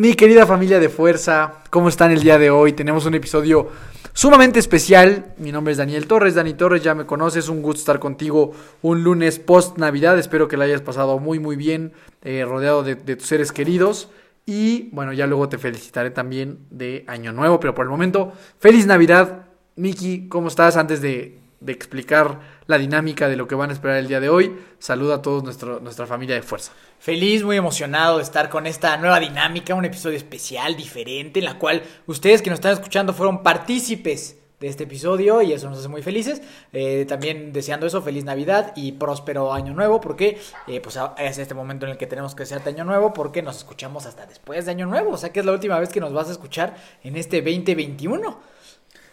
Mi 0.00 0.14
querida 0.14 0.46
familia 0.46 0.80
de 0.80 0.88
fuerza, 0.88 1.56
¿cómo 1.68 1.90
están 1.90 2.10
el 2.10 2.22
día 2.22 2.38
de 2.38 2.48
hoy? 2.48 2.72
Tenemos 2.72 3.04
un 3.04 3.14
episodio 3.14 3.68
sumamente 4.14 4.58
especial. 4.58 5.34
Mi 5.36 5.52
nombre 5.52 5.72
es 5.72 5.76
Daniel 5.76 6.06
Torres, 6.06 6.36
Dani 6.36 6.54
Torres, 6.54 6.82
ya 6.82 6.94
me 6.94 7.04
conoces, 7.04 7.50
un 7.50 7.60
gusto 7.60 7.80
estar 7.80 7.98
contigo 7.98 8.52
un 8.80 9.04
lunes 9.04 9.38
post 9.38 9.76
Navidad. 9.76 10.18
Espero 10.18 10.48
que 10.48 10.56
la 10.56 10.64
hayas 10.64 10.80
pasado 10.80 11.18
muy 11.18 11.38
muy 11.38 11.54
bien, 11.54 11.92
eh, 12.22 12.46
rodeado 12.48 12.82
de, 12.82 12.94
de 12.94 13.16
tus 13.16 13.26
seres 13.26 13.52
queridos. 13.52 14.08
Y 14.46 14.88
bueno, 14.92 15.12
ya 15.12 15.26
luego 15.26 15.50
te 15.50 15.58
felicitaré 15.58 16.10
también 16.10 16.60
de 16.70 17.04
Año 17.06 17.34
Nuevo, 17.34 17.60
pero 17.60 17.74
por 17.74 17.84
el 17.84 17.90
momento, 17.90 18.32
feliz 18.58 18.86
Navidad. 18.86 19.48
Miki, 19.76 20.28
¿cómo 20.28 20.48
estás? 20.48 20.78
Antes 20.78 21.02
de, 21.02 21.39
de 21.60 21.72
explicar 21.72 22.40
la 22.66 22.78
dinámica 22.78 23.28
de 23.28 23.36
lo 23.36 23.46
que 23.46 23.54
van 23.54 23.70
a 23.70 23.72
esperar 23.72 23.98
el 23.98 24.08
día 24.08 24.20
de 24.20 24.28
hoy, 24.28 24.56
saluda 24.78 25.16
a 25.16 25.22
todos 25.22 25.44
nuestro, 25.44 25.80
nuestra 25.80 26.06
familia 26.06 26.34
de 26.34 26.42
fuerza. 26.42 26.72
Feliz, 26.98 27.44
muy 27.44 27.56
emocionado 27.56 28.16
de 28.16 28.22
estar 28.22 28.48
con 28.48 28.66
esta 28.66 28.96
nueva 28.96 29.20
dinámica, 29.20 29.74
un 29.74 29.84
episodio 29.84 30.16
especial, 30.16 30.76
diferente, 30.76 31.40
en 31.40 31.44
la 31.44 31.58
cual 31.58 31.82
ustedes 32.06 32.42
que 32.42 32.50
nos 32.50 32.58
están 32.58 32.72
escuchando 32.72 33.12
fueron 33.12 33.42
partícipes 33.42 34.36
de 34.60 34.68
este 34.68 34.84
episodio 34.84 35.40
y 35.40 35.54
eso 35.54 35.68
nos 35.70 35.78
hace 35.78 35.88
muy 35.88 36.02
felices. 36.02 36.42
Eh, 36.72 37.06
también 37.08 37.52
deseando 37.52 37.86
eso, 37.86 38.02
feliz 38.02 38.24
Navidad 38.24 38.72
y 38.76 38.92
próspero 38.92 39.52
año 39.52 39.72
nuevo, 39.72 40.00
porque 40.00 40.38
eh, 40.66 40.80
pues 40.80 40.98
es 41.18 41.38
este 41.38 41.54
momento 41.54 41.86
en 41.86 41.92
el 41.92 41.98
que 41.98 42.06
tenemos 42.06 42.34
que 42.34 42.42
desearte 42.42 42.68
año 42.68 42.84
nuevo, 42.84 43.12
porque 43.14 43.42
nos 43.42 43.56
escuchamos 43.56 44.04
hasta 44.04 44.26
después 44.26 44.66
de 44.66 44.70
año 44.70 44.86
nuevo, 44.86 45.12
o 45.12 45.16
sea 45.16 45.32
que 45.32 45.40
es 45.40 45.46
la 45.46 45.52
última 45.52 45.80
vez 45.80 45.88
que 45.88 46.00
nos 46.00 46.12
vas 46.12 46.28
a 46.28 46.32
escuchar 46.32 46.76
en 47.02 47.16
este 47.16 47.40
2021. 47.40 48.59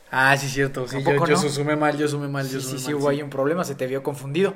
Ah, 0.10 0.38
sí, 0.38 0.48
cierto. 0.48 0.88
Sí, 0.88 0.98
¿A 0.98 1.00
yo, 1.00 1.26
yo 1.26 1.28
no? 1.28 1.38
sumé 1.38 1.76
mal, 1.76 1.98
yo 1.98 2.08
sumé 2.08 2.28
mal, 2.28 2.48
yo 2.50 2.62
Sí, 2.62 2.72
sí, 2.72 2.80
sí, 2.80 2.86
mal, 2.86 2.96
hubo 2.96 3.10
ahí 3.10 3.22
un 3.22 3.30
problema, 3.30 3.64
se 3.66 3.76
te 3.76 3.88
vio 3.88 4.04
confundido. 4.04 4.54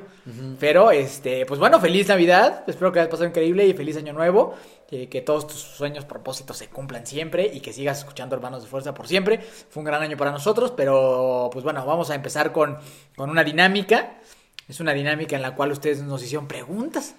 Pero, 0.60 0.92
este, 0.92 1.46
pues 1.46 1.60
bueno, 1.60 1.80
feliz 1.82 2.08
Navidad, 2.08 2.64
espero 2.68 2.92
que 2.92 3.00
hayas 3.00 3.10
pasado 3.10 3.28
increíble 3.28 3.66
y 3.68 3.74
feliz 3.74 3.98
año 3.98 4.14
nuevo, 4.14 4.56
eh, 4.90 5.10
que 5.10 5.22
todos 5.22 5.48
tus 5.48 5.58
sueños, 5.58 6.06
propósitos 6.06 6.58
se 6.58 6.68
cumplan 6.68 7.06
siempre 7.06 7.52
y 7.54 7.60
que 7.60 7.74
sigas 7.74 8.00
escuchando 8.00 8.36
Hermanos 8.36 8.64
de 8.64 8.70
Fuerza 8.70 8.94
por 8.94 9.08
siempre. 9.08 9.40
Fue 9.70 9.82
un 9.82 9.86
gran 9.86 10.02
año 10.02 10.16
para 10.16 10.32
nosotros, 10.32 10.74
pero 10.76 11.50
pues 11.52 11.64
bueno, 11.64 11.86
vamos 11.86 12.10
a 12.12 12.16
empezar 12.16 12.54
con, 12.54 12.78
con 13.16 13.30
una 13.30 13.44
dinámica. 13.44 14.18
Es 14.70 14.80
una 14.80 14.94
dinámica 14.94 15.36
en 15.36 15.42
la 15.42 15.54
cual 15.54 15.72
ustedes 15.72 16.02
nos 16.02 16.24
hicieron 16.24 16.48
preguntas. 16.48 17.16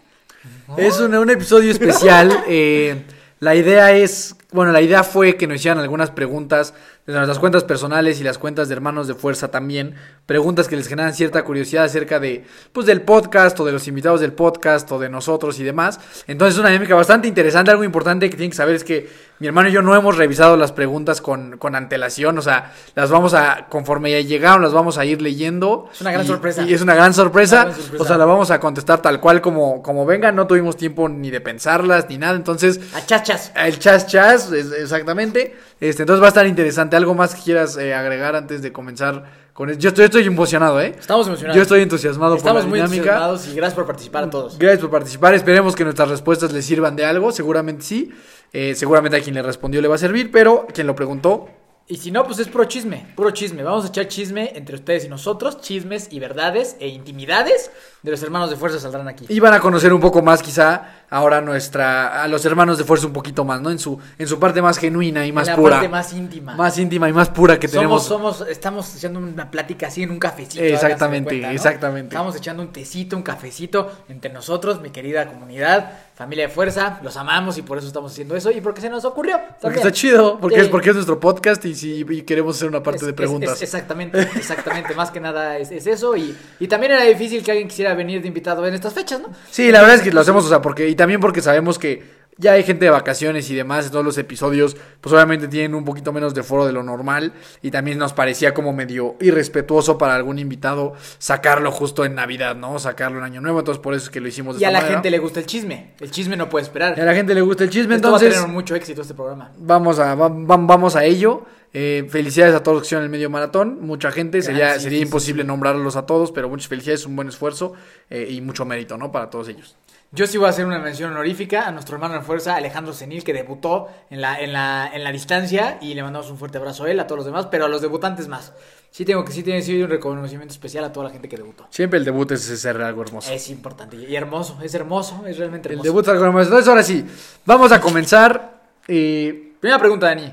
Es 0.78 0.98
un, 1.00 1.14
un 1.14 1.30
episodio 1.30 1.70
especial. 1.70 2.44
eh, 2.48 3.05
la 3.41 3.55
idea 3.55 3.92
es, 3.92 4.36
bueno, 4.53 4.72
la 4.72 4.81
idea 4.81 5.03
fue 5.05 5.36
que 5.36 5.47
nos 5.47 5.56
hicieran 5.56 5.78
algunas 5.78 6.11
preguntas 6.11 6.75
de 7.06 7.14
nuestras 7.14 7.39
cuentas 7.41 7.64
personales 7.64 8.20
y 8.20 8.25
las 8.25 8.39
cuentas 8.39 8.69
de 8.69 8.75
hermanos 8.75 9.08
de 9.08 9.14
fuerza 9.14 9.50
también. 9.50 9.95
Preguntas 10.27 10.69
que 10.69 10.77
les 10.77 10.86
generan 10.86 11.12
cierta 11.14 11.42
curiosidad 11.45 11.84
acerca 11.84 12.20
de, 12.20 12.45
pues, 12.73 12.86
del 12.86 13.03
podcast 13.03 13.58
o 13.58 13.64
de 13.64 13.73
los 13.73 13.89
invitados 13.89 14.20
del 14.20 14.33
podcast 14.33 14.91
o 14.92 14.98
de 15.01 15.08
nosotros 15.08 15.58
y 15.58 15.64
demás. 15.64 15.98
Entonces 16.29 16.55
es 16.55 16.61
una 16.61 16.68
dinámica 16.68 16.95
bastante 16.95 17.27
interesante. 17.27 17.70
Algo 17.73 17.83
importante 17.83 18.30
que 18.30 18.36
tienen 18.36 18.51
que 18.51 18.57
saber 18.57 18.77
es 18.77 18.85
que 18.85 19.11
mi 19.41 19.48
hermano 19.48 19.68
y 19.68 19.73
yo 19.73 19.83
no 19.83 19.96
hemos 19.96 20.17
revisado 20.17 20.57
las 20.57 20.70
preguntas 20.70 21.20
con, 21.20 21.58
con 21.58 21.74
antelación. 21.74 22.39
O 22.39 22.42
sea, 22.42 22.73
las 22.95 23.11
vamos 23.11 23.35
a, 23.35 23.67
conforme 23.68 24.12
ya 24.12 24.20
llegaron, 24.20 24.62
las 24.62 24.73
vamos 24.73 24.96
a 24.98 25.05
ir 25.05 25.20
leyendo. 25.20 25.89
Es 25.92 26.01
una 26.02 26.12
gran 26.12 26.24
Y- 26.24 26.29
sorpresa. 26.29 26.62
Y 26.62 26.73
es 26.74 26.83
una 26.83 26.95
gran 26.95 27.12
sorpresa. 27.12 27.57
Una 27.57 27.64
gran 27.64 27.77
sorpresa. 27.80 28.02
O 28.05 28.07
sea, 28.07 28.17
la 28.18 28.24
vamos 28.27 28.52
a 28.52 28.61
contestar 28.61 29.02
tal 29.02 29.20
cual 29.20 29.41
como, 29.41 29.83
como 29.83 30.07
vengan. 30.07 30.36
No 30.36 30.46
tuvimos 30.46 30.77
tiempo 30.77 31.08
ni 31.08 31.30
de 31.30 31.41
pensarlas 31.41 32.07
ni 32.08 32.18
nada. 32.18 32.36
Entonces, 32.36 32.79
A 32.95 33.05
chachas. 33.05 33.51
el 33.57 33.80
chas 33.80 34.07
chas, 34.07 34.42
es- 34.51 34.73
exactamente. 34.73 35.55
Este, 35.79 36.03
entonces 36.03 36.23
va 36.23 36.27
a 36.27 36.29
estar 36.29 36.47
interesante. 36.47 36.97
¿Algo 36.97 37.14
más 37.14 37.35
que 37.35 37.42
quieras 37.42 37.77
eh, 37.77 37.92
agregar 37.95 38.35
antes 38.35 38.63
de 38.63 38.73
comenzar 38.73 39.25
con 39.53 39.69
esto? 39.70 39.80
Yo 39.83 39.89
estoy, 39.91 40.05
estoy 40.07 40.25
emocionado, 40.27 40.80
¿eh? 40.80 40.95
Estamos 40.98 41.27
emocionados. 41.27 41.57
Yo 41.57 41.63
estoy 41.63 41.83
entusiasmado 41.83 42.36
Estamos 42.36 42.63
por 42.63 42.64
la 42.64 42.69
muy 42.70 42.79
dinámica. 42.79 43.03
entusiasmados 43.03 43.47
y 43.48 43.55
gracias 43.55 43.75
por 43.75 43.86
participar 43.86 44.25
a 44.25 44.30
todos. 44.30 44.58
Gracias 44.58 44.80
por 44.80 44.91
participar. 44.91 45.35
Esperemos 45.35 45.77
que 45.77 45.85
nuestras 45.85 46.08
respuestas 46.08 46.53
les 46.53 46.64
sirvan 46.64 46.97
de 46.97 47.05
algo. 47.05 47.30
Seguramente 47.30 47.85
sí. 47.85 48.11
Eh, 48.55 48.75
seguramente 48.75 49.17
a 49.17 49.20
quien 49.20 49.35
le 49.35 49.42
respondió 49.42 49.80
le 49.80 49.89
va 49.89 49.95
a 49.95 49.98
servir, 49.98 50.30
pero 50.30 50.67
quien 50.74 50.86
lo 50.86 50.95
preguntó, 50.95 51.48
Y 51.89 51.97
si 51.97 52.11
no, 52.13 52.24
pues 52.24 52.39
es 52.39 52.48
puro 52.48 52.64
chisme, 52.67 53.07
puro 53.17 53.30
chisme. 53.33 53.63
Vamos 53.64 53.85
a 53.85 53.89
echar 53.89 54.07
chisme 54.09 54.53
entre 54.55 54.77
ustedes 54.77 55.05
y 55.05 55.09
nosotros, 55.09 55.61
chismes 55.61 56.07
y 56.11 56.20
verdades 56.20 56.77
e 56.79 56.86
intimidades 56.89 57.70
de 58.02 58.11
los 58.11 58.23
hermanos 58.23 58.51
de 58.51 58.57
fuerza 58.57 58.80
saldrán 58.80 59.07
aquí. 59.08 59.27
Y 59.29 59.39
van 59.40 59.55
a 59.55 59.61
conocer 59.61 59.92
un 59.92 60.01
poco 60.01 60.23
más, 60.23 60.42
quizá, 60.42 61.05
ahora 61.08 61.40
nuestra, 61.40 62.23
a 62.23 62.27
los 62.29 62.45
hermanos 62.45 62.77
de 62.79 62.85
fuerza 62.85 63.07
un 63.07 63.13
poquito 63.13 63.45
más, 63.45 63.61
¿no? 63.61 63.70
En 63.70 63.79
su, 63.79 63.98
en 64.18 64.27
su 64.27 64.40
parte 64.40 64.61
más 64.61 64.79
genuina 64.79 65.24
y 65.27 65.30
más 65.33 65.46
la 65.46 65.55
pura. 65.57 65.70
parte 65.77 65.89
más 65.89 66.12
íntima. 66.12 66.57
Más 66.57 66.77
íntima 66.79 67.08
y 67.08 67.12
más 67.12 67.29
pura 67.29 67.61
que 67.61 67.68
tenemos. 67.68 68.05
somos, 68.05 68.41
estamos 68.48 68.92
haciendo 68.95 69.20
una 69.20 69.51
plática 69.51 69.86
así 69.86 70.02
en 70.02 70.11
un 70.11 70.18
cafecito. 70.18 70.64
Exactamente, 70.64 71.30
cuenta, 71.30 71.46
¿no? 71.48 71.52
exactamente. 71.55 72.08
Estamos 72.14 72.35
echando 72.36 72.62
un 72.62 72.73
tecito, 72.73 73.17
un 73.17 73.23
cafecito 73.23 73.91
entre 74.08 74.33
nosotros, 74.33 74.80
mi 74.80 74.91
querida 74.91 75.27
comunidad, 75.27 75.92
familia 76.14 76.48
de 76.48 76.52
fuerza. 76.52 76.98
Los 77.02 77.17
amamos 77.17 77.57
y 77.58 77.62
por 77.62 77.79
eso 77.79 77.86
estamos 77.86 78.11
haciendo 78.12 78.35
eso 78.35 78.51
y 78.51 78.61
porque 78.61 78.80
se 78.80 78.91
nos 78.91 79.05
ocurrió. 79.05 79.39
Porque 79.61 79.77
está 79.77 79.92
chido, 79.92 80.39
porque, 80.41 80.57
Sí. 80.57 80.62
es, 80.62 80.68
porque 80.68 80.89
es 80.91 80.95
nuestro 80.96 81.20
podcast 81.20 81.64
y, 81.67 81.74
si, 81.74 82.05
y 82.08 82.23
queremos 82.23 82.57
hacer 82.57 82.68
una 82.68 82.83
parte 82.83 83.01
Es- 83.02 83.07
de 83.07 83.12
preguntas. 83.12 83.52
es- 83.57 83.62
exactamente, 83.62 84.20
exactamente. 84.35 84.95
Más 84.96 85.11
que 85.12 85.20
nada 85.20 85.57
es, 85.58 85.70
es 85.70 85.86
eso. 85.86 86.17
Y, 86.17 86.36
y 86.58 86.67
también 86.68 86.92
era 86.92 87.05
difícil 87.05 87.42
que 87.45 87.52
alguien 87.52 87.68
quisiera 87.68 87.92
venir 87.95 88.20
de 88.23 88.29
invitado 88.29 88.67
en 88.67 88.75
estas 88.75 88.95
fechas, 88.95 89.20
¿no? 89.20 89.29
Sí, 89.51 89.70
la 89.70 89.80
verdad 89.80 89.97
es 89.97 90.03
que 90.03 90.13
lo 90.13 90.20
hacemos, 90.20 90.45
o 90.45 90.48
sea, 90.48 90.61
porque, 90.63 90.89
y 90.89 90.95
también 90.95 91.20
porque 91.20 91.41
sabemos 91.41 91.79
que 91.79 92.23
ya 92.39 92.53
hay 92.53 92.63
gente 92.63 92.86
de 92.86 92.91
vacaciones 92.91 93.51
y 93.51 93.55
demás, 93.55 93.91
todos 93.91 94.05
los 94.05 94.17
episodios, 94.17 94.75
pues 95.03 95.13
obviamente 95.13 95.48
tienen 95.48 95.75
un 95.75 95.85
poquito 95.85 96.14
menos 96.14 96.33
de 96.33 96.42
foro 96.42 96.64
de 96.64 96.73
lo 96.73 96.83
normal, 96.83 97.35
y 97.61 97.70
también 97.70 97.98
nos 97.98 98.14
parecía 98.14 98.55
como 98.55 98.73
medio 98.73 99.17
irrespetuoso 99.20 99.98
para 99.98 100.14
algún 100.14 100.39
invitado 100.39 100.95
sacarlo 101.19 101.70
justo 101.70 102.07
en 102.07 102.14
Navidad, 102.14 102.57
¿no? 102.57 102.79
Sacarlo 102.79 103.19
en 103.19 103.25
Año 103.25 103.41
Nuevo, 103.42 103.58
entonces 103.58 103.83
por 103.83 103.92
eso 103.95 104.05
es 104.05 104.11
que 104.11 104.20
lo 104.20 104.29
hicimos 104.29 104.57
de 104.57 104.63
Y 104.63 104.64
a 104.64 104.70
la 104.70 104.79
manera. 104.79 104.95
gente 104.95 105.11
le 105.11 105.19
gusta 105.19 105.41
el 105.41 105.47
chisme. 105.47 105.92
El 106.01 106.11
chisme 106.11 106.36
no 106.36 106.48
puede 106.48 106.63
esperar. 106.64 106.97
Y 106.97 107.01
a 107.03 107.05
la 107.05 107.14
gente 107.14 107.35
le 107.35 107.42
gusta 107.42 107.64
el 107.64 107.70
chisme, 107.70 107.97
Esto 107.97 108.11
va 108.11 108.17
a 108.17 108.20
entonces 108.20 108.41
tener 108.41 108.53
mucho 108.55 108.74
éxito 108.74 109.03
este 109.03 109.13
programa. 109.14 109.53
vamos 109.59 109.98
a, 109.98 110.14
va- 110.14 110.29
va- 110.29 110.57
vamos 110.57 110.97
a 110.97 111.05
ello. 111.05 111.45
Eh, 111.74 112.06
felicidades 112.10 112.55
a 112.55 112.62
todos 112.62 112.77
los 112.77 112.83
que 112.83 112.86
hicieron 112.88 113.05
el 113.05 113.10
medio 113.10 113.30
maratón, 113.30 113.78
mucha 113.80 114.10
gente, 114.12 114.42
sería, 114.42 114.74
sí, 114.74 114.80
sería 114.83 114.98
sí, 114.98 115.02
sí, 115.05 115.08
imposible 115.08 115.42
nombrarlos 115.44 115.96
a 115.96 116.05
todos, 116.05 116.30
pero 116.30 116.48
muchas 116.48 116.68
felicidades, 116.68 117.06
un 117.06 117.16
buen 117.16 117.28
esfuerzo 117.28 117.72
eh, 118.10 118.28
y 118.30 118.40
mucho 118.42 118.64
mérito, 118.66 118.98
¿no? 118.98 119.10
Para 119.10 119.30
todos 119.30 119.48
ellos. 119.48 119.77
Yo 120.14 120.27
sí 120.27 120.36
voy 120.36 120.46
a 120.48 120.50
hacer 120.50 120.66
una 120.66 120.78
mención 120.78 121.11
honorífica 121.12 121.66
a 121.66 121.70
nuestro 121.72 121.94
hermano 121.96 122.12
de 122.12 122.20
fuerza, 122.20 122.55
Alejandro 122.56 122.92
Senil, 122.92 123.24
que 123.24 123.32
debutó 123.32 123.88
en 124.11 124.20
la, 124.20 124.38
en 124.38 124.52
la, 124.52 124.90
en 124.92 125.02
la 125.02 125.11
distancia 125.11 125.78
y 125.80 125.94
le 125.94 126.02
mandamos 126.02 126.30
un 126.30 126.36
fuerte 126.36 126.58
abrazo 126.58 126.84
a 126.84 126.90
él, 126.90 127.00
a 127.00 127.06
todos 127.06 127.20
los 127.20 127.24
demás, 127.27 127.46
pero 127.50 127.64
a 127.64 127.68
los 127.70 127.80
debutantes 127.80 128.28
más. 128.28 128.52
Sí 128.90 129.06
tengo 129.06 129.25
que 129.25 129.32
sí 129.32 129.43
tiene 129.43 129.62
ser 129.62 129.82
un 129.82 129.88
reconocimiento 129.88 130.52
especial 130.52 130.84
a 130.84 130.93
toda 130.93 131.06
la 131.06 131.12
gente 131.12 131.31
que 131.31 131.38
debutó. 131.38 131.66
Siempre 131.70 131.99
el 131.99 132.05
debut 132.05 132.31
es 132.32 132.43
ser 132.43 132.82
algo 132.82 133.00
hermoso. 133.00 133.32
Es 133.32 133.49
importante 133.49 133.96
y 133.96 134.14
hermoso, 134.14 134.58
es 134.62 134.75
hermoso, 134.75 135.25
es 135.26 135.38
realmente 135.38 135.69
El 135.70 135.76
hermoso. 135.76 135.88
debut 135.88 136.02
es 136.02 136.08
algo 136.11 136.25
hermoso. 136.26 136.44
Entonces, 136.44 136.69
ahora 136.69 136.82
sí, 136.82 137.06
vamos 137.46 137.72
a 137.72 137.81
comenzar. 137.81 138.61
eh, 138.87 139.55
Primera 139.61 139.78
pregunta, 139.78 140.08
Dani. 140.08 140.31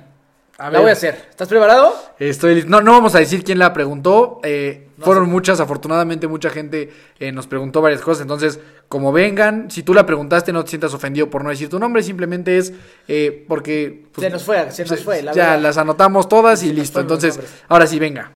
A 0.59 0.69
la 0.69 0.81
voy 0.81 0.89
a 0.89 0.93
hacer. 0.93 1.27
¿Estás 1.29 1.47
preparado? 1.47 1.93
estoy 2.19 2.55
listo. 2.55 2.69
No, 2.69 2.81
no 2.81 2.91
vamos 2.91 3.15
a 3.15 3.19
decir 3.19 3.43
quién 3.45 3.59
la 3.59 3.71
preguntó. 3.71 4.41
eh, 4.43 4.89
No 4.97 5.05
fueron 5.05 5.25
sé. 5.25 5.31
muchas, 5.31 5.59
afortunadamente 5.61 6.27
mucha 6.27 6.49
gente 6.49 6.91
eh, 7.17 7.31
nos 7.31 7.47
preguntó 7.47 7.81
varias 7.81 8.01
cosas. 8.01 8.23
Entonces, 8.23 8.59
como 8.89 9.13
vengan, 9.13 9.71
si 9.71 9.83
tú 9.83 9.93
la 9.93 10.05
preguntaste, 10.05 10.51
no 10.51 10.63
te 10.65 10.71
sientas 10.71 10.93
ofendido 10.93 11.29
por 11.29 11.43
no 11.45 11.49
decir 11.49 11.69
tu 11.69 11.79
nombre. 11.79 12.03
Simplemente 12.03 12.57
es 12.57 12.73
eh, 13.07 13.45
porque... 13.47 14.07
pues, 14.11 14.25
se 14.25 14.29
nos 14.29 14.43
fue, 14.43 14.69
se 14.71 14.83
nos 14.83 15.01
fue. 15.01 15.21
La 15.21 15.31
ya 15.31 15.43
verdad. 15.51 15.61
las 15.63 15.77
anotamos 15.77 16.27
todas 16.27 16.61
y 16.63 16.73
listo. 16.73 16.99
Entonces, 16.99 17.39
ahora 17.69 17.87
sí, 17.87 17.97
venga. 17.97 18.33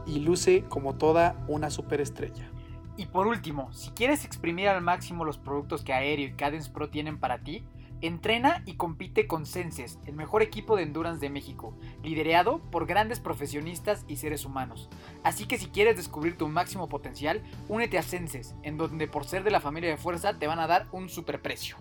y 0.07 0.21
luce 0.21 0.65
como 0.69 0.95
toda 0.95 1.35
una 1.47 1.71
superestrella. 1.71 2.51
Y 2.97 3.07
por 3.07 3.27
último, 3.27 3.73
si 3.73 3.91
quieres 3.91 4.25
exprimir 4.25 4.69
al 4.69 4.83
máximo 4.83 5.25
los 5.25 5.39
productos 5.39 5.83
que 5.83 5.93
Aéreo 5.93 6.29
y 6.29 6.33
Cadence 6.33 6.71
Pro 6.71 6.89
tienen 6.89 7.19
para 7.19 7.39
ti, 7.39 7.65
entrena 8.01 8.63
y 8.67 8.77
compite 8.77 9.27
con 9.27 9.47
Senses, 9.47 9.99
el 10.07 10.15
mejor 10.15 10.43
equipo 10.43 10.77
de 10.77 10.83
endurance 10.83 11.21
de 11.21 11.31
México, 11.31 11.77
liderado 12.03 12.61
por 12.71 12.87
grandes 12.87 13.21
profesionistas 13.21 14.05
y 14.09 14.17
seres 14.17 14.45
humanos. 14.45 14.89
Así 15.25 15.47
que 15.47 15.59
si 15.59 15.67
quieres 15.67 15.97
descubrir 15.97 16.37
tu 16.37 16.49
máximo 16.49 16.89
potencial, 16.89 17.43
únete 17.69 17.99
a 17.99 18.03
Senses, 18.03 18.55
en 18.63 18.77
donde 18.77 19.09
por 19.09 19.25
ser 19.25 19.45
de 19.45 19.51
la 19.51 19.61
familia 19.61 19.91
de 19.91 19.97
fuerza 19.97 20.39
te 20.39 20.47
van 20.47 20.61
a 20.61 20.67
dar 20.67 20.87
un 20.93 21.09
superprecio. 21.09 21.77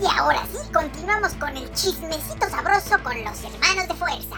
Y 0.00 0.06
ahora 0.06 0.44
sí, 0.46 0.72
continuamos 0.72 1.34
con 1.34 1.56
el 1.56 1.70
chismecito 1.72 2.48
sabroso 2.48 3.02
con 3.02 3.22
los 3.24 3.44
hermanos 3.44 3.88
de 3.88 3.94
fuerza. 3.94 4.36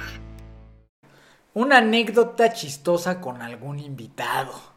Una 1.53 1.79
anécdota 1.79 2.53
chistosa 2.53 3.21
con 3.21 3.43
algún 3.43 3.79
invitado. 3.79 4.70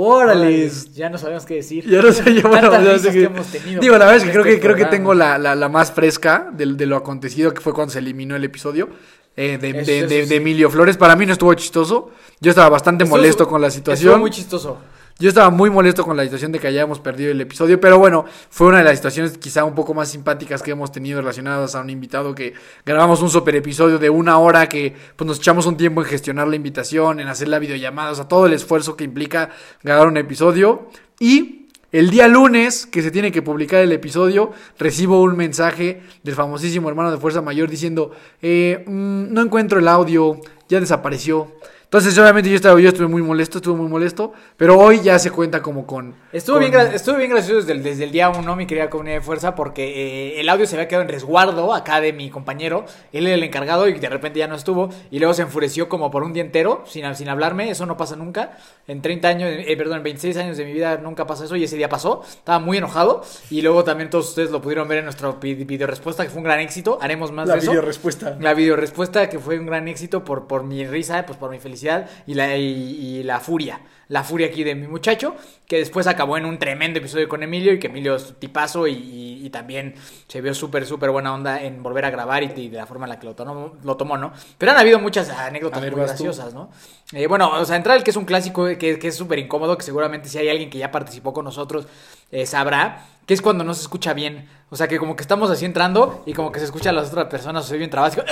Órale. 0.00 0.70
Ya 0.94 1.10
no 1.10 1.18
sabemos 1.18 1.44
qué 1.44 1.54
decir. 1.54 1.88
Ya 1.88 2.00
no 2.02 2.12
sé, 2.12 2.32
yo 2.34 2.48
bueno, 2.48 2.70
ya 2.70 2.78
risas 2.78 3.02
sé 3.02 3.08
que 3.08 3.18
que- 3.18 3.24
hemos 3.24 3.46
tenido 3.48 3.80
Digo, 3.80 3.98
la 3.98 4.04
verdad 4.06 4.16
es 4.16 4.24
que 4.24 4.30
creo 4.30 4.44
este 4.44 4.54
que 4.56 4.60
creo 4.60 4.76
que 4.76 4.84
tengo 4.86 5.12
la, 5.14 5.38
la- 5.38 5.54
la 5.54 5.68
más 5.68 5.90
fresca 5.92 6.50
de, 6.52 6.66
de 6.66 6.86
lo 6.86 6.96
acontecido 6.96 7.52
que 7.52 7.60
fue 7.60 7.72
cuando 7.72 7.92
se 7.92 7.98
eliminó 7.98 8.36
el 8.36 8.44
episodio 8.44 8.88
eh, 9.36 9.58
de, 9.60 9.70
Eso- 9.70 9.86
de- 9.86 9.98
eso 10.00 10.08
de- 10.08 10.22
sí. 10.24 10.28
de 10.28 10.36
Emilio 10.36 10.70
Flores. 10.70 10.96
Para 10.96 11.16
mí 11.16 11.26
no 11.26 11.32
estuvo 11.32 11.52
chistoso. 11.54 12.10
Yo 12.40 12.50
estaba 12.50 12.68
bastante 12.68 13.04
Estuvo- 13.04 13.16
molesto 13.18 13.48
con 13.48 13.60
la 13.60 13.68
Estuvo 13.68 13.80
situación. 13.94 14.20
muy 14.20 14.30
chistoso. 14.30 14.78
Yo 15.20 15.28
estaba 15.28 15.50
muy 15.50 15.68
molesto 15.68 16.04
con 16.04 16.16
la 16.16 16.22
situación 16.22 16.52
de 16.52 16.60
que 16.60 16.68
hayamos 16.68 17.00
perdido 17.00 17.32
el 17.32 17.40
episodio, 17.40 17.80
pero 17.80 17.98
bueno, 17.98 18.24
fue 18.50 18.68
una 18.68 18.78
de 18.78 18.84
las 18.84 18.98
situaciones 18.98 19.36
quizá 19.36 19.64
un 19.64 19.74
poco 19.74 19.92
más 19.92 20.08
simpáticas 20.08 20.62
que 20.62 20.70
hemos 20.70 20.92
tenido 20.92 21.20
relacionadas 21.20 21.74
a 21.74 21.80
un 21.80 21.90
invitado 21.90 22.36
que 22.36 22.54
grabamos 22.86 23.20
un 23.20 23.28
super 23.28 23.56
episodio 23.56 23.98
de 23.98 24.10
una 24.10 24.38
hora 24.38 24.68
que 24.68 24.94
pues 25.16 25.26
nos 25.26 25.38
echamos 25.38 25.66
un 25.66 25.76
tiempo 25.76 26.02
en 26.02 26.06
gestionar 26.06 26.46
la 26.46 26.54
invitación, 26.54 27.18
en 27.18 27.26
hacer 27.26 27.48
la 27.48 27.58
videollamada, 27.58 28.12
o 28.12 28.14
sea, 28.14 28.28
todo 28.28 28.46
el 28.46 28.52
esfuerzo 28.52 28.96
que 28.96 29.02
implica 29.02 29.50
grabar 29.82 30.06
un 30.06 30.18
episodio 30.18 30.88
y 31.18 31.66
el 31.90 32.10
día 32.10 32.28
lunes 32.28 32.86
que 32.86 33.02
se 33.02 33.10
tiene 33.10 33.32
que 33.32 33.42
publicar 33.42 33.80
el 33.80 33.90
episodio, 33.90 34.52
recibo 34.78 35.20
un 35.22 35.36
mensaje 35.36 36.00
del 36.22 36.36
famosísimo 36.36 36.88
hermano 36.88 37.10
de 37.10 37.18
Fuerza 37.18 37.42
Mayor 37.42 37.68
diciendo, 37.68 38.12
eh, 38.40 38.84
mm, 38.86 39.32
no 39.32 39.42
encuentro 39.42 39.80
el 39.80 39.88
audio, 39.88 40.40
ya 40.68 40.78
desapareció. 40.78 41.50
Entonces, 41.88 42.18
obviamente 42.18 42.50
yo 42.50 42.56
estaba, 42.56 42.78
yo 42.78 42.90
estuve 42.90 43.06
muy 43.06 43.22
molesto, 43.22 43.56
estuve 43.58 43.74
muy 43.78 43.88
molesto, 43.88 44.34
pero 44.58 44.78
hoy 44.78 45.00
ya 45.00 45.18
se 45.18 45.30
cuenta 45.30 45.62
como 45.62 45.86
con... 45.86 46.14
Estuvo, 46.34 46.58
con- 46.60 46.70
bien, 46.70 46.80
estuvo 46.92 47.16
bien 47.16 47.30
gracioso 47.30 47.66
desde 47.66 47.80
desde 47.82 48.04
el 48.04 48.12
día 48.12 48.28
uno, 48.28 48.54
mi 48.56 48.66
querida 48.66 48.90
comunidad 48.90 49.14
de 49.16 49.20
fuerza, 49.22 49.54
porque 49.54 50.34
eh, 50.36 50.40
el 50.40 50.50
audio 50.50 50.66
se 50.66 50.76
había 50.76 50.86
quedado 50.86 51.04
en 51.04 51.08
resguardo 51.08 51.72
acá 51.72 52.02
de 52.02 52.12
mi 52.12 52.28
compañero. 52.28 52.84
Él 53.10 53.26
era 53.26 53.36
el 53.36 53.42
encargado 53.42 53.88
y 53.88 53.94
de 53.98 54.08
repente 54.10 54.38
ya 54.38 54.46
no 54.46 54.54
estuvo. 54.54 54.90
Y 55.10 55.18
luego 55.18 55.32
se 55.32 55.40
enfureció 55.40 55.88
como 55.88 56.10
por 56.10 56.24
un 56.24 56.34
día 56.34 56.42
entero, 56.42 56.84
sin, 56.86 57.14
sin 57.14 57.30
hablarme. 57.30 57.70
Eso 57.70 57.86
no 57.86 57.96
pasa 57.96 58.16
nunca. 58.16 58.58
En 58.86 59.00
30 59.00 59.28
años, 59.28 59.48
eh, 59.50 59.74
perdón, 59.78 59.96
en 59.96 60.02
26 60.02 60.36
años 60.36 60.58
de 60.58 60.66
mi 60.66 60.74
vida 60.74 60.98
nunca 60.98 61.26
pasa 61.26 61.46
eso 61.46 61.56
y 61.56 61.64
ese 61.64 61.76
día 61.76 61.88
pasó. 61.88 62.22
Estaba 62.28 62.58
muy 62.58 62.76
enojado. 62.76 63.22
Y 63.48 63.62
luego 63.62 63.82
también 63.84 64.10
todos 64.10 64.28
ustedes 64.28 64.50
lo 64.50 64.60
pudieron 64.60 64.88
ver 64.88 64.98
en 64.98 65.04
nuestra 65.04 65.30
vi- 65.40 65.54
video 65.54 65.86
respuesta, 65.86 66.22
que 66.24 66.28
fue 66.28 66.36
un 66.40 66.44
gran 66.44 66.60
éxito. 66.60 66.98
Haremos 67.00 67.32
más 67.32 67.48
La 67.48 67.54
de 67.54 67.60
eso. 67.60 67.70
videorespuesta. 67.70 68.36
La 68.38 68.52
videorespuesta 68.52 69.30
que 69.30 69.38
fue 69.38 69.58
un 69.58 69.64
gran 69.64 69.88
éxito 69.88 70.22
por, 70.22 70.46
por 70.46 70.64
mi 70.64 70.86
risa, 70.86 71.24
pues 71.24 71.38
por 71.38 71.50
mi 71.50 71.58
felicidad 71.58 71.77
y 72.26 72.34
la, 72.34 72.56
y, 72.56 72.62
y 72.64 73.22
la 73.22 73.40
furia. 73.40 73.80
La 74.08 74.24
furia 74.24 74.46
aquí 74.46 74.64
de 74.64 74.74
mi 74.74 74.86
muchacho, 74.86 75.36
que 75.66 75.76
después 75.76 76.06
acabó 76.06 76.38
en 76.38 76.46
un 76.46 76.58
tremendo 76.58 76.98
episodio 76.98 77.28
con 77.28 77.42
Emilio 77.42 77.74
y 77.74 77.78
que 77.78 77.88
Emilio 77.88 78.16
es 78.16 78.34
tipazo 78.38 78.86
y, 78.86 78.92
y- 78.94 79.28
y 79.46 79.50
también 79.50 79.94
se 80.28 80.40
vio 80.40 80.54
súper, 80.54 80.86
súper 80.86 81.10
buena 81.10 81.32
onda 81.34 81.62
en 81.62 81.82
volver 81.82 82.06
a 82.06 82.10
grabar 82.10 82.42
y, 82.42 82.68
de 82.68 82.76
la 82.78 82.86
forma 82.86 83.04
en 83.04 83.10
la 83.10 83.18
que 83.18 83.26
lo 83.26 83.34
tomó, 83.34 83.74
lo 83.84 83.96
tomó, 83.98 84.16
¿no? 84.16 84.32
Pero 84.56 84.72
han 84.72 84.78
habido 84.78 84.98
muchas 84.98 85.28
anécdotas 85.28 85.80
ver, 85.82 85.92
muy 85.92 86.00
tú. 86.00 86.06
graciosas, 86.06 86.54
¿no? 86.54 86.70
Eh, 87.12 87.26
bueno, 87.26 87.50
o 87.50 87.64
sea, 87.66 87.76
entrar 87.76 87.98
el 87.98 88.02
que 88.02 88.10
es 88.10 88.16
un 88.16 88.24
clásico 88.24 88.64
que, 88.78 88.98
que 88.98 89.08
es 89.08 89.14
súper 89.14 89.38
incómodo, 89.38 89.76
que 89.76 89.84
seguramente 89.84 90.28
si 90.30 90.38
hay 90.38 90.48
alguien 90.48 90.70
que 90.70 90.78
ya 90.78 90.90
participó 90.90 91.34
con 91.34 91.44
nosotros 91.44 91.86
eh, 92.30 92.46
sabrá, 92.46 93.06
que 93.26 93.34
es 93.34 93.42
cuando 93.42 93.62
no 93.62 93.74
se 93.74 93.82
escucha 93.82 94.14
bien. 94.14 94.48
O 94.70 94.76
sea, 94.76 94.88
que 94.88 94.98
como 94.98 95.16
que 95.16 95.22
estamos 95.22 95.50
así 95.50 95.66
entrando 95.66 96.22
y 96.26 96.32
como 96.32 96.50
que 96.50 96.60
se 96.60 96.64
escucha 96.64 96.90
a 96.90 96.92
las 96.94 97.08
otras 97.08 97.26
personas, 97.26 97.66
se 97.66 97.72
oye 97.72 97.78
bien 97.78 97.90
trabado. 97.90 98.22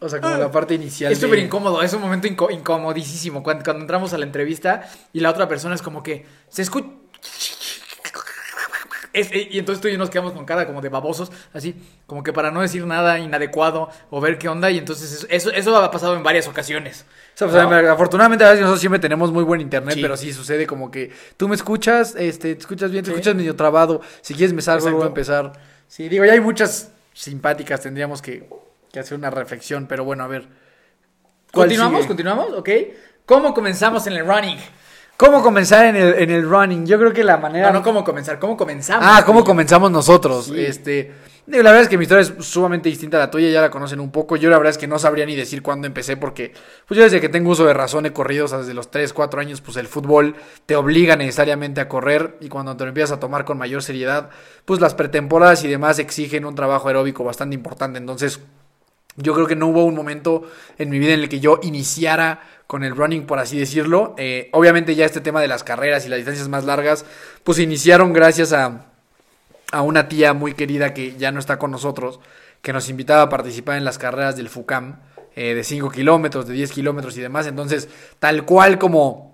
O 0.00 0.08
sea, 0.08 0.20
como 0.20 0.36
la 0.36 0.50
parte 0.50 0.74
inicial. 0.74 1.12
es 1.12 1.20
de- 1.20 1.26
súper 1.26 1.38
incómodo, 1.40 1.82
es 1.82 1.92
un 1.92 2.00
momento 2.00 2.26
inco- 2.28 2.50
incomodísimo 2.52 3.42
cuando, 3.42 3.64
cuando 3.64 3.82
entramos 3.82 4.12
a 4.12 4.18
la 4.18 4.24
entrevista 4.24 4.88
y 5.12 5.20
la 5.20 5.30
otra 5.30 5.46
persona 5.48 5.74
es 5.74 5.82
como 5.82 6.02
que 6.02 6.24
se 6.48 6.62
escucha... 6.62 6.88
Es- 9.12 9.30
y 9.32 9.58
entonces 9.58 9.82
tú 9.82 9.88
y 9.88 9.92
yo 9.92 9.98
nos 9.98 10.08
quedamos 10.08 10.32
con 10.34 10.44
cara 10.44 10.68
como 10.68 10.80
de 10.80 10.88
babosos, 10.88 11.32
así, 11.52 11.74
como 12.06 12.22
que 12.22 12.32
para 12.32 12.52
no 12.52 12.60
decir 12.60 12.86
nada 12.86 13.18
inadecuado 13.18 13.90
o 14.08 14.20
ver 14.20 14.38
qué 14.38 14.48
onda, 14.48 14.70
y 14.70 14.78
entonces 14.78 15.26
eso, 15.28 15.50
eso 15.50 15.76
ha 15.76 15.90
pasado 15.90 16.14
en 16.14 16.22
varias 16.22 16.46
ocasiones. 16.46 17.06
O 17.34 17.38
sea, 17.38 17.48
pues, 17.48 17.82
¿no? 17.84 17.90
afortunadamente 17.92 18.44
a 18.44 18.50
veces 18.50 18.60
nosotros 18.60 18.78
siempre 18.78 19.00
tenemos 19.00 19.32
muy 19.32 19.42
buen 19.42 19.60
internet, 19.60 19.94
Sí. 19.96 20.00
pero 20.02 20.16
sí 20.16 20.32
sucede 20.32 20.64
como 20.64 20.92
que 20.92 21.10
tú 21.36 21.48
me 21.48 21.56
escuchas, 21.56 22.14
este, 22.16 22.54
te 22.54 22.60
escuchas 22.60 22.92
bien, 22.92 23.02
te 23.04 23.10
Sí. 23.10 23.14
escuchas 23.16 23.34
medio 23.34 23.56
trabado. 23.56 24.00
Si 24.20 24.32
quieres 24.34 24.52
me 24.54 24.62
salgo, 24.62 24.84
vuelvo 24.84 25.02
a 25.02 25.08
empezar. 25.08 25.54
Sí, 25.88 26.08
digo, 26.08 26.24
ya 26.24 26.34
hay 26.34 26.40
muchas 26.40 26.92
simpáticas, 27.12 27.80
tendríamos 27.80 28.22
que, 28.22 28.48
que 28.92 29.00
hacer 29.00 29.16
una 29.18 29.30
reflexión, 29.30 29.86
pero 29.86 30.04
bueno, 30.04 30.24
a 30.24 30.26
ver. 30.26 30.42
¿Cuál 31.52 31.66
¿Continuamos? 31.66 31.98
sigue? 32.00 32.08
¿Continuamos? 32.08 32.52
¿Ok? 32.52 32.68
¿Cómo 33.26 33.54
comenzamos 33.54 34.06
en 34.06 34.14
el 34.14 34.26
running? 34.26 34.58
¿Cómo 35.16 35.42
comenzar 35.42 35.84
en 35.86 35.96
el, 35.96 36.14
en 36.14 36.30
el 36.30 36.48
running? 36.48 36.86
Yo 36.86 36.98
creo 36.98 37.12
que 37.12 37.22
la 37.22 37.36
manera... 37.36 37.68
No, 37.68 37.80
no 37.80 37.82
cómo 37.82 38.02
comenzar, 38.02 38.38
¿cómo 38.38 38.56
comenzamos? 38.56 39.06
Ah, 39.06 39.22
¿cómo 39.24 39.44
comenzamos 39.44 39.90
nosotros? 39.90 40.46
Sí. 40.46 40.64
Este, 40.64 41.12
la 41.46 41.58
verdad 41.58 41.82
es 41.82 41.88
que 41.88 41.98
mi 41.98 42.04
historia 42.04 42.22
es 42.22 42.32
sumamente 42.44 42.88
distinta 42.88 43.16
a 43.16 43.20
la 43.20 43.30
tuya, 43.30 43.50
ya 43.50 43.60
la 43.60 43.70
conocen 43.70 44.00
un 44.00 44.10
poco. 44.10 44.36
Yo 44.36 44.48
la 44.48 44.56
verdad 44.56 44.70
es 44.70 44.78
que 44.78 44.86
no 44.86 44.98
sabría 44.98 45.26
ni 45.26 45.34
decir 45.34 45.62
cuándo 45.62 45.86
empecé 45.86 46.16
porque 46.16 46.54
pues 46.86 46.96
yo 46.96 47.04
desde 47.04 47.20
que 47.20 47.28
tengo 47.28 47.50
uso 47.50 47.66
de 47.66 47.74
razón 47.74 48.06
he 48.06 48.12
corrido, 48.12 48.44
o 48.44 48.48
sea, 48.48 48.58
desde 48.58 48.72
los 48.72 48.90
3, 48.90 49.12
4 49.12 49.40
años, 49.40 49.60
pues 49.60 49.76
el 49.76 49.88
fútbol 49.88 50.36
te 50.66 50.76
obliga 50.76 51.16
necesariamente 51.16 51.80
a 51.80 51.88
correr 51.88 52.36
y 52.40 52.48
cuando 52.48 52.76
te 52.76 52.84
lo 52.84 52.88
empiezas 52.88 53.16
a 53.16 53.20
tomar 53.20 53.44
con 53.44 53.58
mayor 53.58 53.82
seriedad, 53.82 54.30
pues 54.64 54.80
las 54.80 54.94
pretemporadas 54.94 55.64
y 55.64 55.68
demás 55.68 55.98
exigen 55.98 56.44
un 56.44 56.54
trabajo 56.54 56.88
aeróbico 56.88 57.24
bastante 57.24 57.54
importante. 57.54 57.98
Entonces, 57.98 58.40
yo 59.16 59.34
creo 59.34 59.46
que 59.46 59.56
no 59.56 59.68
hubo 59.68 59.84
un 59.84 59.94
momento 59.94 60.48
en 60.78 60.90
mi 60.90 60.98
vida 60.98 61.14
en 61.14 61.20
el 61.20 61.28
que 61.28 61.40
yo 61.40 61.60
iniciara 61.62 62.40
con 62.66 62.84
el 62.84 62.94
running, 62.94 63.26
por 63.26 63.38
así 63.38 63.58
decirlo. 63.58 64.14
Eh, 64.16 64.48
obviamente 64.52 64.94
ya 64.94 65.04
este 65.04 65.20
tema 65.20 65.40
de 65.40 65.48
las 65.48 65.64
carreras 65.64 66.06
y 66.06 66.08
las 66.08 66.18
distancias 66.18 66.48
más 66.48 66.64
largas, 66.64 67.04
pues 67.42 67.58
iniciaron 67.58 68.12
gracias 68.12 68.52
a, 68.52 68.86
a 69.72 69.82
una 69.82 70.08
tía 70.08 70.32
muy 70.34 70.54
querida 70.54 70.94
que 70.94 71.16
ya 71.16 71.32
no 71.32 71.40
está 71.40 71.58
con 71.58 71.70
nosotros, 71.70 72.20
que 72.62 72.72
nos 72.72 72.88
invitaba 72.88 73.22
a 73.22 73.28
participar 73.28 73.76
en 73.76 73.84
las 73.84 73.98
carreras 73.98 74.36
del 74.36 74.48
FUCAM, 74.48 75.00
eh, 75.34 75.54
de 75.54 75.64
5 75.64 75.90
kilómetros, 75.90 76.46
de 76.46 76.54
10 76.54 76.72
kilómetros 76.72 77.16
y 77.16 77.20
demás. 77.20 77.46
Entonces, 77.46 77.88
tal 78.18 78.44
cual 78.44 78.78
como 78.78 79.30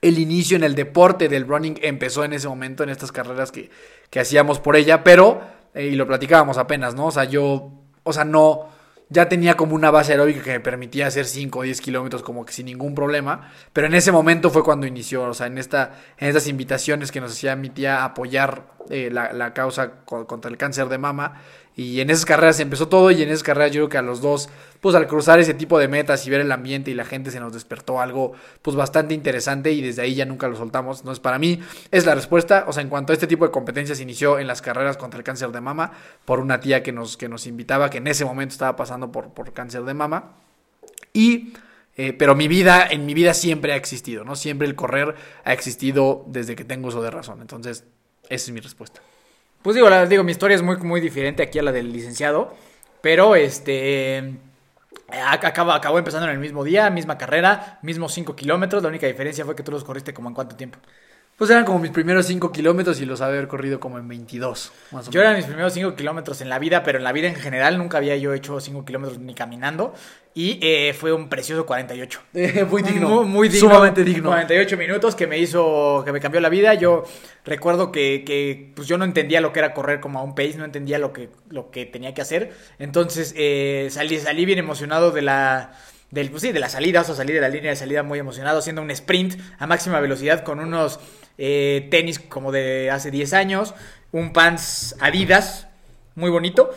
el 0.00 0.18
inicio 0.18 0.56
en 0.56 0.64
el 0.64 0.74
deporte 0.74 1.28
del 1.28 1.46
running 1.46 1.78
empezó 1.82 2.24
en 2.24 2.32
ese 2.32 2.48
momento, 2.48 2.82
en 2.82 2.90
estas 2.90 3.10
carreras 3.10 3.50
que, 3.50 3.70
que 4.10 4.20
hacíamos 4.20 4.60
por 4.60 4.76
ella, 4.76 5.02
pero, 5.02 5.42
eh, 5.74 5.86
y 5.86 5.94
lo 5.94 6.06
platicábamos 6.06 6.58
apenas, 6.58 6.94
¿no? 6.94 7.06
O 7.06 7.10
sea, 7.10 7.24
yo, 7.24 7.72
o 8.02 8.12
sea, 8.12 8.24
no, 8.24 8.68
ya 9.10 9.28
tenía 9.28 9.56
como 9.56 9.74
una 9.74 9.90
base 9.90 10.12
aeróbica 10.12 10.42
que 10.42 10.50
me 10.52 10.60
permitía 10.60 11.06
hacer 11.06 11.26
5 11.26 11.58
o 11.60 11.62
10 11.62 11.80
kilómetros 11.80 12.22
como 12.22 12.44
que 12.44 12.52
sin 12.52 12.66
ningún 12.66 12.94
problema, 12.94 13.52
pero 13.72 13.86
en 13.86 13.94
ese 13.94 14.12
momento 14.12 14.50
fue 14.50 14.64
cuando 14.64 14.86
inició, 14.86 15.24
o 15.24 15.34
sea, 15.34 15.46
en, 15.46 15.58
esta, 15.58 15.92
en 16.18 16.28
estas 16.28 16.46
invitaciones 16.48 17.12
que 17.12 17.20
nos 17.20 17.32
hacía 17.32 17.54
mi 17.56 17.70
tía 17.70 18.04
apoyar 18.04 18.72
eh, 18.90 19.10
la, 19.12 19.32
la 19.32 19.52
causa 19.54 20.04
co- 20.04 20.26
contra 20.26 20.50
el 20.50 20.56
cáncer 20.56 20.88
de 20.88 20.98
mama, 20.98 21.40
y 21.76 22.00
en 22.00 22.10
esas 22.10 22.24
carreras 22.24 22.60
empezó 22.60 22.86
todo 22.86 23.10
y 23.10 23.20
en 23.22 23.30
esas 23.30 23.42
carreras 23.42 23.72
yo 23.72 23.80
creo 23.80 23.88
que 23.88 23.98
a 23.98 24.02
los 24.02 24.20
dos, 24.20 24.48
pues 24.80 24.94
al 24.94 25.08
cruzar 25.08 25.40
ese 25.40 25.54
tipo 25.54 25.78
de 25.78 25.88
metas 25.88 26.24
y 26.24 26.30
ver 26.30 26.40
el 26.40 26.52
ambiente 26.52 26.92
y 26.92 26.94
la 26.94 27.04
gente 27.04 27.32
se 27.32 27.40
nos 27.40 27.52
despertó 27.52 28.00
algo 28.00 28.32
pues 28.62 28.76
bastante 28.76 29.12
interesante 29.12 29.72
y 29.72 29.82
desde 29.82 30.02
ahí 30.02 30.14
ya 30.14 30.24
nunca 30.24 30.46
lo 30.46 30.54
soltamos. 30.54 31.00
Entonces 31.00 31.18
para 31.18 31.38
mí 31.40 31.60
es 31.90 32.06
la 32.06 32.14
respuesta, 32.14 32.64
o 32.68 32.72
sea, 32.72 32.82
en 32.82 32.88
cuanto 32.88 33.12
a 33.12 33.14
este 33.14 33.26
tipo 33.26 33.44
de 33.44 33.50
competencias 33.50 33.98
inició 33.98 34.38
en 34.38 34.46
las 34.46 34.62
carreras 34.62 34.96
contra 34.96 35.18
el 35.18 35.24
cáncer 35.24 35.50
de 35.50 35.60
mama 35.60 35.90
por 36.24 36.38
una 36.38 36.60
tía 36.60 36.84
que 36.84 36.92
nos, 36.92 37.16
que 37.16 37.28
nos 37.28 37.46
invitaba, 37.48 37.90
que 37.90 37.98
en 37.98 38.06
ese 38.06 38.24
momento 38.24 38.52
estaba 38.52 38.76
pasando 38.76 39.10
por, 39.10 39.30
por 39.30 39.52
cáncer 39.52 39.82
de 39.82 39.94
mama. 39.94 40.36
Y, 41.12 41.54
eh, 41.96 42.12
pero 42.12 42.36
mi 42.36 42.46
vida, 42.46 42.86
en 42.88 43.04
mi 43.04 43.14
vida 43.14 43.34
siempre 43.34 43.72
ha 43.72 43.76
existido, 43.76 44.24
¿no? 44.24 44.36
Siempre 44.36 44.68
el 44.68 44.76
correr 44.76 45.16
ha 45.44 45.52
existido 45.52 46.24
desde 46.28 46.54
que 46.54 46.64
tengo 46.64 46.88
uso 46.88 47.02
de 47.02 47.10
razón. 47.10 47.40
Entonces, 47.40 47.84
esa 48.28 48.46
es 48.46 48.50
mi 48.50 48.60
respuesta. 48.60 49.00
Pues 49.64 49.74
digo, 49.76 49.88
la, 49.90 50.06
digo, 50.06 50.24
mi 50.24 50.32
historia 50.32 50.54
es 50.56 50.62
muy, 50.62 50.76
muy 50.78 51.00
diferente 51.00 51.42
aquí 51.42 51.58
a 51.58 51.62
la 51.62 51.72
del 51.72 51.92
licenciado, 51.92 52.54
pero 53.00 53.34
este... 53.36 54.18
ac- 55.08 55.44
Acabo, 55.46 55.72
acabó 55.72 55.98
empezando 55.98 56.26
en 56.28 56.34
el 56.34 56.38
mismo 56.40 56.64
día, 56.64 56.90
misma 56.90 57.18
carrera, 57.18 57.78
mismos 57.82 58.12
5 58.14 58.36
kilómetros. 58.36 58.82
La 58.82 58.90
única 58.90 59.06
diferencia 59.06 59.44
fue 59.46 59.56
que 59.56 59.62
tú 59.62 59.72
los 59.72 59.84
corriste 59.84 60.14
como 60.14 60.28
en 60.30 60.34
cuánto 60.34 60.56
tiempo. 60.56 60.78
Pues 61.36 61.50
eran 61.50 61.64
como 61.64 61.80
mis 61.80 61.90
primeros 61.90 62.26
5 62.26 62.52
kilómetros 62.52 63.00
y 63.00 63.06
los 63.06 63.20
había 63.20 63.38
haber 63.38 63.48
corrido 63.48 63.80
como 63.80 63.98
en 63.98 64.06
22, 64.06 64.72
más 64.92 65.08
o 65.08 65.10
Yo 65.10 65.20
eran 65.20 65.34
mis 65.34 65.46
primeros 65.46 65.72
5 65.72 65.96
kilómetros 65.96 66.40
en 66.40 66.48
la 66.48 66.60
vida, 66.60 66.84
pero 66.84 66.98
en 66.98 67.04
la 67.04 67.10
vida 67.10 67.26
en 67.26 67.34
general 67.34 67.76
nunca 67.76 67.98
había 67.98 68.16
yo 68.16 68.32
hecho 68.34 68.60
5 68.60 68.84
kilómetros 68.84 69.18
ni 69.18 69.34
caminando. 69.34 69.94
Y 70.32 70.58
eh, 70.62 70.94
fue 70.94 71.12
un 71.12 71.28
precioso 71.28 71.66
48. 71.66 72.20
Eh, 72.34 72.64
muy 72.64 72.82
digno. 72.82 73.08
Muy, 73.08 73.24
muy 73.24 73.48
digno. 73.48 73.68
Sumamente 73.68 74.04
digno. 74.04 74.30
48 74.30 74.76
minutos 74.76 75.16
que 75.16 75.26
me 75.26 75.38
hizo, 75.38 76.02
que 76.04 76.12
me 76.12 76.20
cambió 76.20 76.40
la 76.40 76.48
vida. 76.48 76.74
Yo 76.74 77.04
recuerdo 77.44 77.90
que, 77.90 78.22
que, 78.24 78.72
pues 78.76 78.86
yo 78.86 78.96
no 78.96 79.04
entendía 79.04 79.40
lo 79.40 79.52
que 79.52 79.58
era 79.58 79.74
correr 79.74 79.98
como 79.98 80.20
a 80.20 80.22
un 80.22 80.36
pace, 80.36 80.54
no 80.56 80.64
entendía 80.64 80.98
lo 80.98 81.12
que, 81.12 81.30
lo 81.50 81.70
que 81.72 81.84
tenía 81.84 82.14
que 82.14 82.22
hacer. 82.22 82.52
Entonces 82.78 83.34
eh, 83.36 83.88
salí, 83.90 84.18
salí 84.20 84.44
bien 84.44 84.58
emocionado 84.58 85.10
de 85.10 85.22
la, 85.22 85.72
del, 86.14 86.30
pues 86.30 86.42
sí, 86.42 86.52
de 86.52 86.60
la 86.60 86.68
salida, 86.68 87.00
o 87.00 87.04
sea, 87.04 87.14
salí 87.14 87.32
de 87.32 87.40
la 87.40 87.48
línea 87.48 87.70
de 87.70 87.76
salida 87.76 88.02
muy 88.02 88.18
emocionado, 88.18 88.60
haciendo 88.60 88.80
un 88.82 88.90
sprint 88.92 89.38
a 89.58 89.66
máxima 89.66 90.00
velocidad 90.00 90.44
con 90.44 90.60
unos 90.60 91.00
eh, 91.36 91.88
tenis 91.90 92.20
como 92.20 92.52
de 92.52 92.90
hace 92.90 93.10
10 93.10 93.32
años, 93.34 93.74
un 94.12 94.32
pants 94.32 94.96
Adidas, 95.00 95.66
muy 96.14 96.30
bonito. 96.30 96.72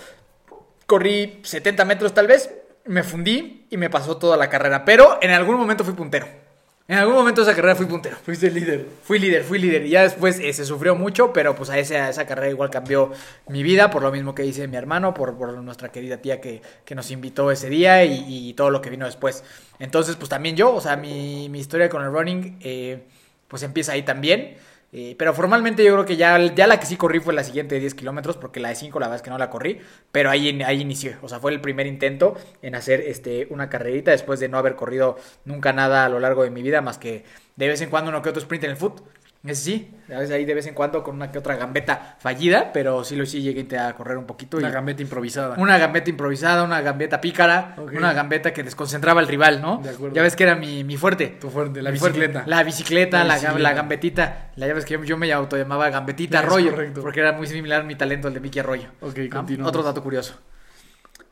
Corrí 0.88 1.40
70 1.44 1.86
metros 1.86 2.14
tal 2.14 2.28
vez, 2.28 2.52
me 2.86 3.04
fundí 3.04 3.68
y 3.70 3.78
me 3.78 3.90
pasó 3.90 4.18
toda 4.18 4.38
la 4.38 4.50
carrera, 4.50 4.84
pero 4.86 5.20
en 5.22 5.32
algún 5.32 5.58
momento 5.58 5.84
fui 5.84 5.94
puntero. 5.94 6.47
En 6.90 6.98
algún 6.98 7.16
momento 7.16 7.42
de 7.42 7.52
esa 7.52 7.56
carrera 7.56 7.76
fui 7.76 7.86
puntero. 7.86 8.16
Fuiste 8.24 8.48
el 8.48 8.54
líder. 8.54 8.88
Fui 9.04 9.20
líder, 9.20 9.44
fui 9.44 9.60
líder. 9.60 9.86
Y 9.86 9.90
ya 9.90 10.04
después 10.04 10.40
eh, 10.40 10.54
se 10.54 10.64
sufrió 10.64 10.96
mucho, 10.96 11.34
pero 11.34 11.54
pues 11.54 11.70
a 11.70 11.78
esa, 11.78 12.06
a 12.06 12.10
esa 12.10 12.26
carrera 12.26 12.50
igual 12.50 12.70
cambió 12.70 13.12
mi 13.50 13.62
vida, 13.62 13.90
por 13.92 14.02
lo 14.04 14.12
mismo 14.12 14.34
que 14.34 14.44
dice 14.44 14.70
mi 14.70 14.78
hermano, 14.78 15.14
por, 15.14 15.38
por 15.38 15.52
nuestra 15.62 15.92
querida 15.92 16.18
tía 16.18 16.40
que, 16.40 16.62
que 16.86 16.96
nos 16.96 17.12
invitó 17.12 17.52
ese 17.52 17.70
día 17.70 18.06
y, 18.06 18.24
y 18.28 18.54
todo 18.54 18.70
lo 18.70 18.82
que 18.82 18.90
vino 18.90 19.06
después. 19.06 19.44
Entonces, 19.80 20.16
pues 20.16 20.30
también 20.30 20.56
yo, 20.56 20.74
o 20.74 20.80
sea, 20.80 20.96
mi, 20.96 21.50
mi 21.50 21.60
historia 21.60 21.90
con 21.90 22.04
el 22.04 22.12
running, 22.12 22.58
eh, 22.62 23.04
pues 23.50 23.64
empieza 23.64 23.92
ahí 23.92 24.04
también. 24.04 24.56
Eh, 24.94 25.16
pero 25.20 25.34
formalmente 25.34 25.84
yo 25.84 25.94
creo 25.94 26.06
que 26.06 26.16
ya, 26.16 26.40
ya 26.56 26.66
la 26.66 26.80
que 26.80 26.86
sí 26.86 26.96
corrí 26.96 27.20
fue 27.20 27.34
la 27.34 27.44
siguiente 27.44 27.76
de 27.76 27.82
10 27.82 27.94
kilómetros, 27.94 28.38
porque 28.38 28.60
la 28.60 28.70
de 28.70 28.76
5 28.76 29.00
la 29.00 29.08
verdad 29.08 29.18
es 29.18 29.22
que 29.22 29.30
no 29.30 29.38
la 29.38 29.50
corrí, 29.50 29.80
pero 30.12 30.30
ahí, 30.30 30.62
ahí 30.64 30.82
inicié, 30.82 31.18
o 31.22 31.28
sea, 31.28 31.40
fue 31.40 31.52
el 31.52 31.60
primer 31.60 31.88
intento 31.88 32.36
en 32.62 32.74
hacer 32.76 33.02
este, 33.02 33.48
una 33.50 33.70
carrerita 33.70 34.12
después 34.12 34.40
de 34.40 34.48
no 34.48 34.58
haber 34.58 34.76
corrido 34.76 35.18
nunca 35.44 35.74
nada 35.74 36.06
a 36.06 36.10
lo 36.10 36.20
largo 36.20 36.44
de 36.44 36.52
mi 36.52 36.62
vida, 36.62 36.82
más 36.82 36.98
que 36.98 37.26
de 37.58 37.68
vez 37.68 37.82
en 37.82 37.90
cuando 37.90 38.10
uno 38.10 38.22
que 38.22 38.30
otro 38.30 38.42
sprint 38.42 38.64
en 38.66 38.72
el 38.72 38.78
foot. 38.78 39.02
Ese 39.50 39.62
sí, 39.62 39.92
a 40.14 40.20
veces 40.20 40.32
ahí 40.36 40.46
de 40.46 40.54
vez 40.54 40.66
en 40.68 40.74
cuando 40.74 41.04
con 41.04 41.16
una 41.16 41.32
que 41.32 41.38
otra 41.38 41.56
gambeta 41.56 42.16
fallida, 42.20 42.72
pero 42.74 43.04
sí 43.04 43.16
lo 43.16 43.26
sí 43.26 43.42
llegué 43.42 43.78
a 43.78 43.94
correr 43.94 44.18
un 44.18 44.26
poquito. 44.26 44.58
Una 44.58 44.70
y- 44.70 44.72
gambeta 44.72 45.02
improvisada. 45.02 45.56
una 45.58 45.78
gambeta 45.78 46.10
improvisada, 46.10 46.64
una 46.64 46.82
gambeta 46.82 47.20
pícara, 47.22 47.76
una 47.78 48.14
gambeta 48.14 48.54
que 48.54 48.64
desconcentraba 48.64 49.20
al 49.22 49.28
rival, 49.28 49.62
¿no? 49.62 49.78
De 49.84 49.90
acuerdo. 49.90 50.16
Ya 50.16 50.22
ves 50.22 50.36
que 50.36 50.44
era 50.44 50.56
mi, 50.56 50.84
mi 50.84 50.98
fuerte. 50.98 51.28
Tu 51.40 51.50
fuerte, 51.50 51.82
la 51.82 51.90
fuerte. 51.96 52.20
bicicleta. 52.20 52.44
La 52.48 52.64
bicicleta, 52.64 53.24
La 53.24 53.34
bicicleta. 53.36 53.60
la 53.60 53.74
gambetita. 53.74 54.52
La, 54.56 54.68
ya 54.68 54.74
ves 54.74 54.86
que 54.86 54.94
yo, 54.96 55.04
yo 55.04 55.18
me 55.18 55.32
autollamaba 55.34 55.90
gambetita 55.90 56.40
Es 56.40 56.44
Arroyo. 56.46 56.72
correcto. 56.72 57.02
Porque 57.02 57.20
era 57.20 57.32
muy 57.34 57.48
similar 57.48 57.84
mi 57.84 57.96
talento 57.96 58.28
al 58.28 58.34
de 58.34 58.40
Vicky 58.40 58.60
Arroyo. 58.60 58.90
Ok, 59.02 59.18
¿no? 59.58 59.68
Otro 59.68 59.84
dato 59.84 60.02
curioso. 60.04 60.40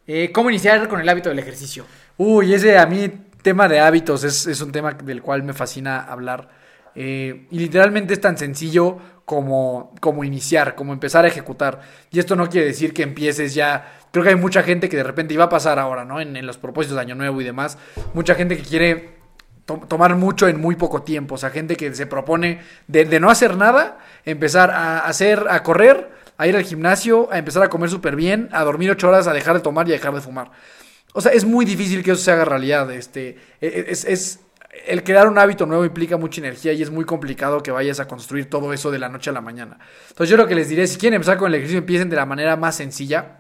Eh, 0.08 0.32
¿Cómo 0.32 0.50
iniciar 0.50 0.88
con 0.88 1.00
el 1.00 1.10
hábito 1.10 1.30
del 1.30 1.40
ejercicio? 1.40 1.86
Uy, 2.18 2.54
ese 2.54 2.78
a 2.78 2.86
mí, 2.86 3.10
tema 3.42 3.68
de 3.68 3.80
hábitos, 3.80 4.24
es, 4.24 4.46
es 4.48 4.62
un 4.62 4.72
tema 4.72 4.94
del 4.94 5.22
cual 5.22 5.42
me 5.44 5.54
fascina 5.54 6.00
hablar. 6.04 6.50
Eh, 6.96 7.48
y 7.52 7.60
literalmente 7.60 8.14
es 8.14 8.22
tan 8.22 8.38
sencillo 8.38 8.98
como, 9.26 9.94
como 10.00 10.24
iniciar, 10.24 10.76
como 10.76 10.94
empezar 10.94 11.26
a 11.26 11.28
ejecutar. 11.28 11.82
Y 12.12 12.20
esto 12.20 12.36
no 12.36 12.50
quiere 12.50 12.68
decir 12.68 12.94
que 12.94 13.04
empieces 13.04 13.54
ya. 13.54 14.00
Creo 14.12 14.24
que 14.24 14.30
hay 14.30 14.36
mucha 14.36 14.64
gente 14.64 14.88
que 14.88 14.98
de 14.98 15.04
repente 15.04 15.34
iba 15.34 15.46
a 15.46 15.50
pasar 15.50 15.80
ahora, 15.80 16.06
¿no? 16.06 16.22
En, 16.22 16.46
los 16.46 16.58
propósitos 16.58 16.96
de 16.96 17.02
Año 17.02 17.16
Nuevo 17.16 17.42
y 17.42 17.44
demás. 17.44 17.78
Mucha 18.14 18.36
gente 18.36 18.56
que 18.56 18.64
quiere 18.64 19.16
to- 19.66 19.82
tomar 19.88 20.16
mucho 20.16 20.48
en 20.48 20.60
muy 20.62 20.76
poco 20.76 21.02
tiempo. 21.02 21.36
O 21.36 21.38
sea, 21.38 21.50
gente 21.50 21.76
que 21.76 21.94
se 21.96 22.06
propone 22.06 22.62
de, 22.88 23.20
no 23.20 23.30
hacer 23.30 23.58
nada, 23.58 23.98
empezar 24.24 24.72
a 24.72 25.00
hacer, 25.00 25.48
a 25.50 25.64
correr, 25.64 26.10
a 26.38 26.48
ir 26.48 26.56
al 26.56 26.64
gimnasio, 26.64 27.30
a 27.32 27.38
empezar 27.40 27.64
a 27.64 27.70
comer 27.70 27.90
súper 27.90 28.16
bien, 28.16 28.48
a 28.52 28.64
dormir 28.64 28.92
ocho 28.92 29.10
horas, 29.10 29.28
a 29.28 29.34
dejar 29.34 29.56
de 29.56 29.62
tomar 29.62 29.88
y 29.88 29.92
a 29.92 29.96
dejar 29.96 30.14
de 30.14 30.22
fumar. 30.22 30.52
O 31.14 31.22
sea, 31.22 31.32
es 31.32 31.46
muy 31.46 31.66
difícil 31.66 32.04
que 32.04 32.12
eso 32.12 32.22
se 32.22 32.32
haga 32.32 32.46
realidad. 32.46 32.92
Este, 32.92 33.38
e- 33.60 33.86
es, 33.90 34.06
es- 34.06 34.40
el 34.88 35.04
crear 35.04 35.28
un 35.28 35.38
hábito 35.38 35.66
nuevo 35.66 35.86
implica 35.86 36.18
mucha 36.18 36.42
energía 36.42 36.74
y 36.74 36.82
es 36.82 36.90
muy 36.90 37.06
complicado 37.06 37.62
que 37.64 37.72
vayas 37.72 38.00
a 38.00 38.08
construir 38.08 38.50
todo 38.50 38.74
eso 38.74 38.92
de 38.92 39.00
la 39.00 39.10
noche 39.10 39.30
a 39.30 39.34
la 39.34 39.42
mañana. 39.42 39.80
Entonces 40.10 40.30
yo 40.30 40.38
lo 40.38 40.48
que 40.48 40.56
les 40.56 40.70
diré, 40.70 40.88
si 40.88 40.98
quieren 40.98 41.16
empezar 41.16 41.38
con 41.38 41.48
el 41.48 41.56
ejercicio, 41.56 41.80
empiecen 41.80 42.10
de 42.10 42.16
la 42.16 42.26
manera 42.26 42.56
más 42.56 42.76
sencilla, 42.76 43.40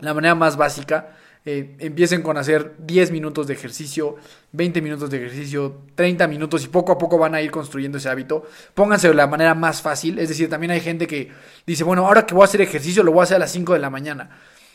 la 0.00 0.14
manera 0.14 0.34
más 0.34 0.56
básica. 0.56 1.14
Eh, 1.44 1.76
empiecen 1.78 2.20
con 2.20 2.36
hacer 2.36 2.74
10 2.78 3.10
minutos 3.10 3.46
de 3.46 3.54
ejercicio, 3.54 4.16
20 4.52 4.82
minutos 4.82 5.08
de 5.08 5.16
ejercicio, 5.16 5.82
30 5.94 6.26
minutos 6.26 6.62
y 6.64 6.68
poco 6.68 6.92
a 6.92 6.98
poco 6.98 7.16
van 7.16 7.34
a 7.34 7.40
ir 7.40 7.50
construyendo 7.50 7.96
ese 7.96 8.10
hábito. 8.10 8.46
Pónganse 8.74 9.08
de 9.08 9.14
la 9.14 9.26
manera 9.26 9.54
más 9.54 9.80
fácil. 9.80 10.18
Es 10.18 10.28
decir, 10.28 10.50
también 10.50 10.72
hay 10.72 10.80
gente 10.80 11.06
que 11.06 11.30
dice, 11.66 11.84
bueno, 11.84 12.06
ahora 12.06 12.26
que 12.26 12.34
voy 12.34 12.42
a 12.42 12.44
hacer 12.44 12.60
ejercicio 12.60 13.02
lo 13.02 13.12
voy 13.12 13.20
a 13.20 13.22
hacer 13.22 13.36
a 13.36 13.40
las 13.40 13.52
5 13.52 13.72
de 13.72 13.78
la 13.78 13.88
mañana. 13.88 14.30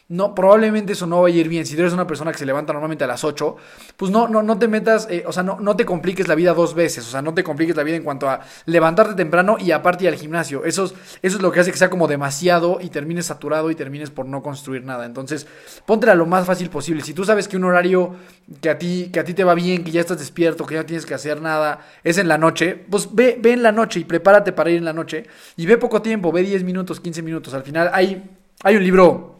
No, 0.09 0.35
probablemente 0.35 0.93
eso 0.93 1.07
no 1.07 1.21
va 1.21 1.29
a 1.29 1.31
ir 1.31 1.47
bien. 1.47 1.65
Si 1.65 1.79
eres 1.79 1.93
una 1.93 2.05
persona 2.05 2.33
que 2.33 2.37
se 2.37 2.45
levanta 2.45 2.73
normalmente 2.73 3.05
a 3.05 3.07
las 3.07 3.23
8, 3.23 3.55
pues 3.95 4.11
no, 4.11 4.27
no, 4.27 4.43
no 4.43 4.59
te 4.59 4.67
metas, 4.67 5.07
eh, 5.09 5.23
o 5.25 5.31
sea, 5.31 5.43
no, 5.43 5.61
no 5.61 5.77
te 5.77 5.85
compliques 5.85 6.27
la 6.27 6.35
vida 6.35 6.53
dos 6.53 6.75
veces. 6.75 7.07
O 7.07 7.09
sea, 7.09 7.21
no 7.21 7.33
te 7.33 7.41
compliques 7.41 7.75
la 7.75 7.83
vida 7.83 7.95
en 7.95 8.03
cuanto 8.03 8.29
a 8.29 8.41
levantarte 8.65 9.15
temprano 9.15 9.55
y 9.57 9.71
aparte 9.71 10.03
ir 10.03 10.09
al 10.09 10.15
gimnasio. 10.15 10.65
Eso 10.65 10.85
es, 10.85 10.93
eso 11.21 11.37
es 11.37 11.41
lo 11.41 11.53
que 11.53 11.61
hace 11.61 11.71
que 11.71 11.77
sea 11.77 11.89
como 11.89 12.07
demasiado 12.07 12.79
y 12.81 12.89
termines 12.89 13.27
saturado 13.27 13.71
y 13.71 13.75
termines 13.75 14.09
por 14.09 14.25
no 14.25 14.43
construir 14.43 14.83
nada. 14.83 15.05
Entonces, 15.05 15.47
póntela 15.85 16.15
lo 16.15 16.25
más 16.25 16.45
fácil 16.45 16.69
posible. 16.69 17.01
Si 17.01 17.13
tú 17.13 17.23
sabes 17.23 17.47
que 17.47 17.55
un 17.55 17.63
horario 17.63 18.13
que 18.59 18.69
a 18.69 18.77
ti, 18.77 19.09
que 19.11 19.21
a 19.21 19.23
ti 19.23 19.33
te 19.33 19.45
va 19.45 19.53
bien, 19.53 19.85
que 19.85 19.91
ya 19.91 20.01
estás 20.01 20.19
despierto, 20.19 20.65
que 20.65 20.75
ya 20.75 20.81
no 20.81 20.85
tienes 20.85 21.05
que 21.05 21.13
hacer 21.13 21.41
nada, 21.41 21.79
es 22.03 22.17
en 22.17 22.27
la 22.27 22.37
noche, 22.37 22.85
pues 22.89 23.07
ve, 23.13 23.37
ve 23.41 23.53
en 23.53 23.63
la 23.63 23.71
noche 23.71 24.01
y 24.01 24.03
prepárate 24.03 24.51
para 24.51 24.69
ir 24.69 24.77
en 24.77 24.85
la 24.85 24.93
noche. 24.93 25.23
Y 25.55 25.65
ve 25.65 25.77
poco 25.77 26.01
tiempo, 26.01 26.33
ve 26.33 26.43
10 26.43 26.63
minutos, 26.65 26.99
15 26.99 27.21
minutos. 27.21 27.53
Al 27.53 27.63
final 27.63 27.89
hay, 27.93 28.29
hay 28.63 28.75
un 28.75 28.83
libro 28.83 29.32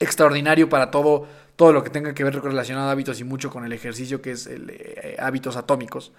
extraordinario 0.00 0.68
para 0.68 0.90
todo, 0.90 1.28
todo 1.56 1.72
lo 1.72 1.84
que 1.84 1.90
tenga 1.90 2.14
que 2.14 2.24
ver 2.24 2.40
relacionado 2.42 2.88
a 2.88 2.92
hábitos 2.92 3.20
y 3.20 3.24
mucho 3.24 3.50
con 3.50 3.64
el 3.64 3.72
ejercicio, 3.72 4.20
que 4.20 4.32
es 4.32 4.46
el 4.46 4.70
eh, 4.70 5.16
hábitos 5.18 5.56
atómicos. 5.56 6.12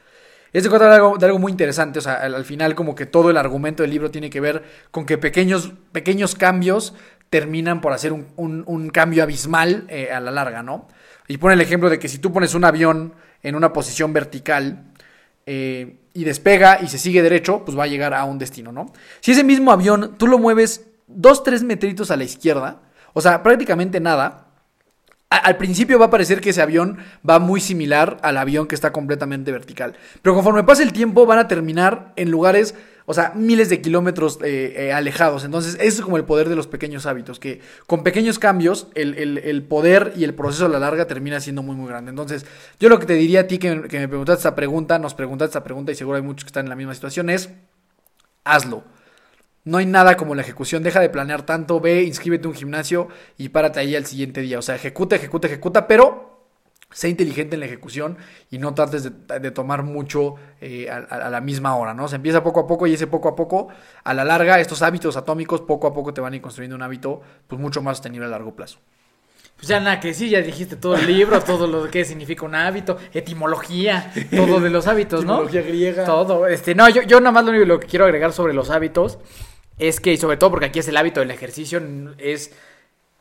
Es 0.54 0.64
de 0.64 0.70
trata 0.70 0.90
de 0.90 0.96
algo, 0.96 1.18
de 1.18 1.26
algo 1.26 1.40
muy 1.40 1.52
interesante, 1.52 2.00
o 2.00 2.02
sea, 2.02 2.16
al, 2.16 2.36
al 2.36 2.46
final 2.46 2.76
como 2.76 2.96
que 2.96 3.06
todo 3.06 3.30
el 3.30 3.38
argumento 3.38 3.84
del 3.84 3.92
libro 3.92 4.12
tiene 4.12 4.30
que 4.30 4.40
ver 4.40 4.64
con 4.92 5.06
que 5.06 5.18
pequeños, 5.18 5.74
pequeños 5.92 6.36
cambios 6.36 6.94
terminan 7.30 7.82
por 7.82 7.94
hacer 7.94 8.12
un 8.14 8.90
cambio 8.94 9.24
abismal 9.24 9.86
eh, 9.88 10.12
a 10.12 10.20
la 10.20 10.32
larga, 10.32 10.64
¿no? 10.64 10.88
Y 11.28 11.38
pone 11.38 11.54
el 11.54 11.62
ejemplo 11.62 11.90
de 11.90 11.98
que 11.98 12.10
si 12.10 12.20
tú 12.20 12.34
pones 12.34 12.54
un 12.56 12.66
avión 12.66 13.14
en 13.42 13.56
una 13.56 13.72
posición 13.72 14.12
vertical, 14.12 14.92
eh, 15.46 15.98
y 16.14 16.24
despega 16.24 16.80
y 16.82 16.88
se 16.88 16.98
sigue 16.98 17.22
derecho, 17.22 17.64
pues 17.66 17.78
va 17.78 17.86
a 17.86 17.88
llegar 17.88 18.14
a 18.14 18.26
un 18.26 18.38
destino, 18.38 18.72
¿no? 18.72 18.92
Si 19.22 19.32
ese 19.32 19.44
mismo 19.44 19.72
avión 19.72 20.16
tú 20.18 20.28
lo 20.28 20.38
mueves 20.38 20.86
dos, 21.08 21.44
tres 21.44 21.64
metritos 21.64 22.12
a 22.12 22.18
la 22.18 22.26
izquierda, 22.26 22.82
o 23.13 23.22
sea, 23.22 23.44
prácticamente 23.44 24.00
nada, 24.00 24.48
al 25.30 25.56
principio 25.58 25.98
va 25.98 26.08
a 26.08 26.10
parecer 26.10 26.41
que 26.41 26.50
ese 26.50 26.62
avión 26.62 26.98
va 27.27 27.39
muy 27.39 27.62
similar 27.62 28.18
al 28.22 28.38
avión 28.38 28.68
que 28.68 28.75
está 28.75 28.91
completamente 28.91 29.51
vertical. 29.53 29.96
Pero 30.22 30.36
conforme 30.36 30.63
pase 30.65 30.84
el 30.84 30.91
tiempo 30.91 31.25
van 31.25 31.39
a 31.39 31.48
terminar 31.48 32.12
en 32.18 32.30
lugares, 32.32 32.75
o 33.06 33.13
sea, 33.13 33.32
miles 33.34 33.70
de 33.70 33.82
kilómetros 33.82 34.39
eh, 34.44 34.74
eh, 34.75 34.94
alejados. 34.94 35.46
Entonces, 35.46 35.75
eso 35.75 36.00
es 36.00 36.01
como 36.01 36.18
el 36.18 36.25
poder 36.25 36.50
de 36.50 36.58
los 36.58 36.68
pequeños 36.68 37.06
hábitos, 37.06 37.39
que 37.39 37.62
con 37.88 38.03
pequeños 38.03 38.39
cambios 38.39 38.88
el, 38.94 39.15
el- 39.18 39.38
el 39.38 39.63
poder 39.63 40.12
y 40.18 40.25
el 40.25 40.34
proceso 40.34 40.65
a 40.65 40.70
la 40.70 40.80
larga 40.80 41.08
termina 41.08 41.39
siendo 41.39 41.63
muy, 41.63 41.77
muy 41.77 41.88
grande. 41.88 42.10
Entonces, 42.10 42.46
yo 42.80 42.89
lo 42.89 43.00
que 43.00 43.06
te 43.06 43.13
diría 43.13 43.41
a 43.41 43.48
ti 43.48 43.58
que, 43.58 43.84
que 43.84 44.00
me 44.00 44.10
preguntaste 44.10 44.39
esta 44.39 44.56
pregunta, 44.56 45.00
nos 45.00 45.13
preguntaste 45.13 45.51
esta 45.51 45.63
pregunta 45.63 45.94
y 45.94 45.96
seguro 45.96 46.18
hay 46.18 46.24
muchos 46.24 46.44
que 46.44 46.50
están 46.50 46.65
en 46.65 46.70
la 46.70 46.75
misma 46.75 46.94
situación, 46.94 47.30
es 47.30 47.50
hazlo. 48.44 48.84
No 49.63 49.77
hay 49.77 49.86
nada 49.86 50.18
como 50.18 50.34
la 50.36 50.41
ejecución. 50.41 50.82
Deja 50.84 51.00
de 51.00 51.10
planear 51.10 51.44
tanto. 51.46 51.80
Ve, 51.80 52.03
inscríbete 52.03 52.48
a 52.48 52.50
un 52.50 52.56
gimnasio 52.56 53.08
y 53.38 53.50
párate 53.50 53.80
ahí 53.80 53.96
al 53.96 54.06
siguiente 54.06 54.41
día. 54.41 54.60
O 54.60 54.62
sea, 54.62 54.75
ejecuta, 54.75 55.15
ejecuta, 55.15 55.48
ejecuta, 55.48 55.88
pero 55.88 56.30
sé 56.94 57.08
inteligente 57.08 57.56
en 57.56 57.62
la 57.62 57.68
ejecución 57.68 58.18
y 58.50 58.58
no 58.58 58.74
trates 58.74 59.03
de, 59.03 59.39
de 59.39 59.51
tomar 59.51 59.84
mucho 59.84 60.36
eh, 60.60 60.89
a, 60.89 60.98
a- 60.98 61.27
a 61.27 61.30
la 61.30 61.39
misma 61.39 61.75
hora, 61.77 61.94
¿no? 61.94 62.08
Se 62.10 62.18
empieza 62.18 62.44
poco 62.44 62.60
a 62.60 62.68
poco 62.68 62.86
y 62.86 62.94
ese 62.96 63.08
poco 63.08 63.30
a 63.30 63.36
poco, 63.36 63.70
a 64.03 64.13
la 64.13 64.25
larga, 64.25 64.60
estos 64.60 64.82
hábitos 64.82 65.15
atómicos 65.15 65.62
poco 65.62 65.88
a 65.88 65.94
poco 65.94 66.13
te 66.13 66.20
van 66.20 66.34
a 66.34 66.36
ir 66.36 66.41
construyendo 66.41 66.75
un 66.75 66.82
hábito 66.82 67.22
pues 67.48 67.62
mucho 67.62 67.82
más 67.82 67.96
sostenible 67.98 68.25
a 68.25 68.30
largo 68.30 68.56
plazo. 68.56 68.80
Pues 69.56 69.68
ya 69.70 69.80
nada 69.80 70.00
que 70.01 70.13
sí, 70.13 70.30
ya 70.30 70.41
dijiste 70.41 70.75
todo 70.75 70.96
el 70.96 71.06
libro, 71.08 71.39
todo 71.41 71.65
lo 71.68 71.89
que 71.89 72.03
significa 72.03 72.46
un 72.46 72.56
hábito, 72.56 72.98
etimología, 73.13 74.12
todo 74.36 74.60
de 74.60 74.70
los 74.70 74.88
hábitos, 74.88 75.24
¿no? 75.24 75.36
Etimología 75.36 75.62
griega. 75.62 76.03
Todo. 76.03 76.46
Este, 76.48 76.75
no, 76.75 76.89
yo, 76.89 77.03
yo 77.03 77.20
nada 77.22 77.32
más 77.32 77.46
lo 77.46 77.51
único 77.51 77.80
que 77.80 77.88
quiero 77.88 78.03
agregar 78.06 78.34
sobre 78.34 78.53
los 78.53 78.70
hábitos 78.70 79.18
es 79.78 80.00
que, 80.00 80.13
y 80.13 80.18
sobre 80.18 80.38
todo 80.38 80.51
porque 80.51 80.68
aquí 80.68 80.80
es 80.80 80.88
el 80.88 80.98
hábito 80.98 81.20
del 81.20 81.32
ejercicio, 81.32 81.82
es 82.18 82.54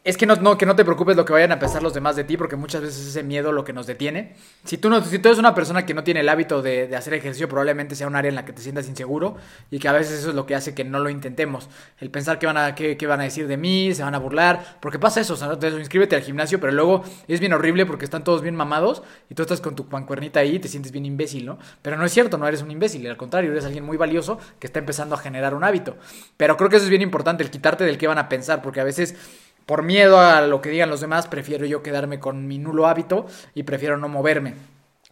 es 0.03 0.17
que 0.17 0.25
no, 0.25 0.35
no, 0.37 0.57
que 0.57 0.65
no 0.65 0.75
te 0.75 0.83
preocupes 0.83 1.15
lo 1.15 1.27
que 1.27 1.35
vayan 1.35 1.53
a 1.53 1.59
pensar 1.59 1.83
los 1.83 1.93
demás 1.93 2.17
de 2.17 2.25
ti, 2.25 2.39
porque 2.39 2.57
muchas 2.57 2.81
veces 2.81 3.07
ese 3.07 3.23
miedo 3.23 3.53
lo 3.53 3.65
que 3.65 3.75
nos 3.75 3.87
detiene. 3.87 4.35
Si 4.65 4.79
tú, 4.79 4.89
no, 4.89 5.05
si 5.05 5.19
tú 5.19 5.29
eres 5.29 5.39
una 5.39 5.55
persona 5.55 5.85
que 5.85 5.93
no 5.93 6.03
tiene 6.05 6.21
el 6.21 6.29
hábito 6.31 6.63
de, 6.63 6.97
hacer 6.97 7.13
ejercicio, 7.13 7.51
probablemente 7.51 7.95
sea 7.95 8.07
un 8.07 8.17
área 8.17 8.31
en 8.31 8.35
la 8.35 8.47
que 8.47 8.55
te 8.55 8.63
sientas 8.63 8.89
inseguro 8.89 9.37
y 9.71 9.79
que 9.79 9.89
a 9.89 9.93
veces 9.93 10.21
eso 10.21 10.31
es 10.31 10.35
lo 10.35 10.47
que 10.47 10.55
hace 10.55 10.75
que 10.75 10.85
no 10.85 11.01
lo 11.01 11.11
intentemos. 11.11 11.69
El 11.99 12.11
pensar 12.11 12.39
que 12.39 12.47
van 12.47 12.57
a, 12.57 12.75
qué 12.75 13.07
van 13.07 13.21
a 13.21 13.25
decir 13.25 13.47
de 13.47 13.59
mí, 13.59 13.93
se 13.95 14.03
van 14.03 14.15
a 14.15 14.19
burlar, 14.19 14.79
porque 14.81 14.99
pasa 14.99 15.21
eso, 15.21 15.35
o 15.35 15.37
sea, 15.37 15.49
¿no? 15.49 15.55
Entonces, 15.55 15.79
inscríbete 15.79 16.17
al 16.17 16.23
gimnasio, 16.23 16.59
pero 16.61 16.73
luego 16.73 17.05
es 17.29 17.39
bien 17.39 17.53
horrible 17.53 17.85
porque 17.85 18.07
están 18.07 18.25
todos 18.25 18.41
bien 18.41 18.57
mamados 18.57 19.03
y 19.29 19.35
tú 19.35 19.43
estás 19.43 19.61
con 19.61 19.77
tu 19.77 19.87
pancuernita 19.87 20.41
ahí 20.41 20.57
y 20.57 20.59
te 20.61 20.69
sientes 20.69 20.93
bien 20.93 21.05
imbécil, 21.05 21.45
¿no? 21.45 21.59
Pero 21.83 21.99
no 21.99 22.07
es 22.07 22.13
cierto, 22.13 22.39
no 22.39 22.49
eres 22.49 22.63
un 22.63 22.71
imbécil, 22.71 23.07
al 23.07 23.19
contrario, 23.19 23.53
eres 23.53 23.67
alguien 23.67 23.85
muy 23.85 23.99
valioso 23.99 24.39
que 24.59 24.67
está 24.67 24.79
empezando 24.79 25.15
a 25.15 25.19
generar 25.19 25.55
un 25.55 25.63
hábito. 25.63 25.99
Pero 26.39 26.57
creo 26.57 26.71
que 26.71 26.77
eso 26.77 26.87
es 26.87 26.91
bien 26.91 27.03
importante, 27.03 27.43
el 27.43 27.51
quitarte 27.51 27.85
del 27.85 27.99
qué 27.99 28.07
van 28.07 28.17
a 28.17 28.31
pensar, 28.31 28.63
porque 28.63 28.81
a 28.81 28.85
veces 28.85 29.15
por 29.71 29.85
miedo 29.85 30.19
a 30.19 30.41
lo 30.41 30.61
que 30.61 30.69
digan 30.69 30.91
los 30.91 31.01
demás, 31.01 31.29
prefiero 31.29 31.65
yo 31.65 31.81
quedarme 31.81 32.19
con 32.19 32.49
mi 32.49 32.59
nulo 32.59 32.89
hábito 32.89 33.27
y 33.55 33.63
prefiero 33.63 33.97
no 33.97 34.09
moverme. 34.09 34.55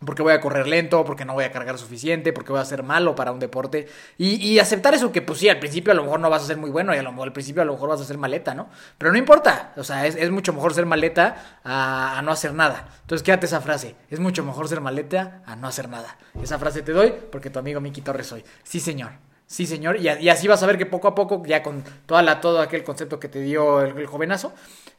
Porque 0.05 0.21
voy 0.21 0.33
a 0.33 0.41
correr 0.41 0.67
lento, 0.67 1.05
porque 1.05 1.25
no 1.25 1.35
voy 1.35 1.45
a 1.45 1.53
cargar 1.53 1.79
suficiente, 1.79 2.33
porque 2.33 2.51
voy 2.51 2.61
a 2.61 2.65
ser 2.65 2.83
malo 2.83 3.15
para 3.15 3.31
un 3.31 3.39
deporte. 3.39 3.87
Y, 4.17 4.59
aceptar 4.59 4.95
eso 4.95 5.13
que, 5.13 5.23
pues 5.23 5.39
sí, 5.39 5.49
al 5.49 5.61
principio 5.61 5.93
a 5.93 5.95
lo 5.95 6.03
mejor 6.03 6.19
no 6.19 6.29
vas 6.29 6.43
a 6.43 6.47
ser 6.47 6.57
muy 6.57 6.71
bueno 6.71 6.93
y 6.93 6.99
a 6.99 7.05
lo 7.05 7.23
al 7.23 7.33
principio 7.33 7.63
a 7.63 7.65
lo 7.65 7.75
mejor 7.75 7.91
vas 7.91 8.01
a 8.01 8.05
ser 8.05 8.19
maleta, 8.19 8.53
¿no? 8.53 8.69
Pero 8.99 9.13
no 9.13 9.19
importa. 9.19 9.75
O 9.77 9.85
sea, 9.85 10.07
es, 10.07 10.17
es 10.17 10.29
mucho 10.33 10.53
mejor 10.53 10.75
ser 10.75 10.87
maleta 10.87 11.61
a, 11.63 12.19
a 12.19 12.23
no 12.23 12.33
hacer 12.33 12.53
nada. 12.53 12.89
Entonces 13.03 13.23
quédate 13.23 13.47
esa 13.47 13.61
frase. 13.61 13.95
Es 14.11 14.19
mucho 14.19 14.43
mejor 14.43 14.67
ser 14.67 14.81
maleta 14.81 15.41
a 15.47 15.55
no 15.55 15.69
hacer 15.69 15.89
nada. 15.89 16.17
Esa 16.43 16.59
frase 16.59 16.83
te 16.83 16.91
doy 16.91 17.15
porque 17.31 17.49
tu 17.49 17.61
amigo 17.61 17.81
Miki 17.81 18.01
Torres 18.01 18.27
soy. 18.27 18.45
Sí, 18.65 18.81
señor. 18.81 19.13
Sí, 19.49 19.67
señor. 19.67 19.97
Y, 19.99 20.29
así 20.29 20.47
vas 20.47 20.63
a 20.63 20.67
ver 20.67 20.77
que 20.77 20.85
poco 20.85 21.09
a 21.09 21.15
poco, 21.15 21.43
ya 21.47 21.63
con 21.63 21.83
toda 22.05 22.23
la, 22.23 22.39
todo 22.41 22.61
aquel 22.61 22.85
concepto 22.85 23.19
que 23.19 23.29
te 23.29 23.41
dio 23.41 23.81
el, 23.81 23.97
el, 23.97 24.07
jovenazo, 24.07 24.53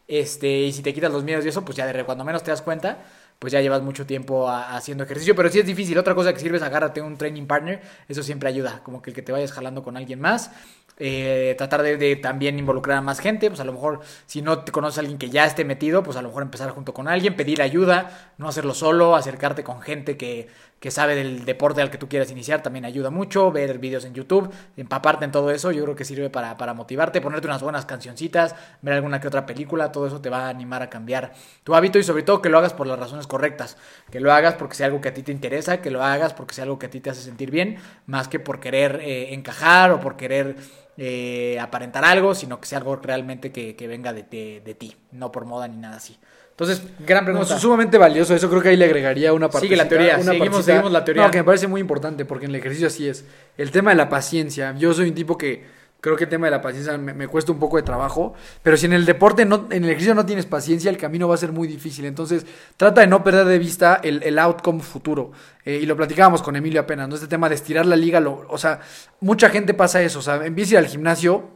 este, 0.08 0.50
y 0.50 0.74
si 0.74 0.82
te 0.82 0.92
quitas 0.92 1.12
los 1.12 1.24
miedos 1.24 1.46
y 1.46 1.50
eso, 1.50 1.64
pues 1.64 1.78
ya 1.78 1.86
de 1.86 2.04
cuando 2.04 2.26
menos 2.26 2.42
te 2.42 2.50
das 2.50 2.64
cuenta, 2.64 2.98
pues 3.38 3.54
ya 3.54 3.62
llevas 3.62 3.84
mucho 3.84 4.08
tiempo 4.08 4.50
a, 4.50 4.76
haciendo 4.76 5.04
ejercicio. 5.04 5.36
Pero 5.36 5.50
sí 5.50 5.60
es 5.60 5.68
difícil. 5.68 6.00
Otra 6.00 6.16
cosa 6.16 6.34
que 6.34 6.40
sirve 6.40 6.58
es 6.58 6.64
agárrate 6.64 7.00
un 7.00 7.16
training 7.16 7.46
partner. 7.46 7.80
Eso 8.08 8.24
siempre 8.24 8.50
ayuda. 8.50 8.82
Como 8.84 9.04
que 9.04 9.12
el 9.12 9.16
que 9.16 9.22
te 9.22 9.32
vayas 9.32 9.52
jalando 9.52 9.84
con 9.84 9.96
alguien 9.98 10.20
más. 10.20 10.50
Eh, 10.98 11.56
tratar 11.58 11.82
de, 11.84 11.96
de, 11.96 12.18
también 12.18 12.60
involucrar 12.60 12.98
a 12.98 13.02
más 13.02 13.22
gente, 13.22 13.50
pues 13.50 13.62
a 13.62 13.64
lo 13.64 13.72
mejor 13.72 14.02
si 14.26 14.42
no 14.42 14.66
te 14.66 14.74
conoces 14.74 14.98
a 14.98 15.02
alguien 15.02 15.18
que 15.18 15.30
ya 15.30 15.46
esté 15.46 15.64
metido, 15.64 16.04
pues 16.04 16.18
a 16.18 16.22
lo 16.22 16.28
mejor 16.28 16.44
empezar 16.44 16.72
junto 16.72 16.94
con 16.94 17.08
alguien, 17.08 17.38
pedir 17.38 17.62
ayuda, 17.62 18.34
no 18.38 18.50
hacerlo 18.50 18.74
solo, 18.74 19.16
acercarte 19.16 19.64
con 19.64 19.80
gente 19.82 20.18
que, 20.18 20.50
que 20.80 20.92
sabe 20.92 21.16
del 21.16 21.46
deporte 21.46 21.82
al 21.82 21.92
que 21.92 21.98
tú 21.98 22.08
quieras 22.08 22.32
iniciar, 22.32 22.64
también 22.64 22.86
ayuda 22.86 23.10
mucho, 23.10 23.52
ver 23.52 23.80
videos 23.80 24.06
en 24.06 24.14
YouTube, 24.14 24.50
empaparte 24.78 25.26
en 25.26 25.32
todo 25.32 25.52
eso, 25.52 25.72
yo 25.72 25.84
creo 25.84 25.96
que 25.96 26.06
sirve 26.06 26.30
para, 26.30 26.58
para 26.58 26.74
motivarte, 26.74 27.22
ponerte 27.22 27.48
unas 27.48 27.62
buenas 27.62 27.86
cancioncitas, 27.86 28.56
ver 28.82 28.94
alguna 28.94 29.20
que 29.20 29.28
otra 29.28 29.46
película, 29.46 29.92
todo 29.92 30.08
eso 30.08 30.22
te 30.22 30.30
va 30.30 30.46
a 30.46 30.50
animar 30.50 30.82
a 30.82 30.90
cambiar 30.90 31.34
tu 31.64 31.76
hábito 31.76 32.00
y 32.00 32.04
sobre 32.04 32.24
todo 32.24 32.42
que 32.42 32.50
lo 32.50 32.58
hagas 32.58 32.74
por 32.74 32.88
las 32.88 32.98
razones 32.98 33.28
correctas, 33.28 33.78
que 34.10 34.20
lo 34.20 34.32
hagas 34.32 34.56
porque 34.56 34.76
sea 34.76 34.86
algo 34.86 35.02
que 35.02 35.10
a 35.10 35.14
ti 35.14 35.24
te 35.24 35.32
interesa, 35.32 35.82
que 35.82 35.92
lo 35.92 36.04
hagas 36.04 36.34
porque 36.34 36.54
sea 36.54 36.64
algo 36.64 36.80
que 36.80 36.86
a 36.86 36.90
ti 36.90 37.00
te 37.02 37.10
hace 37.10 37.22
sentir 37.22 37.52
bien, 37.52 37.78
más 38.06 38.28
que 38.28 38.40
por 38.40 38.60
querer 38.60 39.02
eh, 39.02 39.34
encajar 39.34 39.92
o 39.92 40.00
por 40.00 40.16
querer 40.16 40.56
eh, 40.98 41.58
aparentar 41.62 42.04
algo, 42.04 42.36
sino 42.36 42.60
que 42.60 42.68
sea 42.68 42.80
algo 42.80 42.96
realmente 42.98 43.52
que, 43.52 43.76
que 43.76 43.88
venga 43.88 44.12
de, 44.12 44.24
de, 44.24 44.62
de, 44.64 44.76
ti, 44.76 44.96
no 45.12 45.32
por 45.32 45.46
moda 45.46 45.68
ni 45.68 45.78
nada 45.78 45.98
así. 45.98 46.18
Entonces, 46.60 46.86
gran 47.08 47.24
pregunta. 47.24 47.48
No, 47.48 47.56
es 47.56 47.62
sumamente 47.62 47.98
valioso, 47.98 48.36
eso 48.36 48.50
creo 48.50 48.62
que 48.62 48.68
ahí 48.68 48.76
le 48.76 48.84
agregaría 48.84 49.32
una 49.32 49.50
parte. 49.50 49.66
Sigue 49.66 49.78
la 49.78 49.88
teoría, 49.88 50.18
una 50.18 50.34
seguimos, 50.34 50.66
seguimos 50.66 50.92
la 50.92 51.06
teoría. 51.06 51.24
No, 51.24 51.32
que 51.32 51.38
me 51.38 51.46
parece 51.46 51.68
muy 51.68 51.80
importante, 51.80 52.26
porque 52.26 52.48
en 52.48 52.52
el 52.52 52.58
ejercicio 52.58 52.88
así 52.88 53.08
es. 53.08 53.24
El 53.56 53.72
tema 53.72 53.92
de 53.92 53.96
la 53.96 54.10
paciencia, 54.10 54.76
yo 54.78 54.94
soy 54.94 55.08
un 55.08 55.16
tipo 55.16 55.38
que 55.38 55.64
creo 56.02 56.18
que 56.18 56.26
el 56.26 56.30
tema 56.30 56.48
de 56.48 56.52
la 56.52 56.62
paciencia 56.62 56.98
me, 56.98 57.14
me, 57.14 57.30
cuesta 57.30 57.54
un 57.54 57.60
poco 57.60 57.78
de 57.78 57.84
trabajo, 57.84 58.34
pero 58.62 58.76
si 58.76 58.88
en 58.88 58.94
el 58.94 59.06
deporte, 59.06 59.46
no, 59.46 59.68
en 59.70 59.86
el 59.86 59.90
ejercicio 59.90 60.14
no 60.14 60.26
tienes 60.26 60.46
paciencia, 60.48 60.92
el 60.92 60.98
camino 60.98 61.30
va 61.30 61.36
a 61.36 61.38
ser 61.38 61.54
muy 61.54 61.66
difícil. 61.66 62.04
Entonces, 62.04 62.46
trata 62.76 63.00
de 63.00 63.08
no 63.08 63.24
perder 63.24 63.46
de 63.46 63.58
vista 63.58 64.02
el, 64.04 64.22
el 64.24 64.38
outcome 64.38 64.82
futuro. 64.82 65.32
Eh, 65.64 65.80
y 65.82 65.86
lo 65.86 65.96
platicábamos 65.96 66.42
con 66.42 66.58
Emilio 66.58 66.82
apenas, 66.82 67.08
¿no? 67.08 67.16
Este 67.16 67.28
tema 67.28 67.48
de 67.48 67.56
estirar 67.56 67.86
la 67.86 67.96
liga, 67.96 68.20
lo, 68.20 68.46
o 68.50 68.58
sea, 68.58 68.82
mucha 69.22 69.50
gente 69.50 69.74
pasa 69.74 70.02
eso, 70.02 70.20
o 70.20 70.22
sea, 70.22 70.46
empieza 70.46 70.72
a 70.72 70.74
ir 70.74 70.86
al 70.86 70.92
gimnasio, 70.92 71.52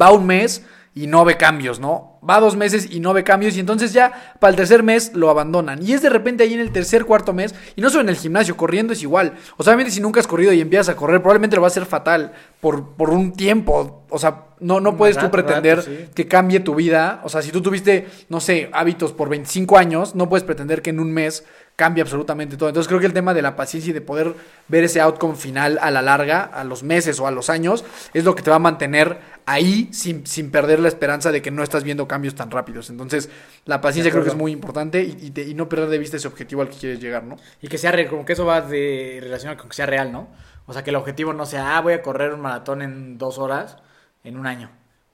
va 0.00 0.10
un 0.10 0.26
mes 0.26 0.64
y 0.94 1.06
no 1.06 1.24
ve 1.24 1.36
cambios, 1.36 1.80
¿no? 1.80 2.20
Va 2.28 2.38
dos 2.38 2.54
meses 2.54 2.88
y 2.90 3.00
no 3.00 3.14
ve 3.14 3.24
cambios 3.24 3.56
y 3.56 3.60
entonces 3.60 3.92
ya 3.92 4.36
para 4.38 4.50
el 4.50 4.56
tercer 4.56 4.82
mes 4.82 5.12
lo 5.14 5.30
abandonan. 5.30 5.82
Y 5.82 5.92
es 5.92 6.02
de 6.02 6.10
repente 6.10 6.44
ahí 6.44 6.54
en 6.54 6.60
el 6.60 6.70
tercer, 6.70 7.04
cuarto 7.04 7.32
mes, 7.32 7.54
y 7.76 7.80
no 7.80 7.88
solo 7.88 8.02
en 8.02 8.10
el 8.10 8.16
gimnasio, 8.16 8.56
corriendo 8.56 8.92
es 8.92 9.02
igual. 9.02 9.34
O 9.56 9.62
sea, 9.62 9.72
obviamente 9.72 9.92
si 9.92 10.00
nunca 10.00 10.20
has 10.20 10.26
corrido 10.26 10.52
y 10.52 10.60
empiezas 10.60 10.90
a 10.90 10.96
correr, 10.96 11.20
probablemente 11.20 11.56
lo 11.56 11.62
va 11.62 11.68
a 11.68 11.70
hacer 11.70 11.86
fatal 11.86 12.32
por, 12.60 12.94
por 12.94 13.10
un 13.10 13.32
tiempo. 13.32 14.04
O 14.10 14.18
sea, 14.18 14.48
no, 14.60 14.80
no 14.80 14.96
puedes 14.96 15.16
rato, 15.16 15.28
tú 15.28 15.32
pretender 15.32 15.78
rato, 15.78 15.90
sí. 15.90 16.10
que 16.14 16.28
cambie 16.28 16.60
tu 16.60 16.74
vida. 16.74 17.20
O 17.24 17.28
sea, 17.28 17.42
si 17.42 17.50
tú 17.50 17.62
tuviste, 17.62 18.06
no 18.28 18.40
sé, 18.40 18.68
hábitos 18.72 19.12
por 19.12 19.28
25 19.30 19.78
años, 19.78 20.14
no 20.14 20.28
puedes 20.28 20.44
pretender 20.44 20.82
que 20.82 20.90
en 20.90 21.00
un 21.00 21.10
mes 21.10 21.44
cambie 21.76 22.02
absolutamente 22.02 22.56
todo. 22.56 22.68
Entonces 22.68 22.88
creo 22.88 23.00
que 23.00 23.06
el 23.06 23.12
tema 23.12 23.34
de 23.34 23.42
la 23.42 23.56
paciencia 23.56 23.90
y 23.90 23.92
de 23.92 24.00
poder 24.00 24.34
ver 24.68 24.84
ese 24.84 25.00
outcome 25.00 25.34
final 25.34 25.78
a 25.80 25.90
la 25.90 26.02
larga, 26.02 26.42
a 26.42 26.64
los 26.64 26.82
meses 26.82 27.18
o 27.20 27.26
a 27.26 27.30
los 27.30 27.50
años, 27.50 27.84
es 28.14 28.24
lo 28.24 28.34
que 28.34 28.42
te 28.42 28.50
va 28.50 28.56
a 28.56 28.60
mantener 28.60 29.18
ahí 29.46 29.88
sin, 29.92 30.26
sin 30.26 30.50
perder 30.50 30.80
la 30.80 30.88
esperanza 30.88 31.32
de 31.32 31.42
que 31.42 31.50
no 31.50 31.62
estás 31.62 31.82
viendo 31.84 32.06
cambios 32.06 32.34
tan 32.34 32.50
rápidos. 32.50 32.90
Entonces 32.90 33.30
la 33.64 33.80
paciencia 33.80 34.12
creo 34.12 34.22
que 34.22 34.30
es 34.30 34.36
muy 34.36 34.52
importante 34.52 35.02
y, 35.02 35.16
y, 35.20 35.30
te, 35.30 35.42
y, 35.42 35.54
no 35.54 35.68
perder 35.68 35.88
de 35.88 35.98
vista 35.98 36.16
ese 36.16 36.28
objetivo 36.28 36.62
al 36.62 36.68
que 36.68 36.76
quieres 36.76 37.00
llegar, 37.00 37.24
¿no? 37.24 37.36
Y 37.60 37.68
que 37.68 37.78
sea 37.78 37.92
real, 37.92 38.08
como 38.08 38.24
que 38.24 38.34
eso 38.34 38.44
va 38.44 38.60
de 38.60 39.18
relacionado 39.22 39.58
con 39.58 39.68
que 39.68 39.76
sea 39.76 39.86
real, 39.86 40.12
¿no? 40.12 40.28
O 40.66 40.72
sea, 40.72 40.84
que 40.84 40.90
el 40.90 40.96
objetivo 40.96 41.32
no 41.32 41.46
sea, 41.46 41.76
ah, 41.76 41.80
voy 41.80 41.94
a 41.94 42.02
correr 42.02 42.32
un 42.32 42.40
maratón 42.40 42.82
en 42.82 43.18
dos 43.18 43.38
horas 43.38 43.78
en 44.22 44.38
un 44.38 44.46
año. 44.46 44.70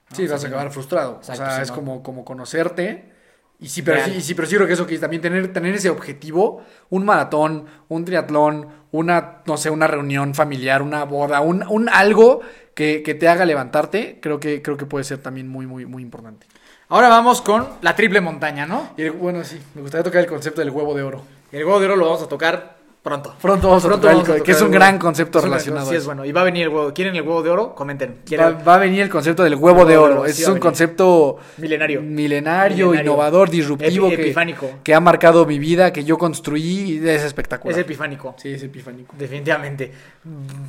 ¿no? 0.09 0.15
Sí, 0.15 0.23
o 0.23 0.27
sea, 0.27 0.35
vas 0.35 0.43
a 0.43 0.47
acabar 0.47 0.71
frustrado. 0.71 1.15
Exacto, 1.17 1.43
o 1.43 1.45
sea, 1.47 1.61
es 1.61 1.69
no. 1.69 1.75
como, 1.75 2.03
como 2.03 2.25
conocerte 2.25 3.18
y 3.61 3.67
sí, 3.67 3.81
pero 3.81 4.03
sí, 4.05 4.21
sí, 4.21 4.35
pero 4.35 4.47
sí 4.47 4.55
creo 4.55 4.67
que 4.67 4.73
eso 4.73 4.87
que 4.87 4.97
también 4.97 5.21
tener, 5.21 5.51
tener 5.51 5.75
ese 5.75 5.89
objetivo, 5.89 6.63
un 6.89 7.03
maratón, 7.03 7.65
un 7.89 8.05
triatlón, 8.05 8.67
una, 8.91 9.41
no 9.45 9.57
sé, 9.57 9.69
una 9.69 9.85
reunión 9.85 10.33
familiar, 10.33 10.81
una 10.81 11.03
boda, 11.03 11.41
un, 11.41 11.65
un 11.67 11.89
algo 11.89 12.39
que, 12.73 13.03
que, 13.03 13.15
te 13.15 13.27
haga 13.27 13.45
levantarte, 13.45 14.19
creo 14.21 14.39
que, 14.39 14.61
creo 14.61 14.77
que 14.77 14.85
puede 14.85 15.03
ser 15.03 15.17
también 15.17 15.49
muy, 15.49 15.67
muy, 15.67 15.85
muy 15.85 16.01
importante. 16.01 16.47
Ahora 16.87 17.09
vamos 17.09 17.41
con 17.41 17.67
la 17.81 17.95
triple 17.95 18.21
montaña, 18.21 18.65
¿no? 18.65 18.93
Y 18.95 19.03
el, 19.03 19.11
bueno, 19.11 19.43
sí, 19.43 19.59
me 19.75 19.81
gustaría 19.81 20.05
tocar 20.05 20.21
el 20.21 20.27
concepto 20.27 20.61
del 20.61 20.69
huevo 20.69 20.95
de 20.95 21.03
oro. 21.03 21.23
El 21.51 21.65
huevo 21.65 21.81
de 21.81 21.85
oro 21.87 21.95
lo 21.97 22.05
vamos 22.05 22.23
a 22.23 22.29
tocar 22.29 22.78
Pronto. 23.01 23.33
Pronto 23.41 23.69
vamos, 23.69 23.85
Pronto 23.85 24.07
a, 24.07 24.11
vamos 24.11 24.23
tocar, 24.25 24.35
a 24.35 24.39
tocar 24.39 24.45
que 24.45 24.51
es 24.51 24.61
un 24.61 24.71
gran 24.71 24.99
concepto 24.99 25.39
relacionado. 25.39 25.89
Sí, 25.89 25.95
es 25.95 26.05
bueno. 26.05 26.25
Y 26.25 26.33
va 26.33 26.41
a 26.41 26.43
venir 26.43 26.63
el 26.63 26.69
huevo. 26.69 26.93
¿Quieren 26.93 27.15
el 27.15 27.21
huevo 27.21 27.41
de 27.41 27.49
oro? 27.49 27.73
Comenten. 27.73 28.19
Va, 28.67 28.75
a 28.75 28.77
venir 28.77 29.01
el 29.01 29.09
concepto 29.09 29.41
del 29.43 29.55
huevo 29.55 29.85
de 29.85 29.95
oro. 29.97 30.25
sí 30.27 30.41
es 30.43 30.47
un 30.49 30.59
concepto 30.59 31.37
Milenario. 31.57 32.01
milenario, 32.01 32.87
Milenario. 32.87 33.01
innovador, 33.11 33.49
disruptivo, 33.49 34.07
Epi- 34.09 34.15
que, 34.17 34.21
epifánico. 34.23 34.69
que 34.83 34.93
ha 34.93 34.99
marcado 34.99 35.45
mi 35.45 35.59
vida, 35.59 35.93
que 35.93 36.03
yo 36.03 36.17
construí 36.17 36.99
y 37.01 37.07
es 37.07 37.23
espectacular. 37.23 37.71
Es 37.79 37.85
epifánico. 37.85 38.35
Sí, 38.37 38.49
es 38.53 38.63
epifánico. 38.63 39.15
Definitivamente. 39.17 39.93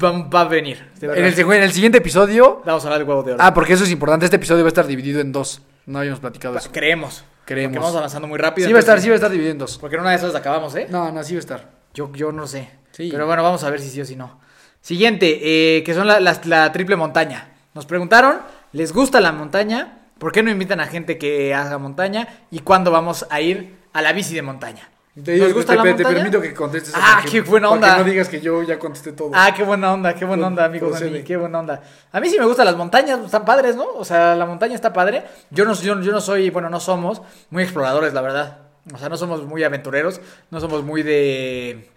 Va, 0.03 0.13
va 0.29 0.41
a 0.43 0.45
venir. 0.45 0.87
En 1.03 1.25
el, 1.25 1.35
seg- 1.35 1.53
en 1.55 1.63
el 1.65 1.73
siguiente 1.73 1.99
episodio. 1.99 2.63
Vamos 2.65 2.85
a 2.85 2.87
hablar 2.87 3.01
del 3.01 3.09
huevo 3.09 3.23
de 3.25 3.33
oro. 3.33 3.43
Ah, 3.43 3.53
porque 3.53 3.73
eso 3.73 3.83
es 3.83 3.91
importante. 3.91 4.25
Este 4.27 4.37
episodio 4.37 4.63
va 4.63 4.69
a 4.69 4.69
estar 4.69 4.87
dividido 4.87 5.21
en 5.21 5.33
dos. 5.33 5.63
No 5.87 5.99
habíamos 5.99 6.21
platicado 6.21 6.57
eso. 6.57 6.71
Creemos. 6.71 7.25
Creemos. 7.45 7.73
Porque 7.73 7.81
vamos 7.81 7.97
avanzando 7.97 8.29
muy 8.29 8.39
rápido. 8.39 8.69
Sí 8.69 8.73
va 8.73 8.79
a 8.79 8.81
estar, 8.81 9.01
sí 9.01 9.09
va 9.09 9.15
a 9.15 9.17
estar 9.17 9.31
dividido 9.31 9.51
en 9.53 9.59
dos. 9.59 9.79
Porque 9.79 9.97
en 9.97 10.03
una 10.03 10.11
de 10.11 10.17
esas 10.17 10.33
acabamos, 10.37 10.77
¿eh? 10.77 10.87
No, 10.89 11.11
no, 11.11 11.25
sí 11.25 11.35
va 11.35 11.39
a 11.39 11.41
estar. 11.41 11.80
Yo, 11.95 12.13
yo 12.13 12.33
no 12.33 12.47
sé. 12.47 12.71
Sí. 12.93 13.09
Pero 13.11 13.27
bueno, 13.27 13.43
vamos 13.43 13.63
a 13.65 13.71
ver 13.71 13.81
si 13.81 13.89
sí 13.91 14.01
o 14.01 14.05
si 14.05 14.17
no. 14.17 14.41
Siguiente, 14.81 15.39
eh, 15.77 15.85
que 15.85 15.95
son 15.95 16.07
la, 16.07 16.73
triple 16.73 16.97
montaña. 16.97 17.49
Nos 17.75 17.87
preguntaron, 17.87 18.39
¿les 18.73 18.93
gusta 18.93 19.21
la 19.21 19.33
montaña? 19.33 19.99
¿Por 20.19 20.33
qué 20.33 20.43
no 20.43 20.51
invitan 20.51 20.81
a 20.81 20.87
gente 20.87 21.19
que 21.19 21.55
haga 21.55 21.79
montaña? 21.79 22.29
¿Y 22.51 22.61
cuándo 22.61 22.91
vamos 22.91 23.27
a 23.31 23.41
ir 23.41 23.77
a 23.93 24.03
la 24.03 24.13
bici 24.13 24.35
de 24.35 24.43
montaña? 24.43 24.89
Te, 25.23 25.37
¿Nos 25.37 25.53
gusta 25.53 25.73
te- 25.73 25.77
la 25.77 25.83
te 25.83 25.91
montaña? 25.91 26.15
permito 26.15 26.41
que 26.41 26.55
contestes. 26.55 26.95
Ah, 26.97 27.23
qué 27.31 27.43
buena 27.43 27.69
para 27.69 27.75
onda. 27.75 27.97
que 27.97 28.03
no 28.05 28.11
digas 28.11 28.29
que 28.29 28.41
yo 28.41 28.63
ya 28.63 28.79
contesté 28.79 29.13
todo. 29.13 29.33
Ah, 29.35 29.53
qué 29.55 29.65
buena 29.65 29.93
onda, 29.93 30.15
qué 30.15 30.25
buena 30.25 30.47
onda. 30.47 30.69
Dani, 30.69 31.23
Qué 31.23 31.37
buena 31.37 31.59
onda. 31.59 31.83
A 32.13 32.21
mí 32.21 32.29
sí 32.29 32.39
me 32.39 32.47
gustan 32.47 32.67
las 32.67 32.77
montañas, 32.77 33.19
están 33.25 33.45
padres, 33.45 33.77
¿no? 33.77 33.87
O 33.97 34.05
sea, 34.05 34.35
la 34.35 34.47
montaña 34.47 34.75
está 34.75 34.93
padre. 34.93 35.25
Yo 35.51 35.65
no, 35.65 35.75
yo, 35.75 36.01
yo 36.01 36.13
no 36.13 36.21
soy, 36.21 36.49
bueno, 36.51 36.71
no 36.71 36.81
somos 36.81 37.21
muy 37.51 37.65
exploradores, 37.65 38.15
la 38.15 38.23
verdad. 38.23 38.70
O 38.95 38.99
sea, 38.99 39.09
no 39.09 39.17
somos 39.17 39.45
muy 39.45 39.63
aventureros, 39.65 40.21
no 40.51 40.61
somos 40.61 40.83
muy 40.85 41.03
de 41.03 41.91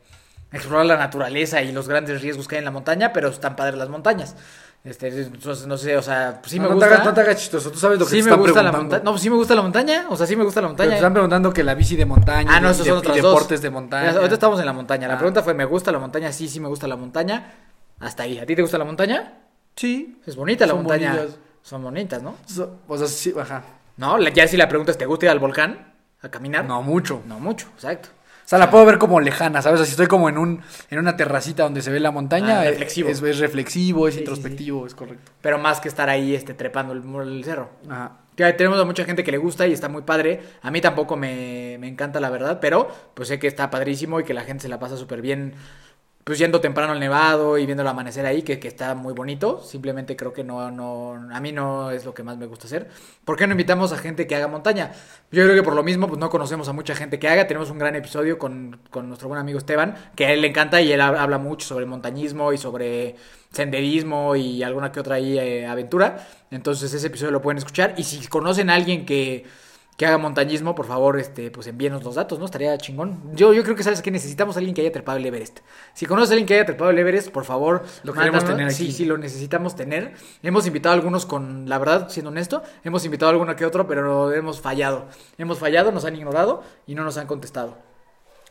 explorar 0.51 0.86
la 0.86 0.97
naturaleza 0.97 1.62
y 1.62 1.71
los 1.71 1.88
grandes 1.88 2.21
riesgos 2.21 2.47
que 2.47 2.56
hay 2.56 2.60
en 2.60 2.65
la 2.65 2.71
montaña, 2.71 3.12
pero 3.13 3.29
están 3.29 3.56
padres 3.56 3.75
las 3.77 3.89
montañas. 3.89 4.36
Este, 4.84 5.08
entonces, 5.08 5.65
no 5.65 5.77
sé, 5.77 5.95
o 5.95 6.01
sea, 6.01 6.41
sí 6.45 6.58
no, 6.58 6.63
me 6.63 6.69
no 6.69 6.75
gusta. 6.75 6.89
Te 6.89 6.93
hagas, 6.95 7.06
no 7.08 7.13
te 7.13 7.21
hagas 7.21 7.38
chistoso, 7.38 7.71
tú 7.71 7.79
sabes 7.79 7.97
lo 7.97 8.06
que 8.06 8.12
sí 8.12 8.17
te 8.17 8.23
me 8.23 8.29
están 8.32 8.39
gusta 8.41 8.62
la 8.63 8.71
montaña. 8.73 9.03
No, 9.03 9.12
pues 9.12 9.21
sí 9.23 9.29
me 9.29 9.36
gusta 9.38 9.56
la 9.56 9.62
montaña. 9.62 10.06
O 10.10 10.17
sea, 10.17 10.27
sí 10.27 10.36
me 10.36 10.43
gusta 10.43 10.60
la 10.60 10.67
Pero 10.67 10.69
montaña. 10.71 10.89
te 10.89 10.95
están 10.97 11.13
preguntando 11.13 11.53
que 11.53 11.63
la 11.63 11.73
bici 11.73 11.95
de 11.95 12.06
montaña. 12.06 12.51
Ah, 12.53 12.60
no, 12.60 12.69
esos 12.69 12.86
son 12.86 12.99
de- 13.01 13.08
y 13.08 13.12
otros 13.12 13.21
dos. 13.21 13.32
deportes 13.34 13.62
de 13.62 13.69
montaña. 13.69 14.12
Ahorita 14.12 14.34
estamos 14.34 14.60
en 14.60 14.65
la 14.65 14.73
montaña. 14.73 15.08
La 15.08 15.13
Ah. 15.13 15.17
pregunta 15.17 15.41
fue, 15.41 15.53
¿me 15.53 15.63
gusta 15.65 15.89
la 15.91 15.99
montaña? 15.99 16.34
Sí, 16.34 16.49
sí 16.49 16.60
me 16.60 16.67
gusta 16.67 16.88
la 16.89 16.97
montaña. 16.97 17.53
Hasta 18.01 18.23
ahí. 18.23 18.38
¿A 18.39 18.45
ti 18.45 18.56
te 18.58 18.62
gusta 18.62 18.77
la 18.77 18.84
montaña? 18.84 19.34
Sí. 19.77 20.19
Es 20.25 20.36
bonita 20.36 20.65
la 20.65 20.73
Son 20.73 20.84
montaña. 20.84 21.13
bonitas. 21.15 21.38
Son 21.62 21.82
bonitas, 21.82 22.21
¿no? 22.21 22.36
So- 22.45 22.79
o 22.86 22.97
sea, 22.97 23.08
sí, 23.08 23.34
ajá. 23.39 23.63
No, 23.95 24.19
ya 24.19 24.47
si 24.49 24.58
la 24.58 24.67
pregunta 24.67 24.91
es, 24.91 24.97
¿te 24.97 25.06
gusta 25.06 25.27
ir 25.27 25.32
al 25.32 25.39
volcán 25.39 25.92
a 26.23 26.29
caminar? 26.29 26.65
No, 26.65 26.81
mucho. 26.81 27.21
No 27.27 27.39
mucho, 27.39 27.67
exacto. 27.75 28.09
O 28.45 28.47
sea, 28.47 28.59
la 28.59 28.69
puedo 28.69 28.86
ver 28.86 28.97
como 28.97 29.21
lejana, 29.21 29.62
¿sabes? 29.62 29.75
O 29.79 29.83
sea, 29.83 29.86
si 29.86 29.91
estoy 29.91 30.07
como 30.07 30.27
en 30.27 30.38
un 30.38 30.62
en 30.89 30.99
una 30.99 31.15
terracita 31.15 31.63
donde 31.63 31.81
se 31.81 31.91
ve 31.91 31.99
la 32.01 32.12
montaña, 32.12 32.59
Ah, 32.59 32.63
reflexivo. 32.65 33.09
Es, 33.09 33.21
es 33.21 33.39
reflexivo, 33.39 34.07
es 34.07 34.15
Sí, 34.15 34.17
sí, 34.17 34.21
introspectivo, 34.23 34.86
es 34.86 34.95
correcto. 34.95 35.31
Pero 35.41 35.57
más 35.59 35.79
que 35.79 35.88
estar 35.88 36.09
ahí 36.09 36.36
este, 36.36 36.53
trepando 36.53 36.93
el, 36.93 37.03
el 37.29 37.43
cerro. 37.45 37.69
Ajá. 37.89 38.17
Tenemos 38.36 38.79
a 38.79 38.83
mucha 38.86 39.05
gente 39.05 39.23
que 39.23 39.31
le 39.31 39.38
gusta 39.38 39.67
y 39.67 39.73
está 39.73 39.89
muy 39.89 40.01
padre. 40.01 40.41
A 40.63 40.71
mí 40.71 40.81
tampoco 40.81 41.15
me, 41.15 41.77
me 41.79 41.88
encanta, 41.88 42.19
la 42.19 42.31
verdad, 42.31 42.59
pero 42.59 42.88
pues 43.13 43.27
sé 43.29 43.38
que 43.39 43.47
está 43.47 43.69
padrísimo 43.69 44.19
y 44.19 44.23
que 44.23 44.33
la 44.33 44.41
gente 44.43 44.63
se 44.63 44.69
la 44.69 44.79
pasa 44.79 44.97
súper 44.97 45.21
bien 45.21 45.53
pues 46.23 46.39
yendo 46.39 46.62
temprano 46.62 46.93
al 46.93 46.99
nevado 46.99 47.57
y 47.57 47.65
viendo 47.65 47.81
el 47.81 47.88
amanecer 47.88 48.25
ahí, 48.25 48.43
que, 48.43 48.59
que 48.59 48.69
está 48.69 48.95
muy 48.95 49.13
bonito. 49.13 49.62
Simplemente 49.62 50.15
creo 50.15 50.31
que 50.31 50.43
no, 50.43 50.71
no, 50.71 51.27
a 51.33 51.39
mí 51.41 51.51
no 51.51 51.91
es 51.91 52.05
lo 52.05 52.13
que 52.13 52.23
más 52.23 52.38
me 52.38 52.45
gusta 52.45 52.67
hacer. 52.67 52.89
¿Por 53.25 53.36
qué 53.36 53.45
no 53.45 53.51
invitamos 53.53 53.91
a 53.91 53.97
gente 53.97 54.25
que 54.25 54.36
haga 54.36 54.47
montaña? 54.47 54.91
Yo 55.31 55.43
creo 55.43 55.55
que 55.55 55.63
por 55.63 55.75
lo 55.75 55.83
mismo, 55.83 56.07
pues 56.07 56.19
no 56.19 56.29
conocemos 56.29 56.69
a 56.69 56.73
mucha 56.73 56.95
gente 56.95 57.19
que 57.19 57.27
haga. 57.27 57.45
Tenemos 57.45 57.69
un 57.69 57.77
gran 57.77 57.95
episodio 57.95 58.38
con, 58.38 58.79
con 58.89 59.07
nuestro 59.07 59.27
buen 59.27 59.39
amigo 59.41 59.57
Esteban, 59.57 59.95
que 60.15 60.25
a 60.27 60.31
él 60.31 60.41
le 60.41 60.47
encanta 60.47 60.81
y 60.81 60.91
él 60.93 61.01
hab- 61.01 61.17
habla 61.17 61.39
mucho 61.39 61.67
sobre 61.67 61.86
montañismo 61.86 62.53
y 62.53 62.57
sobre 62.57 63.15
senderismo 63.51 64.36
y 64.36 64.63
alguna 64.63 64.91
que 64.91 64.99
otra 65.01 65.15
ahí 65.15 65.38
eh, 65.38 65.67
aventura. 65.67 66.25
Entonces 66.51 66.93
ese 66.93 67.07
episodio 67.07 67.31
lo 67.31 67.41
pueden 67.41 67.57
escuchar. 67.57 67.95
Y 67.97 68.03
si 68.03 68.25
conocen 68.27 68.69
a 68.69 68.75
alguien 68.75 69.05
que 69.05 69.45
que 69.97 70.08
haga 70.08 70.17
montañismo, 70.17 70.73
por 70.73 70.88
favor, 70.88 71.19
este, 71.19 71.51
pues 71.51 71.67
envíenos 71.67 72.03
los 72.03 72.15
datos, 72.15 72.39
¿no? 72.39 72.45
Estaría 72.45 72.75
chingón. 72.79 73.36
Yo, 73.36 73.53
yo 73.53 73.63
creo 73.63 73.75
que 73.75 73.84
sabes 73.84 74.01
que 74.01 74.10
necesitamos 74.10 74.56
a 74.56 74.60
alguien 74.60 74.73
que 74.73 74.82
haya 74.82 74.91
trepado 74.91 75.19
el 75.19 75.25
Everest. 75.25 75.60
Si 75.93 76.06
conoces 76.08 76.32
a 76.32 76.34
alguien 76.34 76.47
que 76.47 76.56
haya 76.56 76.65
trepado 76.65 76.89
el 76.89 76.97
Everest, 76.97 77.29
por 77.29 77.45
favor, 77.45 77.84
Lo 78.03 78.13
queremos 78.13 78.43
tener 78.43 78.71
Sí, 78.71 78.86
aquí. 78.86 78.91
sí, 78.91 79.06
lo 79.06 79.17
necesitamos 79.19 79.75
tener. 79.75 80.13
Hemos 80.41 80.65
invitado 80.65 80.93
a 80.93 80.95
algunos 80.95 81.25
con, 81.27 81.69
la 81.69 81.77
verdad, 81.77 82.10
siendo 82.10 82.32
honesto, 82.32 82.63
hemos 82.84 83.06
invitado 83.06 83.29
a 83.29 83.34
alguno 83.34 83.56
que 83.56 83.65
otro, 83.65 83.88
pero 83.88 84.32
hemos 84.34 84.62
fallado. 84.62 85.06
Hemos 85.38 85.60
fallado, 85.60 85.91
nos 85.91 86.06
han 86.06 86.15
ignorado 86.15 86.63
y 86.88 86.95
no 86.95 87.03
nos 87.03 87.17
han 87.17 87.27
contestado. 87.27 87.77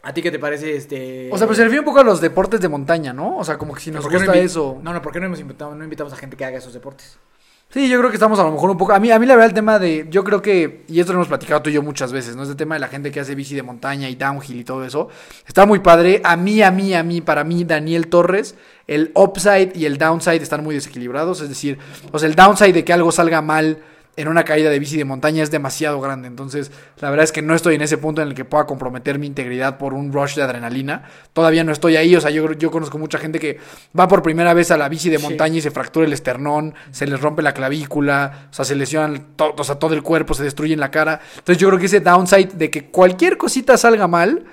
¿A 0.04 0.12
ti 0.14 0.22
qué 0.22 0.30
te 0.30 0.38
parece 0.38 0.76
este? 0.76 1.28
O 1.32 1.38
sea, 1.38 1.46
pues 1.46 1.56
se 1.56 1.64
refiere 1.64 1.80
un 1.80 1.84
poco 1.86 2.00
a 2.00 2.04
los 2.04 2.20
deportes 2.20 2.60
de 2.60 2.68
montaña, 2.68 3.12
¿no? 3.12 3.36
O 3.36 3.44
sea, 3.44 3.56
como 3.58 3.72
que 3.74 3.80
si 3.80 3.90
nos 3.90 4.02
¿por 4.02 4.10
qué 4.10 4.18
no 4.18 4.24
gusta 4.26 4.38
eso. 4.38 4.78
No, 4.82 4.92
no, 4.92 5.00
¿por 5.02 5.12
qué 5.12 5.20
no 5.20 5.26
hemos 5.26 5.38
invitado, 5.40 5.74
no 5.74 5.84
invitamos 5.84 6.12
a 6.12 6.16
gente 6.16 6.36
que 6.36 6.44
haga 6.44 6.58
esos 6.58 6.72
deportes? 6.72 7.18
Sí, 7.72 7.88
yo 7.88 7.98
creo 7.98 8.10
que 8.10 8.16
estamos 8.16 8.38
a 8.38 8.44
lo 8.44 8.52
mejor 8.52 8.68
un 8.68 8.76
poco. 8.76 8.92
A 8.92 9.00
mí, 9.00 9.10
a 9.10 9.18
mí 9.18 9.24
la 9.24 9.34
verdad, 9.34 9.48
el 9.48 9.54
tema 9.54 9.78
de. 9.78 10.06
Yo 10.10 10.22
creo 10.24 10.42
que. 10.42 10.84
Y 10.88 11.00
esto 11.00 11.14
lo 11.14 11.20
hemos 11.20 11.28
platicado 11.28 11.62
tú 11.62 11.70
y 11.70 11.72
yo 11.72 11.82
muchas 11.82 12.12
veces, 12.12 12.36
¿no? 12.36 12.42
Este 12.42 12.54
tema 12.54 12.74
de 12.74 12.80
la 12.80 12.88
gente 12.88 13.10
que 13.10 13.18
hace 13.18 13.34
bici 13.34 13.54
de 13.54 13.62
montaña 13.62 14.10
y 14.10 14.14
downhill 14.14 14.60
y 14.60 14.64
todo 14.64 14.84
eso. 14.84 15.08
Está 15.46 15.64
muy 15.64 15.78
padre. 15.78 16.20
A 16.22 16.36
mí, 16.36 16.60
a 16.60 16.70
mí, 16.70 16.92
a 16.92 17.02
mí, 17.02 17.22
para 17.22 17.44
mí, 17.44 17.64
Daniel 17.64 18.08
Torres, 18.08 18.56
el 18.86 19.10
upside 19.14 19.72
y 19.74 19.86
el 19.86 19.96
downside 19.96 20.42
están 20.42 20.62
muy 20.62 20.74
desequilibrados. 20.74 21.40
Es 21.40 21.48
decir, 21.48 21.78
o 22.12 22.18
sea, 22.18 22.28
el 22.28 22.34
downside 22.34 22.74
de 22.74 22.84
que 22.84 22.92
algo 22.92 23.10
salga 23.10 23.40
mal 23.40 23.78
en 24.14 24.28
una 24.28 24.44
caída 24.44 24.68
de 24.68 24.78
bici 24.78 24.98
de 24.98 25.06
montaña 25.06 25.42
es 25.42 25.50
demasiado 25.50 25.98
grande. 26.00 26.28
Entonces, 26.28 26.70
la 27.00 27.08
verdad 27.08 27.24
es 27.24 27.32
que 27.32 27.40
no 27.40 27.54
estoy 27.54 27.76
en 27.76 27.80
ese 27.82 27.96
punto 27.96 28.20
en 28.20 28.28
el 28.28 28.34
que 28.34 28.44
pueda 28.44 28.66
comprometer 28.66 29.18
mi 29.18 29.26
integridad 29.26 29.78
por 29.78 29.94
un 29.94 30.12
rush 30.12 30.34
de 30.36 30.42
adrenalina. 30.42 31.04
Todavía 31.32 31.64
no 31.64 31.72
estoy 31.72 31.96
ahí. 31.96 32.14
O 32.14 32.20
sea, 32.20 32.30
yo, 32.30 32.52
yo 32.52 32.70
conozco 32.70 32.98
mucha 32.98 33.18
gente 33.18 33.38
que 33.38 33.58
va 33.98 34.08
por 34.08 34.22
primera 34.22 34.52
vez 34.52 34.70
a 34.70 34.76
la 34.76 34.88
bici 34.90 35.08
de 35.08 35.16
Sí. 35.18 35.22
montaña 35.24 35.56
y 35.56 35.60
se 35.62 35.70
fractura 35.70 36.04
el 36.04 36.12
esternón, 36.12 36.74
se 36.90 37.06
les 37.06 37.20
rompe 37.20 37.40
la 37.40 37.54
clavícula, 37.54 38.48
o 38.50 38.54
sea, 38.54 38.64
se 38.66 38.74
lesionan 38.74 39.28
to- 39.36 39.54
o 39.56 39.64
sea, 39.64 39.76
todo 39.76 39.94
el 39.94 40.02
cuerpo, 40.02 40.34
se 40.34 40.42
destruye 40.44 40.74
en 40.74 40.80
la 40.80 40.90
cara. 40.90 41.20
Entonces, 41.38 41.56
yo 41.56 41.68
creo 41.68 41.80
que 41.80 41.86
ese 41.86 42.00
downside 42.00 42.50
de 42.52 42.70
que 42.70 42.86
cualquier 42.90 43.38
cosita 43.38 43.76
salga 43.78 44.06
mal 44.08 44.44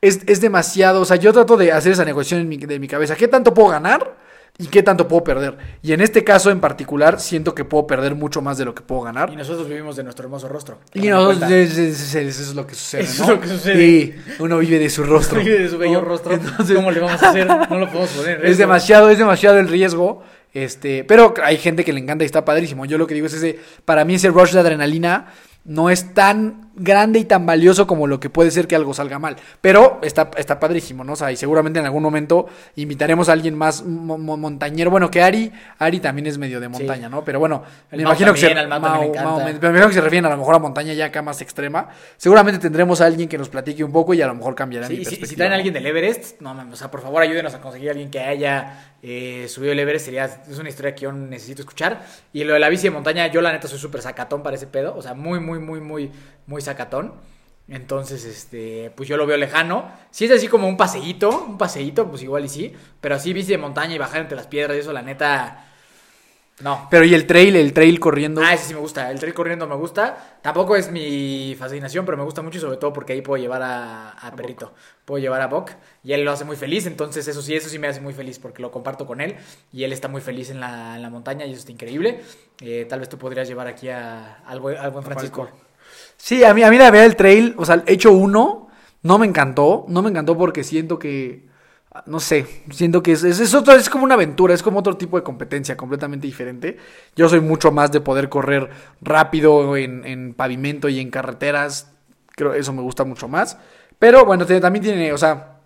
es, 0.00 0.20
es 0.26 0.40
demasiado. 0.40 1.00
O 1.02 1.04
sea, 1.04 1.16
yo 1.16 1.32
trato 1.32 1.56
de 1.56 1.70
hacer 1.72 1.92
esa 1.92 2.04
negociación 2.04 2.40
en 2.40 2.48
mi- 2.48 2.56
de 2.58 2.78
mi 2.80 2.88
cabeza. 2.88 3.14
¿Qué 3.14 3.28
tanto 3.28 3.54
puedo 3.54 3.68
ganar? 3.68 4.26
¿Y 4.60 4.66
qué 4.66 4.82
tanto 4.82 5.06
puedo 5.06 5.22
perder? 5.22 5.56
Y 5.82 5.92
en 5.92 6.00
este 6.00 6.24
caso 6.24 6.50
en 6.50 6.58
particular, 6.58 7.20
siento 7.20 7.54
que 7.54 7.64
puedo 7.64 7.86
perder 7.86 8.16
mucho 8.16 8.42
más 8.42 8.58
de 8.58 8.64
lo 8.64 8.74
que 8.74 8.82
puedo 8.82 9.02
ganar. 9.02 9.30
Y 9.32 9.36
nosotros 9.36 9.68
vivimos 9.68 9.94
de 9.94 10.02
nuestro 10.02 10.24
hermoso 10.24 10.48
rostro. 10.48 10.80
Y 10.94 11.06
nosotros, 11.06 11.48
eso 11.48 12.12
es 12.16 12.54
lo 12.56 12.66
que 12.66 12.74
sucede, 12.74 13.04
Eso 13.04 13.18
¿no? 13.18 13.22
es 13.22 13.36
lo 13.36 13.40
que 13.40 13.48
sucede. 13.48 13.76
Sí, 13.76 14.14
uno 14.40 14.58
vive 14.58 14.80
de 14.80 14.90
su 14.90 15.04
rostro. 15.04 15.38
Vive 15.38 15.60
de 15.60 15.68
su 15.68 15.78
bello 15.78 16.00
rostro. 16.00 16.32
Entonces, 16.34 16.74
¿Cómo 16.74 16.90
le 16.90 16.98
vamos 16.98 17.22
a 17.22 17.30
hacer? 17.30 17.46
No 17.46 17.78
lo 17.78 17.86
podemos 17.86 18.10
poner. 18.10 18.44
es 18.44 18.58
demasiado, 18.58 19.10
es 19.10 19.18
demasiado 19.18 19.58
el 19.60 19.68
riesgo. 19.68 20.24
Este, 20.52 21.04
pero 21.04 21.34
hay 21.44 21.58
gente 21.58 21.84
que 21.84 21.92
le 21.92 22.00
encanta 22.00 22.24
y 22.24 22.26
está 22.26 22.44
padrísimo. 22.44 22.84
Yo 22.84 22.98
lo 22.98 23.06
que 23.06 23.14
digo 23.14 23.28
es 23.28 23.34
ese, 23.34 23.60
para 23.84 24.04
mí 24.04 24.16
ese 24.16 24.28
rush 24.30 24.54
de 24.54 24.58
adrenalina 24.58 25.28
no 25.64 25.88
es 25.88 26.14
tan 26.14 26.67
grande 26.78 27.18
y 27.18 27.24
tan 27.24 27.44
valioso 27.46 27.86
como 27.86 28.06
lo 28.06 28.20
que 28.20 28.30
puede 28.30 28.50
ser 28.50 28.66
que 28.66 28.76
algo 28.76 28.94
salga 28.94 29.18
mal. 29.18 29.36
Pero 29.60 29.98
está, 30.02 30.30
está 30.36 30.58
padrísimo, 30.60 31.04
¿no? 31.04 31.12
O 31.12 31.16
sea, 31.16 31.30
y 31.32 31.36
seguramente 31.36 31.78
en 31.78 31.84
algún 31.86 32.02
momento 32.02 32.46
invitaremos 32.76 33.28
a 33.28 33.32
alguien 33.32 33.54
más 33.56 33.84
mo- 33.84 34.18
mo- 34.18 34.36
montañero. 34.36 34.90
Bueno, 34.90 35.10
que 35.10 35.22
Ari, 35.22 35.52
Ari 35.78 36.00
también 36.00 36.26
es 36.26 36.38
medio 36.38 36.60
de 36.60 36.68
montaña, 36.68 37.08
¿no? 37.08 37.24
Pero 37.24 37.38
bueno, 37.38 37.62
me 37.90 38.02
imagino 38.02 38.32
que 38.32 38.40
se, 38.40 38.48
también, 38.54 38.72
encanta. 38.72 39.44
pero 39.60 39.72
me 39.72 39.78
imagino 39.78 39.88
que 39.88 39.94
se 39.94 40.00
refieren 40.00 40.26
a 40.26 40.30
lo 40.30 40.36
mejor 40.36 40.54
a 40.54 40.58
montaña 40.58 40.92
ya 40.94 41.06
acá 41.06 41.22
más 41.22 41.40
extrema. 41.42 41.88
Seguramente 42.16 42.58
tendremos 42.60 43.00
a 43.00 43.06
alguien 43.06 43.28
que 43.28 43.38
nos 43.38 43.48
platique 43.48 43.82
un 43.84 43.92
poco 43.92 44.14
y 44.14 44.22
a 44.22 44.26
lo 44.26 44.34
mejor 44.34 44.54
cambiará 44.54 44.86
Sí, 44.86 44.94
mi 44.94 45.00
y 45.00 45.04
si, 45.04 45.10
perspectiva. 45.10 45.28
si 45.30 45.36
traen 45.36 45.52
a 45.52 45.54
¿no? 45.54 45.56
alguien 45.56 45.74
del 45.74 45.86
Everest, 45.86 46.40
no 46.40 46.56
o 46.72 46.76
sea, 46.76 46.90
por 46.90 47.00
favor 47.02 47.22
ayúdenos 47.22 47.54
a 47.54 47.60
conseguir 47.60 47.88
a 47.88 47.92
alguien 47.92 48.10
que 48.10 48.20
haya 48.20 48.92
eh, 49.02 49.46
subido 49.48 49.72
el 49.72 49.78
Everest. 49.78 50.04
Sería, 50.06 50.24
es 50.26 50.58
una 50.58 50.68
historia 50.68 50.94
que 50.94 51.02
yo 51.02 51.12
necesito 51.12 51.62
escuchar. 51.62 52.04
Y 52.32 52.44
lo 52.44 52.54
de 52.54 52.58
la 52.60 52.68
bici 52.68 52.84
de 52.84 52.90
montaña, 52.90 53.26
yo 53.28 53.40
la 53.40 53.52
neta 53.52 53.68
soy 53.68 53.78
súper 53.78 54.02
sacatón 54.02 54.42
para 54.42 54.56
ese 54.56 54.66
pedo. 54.66 54.96
O 54.96 55.02
sea, 55.02 55.14
muy, 55.14 55.40
muy, 55.40 55.58
muy, 55.58 55.80
muy, 55.80 56.10
muy 56.46 56.62
sacatón. 56.68 57.14
Entonces, 57.68 58.24
este, 58.24 58.90
pues 58.96 59.08
yo 59.08 59.16
lo 59.16 59.26
veo 59.26 59.36
lejano. 59.36 59.90
Si 60.10 60.24
es 60.24 60.30
así 60.30 60.48
como 60.48 60.68
un 60.68 60.76
paseíto, 60.76 61.44
un 61.46 61.58
paseíto, 61.58 62.08
pues 62.08 62.22
igual 62.22 62.44
y 62.44 62.48
sí. 62.48 62.72
Pero 63.00 63.14
así 63.14 63.32
bici 63.32 63.50
de 63.50 63.58
montaña 63.58 63.94
y 63.94 63.98
bajar 63.98 64.22
entre 64.22 64.36
las 64.36 64.46
piedras 64.46 64.76
y 64.76 64.80
eso, 64.80 64.92
la 64.92 65.02
neta, 65.02 65.68
no. 66.60 66.88
Pero 66.90 67.04
y 67.04 67.14
el 67.14 67.26
trail, 67.26 67.54
el 67.54 67.72
trail 67.72 68.00
corriendo. 68.00 68.40
Ah, 68.44 68.54
ese 68.54 68.64
sí 68.64 68.74
me 68.74 68.80
gusta. 68.80 69.10
El 69.10 69.18
trail 69.20 69.34
corriendo 69.34 69.66
me 69.68 69.76
gusta. 69.76 70.38
Tampoco 70.42 70.74
es 70.74 70.90
mi 70.90 71.54
fascinación, 71.58 72.04
pero 72.04 72.16
me 72.16 72.24
gusta 72.24 72.42
mucho 72.42 72.58
y 72.58 72.60
sobre 72.60 72.78
todo 72.78 72.92
porque 72.92 73.12
ahí 73.12 73.22
puedo 73.22 73.40
llevar 73.40 73.62
a, 73.62 74.10
a 74.10 74.34
Perrito. 74.34 74.74
Puedo 75.04 75.20
llevar 75.20 75.40
a 75.40 75.46
Buck 75.46 75.70
y 76.02 76.12
él 76.12 76.24
lo 76.24 76.32
hace 76.32 76.44
muy 76.44 76.56
feliz. 76.56 76.86
Entonces 76.86 77.28
eso 77.28 77.42
sí, 77.42 77.54
eso 77.54 77.68
sí 77.68 77.78
me 77.78 77.86
hace 77.86 78.00
muy 78.00 78.12
feliz 78.12 78.38
porque 78.38 78.60
lo 78.60 78.72
comparto 78.72 79.06
con 79.06 79.20
él 79.20 79.36
y 79.72 79.84
él 79.84 79.92
está 79.92 80.08
muy 80.08 80.20
feliz 80.20 80.50
en 80.50 80.58
la, 80.58 80.96
en 80.96 81.02
la 81.02 81.10
montaña 81.10 81.46
y 81.46 81.50
eso 81.50 81.60
está 81.60 81.72
increíble. 81.72 82.22
Eh, 82.60 82.86
tal 82.88 83.00
vez 83.00 83.08
tú 83.08 83.18
podrías 83.18 83.46
llevar 83.46 83.68
aquí 83.68 83.88
a, 83.88 84.38
al 84.44 84.58
buen 84.58 85.04
Francisco. 85.04 85.48
Sí, 86.18 86.44
a 86.44 86.52
mí, 86.52 86.62
a 86.62 86.70
mí 86.70 86.76
la 86.76 86.90
verdad 86.90 87.06
el 87.06 87.16
trail, 87.16 87.54
o 87.56 87.64
sea, 87.64 87.82
hecho 87.86 88.12
uno, 88.12 88.68
no 89.02 89.18
me 89.18 89.26
encantó. 89.26 89.86
No 89.88 90.02
me 90.02 90.10
encantó 90.10 90.36
porque 90.36 90.64
siento 90.64 90.98
que. 90.98 91.48
No 92.06 92.20
sé, 92.20 92.46
siento 92.70 93.02
que 93.02 93.12
es, 93.12 93.24
es, 93.24 93.54
otro, 93.54 93.74
es 93.74 93.88
como 93.88 94.04
una 94.04 94.14
aventura, 94.14 94.54
es 94.54 94.62
como 94.62 94.78
otro 94.80 94.96
tipo 94.96 95.16
de 95.16 95.22
competencia 95.22 95.76
completamente 95.76 96.26
diferente. 96.26 96.76
Yo 97.16 97.28
soy 97.28 97.40
mucho 97.40 97.72
más 97.72 97.90
de 97.90 98.00
poder 98.00 98.28
correr 98.28 98.70
rápido 99.00 99.76
en, 99.76 100.04
en 100.04 100.34
pavimento 100.34 100.88
y 100.88 101.00
en 101.00 101.10
carreteras. 101.10 101.90
Creo 102.36 102.54
eso 102.54 102.72
me 102.72 102.82
gusta 102.82 103.04
mucho 103.04 103.26
más. 103.26 103.58
Pero 103.98 104.24
bueno, 104.24 104.46
también 104.46 104.84
tiene, 104.84 105.12
o 105.12 105.18
sea, 105.18 105.58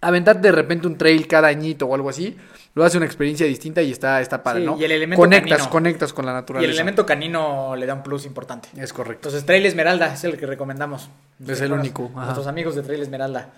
aventar 0.00 0.40
de 0.40 0.52
repente 0.52 0.86
un 0.86 0.98
trail 0.98 1.26
cada 1.28 1.48
añito 1.48 1.86
o 1.86 1.94
algo 1.94 2.10
así, 2.10 2.36
lo 2.74 2.84
hace 2.84 2.96
una 2.96 3.04
experiencia 3.06 3.46
distinta 3.46 3.82
y 3.82 3.90
está, 3.92 4.20
está 4.20 4.42
padre, 4.42 4.60
Sí, 4.60 4.66
¿no? 4.66 4.78
y 4.78 4.84
el 4.84 4.92
elemento 4.92 5.20
conectas, 5.22 5.58
canino. 5.58 5.70
conectas 5.70 6.12
con 6.12 6.24
la 6.26 6.32
Y 6.32 6.34
naturaleza. 6.36 6.70
el 6.70 6.74
elemento 6.76 7.04
canino 7.04 7.76
le 7.76 7.84
da 7.86 7.94
un 7.94 8.02
plus 8.02 8.24
importante. 8.24 8.68
Es 8.76 8.92
correcto. 8.92 9.28
Entonces, 9.28 9.44
Trail 9.44 9.66
Esmeralda 9.66 10.12
es 10.14 10.24
el 10.24 10.38
que 10.38 10.46
recomendamos. 10.46 11.10
Es 11.46 11.60
el 11.60 11.72
único, 11.72 12.10
ajá. 12.14 12.24
Nuestros 12.24 12.46
amigos 12.46 12.74
de 12.74 12.82
Trail 12.82 13.02
Esmeralda. 13.02 13.50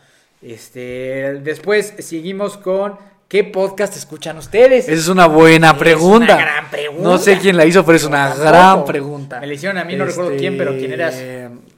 Este, 0.42 1.40
después 1.42 1.94
seguimos 2.00 2.56
con 2.58 2.96
¿qué 3.28 3.44
podcast 3.44 3.96
escuchan 3.96 4.36
ustedes? 4.36 4.84
Esa 4.88 4.92
es 5.00 5.08
una 5.08 5.26
buena 5.26 5.70
Es 5.70 5.76
pregunta. 5.78 6.34
una 6.34 6.44
gran 6.44 6.70
pregunta. 6.70 7.02
No 7.02 7.18
sé 7.18 7.38
quién 7.38 7.56
la 7.56 7.64
hizo, 7.64 7.84
pero 7.84 7.96
es 7.96 8.04
una 8.04 8.28
Tampoco. 8.28 8.48
gran 8.48 8.84
pregunta. 8.84 9.40
Me 9.40 9.46
la 9.46 9.54
hicieron 9.54 9.78
a 9.78 9.84
mí, 9.84 9.96
no 9.96 10.04
recuerdo 10.04 10.32
quién, 10.36 10.58
pero 10.58 10.72
quién 10.72 10.92
eras. 10.92 11.14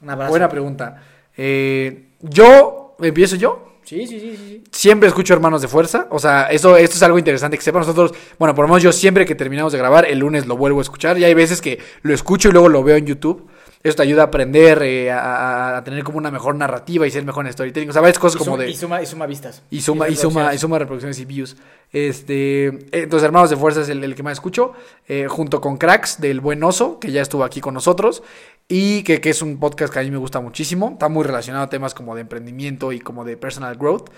Un 0.03 0.11
abrazo. 0.11 0.31
Buena 0.31 0.49
pregunta. 0.49 1.03
Eh, 1.37 2.09
yo, 2.23 2.97
¿empiezo 3.01 3.37
yo? 3.37 3.66
Sí, 3.87 4.05
sí, 4.07 4.19
sí. 4.21 4.65
Siempre 4.73 5.09
escucho 5.09 5.33
Hermanos 5.33 5.63
de 5.63 5.69
Fuerza. 5.69 6.09
O 6.11 6.19
sea, 6.19 6.49
eso, 6.51 6.77
esto 6.77 6.97
es 6.97 7.03
algo 7.05 7.19
interesante 7.19 7.57
que 7.57 7.63
sepan 7.63 7.83
nosotros. 7.83 8.13
Bueno, 8.37 8.53
por 8.53 8.65
lo 8.65 8.69
menos 8.69 8.83
yo 8.83 8.91
siempre 8.91 9.25
que 9.25 9.37
terminamos 9.37 9.73
de 9.73 9.79
grabar, 9.79 10.07
el 10.07 10.19
lunes 10.19 10.47
lo 10.47 10.57
vuelvo 10.57 10.81
a 10.81 10.83
escuchar. 10.83 11.17
Y 11.19 11.25
hay 11.25 11.35
veces 11.35 11.63
que 11.63 11.79
lo 12.03 12.13
escucho 12.13 12.49
y 12.49 12.53
luego 12.53 12.69
lo 12.69 12.83
veo 12.83 12.97
en 12.97 13.07
YouTube. 13.07 13.47
Eso 13.85 13.95
te 13.95 14.03
ayuda 14.03 14.23
a 14.23 14.25
aprender, 14.27 14.83
eh, 14.83 15.13
a, 15.13 15.81
tener 15.85 16.03
como 16.03 16.19
una 16.19 16.33
mejor 16.33 16.57
narrativa 16.57 17.07
y 17.07 17.11
ser 17.13 17.25
mejor 17.25 17.47
en 17.47 17.53
storytelling. 17.53 17.89
O 17.91 17.93
sea, 17.93 18.03
varias 18.03 18.19
cosas 18.19 18.35
Y, 18.35 18.39
como 18.45 18.57
suma, 18.57 18.65
de... 18.65 18.71
y, 18.71 18.75
suma, 18.75 19.03
y 19.03 19.07
suma 19.07 19.27
vistas. 19.27 19.63
Y 19.71 19.81
suma, 19.81 20.09
y 20.09 20.17
suma, 20.17 20.53
y 20.53 20.59
suma 20.59 20.81
reproducciones 20.81 21.21
y 21.21 21.25
views. 21.25 21.57
Este, 21.93 22.67
eh, 22.67 22.89
entonces, 22.91 23.25
Hermanos 23.25 23.51
de 23.51 23.57
Fuerza 23.57 23.83
es 23.83 23.89
el, 23.89 24.03
el 24.03 24.17
que 24.17 24.25
más 24.25 24.33
escucho. 24.33 24.73
eh, 25.07 25.29
junto 25.29 25.61
con 25.61 25.77
Cracks 25.77 26.21
del 26.21 26.41
Buen 26.41 26.65
Oso, 26.65 26.99
que 26.99 27.13
ya 27.13 27.23
estuvo 27.23 27.45
aquí 27.45 27.61
con 27.61 27.75
nosotros. 27.75 28.25
Y 28.69 29.05
que, 29.05 29.21
que 29.21 29.31
es 29.31 29.43
un 29.43 29.61
podcast 29.61 29.93
que 29.93 30.01
a 30.01 30.03
mí 30.03 30.11
me 30.11 30.17
gusta 30.17 30.41
muchísimo. 30.41 30.91
Está 30.93 31.09
muy 31.09 31.25
relacionado 31.25 31.65
a 31.65 31.69
temas 31.69 31.95
como 31.95 32.15
de 32.15 32.23
emprendimiento 32.23 32.93
y 32.93 32.99
como 32.99 33.25
de 33.25 33.37
personal 33.37 33.77
growth. 33.77 34.11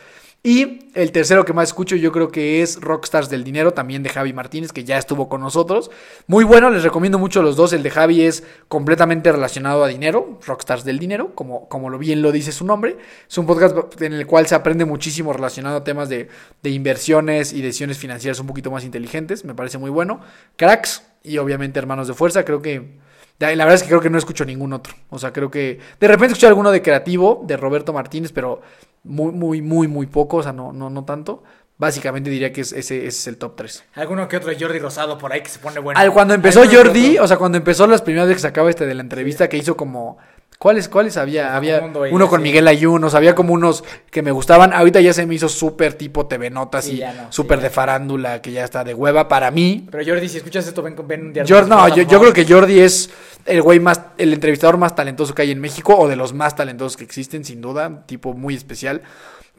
Y 0.43 0.91
el 0.95 1.11
tercero 1.11 1.45
que 1.45 1.53
más 1.53 1.71
escucho 1.71 1.97
yo 1.97 2.13
creo 2.13 2.31
que 2.31 2.63
es 2.63 2.81
Rockstars 2.81 3.29
del 3.29 3.43
Dinero, 3.43 3.75
también 3.75 4.05
de 4.05 4.09
Javi 4.09 4.33
Martínez, 4.33 4.73
que 4.73 4.85
ya 4.85 4.97
estuvo 4.97 5.29
con 5.29 5.41
nosotros. 5.41 5.91
Muy 6.29 6.45
bueno, 6.45 6.71
les 6.71 6.85
recomiendo 6.85 7.19
mucho 7.19 7.43
los 7.43 7.57
dos. 7.57 7.73
El 7.73 7.83
de 7.83 7.91
Javi 7.91 8.23
es 8.23 8.45
completamente 8.69 9.33
relacionado 9.33 9.83
a 9.83 9.89
dinero, 9.89 10.39
Rockstars 10.47 10.85
del 10.85 11.01
Dinero, 11.01 11.35
como, 11.35 11.69
como 11.69 11.91
lo 11.91 11.99
bien 11.99 12.23
lo 12.23 12.31
dice 12.31 12.53
su 12.53 12.65
nombre. 12.65 12.97
Es 13.29 13.37
un 13.37 13.47
podcast 13.47 14.01
en 14.01 14.13
el 14.13 14.27
cual 14.29 14.47
se 14.47 14.55
aprende 14.55 14.85
muchísimo 14.85 15.33
relacionado 15.33 15.79
a 15.79 15.85
temas 15.85 16.09
de, 16.09 16.29
de 16.63 16.71
inversiones 16.71 17.53
y 17.53 17.61
decisiones 17.61 17.99
financieras 17.99 18.39
un 18.39 18.47
poquito 18.47 18.71
más 18.71 18.85
inteligentes. 18.85 19.45
Me 19.45 19.55
parece 19.55 19.77
muy 19.79 19.91
bueno. 19.91 20.21
Cracks 20.55 21.03
y 21.25 21.39
obviamente 21.39 21.81
Hermanos 21.81 22.07
de 22.07 22.15
Fuerza, 22.15 22.45
creo 22.45 22.63
que... 22.63 23.08
La 23.39 23.55
la 23.55 23.65
verdad 23.65 23.75
es 23.77 23.83
que 23.83 23.89
creo 23.89 24.01
que 24.01 24.11
no 24.11 24.19
escucho 24.19 24.45
ningún 24.45 24.73
otro. 24.73 24.95
O 25.11 25.19
sea, 25.19 25.33
creo 25.33 25.51
que... 25.51 25.79
De 26.01 26.09
repente 26.09 26.33
escuché 26.33 26.47
alguno 26.49 26.71
de 26.73 26.83
Creativo, 26.83 27.43
de 27.47 27.57
Roberto 27.57 27.93
Martínez, 27.93 28.33
pero 28.33 28.61
muy, 29.05 29.33
muy, 29.33 29.63
muy, 29.63 29.87
muy 29.89 30.07
poco. 30.07 30.39
O 30.39 30.43
sea, 30.43 30.53
no, 30.53 30.73
no, 30.73 30.91
no 30.91 31.05
tanto. 31.05 31.45
Básicamente 31.77 32.29
diría 32.31 32.53
que 32.53 32.63
es- 32.63 32.73
ese, 32.73 32.99
ese 32.99 33.07
es 33.07 33.27
el 33.29 33.37
top 33.39 33.55
3. 33.55 33.85
Alguno 33.95 34.27
que 34.27 34.37
otro 34.37 34.53
Jordi 34.59 34.81
Rosado 34.81 35.17
por 35.19 35.33
ahí 35.33 35.43
que 35.43 35.49
se 35.51 35.61
pone 35.61 35.79
bueno. 35.79 36.01
Al- 36.01 36.13
cuando 36.13 36.35
empezó 36.35 36.63
Jordi, 36.69 37.19
o 37.19 37.29
sea, 37.29 37.37
cuando 37.37 37.57
empezó 37.59 37.87
las 37.87 38.03
primeras 38.03 38.27
veces 38.27 38.43
que 38.43 38.49
sacaba 38.49 38.69
este 38.71 38.87
de 38.87 38.95
la 38.95 39.03
entrevista, 39.03 39.49
que 39.49 39.57
hizo 39.57 39.77
como. 39.77 40.19
¿Cuáles, 40.59 40.89
cuáles 40.89 41.17
había? 41.17 41.55
Había 41.55 41.81
Mundo 41.81 42.05
y 42.05 42.11
uno 42.13 42.29
con. 42.29 42.43
Miguel 42.43 42.67
Ayunos, 42.67 43.15
había 43.15 43.37
como 43.37 43.55
unos 43.55 43.85
que 44.11 44.23
me 44.23 44.33
gustaban. 44.33 44.73
Ahorita 44.73 45.01
ya 45.01 45.13
se 45.13 45.25
me 45.25 45.37
hizo 45.37 45.49
súper 45.49 45.95
tipo 45.95 46.27
TV 46.27 46.51
Notas 46.51 46.87
Sí, 46.87 46.97
y 47.01 47.01
no, 47.05 47.31
súper 47.31 47.59
sí, 47.59 47.63
de 47.65 47.71
farándula, 47.71 48.43
que 48.43 48.51
ya 48.51 48.65
está 48.65 48.83
de 48.83 48.93
hueva 48.93 49.29
para 49.29 49.53
mí. 49.53 49.87
Pero 49.89 50.05
Jordi, 50.05 50.29
si 50.29 50.39
escuchas 50.39 50.67
esto, 50.67 50.83
ven, 50.83 50.97
ven 51.07 51.27
un 51.27 51.33
día. 51.33 51.45
Jor- 51.45 51.69
no, 51.69 51.87
yo, 51.95 52.03
yo 52.03 52.19
creo 52.19 52.33
que 52.33 52.45
Jordi 52.45 52.81
es 52.81 53.09
el 53.47 53.63
güey 53.63 53.79
más, 53.79 54.01
el 54.19 54.33
entrevistador 54.33 54.79
más 54.79 54.97
talentoso 54.97 55.33
que 55.33 55.43
hay 55.43 55.53
en 55.53 55.61
México, 55.61 55.97
o 55.97 56.09
de 56.09 56.17
los 56.17 56.33
más 56.33 56.57
talentosos 56.57 56.97
que 56.97 57.05
existen, 57.05 57.45
sin 57.45 57.61
duda, 57.61 58.05
tipo 58.07 58.35
muy 58.35 58.55
especial. 58.57 59.03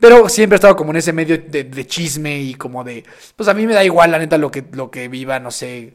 Pero 0.02 0.28
siempre 0.28 0.56
ha 0.56 0.58
estado 0.58 0.76
como 0.76 0.92
en 0.92 0.98
ese 0.98 1.14
medio 1.14 1.38
de, 1.38 1.64
de 1.64 1.88
chisme 1.88 2.40
y 2.42 2.56
como 2.56 2.84
de, 2.84 3.06
pues 3.38 3.48
a 3.48 3.54
mí 3.54 3.66
me 3.66 3.74
da 3.74 3.84
igual 3.86 4.12
la 4.12 4.20
neta 4.20 4.38
lo 4.38 4.52
que, 4.52 4.66
lo 4.74 4.92
que 4.92 5.08
viva, 5.08 5.40
no 5.40 5.50
sé. 5.52 5.94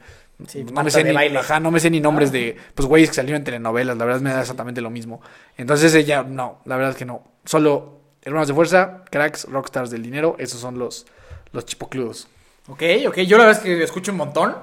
Sí, 0.49 0.64
no, 0.64 0.83
me 0.83 0.90
sé 0.90 1.05
de 1.05 1.11
ni, 1.11 1.14
baile. 1.14 1.38
ajá, 1.38 1.61
no 1.61 1.70
me 1.70 1.79
sé 1.81 1.90
ni 1.90 2.01
nombres 2.01 2.33
de, 2.33 2.57
pues 2.75 2.88
güeyes 2.88 3.09
que 3.11 3.14
salieron 3.16 3.40
en 3.40 3.44
telenovelas, 3.44 3.97
la 3.97 4.05
verdad 4.05 4.20
me 4.20 4.31
da 4.33 4.40
exactamente 4.40 4.81
lo 4.81 4.90
mismo. 4.90 5.20
Entonces 5.57 5.94
ella, 5.94 6.25
no, 6.25 6.61
la 6.64 6.77
verdad 6.77 6.90
es 6.92 6.97
que 6.97 7.05
no. 7.05 7.23
Solo 7.44 8.01
hermanos 8.23 8.49
de 8.49 8.55
fuerza, 8.55 9.05
cracks, 9.11 9.44
rockstars 9.49 9.90
del 9.90 10.03
dinero, 10.03 10.35
esos 10.38 10.61
son 10.61 10.79
los, 10.79 11.07
los 11.53 11.64
chipocludos. 11.66 12.27
Ok, 12.68 12.83
ok. 13.07 13.18
Yo 13.20 13.37
la 13.38 13.44
verdad 13.44 13.61
es 13.62 13.64
que 13.64 13.83
escucho 13.83 14.11
un 14.12 14.18
montón. 14.18 14.57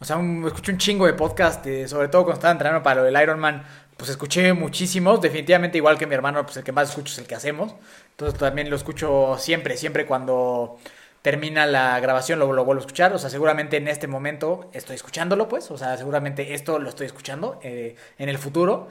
O 0.00 0.04
sea, 0.04 0.16
un- 0.16 0.46
escucho 0.46 0.70
un 0.72 0.78
chingo 0.78 1.06
de 1.06 1.12
podcast, 1.12 1.66
eh, 1.66 1.88
sobre 1.88 2.06
todo 2.08 2.22
cuando 2.22 2.38
estaba 2.38 2.52
entrenando 2.52 2.82
para 2.84 3.00
lo 3.00 3.02
del 3.04 3.20
Ironman. 3.20 3.64
Pues 3.96 4.10
escuché 4.10 4.52
muchísimos. 4.52 5.20
Definitivamente, 5.20 5.76
igual 5.76 5.98
que 5.98 6.06
mi 6.06 6.14
hermano, 6.14 6.44
pues 6.44 6.56
el 6.56 6.62
que 6.64 6.70
más 6.70 6.88
escucho 6.90 7.12
es 7.12 7.18
el 7.18 7.26
que 7.26 7.34
hacemos. 7.34 7.74
Entonces 8.12 8.38
también 8.38 8.70
lo 8.70 8.76
escucho 8.76 9.36
siempre, 9.40 9.76
siempre 9.76 10.06
cuando 10.06 10.78
termina 11.30 11.66
la 11.66 12.00
grabación 12.00 12.38
lo, 12.38 12.46
vuelvo 12.46 12.72
a 12.72 12.78
escuchar. 12.78 13.12
O 13.12 13.18
sea, 13.18 13.28
seguramente 13.28 13.76
en 13.76 13.86
este 13.86 14.06
momento 14.06 14.70
estoy 14.72 14.96
escuchándolo, 14.96 15.46
pues. 15.46 15.70
O 15.70 15.76
sea, 15.76 15.94
seguramente 15.98 16.54
esto 16.54 16.78
lo 16.78 16.88
estoy 16.88 17.06
escuchando 17.06 17.60
eh, 17.62 17.96
en 18.16 18.30
el 18.30 18.38
futuro. 18.38 18.88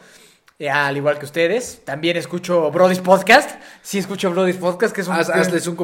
Eh, 0.59 0.71
al 0.71 0.97
igual 0.97 1.19
que 1.19 1.25
ustedes. 1.25 1.81
También 1.85 2.17
escucho 2.17 2.71
Brody's 2.71 2.99
Podcast. 2.99 3.51
Sí, 3.83 3.99
escucho 3.99 4.31
Brody's 4.31 4.55
Podcast, 4.57 4.91
que 4.95 5.01
es 5.01 5.07
un... 5.07 5.13
Haz- 5.13 5.27
que 5.27 5.39
es- 5.39 5.47
hazles 5.47 5.67
un, 5.67 5.75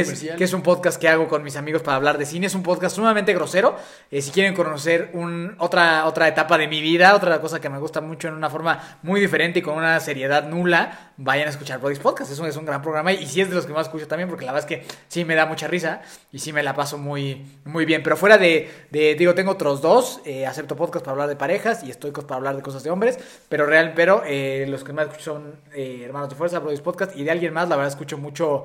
es, 0.00 0.08
que 0.36 0.42
es 0.44 0.52
podcast 0.64 1.00
que 1.00 1.08
hago 1.08 1.28
con 1.28 1.44
mis 1.44 1.54
amigos 1.54 1.82
para 1.82 1.96
hablar 1.96 2.18
de 2.18 2.26
cine. 2.26 2.48
Es 2.48 2.54
un 2.56 2.64
podcast 2.64 2.96
sumamente 2.96 3.32
grosero. 3.34 3.76
Eh, 4.10 4.20
si 4.20 4.32
quieren 4.32 4.54
conocer 4.54 5.10
un, 5.12 5.54
otra, 5.60 6.06
otra 6.06 6.26
etapa 6.26 6.58
de 6.58 6.66
mi 6.66 6.80
vida, 6.80 7.14
otra 7.14 7.40
cosa 7.40 7.60
que 7.60 7.68
me 7.68 7.78
gusta 7.78 8.00
mucho 8.00 8.26
en 8.26 8.34
una 8.34 8.50
forma 8.50 8.98
muy 9.02 9.20
diferente 9.20 9.60
y 9.60 9.62
con 9.62 9.74
una 9.76 10.00
seriedad 10.00 10.48
nula, 10.48 11.12
vayan 11.18 11.46
a 11.46 11.50
escuchar 11.50 11.78
Brody's 11.78 12.00
Podcast. 12.00 12.32
Es 12.32 12.40
un, 12.40 12.46
es 12.48 12.56
un 12.56 12.64
gran 12.66 12.82
programa 12.82 13.12
y, 13.12 13.24
sí 13.28 13.40
es 13.40 13.48
de 13.48 13.54
los 13.54 13.64
que 13.64 13.72
más 13.74 13.86
escucho 13.86 14.08
también 14.08 14.28
porque 14.28 14.44
la 14.44 14.50
verdad 14.52 14.68
es 14.68 14.76
que 14.80 14.84
sí 15.06 15.24
me 15.24 15.36
da 15.36 15.46
mucha 15.46 15.68
risa 15.68 16.02
y 16.32 16.40
sí 16.40 16.52
me 16.52 16.64
la 16.64 16.74
paso 16.74 16.98
muy, 16.98 17.46
muy 17.64 17.84
bien. 17.84 18.02
Pero 18.02 18.16
fuera 18.16 18.38
de, 18.38 18.68
de- 18.90 19.14
digo, 19.14 19.34
tengo 19.34 19.52
otros 19.52 19.80
dos. 19.80 20.20
eh, 20.24 20.46
acepto 20.46 20.74
podcast 20.74 21.04
para 21.04 21.12
hablar 21.12 21.28
de 21.28 21.36
parejas 21.36 21.84
y 21.84 21.90
estoy 21.92 22.10
para 22.10 22.34
hablar 22.34 22.56
de 22.56 22.62
cosas 22.62 22.82
de 22.82 22.90
hombres. 22.90 23.20
Pero 23.48 23.66
real, 23.66 23.92
pero 23.94 24.15
eh, 24.24 24.66
los 24.68 24.84
que 24.84 24.92
más 24.92 25.06
escucho 25.06 25.24
son 25.24 25.60
eh, 25.74 26.02
Hermanos 26.04 26.28
de 26.30 26.36
Fuerza, 26.36 26.58
Brody's 26.60 26.80
Podcast 26.80 27.16
y 27.16 27.24
de 27.24 27.30
alguien 27.30 27.52
más, 27.52 27.68
la 27.68 27.76
verdad 27.76 27.92
escucho 27.92 28.18
mucho 28.18 28.64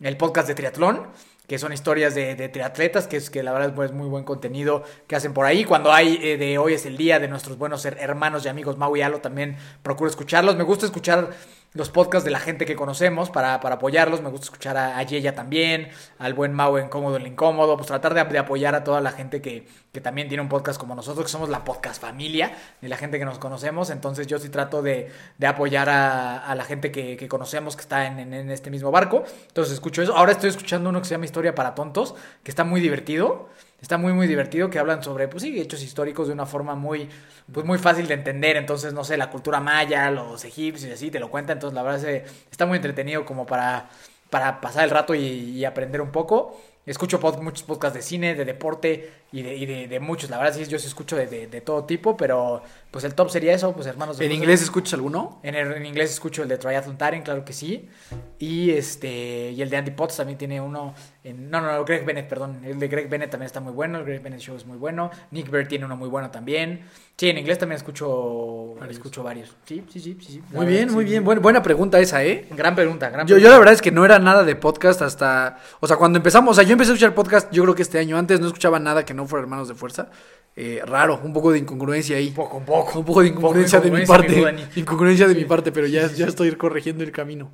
el 0.00 0.16
podcast 0.16 0.48
de 0.48 0.54
triatlón, 0.54 1.08
que 1.46 1.58
son 1.58 1.72
historias 1.72 2.14
de, 2.14 2.34
triatletas, 2.48 3.06
que 3.06 3.16
es 3.16 3.30
que 3.30 3.42
la 3.42 3.52
verdad 3.52 3.68
es 3.70 3.74
pues, 3.74 3.92
muy 3.92 4.08
buen 4.08 4.24
contenido 4.24 4.82
que 5.06 5.16
hacen 5.16 5.32
por 5.34 5.44
ahí. 5.46 5.64
Cuando 5.64 5.92
hay 5.92 6.18
eh, 6.22 6.36
de 6.36 6.58
hoy 6.58 6.74
es 6.74 6.86
el 6.86 6.96
día 6.96 7.18
de 7.18 7.28
nuestros 7.28 7.58
buenos 7.58 7.84
her- 7.84 7.98
hermanos 8.00 8.44
y 8.44 8.48
amigos 8.48 8.78
Mau 8.78 8.96
y 8.96 9.02
Alo, 9.02 9.20
también 9.20 9.56
procuro 9.82 10.08
escucharlos. 10.08 10.56
Me 10.56 10.64
gusta 10.64 10.86
escuchar 10.86 11.30
los 11.74 11.88
podcasts 11.88 12.24
de 12.24 12.30
la 12.30 12.38
gente 12.38 12.66
que 12.66 12.76
conocemos 12.76 13.30
para, 13.30 13.60
para 13.60 13.76
apoyarlos. 13.76 14.20
Me 14.20 14.28
gusta 14.28 14.44
escuchar 14.44 14.76
a, 14.76 14.98
a 14.98 15.02
Yeya 15.02 15.34
también, 15.34 15.88
al 16.18 16.34
buen 16.34 16.52
Mau 16.52 16.76
en 16.76 16.88
Cómodo 16.88 17.16
en 17.16 17.22
lo 17.22 17.28
Incómodo, 17.28 17.76
pues 17.76 17.86
tratar 17.86 18.12
de, 18.14 18.22
de 18.24 18.38
apoyar 18.38 18.74
a 18.74 18.84
toda 18.84 19.00
la 19.00 19.10
gente 19.10 19.40
que, 19.40 19.66
que 19.92 20.00
también 20.00 20.28
tiene 20.28 20.42
un 20.42 20.48
podcast 20.48 20.78
como 20.78 20.94
nosotros, 20.94 21.24
que 21.24 21.32
somos 21.32 21.48
la 21.48 21.64
podcast 21.64 22.00
familia 22.00 22.52
de 22.80 22.88
la 22.88 22.96
gente 22.96 23.18
que 23.18 23.24
nos 23.24 23.38
conocemos. 23.38 23.88
Entonces 23.90 24.26
yo 24.26 24.38
sí 24.38 24.50
trato 24.50 24.82
de, 24.82 25.10
de 25.38 25.46
apoyar 25.46 25.88
a, 25.88 26.38
a 26.46 26.54
la 26.54 26.64
gente 26.64 26.92
que, 26.92 27.16
que 27.16 27.28
conocemos 27.28 27.74
que 27.76 27.82
está 27.82 28.06
en, 28.06 28.18
en- 28.18 28.34
en 28.34 28.50
este 28.50 28.70
mismo 28.70 28.90
barco. 28.90 29.24
Entonces 29.48 29.74
escucho 29.74 30.02
eso. 30.02 30.14
Ahora 30.14 30.32
estoy 30.32 30.50
escuchando 30.50 30.90
uno 30.90 31.00
que 31.00 31.06
se 31.06 31.14
llama 31.14 31.24
Historia 31.24 31.54
para 31.54 31.74
Tontos, 31.74 32.14
que 32.42 32.50
está 32.50 32.64
muy 32.64 32.80
divertido. 32.82 33.48
Está 33.82 33.98
muy, 33.98 34.12
muy 34.12 34.28
divertido, 34.28 34.70
que 34.70 34.78
hablan 34.78 35.02
sobre, 35.02 35.26
pues 35.28 35.42
sí, 35.42 35.60
hechos 35.60 35.82
históricos 35.82 36.28
de 36.28 36.32
una 36.34 36.46
forma 36.46 36.76
muy, 36.76 37.08
pues 37.52 37.66
muy 37.66 37.78
fácil 37.78 38.06
de 38.06 38.14
entender. 38.14 38.56
Entonces, 38.56 38.92
no 38.94 39.02
sé, 39.02 39.16
la 39.16 39.28
cultura 39.28 39.58
maya, 39.60 40.08
los 40.10 40.44
egipcios 40.44 40.88
y 40.90 40.94
así, 40.94 41.10
te 41.10 41.18
lo 41.18 41.28
cuenta. 41.30 41.52
Entonces, 41.52 41.74
la 41.74 41.82
verdad 41.82 42.06
está 42.50 42.64
muy 42.64 42.76
entretenido 42.76 43.24
como 43.24 43.44
para, 43.44 43.88
para 44.30 44.60
pasar 44.60 44.84
el 44.84 44.90
rato 44.90 45.14
y, 45.16 45.64
aprender 45.64 46.00
un 46.00 46.12
poco. 46.12 46.56
Escucho 46.86 47.20
pod- 47.20 47.40
muchos 47.42 47.64
podcasts 47.64 47.96
de 47.96 48.02
cine, 48.02 48.34
de 48.36 48.44
deporte 48.44 49.12
y 49.32 49.42
de, 49.42 49.56
y 49.56 49.66
de, 49.66 50.00
muchos. 50.00 50.30
La 50.30 50.38
verdad, 50.38 50.54
sí, 50.54 50.64
yo 50.66 50.78
sí 50.78 50.86
escucho 50.86 51.16
de- 51.16 51.48
de 51.48 51.60
todo 51.60 51.84
tipo, 51.84 52.16
pero 52.16 52.62
pues 52.92 53.02
el 53.04 53.14
top 53.14 53.30
sería 53.30 53.52
eso, 53.54 53.72
pues 53.74 53.86
hermanos. 53.88 54.18
de 54.18 54.26
¿En 54.26 54.32
inglés 54.32 54.62
escuchas 54.62 54.92
alguno? 54.94 55.40
En, 55.42 55.56
el- 55.56 55.72
en 55.72 55.84
inglés 55.86 56.12
escucho 56.12 56.42
el 56.44 56.48
de 56.48 56.58
Triathlon 56.58 56.96
Taren, 56.96 57.22
claro 57.22 57.44
que 57.44 57.52
sí. 57.52 57.88
Y 58.38 58.70
este 58.70 59.50
y 59.50 59.60
el 59.62 59.68
de 59.70 59.76
Andy 59.78 59.90
Potts 59.92 60.16
también 60.18 60.38
tiene 60.38 60.60
uno. 60.60 60.94
En, 61.24 61.50
no, 61.50 61.60
no, 61.60 61.72
no, 61.72 61.84
Greg 61.84 62.04
Bennett, 62.04 62.28
perdón. 62.28 62.60
El 62.64 62.78
de 62.78 62.88
Greg 62.88 63.08
Bennett 63.08 63.30
también 63.30 63.46
está 63.46 63.60
muy 63.60 63.72
bueno. 63.72 63.98
El 63.98 64.04
Greg 64.04 64.22
Bennett 64.22 64.40
Show 64.40 64.56
es 64.56 64.66
muy 64.66 64.76
bueno. 64.76 65.10
Nick 65.30 65.50
Bird 65.50 65.68
tiene 65.68 65.84
uno 65.84 65.96
muy 65.96 66.08
bueno 66.08 66.30
también. 66.30 66.82
Sí, 67.16 67.28
en 67.30 67.38
inglés 67.38 67.58
también 67.58 67.76
escucho 67.76 68.74
varios. 68.78 68.96
Escucho 68.96 69.22
varios. 69.22 69.56
Sí, 69.64 69.84
sí, 69.88 70.00
sí. 70.00 70.18
sí, 70.20 70.42
Muy 70.50 70.66
bien, 70.66 70.92
muy 70.92 71.04
sí. 71.04 71.10
bien. 71.10 71.24
Buen- 71.24 71.40
buena 71.40 71.62
pregunta 71.62 72.00
esa, 72.00 72.24
¿eh? 72.24 72.46
Gran 72.50 72.74
pregunta, 72.74 73.08
gran 73.10 73.26
Yo, 73.26 73.36
yo 73.36 73.42
pregunta. 73.42 73.52
la 73.52 73.58
verdad 73.58 73.74
es 73.74 73.82
que 73.82 73.92
no 73.92 74.04
era 74.04 74.18
nada 74.18 74.42
de 74.44 74.56
podcast 74.56 75.00
hasta... 75.02 75.58
O 75.80 75.86
sea, 75.86 75.96
cuando 75.96 76.16
empezamos... 76.18 76.50
O 76.52 76.54
sea, 76.54 76.64
yo 76.64 76.72
empecé 76.72 76.90
a 76.90 76.94
escuchar 76.94 77.14
podcast 77.14 77.52
yo 77.52 77.62
creo 77.62 77.74
que 77.74 77.82
este 77.82 77.98
año. 77.98 78.18
Antes 78.18 78.40
no 78.40 78.48
escuchaba 78.48 78.78
nada 78.80 79.04
que 79.04 79.14
no 79.14 79.26
fuera 79.26 79.42
Hermanos 79.44 79.68
de 79.68 79.74
Fuerza. 79.74 80.10
Eh, 80.54 80.82
raro, 80.84 81.20
un 81.24 81.32
poco 81.32 81.50
de 81.52 81.58
incongruencia 81.58 82.16
ahí. 82.16 82.30
Poco, 82.30 82.58
un 82.58 82.64
poco. 82.64 82.98
Un 82.98 83.04
poco 83.04 83.22
de 83.22 83.28
incongruencia 83.28 83.80
de 83.80 83.90
mi 83.90 84.00
incongruencia, 84.02 84.28
mi 84.36 84.42
parte. 84.42 84.62
Dani. 84.62 84.80
Incongruencia 84.80 85.28
de 85.28 85.34
mi 85.34 85.44
parte, 85.46 85.72
pero 85.72 85.86
ya, 85.86 86.06
ya 86.08 86.26
estoy 86.26 86.52
corrigiendo 86.56 87.02
el 87.04 87.10
camino. 87.12 87.50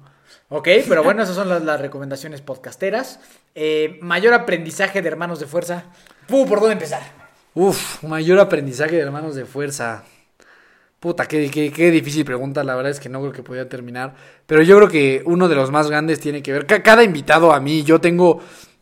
Ok, 0.49 0.67
pero 0.89 1.05
bueno, 1.05 1.23
esas 1.23 1.35
son 1.37 1.49
las, 1.49 1.63
las 1.63 1.81
recomendaciones 1.81 2.41
podcasteras. 2.41 3.21
Eh, 3.55 3.99
mayor 4.03 4.35
aprendizaje 4.35 5.01
de 5.03 5.09
hermanos 5.09 5.39
de 5.41 5.47
fuerza. 5.47 5.85
Uh, 6.29 6.47
¿Por 6.47 6.59
dónde 6.61 6.73
empezar? 6.73 7.03
Uf, 7.55 8.03
mayor 8.03 8.39
aprendizaje 8.41 8.97
de 8.97 9.03
Hermanos 9.03 9.35
de 9.35 9.45
Fuerza. 9.45 10.05
Puta, 11.01 11.27
qué, 11.27 11.51
qué, 11.51 11.73
qué 11.73 11.91
difícil 11.91 12.25
pregunta. 12.25 12.63
La 12.65 12.75
verdad 12.77 12.91
es 12.93 13.01
que 13.01 13.09
no 13.09 13.21
creo 13.21 13.33
que 13.33 13.43
podía 13.43 13.69
terminar. 13.69 14.15
Pero 14.47 14.63
yo 14.63 14.77
creo 14.77 14.89
que 14.89 15.23
uno 15.25 15.49
de 15.49 15.55
los 15.55 15.71
más 15.71 15.89
grandes 15.89 16.19
tiene 16.21 16.43
que 16.43 16.53
ver. 16.53 16.67
ca- 16.67 16.83
Cada 16.83 17.03
invitado 17.05 17.53
a 17.53 17.61
mí, 17.61 17.83
yo 17.85 18.01
tengo. 18.01 18.41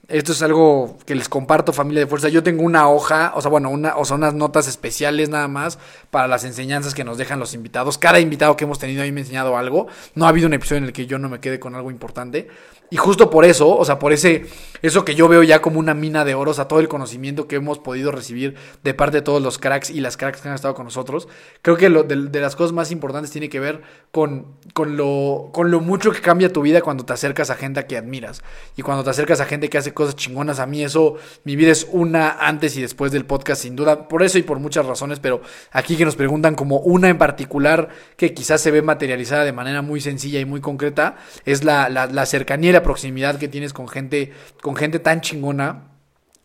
Esto 0.09 0.31
es 0.31 0.42
algo 0.42 0.99
que 1.05 1.16
les 1.16 1.29
comparto, 1.29 1.73
familia 1.73 2.03
de 2.03 2.07
fuerza. 2.07 2.29
Yo 2.29 2.45
tengo 2.45 2.62
una 2.62 2.88
hoja, 2.88 3.33
o 3.35 3.42
sea, 3.42 3.51
bueno, 3.51 3.71
una, 3.71 3.97
o 3.97 4.05
sea, 4.05 4.14
unas 4.14 4.35
notas 4.35 4.69
especiales 4.69 5.31
nada 5.31 5.49
más 5.49 5.81
para 6.12 6.29
las 6.29 6.45
enseñanzas 6.45 6.95
que 6.95 7.03
nos 7.03 7.19
dejan 7.19 7.40
los 7.40 7.55
invitados. 7.55 7.99
Cada 7.99 8.21
invitado 8.21 8.57
que 8.57 8.64
hemos 8.64 8.79
tenido 8.79 9.03
a 9.03 9.05
mí 9.05 9.11
me 9.11 9.23
ha 9.23 9.25
enseñado 9.25 9.57
algo. 9.57 9.88
No 10.14 10.27
ha 10.27 10.29
habido 10.29 10.47
un 10.47 10.55
episodio 10.55 10.79
en 10.79 10.85
el 10.85 10.92
que 10.92 11.07
yo 11.07 11.19
no 11.19 11.29
me 11.29 11.40
quede 11.40 11.59
con 11.59 11.75
algo 11.75 11.90
importante. 11.90 12.47
Y 12.88 12.96
justo 12.96 13.31
por 13.31 13.44
eso, 13.44 13.77
o 13.77 13.85
sea, 13.85 13.99
por 13.99 14.12
ese, 14.12 14.46
eso 14.81 15.05
que 15.05 15.16
yo 15.16 15.27
veo 15.27 15.42
ya 15.42 15.61
como 15.61 15.81
una 15.81 15.92
mina 15.92 16.25
de 16.25 16.35
oro, 16.35 16.53
o 16.53 16.55
sea, 16.55 16.68
todo 16.68 16.79
el 16.79 16.87
conocimiento 16.87 17.49
que 17.49 17.57
hemos 17.57 17.81
podido 17.81 18.12
recibir 18.12 18.55
de 18.85 18.94
parte 18.94 19.18
de 19.18 19.22
todos 19.22 19.42
los 19.42 19.59
cracks 19.59 19.90
y 19.90 20.01
las 20.01 20.16
cracks 20.16 20.40
que 20.40 20.49
han 20.49 20.55
estado 20.55 20.75
con 20.75 20.85
nosotros, 20.85 21.27
creo 21.62 21.77
que 21.77 21.88
lo, 21.88 22.05
de, 22.05 22.29
de 22.29 22.40
las 22.40 22.55
cosas 22.55 22.72
más 22.72 22.92
importantes 22.92 23.33
tiene 23.33 23.49
que 23.49 23.59
ver 23.59 23.83
con, 24.12 24.46
con, 24.72 24.96
lo, 24.96 25.51
con 25.53 25.72
lo 25.72 25.81
mucho 25.81 26.12
que 26.12 26.20
cambia 26.20 26.53
tu 26.53 26.62
vida 26.62 26.81
cuando 26.81 27.05
te 27.05 27.12
acercas 27.12 27.51
a 27.51 27.57
gente 27.57 27.85
que 27.87 27.96
admiras. 27.96 28.44
Y 28.77 28.83
cuando 28.83 29.03
te 29.03 29.11
acercas 29.11 29.40
a 29.40 29.46
gente 29.46 29.68
que 29.68 29.79
hace 29.79 29.92
cosas 29.92 30.14
chingonas, 30.14 30.61
a 30.61 30.66
mí 30.66 30.85
eso, 30.85 31.16
mi 31.42 31.57
vida 31.57 31.72
es 31.72 31.88
una 31.90 32.31
antes 32.38 32.77
y 32.77 32.83
después 32.83 33.11
del 33.11 33.27
podcast, 33.27 33.62
sin 33.62 33.75
duda, 33.75 34.07
por 34.07 34.22
eso 34.22 34.38
y 34.38 34.42
por 34.42 34.61
muchas 34.61 34.87
razones, 34.87 35.18
pero 35.18 35.42
aquí 35.72 35.96
que 35.96 36.05
nos 36.05 36.14
preguntan 36.14 36.55
como 36.55 36.79
una 36.79 37.09
en 37.09 37.18
particular 37.18 37.88
que 38.16 38.33
quizás 38.33 38.61
se 38.61 38.70
ve 38.70 38.81
materializada 38.81 39.44
de 39.44 39.53
manera 39.53 39.83
muy 39.83 40.01
sencilla 40.01 40.38
y 40.38 40.44
muy 40.44 40.61
concreta, 40.61 41.16
es 41.44 41.64
la, 41.64 41.88
la, 41.88 42.07
la 42.07 42.27
cercanía 42.27 42.76
la 42.77 42.83
proximidad 42.83 43.39
que 43.39 43.49
tienes 43.49 43.73
con 43.73 43.89
gente, 43.89 44.33
con 44.62 44.77
gente 44.77 44.99
tan 44.99 45.21
chingona. 45.21 45.89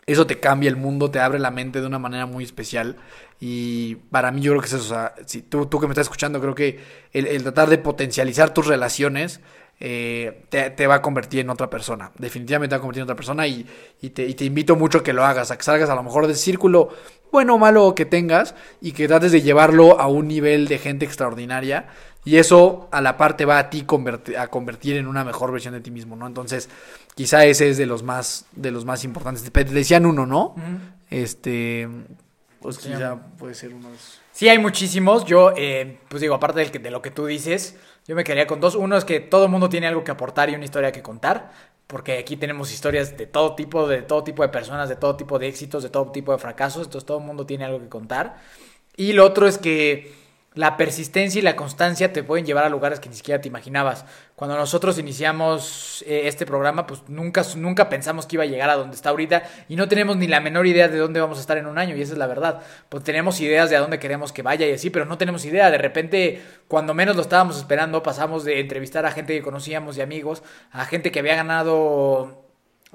Eso 0.07 0.25
te 0.25 0.39
cambia 0.39 0.69
el 0.69 0.77
mundo, 0.77 1.11
te 1.11 1.19
abre 1.19 1.39
la 1.39 1.51
mente 1.51 1.79
de 1.79 1.87
una 1.87 1.99
manera 1.99 2.25
muy 2.25 2.43
especial. 2.43 2.97
Y 3.39 3.95
para 4.11 4.31
mí 4.31 4.41
yo 4.41 4.51
creo 4.51 4.61
que 4.61 4.67
es 4.67 4.73
eso. 4.73 4.83
O 4.83 4.95
sea, 4.95 5.15
si 5.25 5.41
tú, 5.41 5.67
tú 5.67 5.79
que 5.79 5.87
me 5.87 5.93
estás 5.93 6.05
escuchando, 6.05 6.41
creo 6.41 6.55
que 6.55 6.79
el, 7.13 7.43
tratar 7.43 7.69
de 7.69 7.77
potencializar 7.77 8.53
tus 8.53 8.67
relaciones 8.67 9.41
eh, 9.79 10.43
te, 10.49 10.87
va 10.87 10.95
a 10.95 11.01
convertir 11.01 11.39
en 11.39 11.49
otra 11.49 11.69
persona. 11.69 12.11
Definitivamente 12.17 12.69
te 12.69 12.75
va 12.75 12.77
a 12.77 12.81
convertir 12.81 13.01
en 13.01 13.05
otra 13.05 13.15
persona 13.15 13.47
y, 13.47 13.65
y 14.01 14.11
te, 14.11 14.27
y 14.27 14.33
te 14.33 14.45
invito 14.45 14.75
mucho 14.75 14.99
a 14.99 15.03
que 15.03 15.13
lo 15.13 15.25
hagas, 15.25 15.51
a 15.51 15.57
que 15.57 15.63
salgas 15.63 15.89
a 15.89 15.95
lo 15.95 16.03
mejor 16.03 16.27
del 16.27 16.35
círculo 16.35 16.89
bueno 17.31 17.55
o 17.55 17.57
malo 17.57 17.95
que 17.95 18.05
tengas 18.05 18.53
y 18.81 18.91
que 18.91 19.07
trates 19.07 19.31
de 19.31 19.41
llevarlo 19.41 19.99
a 19.99 20.07
un 20.07 20.27
nivel 20.27 20.67
de 20.67 20.77
gente 20.77 21.05
extraordinaria. 21.05 21.87
Y 22.23 22.37
eso 22.37 22.87
a 22.91 23.01
la 23.01 23.17
parte 23.17 23.45
va 23.45 23.57
a 23.57 23.69
ti 23.69 23.81
convertir, 23.83 24.37
a 24.37 24.47
convertir 24.47 24.95
en 24.97 25.07
una 25.07 25.23
mejor 25.23 25.51
versión 25.51 25.73
de 25.73 25.81
ti 25.81 25.89
mismo, 25.89 26.15
¿no? 26.15 26.27
Entonces, 26.27 26.69
quizá 27.15 27.45
ese 27.45 27.69
es 27.69 27.77
de 27.77 27.87
los 27.87 28.03
más, 28.03 28.45
de 28.51 28.69
los 28.71 28.85
más 28.85 29.03
importantes. 29.03 29.49
Te 29.51 29.63
decían 29.63 30.05
uno, 30.05 30.25
¿no? 30.27 30.55
Este, 31.09 31.87
pues 32.61 32.77
quizá 32.77 33.17
puede 33.37 33.53
ser 33.55 33.73
uno 33.73 33.89
de 33.89 33.95
esos. 33.95 34.19
Sí, 34.31 34.47
hay 34.49 34.59
muchísimos. 34.59 35.25
Yo, 35.25 35.51
eh, 35.57 35.99
pues 36.09 36.21
digo, 36.21 36.35
aparte 36.35 36.59
del 36.59 36.71
que- 36.71 36.79
de 36.79 36.91
lo 36.91 37.01
que 37.01 37.11
tú 37.11 37.25
dices, 37.25 37.75
yo 38.07 38.15
me 38.15 38.23
quedaría 38.23 38.47
con 38.47 38.59
dos. 38.59 38.75
Uno 38.75 38.97
es 38.97 39.03
que 39.05 39.19
todo 39.19 39.45
el 39.45 39.51
mundo 39.51 39.67
tiene 39.69 39.87
algo 39.87 40.03
que 40.03 40.11
aportar 40.11 40.49
y 40.49 40.55
una 40.55 40.63
historia 40.65 40.91
que 40.91 41.01
contar. 41.01 41.51
Porque 41.87 42.17
aquí 42.19 42.37
tenemos 42.37 42.71
historias 42.71 43.17
de 43.17 43.25
todo 43.27 43.55
tipo, 43.55 43.87
de 43.87 44.01
todo 44.03 44.23
tipo 44.23 44.43
de 44.43 44.49
personas, 44.49 44.87
de 44.87 44.95
todo 44.95 45.17
tipo 45.17 45.37
de 45.39 45.47
éxitos, 45.49 45.83
de 45.83 45.89
todo 45.89 46.09
tipo 46.11 46.31
de 46.31 46.37
fracasos. 46.37 46.85
Entonces 46.85 47.05
todo 47.05 47.17
el 47.17 47.25
mundo 47.25 47.45
tiene 47.45 47.65
algo 47.65 47.79
que 47.81 47.89
contar. 47.89 48.37
Y 48.95 49.11
lo 49.13 49.25
otro 49.25 49.45
es 49.47 49.57
que 49.57 50.13
la 50.53 50.75
persistencia 50.75 51.39
y 51.39 51.41
la 51.41 51.55
constancia 51.55 52.11
te 52.11 52.23
pueden 52.23 52.45
llevar 52.45 52.65
a 52.65 52.69
lugares 52.69 52.99
que 52.99 53.07
ni 53.07 53.15
siquiera 53.15 53.39
te 53.39 53.47
imaginabas. 53.47 54.05
Cuando 54.35 54.57
nosotros 54.57 54.97
iniciamos 54.99 56.03
eh, 56.05 56.23
este 56.25 56.45
programa, 56.45 56.85
pues 56.87 57.03
nunca, 57.07 57.43
nunca 57.55 57.87
pensamos 57.87 58.25
que 58.25 58.35
iba 58.35 58.43
a 58.43 58.47
llegar 58.47 58.69
a 58.69 58.75
donde 58.75 58.95
está 58.95 59.11
ahorita 59.11 59.43
y 59.69 59.77
no 59.77 59.87
tenemos 59.87 60.17
ni 60.17 60.27
la 60.27 60.41
menor 60.41 60.67
idea 60.67 60.89
de 60.89 60.97
dónde 60.97 61.21
vamos 61.21 61.37
a 61.37 61.41
estar 61.41 61.57
en 61.57 61.67
un 61.67 61.77
año 61.77 61.95
y 61.95 62.01
esa 62.01 62.13
es 62.13 62.17
la 62.17 62.27
verdad. 62.27 62.61
Pues 62.89 63.03
tenemos 63.03 63.39
ideas 63.39 63.69
de 63.69 63.77
a 63.77 63.79
dónde 63.79 63.99
queremos 63.99 64.33
que 64.33 64.41
vaya 64.41 64.67
y 64.67 64.73
así, 64.73 64.89
pero 64.89 65.05
no 65.05 65.17
tenemos 65.17 65.45
idea. 65.45 65.71
De 65.71 65.77
repente, 65.77 66.41
cuando 66.67 66.93
menos 66.93 67.15
lo 67.15 67.21
estábamos 67.21 67.57
esperando, 67.57 68.03
pasamos 68.03 68.43
de 68.43 68.59
entrevistar 68.59 69.05
a 69.05 69.11
gente 69.11 69.33
que 69.33 69.41
conocíamos 69.41 69.97
y 69.97 70.01
amigos, 70.01 70.43
a 70.71 70.83
gente 70.83 71.13
que 71.13 71.19
había 71.19 71.35
ganado 71.35 72.40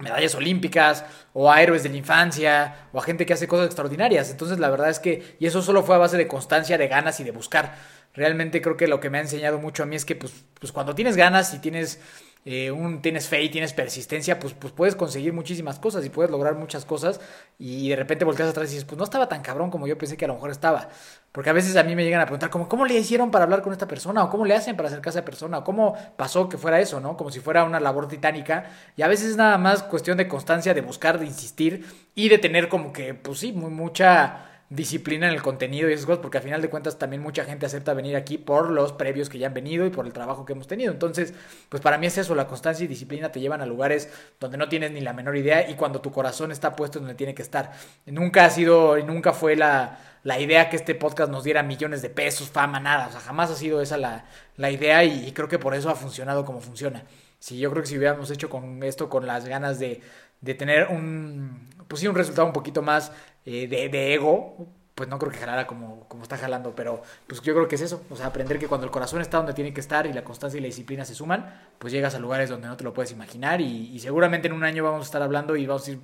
medallas 0.02 0.35
olímpicas 0.35 1.04
o 1.32 1.50
a 1.50 1.62
héroes 1.62 1.82
de 1.82 1.88
la 1.88 1.96
infancia 1.96 2.88
o 2.92 2.98
a 2.98 3.02
gente 3.02 3.26
que 3.26 3.32
hace 3.32 3.48
cosas 3.48 3.66
extraordinarias. 3.66 4.30
Entonces 4.30 4.59
la 4.59 4.68
verdad 4.68 4.90
es 4.90 4.98
que, 4.98 5.37
y 5.38 5.46
eso 5.46 5.62
solo 5.62 5.82
fue 5.82 5.94
a 5.94 5.98
base 5.98 6.16
de 6.16 6.28
constancia, 6.28 6.78
de 6.78 6.88
ganas 6.88 7.20
y 7.20 7.24
de 7.24 7.30
buscar. 7.30 7.74
Realmente 8.14 8.62
creo 8.62 8.76
que 8.76 8.88
lo 8.88 9.00
que 9.00 9.11
me 9.11 9.18
ha 9.18 9.20
enseñado 9.22 9.59
mucho 9.59 9.82
a 9.82 9.87
mí 9.87 9.96
es 9.96 10.04
que 10.04 10.16
pues, 10.16 10.44
pues 10.59 10.72
cuando 10.72 10.94
tienes 10.94 11.16
ganas 11.16 11.52
y 11.52 11.59
tienes, 11.59 12.00
eh, 12.46 12.70
un, 12.70 13.02
tienes 13.02 13.28
fe 13.28 13.42
y 13.42 13.50
tienes 13.50 13.72
persistencia, 13.72 14.38
pues, 14.38 14.54
pues 14.54 14.72
puedes 14.72 14.96
conseguir 14.96 15.32
muchísimas 15.32 15.78
cosas 15.78 16.04
y 16.06 16.11
puedes 16.11 16.30
lograr 16.30 16.54
muchas 16.54 16.85
cosas 16.85 17.20
y 17.59 17.88
de 17.90 17.96
repente 17.96 18.24
volteas 18.24 18.50
atrás 18.50 18.68
y 18.68 18.74
dices, 18.74 18.85
pues 18.85 18.96
no 18.96 19.04
estaba 19.04 19.28
tan 19.28 19.42
cabrón 19.42 19.70
como 19.70 19.87
yo 19.87 19.98
pensé 19.98 20.16
que 20.16 20.24
a 20.24 20.28
lo 20.28 20.35
mejor 20.35 20.50
estaba. 20.50 20.88
Porque 21.37 21.51
a 21.51 21.53
veces 21.53 21.77
a 21.77 21.83
mí 21.83 21.94
me 21.94 22.03
llegan 22.03 22.22
a 22.22 22.25
preguntar, 22.25 22.49
como, 22.49 22.66
¿cómo 22.66 22.87
le 22.87 22.94
hicieron 22.94 23.31
para 23.31 23.44
hablar 23.44 23.61
con 23.61 23.70
esta 23.70 23.87
persona? 23.87 24.25
¿O 24.25 24.31
cómo 24.31 24.46
le 24.46 24.55
hacen 24.55 24.75
para 24.75 24.88
acercarse 24.88 25.18
a 25.18 25.20
esa 25.20 25.27
persona? 25.27 25.59
¿O 25.59 25.64
cómo 25.64 25.94
pasó 26.16 26.49
que 26.49 26.57
fuera 26.57 26.81
eso, 26.81 26.99
no? 26.99 27.14
Como 27.18 27.31
si 27.31 27.40
fuera 27.40 27.64
una 27.64 27.79
labor 27.79 28.09
titánica. 28.09 28.70
Y 28.96 29.03
a 29.03 29.07
veces 29.07 29.33
es 29.33 29.37
nada 29.37 29.59
más 29.59 29.83
cuestión 29.83 30.16
de 30.16 30.29
constancia, 30.29 30.72
de 30.72 30.81
buscar, 30.81 31.18
de 31.18 31.27
insistir 31.27 31.85
y 32.14 32.31
de 32.31 32.38
tener 32.38 32.70
como 32.70 32.90
que, 32.90 33.12
pues 33.12 33.40
sí, 33.40 33.53
muy, 33.53 33.70
mucha 33.70 34.55
disciplina 34.68 35.29
en 35.29 35.35
el 35.35 35.42
contenido 35.42 35.88
y 35.88 35.92
esas 35.92 36.07
cosas, 36.07 36.20
porque 36.20 36.38
al 36.38 36.44
final 36.44 36.61
de 36.61 36.68
cuentas 36.68 36.98
también 36.98 37.22
mucha 37.22 37.44
gente 37.44 37.66
acepta 37.66 37.94
venir 37.94 38.16
aquí 38.16 38.37
por 38.37 38.70
los 38.70 38.92
previos 38.92 39.29
que 39.29 39.38
ya 39.38 39.46
han 39.46 39.55
venido 39.55 39.87
y 39.87 39.90
por 39.90 40.07
el 40.07 40.12
trabajo 40.12 40.44
que 40.44 40.55
hemos 40.55 40.66
tenido. 40.66 40.92
Entonces, 40.92 41.35
pues 41.68 41.81
para 41.83 41.98
mí 41.98 42.07
es 42.07 42.18
eso, 42.18 42.35
la 42.35 42.48
constancia 42.48 42.85
y 42.85 42.88
disciplina 42.88 43.31
te 43.31 43.40
llevan 43.40 43.61
a 43.61 43.66
lugares 43.66 44.11
donde 44.40 44.59
no 44.59 44.68
tienes 44.68 44.90
ni 44.90 45.00
la 45.00 45.12
menor 45.12 45.37
idea 45.37 45.70
y 45.70 45.74
cuando 45.74 46.00
tu 46.00 46.11
corazón 46.11 46.50
está 46.50 46.74
puesto 46.74 46.98
donde 46.98 47.14
tiene 47.14 47.35
que 47.35 47.42
estar. 47.42 47.72
Nunca 48.07 48.44
ha 48.44 48.50
sido 48.50 48.98
y 48.98 49.05
nunca 49.05 49.33
fue 49.33 49.55
la, 49.55 49.98
la 50.24 50.40
idea 50.40 50.68
que 50.68 50.76
este 50.76 50.96
podcast 50.96 51.31
nos 51.31 51.44
diera 51.44 51.62
millones 51.62 52.02
de 52.02 52.11
pesos, 52.11 52.48
fama, 52.50 52.81
nada. 52.81 53.07
O 53.07 53.12
sea, 53.12 53.20
jamás 53.20 53.50
ha 53.50 53.55
sido 53.55 53.81
esa 53.81 53.96
la, 53.96 54.24
la 54.57 54.70
idea 54.70 55.05
y, 55.05 55.29
y 55.29 55.33
creo 55.33 55.48
que 55.48 55.59
por 55.61 55.74
eso 55.74 55.90
ha 55.90 55.94
funcionado 55.94 56.44
como 56.44 56.61
funciona. 56.61 57.05
Sí, 57.38 57.59
yo 57.59 57.70
creo 57.70 57.83
que 57.83 57.88
si 57.88 57.98
hubiéramos 57.98 58.31
hecho 58.31 58.50
con 58.50 58.83
esto 58.83 59.09
con 59.09 59.26
las 59.26 59.46
ganas 59.46 59.79
de, 59.79 60.00
de 60.40 60.55
tener 60.55 60.88
un, 60.88 61.68
pues 61.87 62.00
sí, 62.00 62.09
un 62.09 62.16
resultado 62.16 62.46
un 62.46 62.52
poquito 62.52 62.83
más 62.83 63.12
eh, 63.46 63.66
de, 63.68 64.14
ego, 64.14 64.66
pues 64.94 65.09
no 65.09 65.18
creo 65.18 65.32
que 65.32 65.38
jalara 65.38 65.66
como, 65.66 66.09
como 66.09 66.24
está 66.24 66.37
jalando, 66.37 66.74
pero 66.74 67.02
pues 67.26 67.40
yo 67.42 67.54
creo 67.54 67.68
que 67.68 67.76
es 67.76 67.80
eso, 67.80 68.02
o 68.11 68.16
sea, 68.16 68.26
aprender 68.26 68.59
que 68.59 68.68
cuando 68.68 68.85
el 68.87 68.90
corazón 68.90 69.20
está 69.20 69.38
donde 69.38 69.54
tiene 69.54 69.72
que 69.72 69.80
estar 69.80 70.06
y 70.06 70.12
la 70.12 70.24
constancia 70.24 70.59
y 70.59 70.61
la 70.61 70.66
disciplina 70.66 71.04
se 71.04 71.14
suman, 71.14 71.70
pues 71.78 71.92
llegas 71.92 72.14
a 72.14 72.18
lugares 72.18 72.50
donde 72.50 72.68
no 72.68 72.76
te 72.76 72.85
lo 72.85 72.92
puedes 72.92 73.12
imaginar 73.12 73.61
y, 73.61 73.94
y 73.94 73.98
seguramente 74.00 74.48
en 74.48 74.54
un 74.54 74.64
año 74.64 74.85
vamos 74.85 75.00
a 75.00 75.04
estar 75.04 75.22
hablando 75.22 75.56
y 75.56 75.66
vamos 75.66 75.82
a 75.82 75.87
decir, 75.87 76.00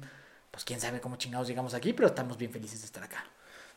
pues 0.50 0.64
quién 0.64 0.80
sabe 0.80 1.00
cómo 1.00 1.16
chingados 1.16 1.48
llegamos 1.48 1.74
aquí, 1.74 1.92
pero 1.92 2.08
estamos 2.08 2.36
bien 2.38 2.52
felices 2.52 2.80
de 2.80 2.86
estar 2.86 3.02
acá. 3.02 3.24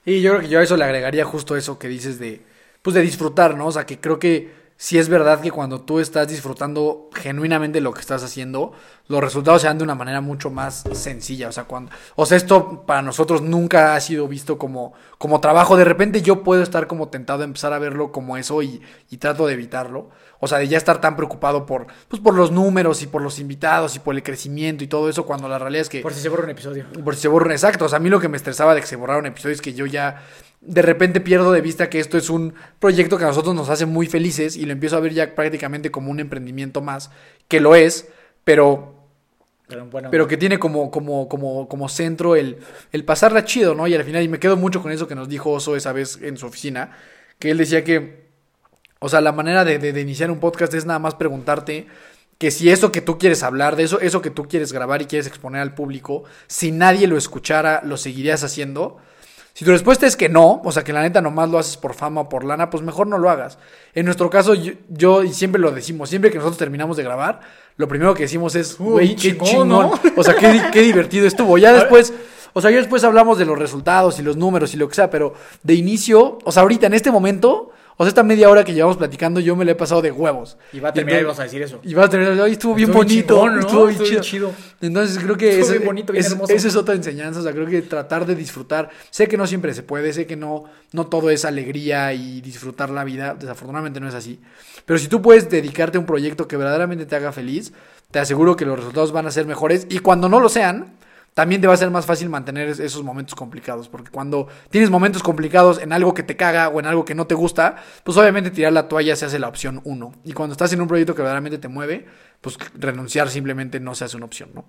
Y 0.06 0.22
yo 0.22 0.32
creo 0.32 0.42
que 0.42 0.50
yo 0.50 0.60
a 0.60 0.64
eso 0.64 0.78
le 0.78 0.84
agregaría 0.84 1.26
justo 1.26 1.58
eso 1.58 1.80
que 1.80 1.88
dices 1.88 2.20
de, 2.20 2.44
pues 2.82 2.94
de 2.94 3.02
disfrutar, 3.02 3.56
¿no? 3.56 3.68
O 3.68 3.72
sea, 3.72 3.86
que 3.86 4.00
creo 4.00 4.20
que 4.20 4.65
sí 4.78 4.98
es 4.98 5.10
verdad 5.10 5.40
que 5.42 5.52
cuando 5.52 5.82
tú 5.82 6.00
estás 6.00 6.28
disfrutando 6.28 7.10
genuinamente 7.14 7.80
lo 7.82 7.94
que 7.94 8.02
estás 8.02 8.24
haciendo, 8.24 8.74
los 9.08 9.22
resultados 9.22 9.62
se 9.62 9.68
dan 9.68 9.78
de 9.78 9.84
una 9.84 9.96
manera 9.96 10.22
mucho 10.22 10.50
más 10.50 10.84
sencilla. 10.94 11.50
O 11.50 11.52
sea, 11.52 11.66
cuando, 11.66 11.92
o 12.16 12.26
sea, 12.26 12.38
esto 12.38 12.84
para 12.86 13.02
nosotros 13.02 13.42
nunca 13.42 13.96
ha 13.96 14.02
sido 14.02 14.28
visto 14.28 14.58
como, 14.58 14.94
como 15.18 15.40
trabajo. 15.40 15.78
De 15.78 15.86
repente 15.86 16.22
yo 16.22 16.44
puedo 16.44 16.62
estar 16.62 16.88
como 16.88 17.08
tentado 17.08 17.42
a 17.42 17.46
empezar 17.46 17.72
a 17.74 17.80
verlo 17.80 18.12
como 18.12 18.38
eso 18.38 18.62
y, 18.62 18.82
y 19.10 19.18
trato 19.18 19.48
de 19.48 19.54
evitarlo. 19.54 20.10
O 20.40 20.48
sea, 20.48 20.58
de 20.58 20.68
ya 20.68 20.78
estar 20.78 21.00
tan 21.00 21.16
preocupado 21.16 21.66
por, 21.66 21.88
pues, 22.10 22.22
por 22.22 22.36
los 22.36 22.52
números 22.52 23.02
y 23.02 23.08
por 23.08 23.22
los 23.22 23.40
invitados 23.40 23.96
y 23.96 24.00
por 24.00 24.16
el 24.16 24.24
crecimiento 24.24 24.84
y 24.84 24.88
todo 24.88 25.10
eso, 25.10 25.26
cuando 25.26 25.48
la 25.48 25.58
realidad 25.58 25.84
es 25.84 25.90
que... 25.90 26.02
Por 26.02 26.14
si 26.14 26.20
se 26.20 26.30
borra 26.30 26.44
un 26.44 26.50
episodio. 26.50 26.86
Por 27.04 27.16
si 27.16 27.22
se 27.22 27.28
borra, 27.30 27.54
exacto. 27.54 27.86
O 27.86 27.90
sea, 27.90 27.98
a 27.98 28.00
mí 28.00 28.10
lo 28.10 28.20
que 28.20 28.28
me 28.28 28.38
estresaba 28.38 28.76
de 28.76 28.82
que 28.82 28.88
se 28.88 28.98
borraron 28.98 29.26
episodios 29.26 29.58
es 29.58 29.62
que 29.62 29.74
yo 29.74 29.86
ya 29.86 30.24
de 30.66 30.82
repente 30.82 31.22
pierdo 31.22 31.52
de 31.52 31.62
vista 31.62 31.90
que 31.90 32.00
esto 32.00 32.18
es 32.18 32.30
un 32.30 32.54
proyecto 32.80 33.18
que 33.18 33.24
a 33.24 33.28
nosotros 33.28 33.56
nos 33.56 33.70
hace 33.70 33.86
muy 33.86 34.08
felices 34.08 34.56
y 34.58 34.66
lo 34.66 34.72
empiezo 34.74 34.98
a 34.98 35.00
ver 35.00 35.14
ya 35.14 35.36
prácticamente 35.36 35.92
como 35.92 36.12
un 36.12 36.20
emprendimiento 36.20 36.82
más, 36.82 37.12
que 37.48 37.60
lo 37.62 37.76
es, 37.76 38.08
pero, 38.44 38.96
Pero 39.68 39.86
bueno, 39.88 40.10
pero 40.12 40.28
que 40.28 40.38
tiene 40.38 40.60
como, 40.60 40.92
como, 40.92 41.28
como, 41.30 41.68
como 41.68 41.90
centro 41.90 42.36
el, 42.36 42.58
el 42.92 43.04
pasarla 43.06 43.46
chido, 43.46 43.76
¿no? 43.76 43.88
Y 43.88 43.96
al 43.96 44.04
final, 44.04 44.24
y 44.24 44.28
me 44.28 44.40
quedo 44.40 44.58
mucho 44.58 44.82
con 44.82 44.92
eso 44.92 45.08
que 45.08 45.16
nos 45.16 45.30
dijo 45.30 45.52
Oso 45.52 45.76
esa 45.76 45.92
vez 45.94 46.20
en 46.22 46.38
su 46.38 46.46
oficina, 46.48 46.92
que 47.40 47.52
él 47.52 47.58
decía 47.58 47.84
que, 47.84 48.26
o 49.00 49.10
sea, 49.10 49.22
la 49.22 49.32
manera 49.32 49.66
de, 49.66 49.80
de- 49.80 49.94
de 49.94 50.02
iniciar 50.02 50.32
un 50.32 50.40
podcast 50.40 50.74
es 50.74 50.86
nada 50.86 51.00
más 51.00 51.16
preguntarte 51.16 51.88
que 52.38 52.52
si 52.52 52.70
eso 52.70 52.92
que 52.92 53.02
tú 53.02 53.18
quieres 53.18 53.44
hablar, 53.44 53.76
de 53.76 53.84
eso, 53.84 54.00
eso 54.02 54.22
que 54.22 54.30
tú 54.30 54.48
quieres 54.48 54.74
grabar 54.74 55.02
y 55.02 55.06
quieres 55.06 55.28
exponer 55.28 55.62
al 55.62 55.74
público, 55.74 56.24
si 56.48 56.72
nadie 56.72 57.08
lo 57.08 57.18
escuchara, 57.18 57.82
¿lo 57.84 57.98
seguirías 57.98 58.44
haciendo? 58.44 58.98
Si 59.58 59.64
tu 59.64 59.72
respuesta 59.72 60.06
es 60.06 60.18
que 60.18 60.28
no, 60.28 60.62
o 60.66 60.72
sea, 60.74 60.84
que 60.84 60.92
la 60.92 61.02
neta 61.02 61.22
nomás 61.22 61.50
lo 61.50 61.58
haces 61.58 61.78
por 61.78 61.94
fama 61.94 62.20
o 62.22 62.30
por 62.30 62.44
lana, 62.44 62.70
pues 62.70 62.84
mejor 62.84 63.08
no 63.08 63.18
lo 63.18 63.30
hagas. 63.30 63.58
En 63.94 64.04
nuestro 64.04 64.30
caso, 64.30 64.54
yo, 64.54 64.74
yo- 64.90 65.24
y 65.24 65.32
siempre 65.34 65.62
lo 65.62 65.72
decimos, 65.72 66.10
siempre 66.10 66.30
que 66.30 66.38
nosotros 66.40 66.58
terminamos 66.58 66.98
de 66.98 67.04
grabar, 67.04 67.40
lo 67.78 67.88
primero 67.88 68.14
que 68.14 68.24
decimos 68.24 68.54
es, 68.56 68.78
güey, 68.78 69.16
qué 69.16 69.38
chingón. 69.38 69.92
O 70.18 70.24
sea, 70.26 70.36
qué 70.36 70.82
divertido 70.82 71.26
estuvo. 71.26 71.58
Ya 71.58 71.72
después, 71.80 72.14
o 72.52 72.60
sea, 72.60 72.70
ya 72.70 72.78
después 72.78 73.06
hablamos 73.06 73.38
de 73.38 73.46
los 73.46 73.58
resultados 73.58 74.20
y 74.20 74.24
los 74.24 74.36
números 74.36 74.74
y 74.74 74.78
lo 74.78 74.90
que 74.90 74.96
sea, 74.96 75.10
pero 75.10 75.34
de 75.64 75.74
inicio, 75.74 76.38
o 76.44 76.52
sea, 76.52 76.64
ahorita 76.64 76.88
en 76.88 76.94
este 76.94 77.10
momento, 77.10 77.72
o 77.98 78.04
sea, 78.04 78.10
esta 78.10 78.24
media 78.24 78.50
hora 78.50 78.64
que 78.64 78.74
llevamos 78.74 78.98
platicando, 78.98 79.40
yo 79.40 79.56
me 79.56 79.64
la 79.66 79.72
he 79.72 79.76
pasado 79.76 80.02
de 80.02 80.12
huevos. 80.12 80.58
y 80.74 80.80
va 80.80 80.90
a 80.90 80.94
terminar 80.94 81.20
y 81.20 81.22
entonces- 81.22 81.26
vamos 81.28 81.40
a 81.40 81.44
decir 81.44 81.62
eso. 81.62 81.80
y 81.84 81.94
vas 81.94 82.14
a 82.14 82.18
ay, 82.44 82.52
estuvo 82.52 82.74
bien 82.76 82.90
Estuvo 82.90 83.04
bien 83.04 83.26
bonito, 83.26 83.36
chingón, 83.36 83.54
¿no? 83.56 83.60
estuvo 83.62 83.80
bien 83.86 83.92
Estuvo 83.92 84.10
bien 84.10 84.22
chido. 84.22 84.52
Entonces 84.82 85.18
creo 85.24 85.38
que 85.38 85.50
bien 85.56 86.06
es- 86.16 86.32
hermoso. 86.32 86.54
esa 86.54 86.68
es 86.68 86.76
otra 86.76 86.96
enseñanza, 86.96 87.40
o 87.40 87.44
sea, 87.44 87.52
creo 87.54 87.68
que 87.68 87.82
tratar 87.82 88.26
de 88.26 88.36
disfrutar, 88.36 88.90
sé 89.10 89.28
que 89.28 89.38
no 89.38 89.48
siempre 89.48 89.74
se 89.74 89.84
puede, 89.84 90.12
sé 90.14 90.26
que 90.26 90.36
no, 90.36 90.66
no 90.92 91.08
todo 91.08 91.30
es 91.30 91.46
alegría 91.46 92.14
y 92.14 92.42
disfrutar 92.42 92.90
la 92.90 93.04
vida, 93.04 93.36
desafortunadamente 93.40 94.00
no 94.00 94.10
es 94.10 94.16
así, 94.16 94.40
pero 94.86 95.00
si 95.00 95.08
tú 95.08 95.22
puedes 95.22 95.50
dedicarte 95.50 95.98
a 95.98 96.02
un 96.02 96.06
proyecto 96.06 96.48
que 96.48 96.58
verdaderamente 96.58 97.06
te 97.06 97.16
haga 97.16 97.32
feliz, 97.32 97.72
te 98.12 98.20
aseguro 98.20 98.56
que 98.56 98.66
los 98.66 98.78
resultados 98.78 99.12
van 99.12 99.26
a 99.28 99.32
ser 99.32 99.46
mejores 99.46 99.88
y 99.90 100.00
cuando 100.00 100.30
no 100.30 100.40
lo 100.40 100.50
sean, 100.50 100.95
también 101.36 101.62
te 101.62 101.68
va 101.68 101.74
a 101.76 101.78
ser 101.78 101.92
más 101.92 102.08
fácil 102.08 102.30
mantener 102.30 102.68
es- 102.70 102.80
esos 102.80 103.04
momentos 103.04 103.36
complicados, 103.36 103.88
porque 103.90 104.10
cuando 104.10 104.48
tienes 104.72 104.90
momentos 104.90 105.22
complicados 105.22 105.80
en 105.80 105.94
algo 105.94 106.16
que 106.16 106.24
te 106.24 106.36
caga 106.36 106.70
o 106.70 106.80
en 106.80 106.88
algo 106.88 107.06
que 107.06 107.14
no 107.14 107.28
te 107.28 107.36
gusta, 107.36 107.76
pues 108.04 108.18
obviamente 108.18 108.50
tirar 108.50 108.74
la 108.74 108.88
toalla 108.88 109.16
se 109.16 109.26
hace 109.26 109.38
la 109.38 109.48
opción 109.50 109.82
uno. 109.84 110.14
Y 110.24 110.34
cuando 110.34 110.54
estás 110.54 110.74
en 110.74 110.82
un 110.82 110.88
proyecto 110.88 111.14
que 111.14 111.22
verdaderamente 111.22 111.60
te 111.60 111.68
mueve, 111.68 112.08
pues 112.42 112.58
renunciar 112.74 113.30
simplemente 113.30 113.80
no 113.80 113.94
se 113.94 114.06
hace 114.06 114.18
una 114.18 114.26
opción, 114.26 114.50
¿no? 114.56 114.66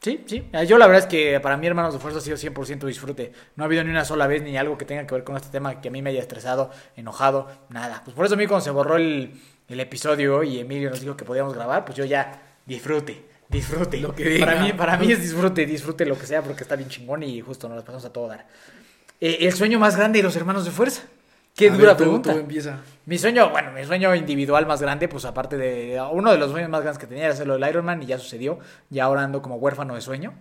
Sí, 0.00 0.22
sí. 0.26 0.48
Eh, 0.52 0.64
Yo 0.66 0.78
la 0.78 0.86
verdad 0.86 1.02
es 1.02 1.08
que 1.10 1.40
para 1.40 1.56
mí 1.56 1.66
Hermanos 1.66 1.92
de 1.92 1.98
Fuerza 1.98 2.18
ha 2.20 2.22
sido 2.22 2.36
100% 2.36 2.86
disfrute. 2.86 3.32
No 3.56 3.64
ha 3.64 3.66
habido 3.66 3.82
ni 3.82 3.90
una 3.90 4.04
sola 4.04 4.26
vez 4.28 4.42
ni 4.42 4.56
algo 4.56 4.78
que 4.78 4.84
tenga 4.84 5.04
que 5.06 5.14
ver 5.14 5.24
con 5.24 5.36
este 5.36 5.48
tema 5.50 5.80
que 5.80 5.88
a 5.88 5.90
mí 5.90 6.02
me 6.02 6.10
haya 6.10 6.20
estresado, 6.20 6.70
enojado, 6.96 7.48
nada. 7.68 8.00
Pues 8.04 8.14
por 8.16 8.24
eso 8.24 8.34
a 8.34 8.38
mí 8.38 8.46
cuando 8.46 8.64
se 8.64 8.70
borró 8.70 8.94
el, 8.96 9.32
el 9.68 9.80
episodio 9.80 10.44
y 10.44 10.60
Emilio 10.60 10.88
nos 10.90 11.00
dijo 11.00 11.16
que 11.16 11.24
podíamos 11.24 11.52
grabar, 11.52 11.84
pues 11.84 11.98
yo 11.98 12.04
ya 12.04 12.40
disfrute, 12.64 13.24
disfrute. 13.48 13.98
Lo 13.98 14.14
que 14.14 14.24
diga. 14.28 14.46
para 14.46 14.62
mí, 14.62 14.72
para 14.72 14.96
mí 14.96 15.10
es 15.12 15.20
disfrute, 15.20 15.66
disfrute 15.66 16.04
lo 16.06 16.18
que 16.18 16.26
sea 16.26 16.42
porque 16.42 16.62
está 16.62 16.76
bien 16.76 16.88
chingón 16.88 17.22
y 17.22 17.40
justo 17.40 17.68
nos 17.68 17.76
lo 17.78 17.82
pasamos 17.84 18.04
a 18.04 18.12
todo 18.12 18.28
dar. 18.28 18.46
Eh, 19.20 19.38
el 19.40 19.52
sueño 19.52 19.78
más 19.78 19.96
grande 19.96 20.18
de 20.18 20.22
los 20.22 20.36
Hermanos 20.36 20.64
de 20.64 20.70
Fuerza. 20.70 21.02
Qué 21.56 21.70
A 21.70 21.72
dura 21.72 21.86
ver, 21.88 21.96
tú- 21.96 22.02
pregunta. 22.04 22.32
tú 22.32 22.38
empieza. 22.38 22.78
Mi 23.06 23.18
sueño, 23.18 23.50
bueno, 23.50 23.72
mi 23.72 23.84
sueño 23.84 24.14
individual 24.14 24.64
más 24.66 24.80
grande, 24.80 25.08
pues 25.08 25.24
aparte 25.24 25.56
de 25.56 26.00
uno 26.12 26.30
de 26.30 26.38
los 26.38 26.52
sueños 26.52 26.70
más 26.70 26.82
grandes 26.82 26.98
que 27.00 27.06
tenía 27.08 27.24
era 27.24 27.32
hacerlo 27.34 27.54
del 27.58 27.68
Ironman 27.68 28.00
y 28.02 28.06
ya 28.06 28.18
sucedió. 28.18 28.60
Ya 28.90 29.04
ahora 29.04 29.22
ando 29.24 29.42
como 29.42 29.56
huérfano 29.56 29.96
de 29.96 30.00
sueño. 30.00 30.34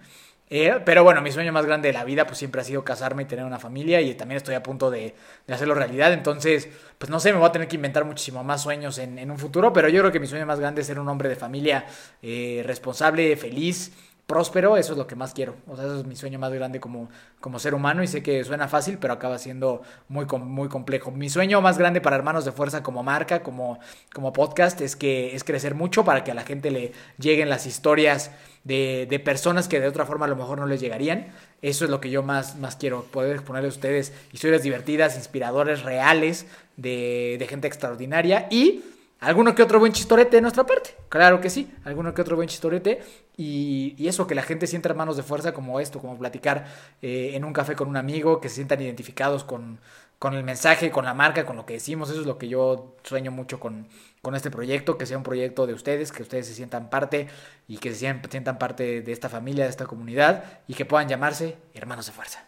Eh, 0.49 0.79
pero 0.85 1.03
bueno, 1.03 1.21
mi 1.21 1.31
sueño 1.31 1.51
más 1.51 1.65
grande 1.65 1.89
de 1.89 1.93
la 1.93 2.05
vida, 2.05 2.25
pues 2.25 2.37
siempre 2.37 2.61
ha 2.61 2.63
sido 2.63 2.83
casarme 2.83 3.23
y 3.23 3.25
tener 3.25 3.43
una 3.43 3.59
familia 3.59 3.99
y 3.99 4.15
también 4.15 4.37
estoy 4.37 4.55
a 4.55 4.63
punto 4.63 4.89
de, 4.89 5.13
de 5.45 5.53
hacerlo 5.53 5.73
realidad. 5.73 6.13
Entonces, 6.13 6.69
pues 6.97 7.09
no 7.09 7.19
sé, 7.19 7.33
me 7.33 7.39
voy 7.39 7.49
a 7.49 7.51
tener 7.51 7.67
que 7.67 7.75
inventar 7.75 8.05
muchísimo 8.05 8.43
más 8.43 8.61
sueños 8.61 8.97
en, 8.97 9.19
en 9.19 9.29
un 9.29 9.37
futuro, 9.37 9.73
pero 9.73 9.89
yo 9.89 9.99
creo 10.01 10.11
que 10.11 10.19
mi 10.19 10.27
sueño 10.27 10.45
más 10.45 10.59
grande 10.59 10.81
es 10.81 10.87
ser 10.87 10.99
un 10.99 11.09
hombre 11.09 11.27
de 11.27 11.35
familia 11.35 11.85
eh, 12.21 12.63
responsable, 12.65 13.35
feliz 13.35 13.91
próspero, 14.27 14.75
eso 14.75 14.91
es 14.91 14.97
lo 14.97 15.07
que 15.07 15.15
más 15.15 15.33
quiero. 15.33 15.55
O 15.67 15.77
sea, 15.77 15.85
eso 15.85 15.99
es 15.99 16.05
mi 16.05 16.17
sueño 16.17 16.37
más 16.37 16.51
grande 16.51 16.81
como, 16.81 17.09
como 17.39 17.59
ser 17.59 17.73
humano 17.73 18.03
y 18.03 18.07
sé 18.07 18.21
que 18.21 18.43
suena 18.43 18.67
fácil, 18.67 18.97
pero 18.99 19.13
acaba 19.13 19.37
siendo 19.37 19.81
muy, 20.09 20.25
muy 20.25 20.67
complejo. 20.67 21.11
Mi 21.11 21.29
sueño 21.29 21.61
más 21.61 21.77
grande 21.77 22.01
para 22.01 22.17
Hermanos 22.17 22.43
de 22.43 22.51
Fuerza 22.51 22.83
como 22.83 23.03
marca, 23.03 23.41
como, 23.41 23.79
como 24.13 24.33
podcast, 24.33 24.81
es 24.81 24.97
que 24.97 25.33
es 25.33 25.45
crecer 25.45 25.75
mucho 25.75 26.03
para 26.03 26.25
que 26.25 26.31
a 26.31 26.33
la 26.35 26.43
gente 26.43 26.71
le 26.71 26.91
lleguen 27.17 27.49
las 27.49 27.65
historias 27.65 28.31
de, 28.65 29.07
de 29.09 29.19
personas 29.19 29.69
que 29.69 29.79
de 29.79 29.87
otra 29.87 30.05
forma 30.05 30.25
a 30.25 30.29
lo 30.29 30.35
mejor 30.35 30.59
no 30.59 30.67
les 30.67 30.81
llegarían. 30.81 31.27
Eso 31.61 31.85
es 31.85 31.89
lo 31.89 32.01
que 32.01 32.09
yo 32.09 32.21
más, 32.21 32.57
más 32.57 32.75
quiero, 32.75 33.03
poder 33.03 33.37
exponerle 33.37 33.69
a 33.69 33.71
ustedes 33.71 34.11
historias 34.33 34.61
divertidas, 34.61 35.15
inspiradoras, 35.15 35.83
reales, 35.83 36.47
de, 36.75 37.37
de 37.39 37.47
gente 37.47 37.67
extraordinaria 37.67 38.47
y 38.51 38.83
alguno 39.19 39.55
que 39.55 39.63
otro 39.63 39.79
buen 39.79 39.93
chistorete 39.93 40.37
de 40.37 40.41
nuestra 40.41 40.65
parte. 40.65 40.95
Claro 41.09 41.41
que 41.41 41.49
sí, 41.49 41.71
alguno 41.83 42.13
que 42.13 42.21
otro 42.21 42.35
buen 42.35 42.47
chistorete. 42.47 43.01
Y, 43.35 43.95
y 43.97 44.07
eso, 44.07 44.27
que 44.27 44.35
la 44.35 44.41
gente 44.43 44.67
sienta 44.67 44.89
hermanos 44.89 45.17
de 45.17 45.23
fuerza 45.23 45.53
como 45.53 45.79
esto, 45.79 45.99
como 45.99 46.17
platicar 46.17 46.65
eh, 47.01 47.31
en 47.33 47.45
un 47.45 47.53
café 47.53 47.75
con 47.75 47.87
un 47.87 47.97
amigo, 47.97 48.41
que 48.41 48.49
se 48.49 48.55
sientan 48.55 48.81
identificados 48.81 49.43
con, 49.43 49.79
con 50.19 50.33
el 50.33 50.43
mensaje, 50.43 50.89
con 50.89 51.05
la 51.05 51.13
marca, 51.13 51.45
con 51.45 51.55
lo 51.55 51.65
que 51.65 51.73
decimos. 51.73 52.09
Eso 52.09 52.21
es 52.21 52.27
lo 52.27 52.37
que 52.37 52.47
yo 52.47 52.95
sueño 53.03 53.31
mucho 53.31 53.59
con, 53.59 53.87
con 54.21 54.35
este 54.35 54.49
proyecto, 54.49 54.97
que 54.97 55.05
sea 55.05 55.17
un 55.17 55.23
proyecto 55.23 55.67
de 55.67 55.73
ustedes, 55.73 56.11
que 56.11 56.23
ustedes 56.23 56.47
se 56.47 56.53
sientan 56.53 56.89
parte 56.89 57.27
y 57.67 57.77
que 57.77 57.91
se 57.91 57.97
sientan, 57.97 58.31
sientan 58.31 58.57
parte 58.57 59.01
de 59.01 59.11
esta 59.11 59.29
familia, 59.29 59.65
de 59.65 59.69
esta 59.69 59.85
comunidad 59.85 60.43
y 60.67 60.73
que 60.73 60.85
puedan 60.85 61.07
llamarse 61.07 61.57
hermanos 61.73 62.07
de 62.07 62.11
fuerza. 62.11 62.43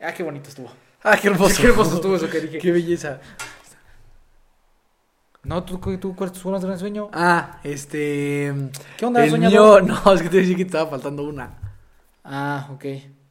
Ah, 0.00 0.12
qué 0.12 0.22
bonito 0.22 0.48
estuvo. 0.48 0.70
Ah, 1.02 1.16
qué 1.16 1.28
hermoso. 1.28 1.56
Qué 1.62 1.68
hermoso 1.68 1.96
estuvo 1.96 2.16
eso 2.16 2.28
que 2.28 2.40
dije. 2.42 2.58
Qué 2.58 2.72
belleza. 2.72 3.20
No, 5.46 5.62
¿tú, 5.62 5.78
tú 5.98 6.16
cuál 6.16 6.30
es 6.32 6.40
tu 6.40 6.50
gran 6.50 6.78
sueño? 6.78 7.08
Ah, 7.12 7.60
este. 7.62 8.52
¿Qué 8.96 9.06
onda, 9.06 9.24
El 9.24 9.30
soñador? 9.30 9.84
mío, 9.84 9.94
no, 10.04 10.12
es 10.12 10.22
que 10.22 10.28
te 10.28 10.38
decía 10.38 10.56
que 10.56 10.64
te 10.64 10.68
estaba 10.70 10.90
faltando 10.90 11.22
una. 11.22 11.50
Ah, 12.24 12.68
ok. 12.72 12.84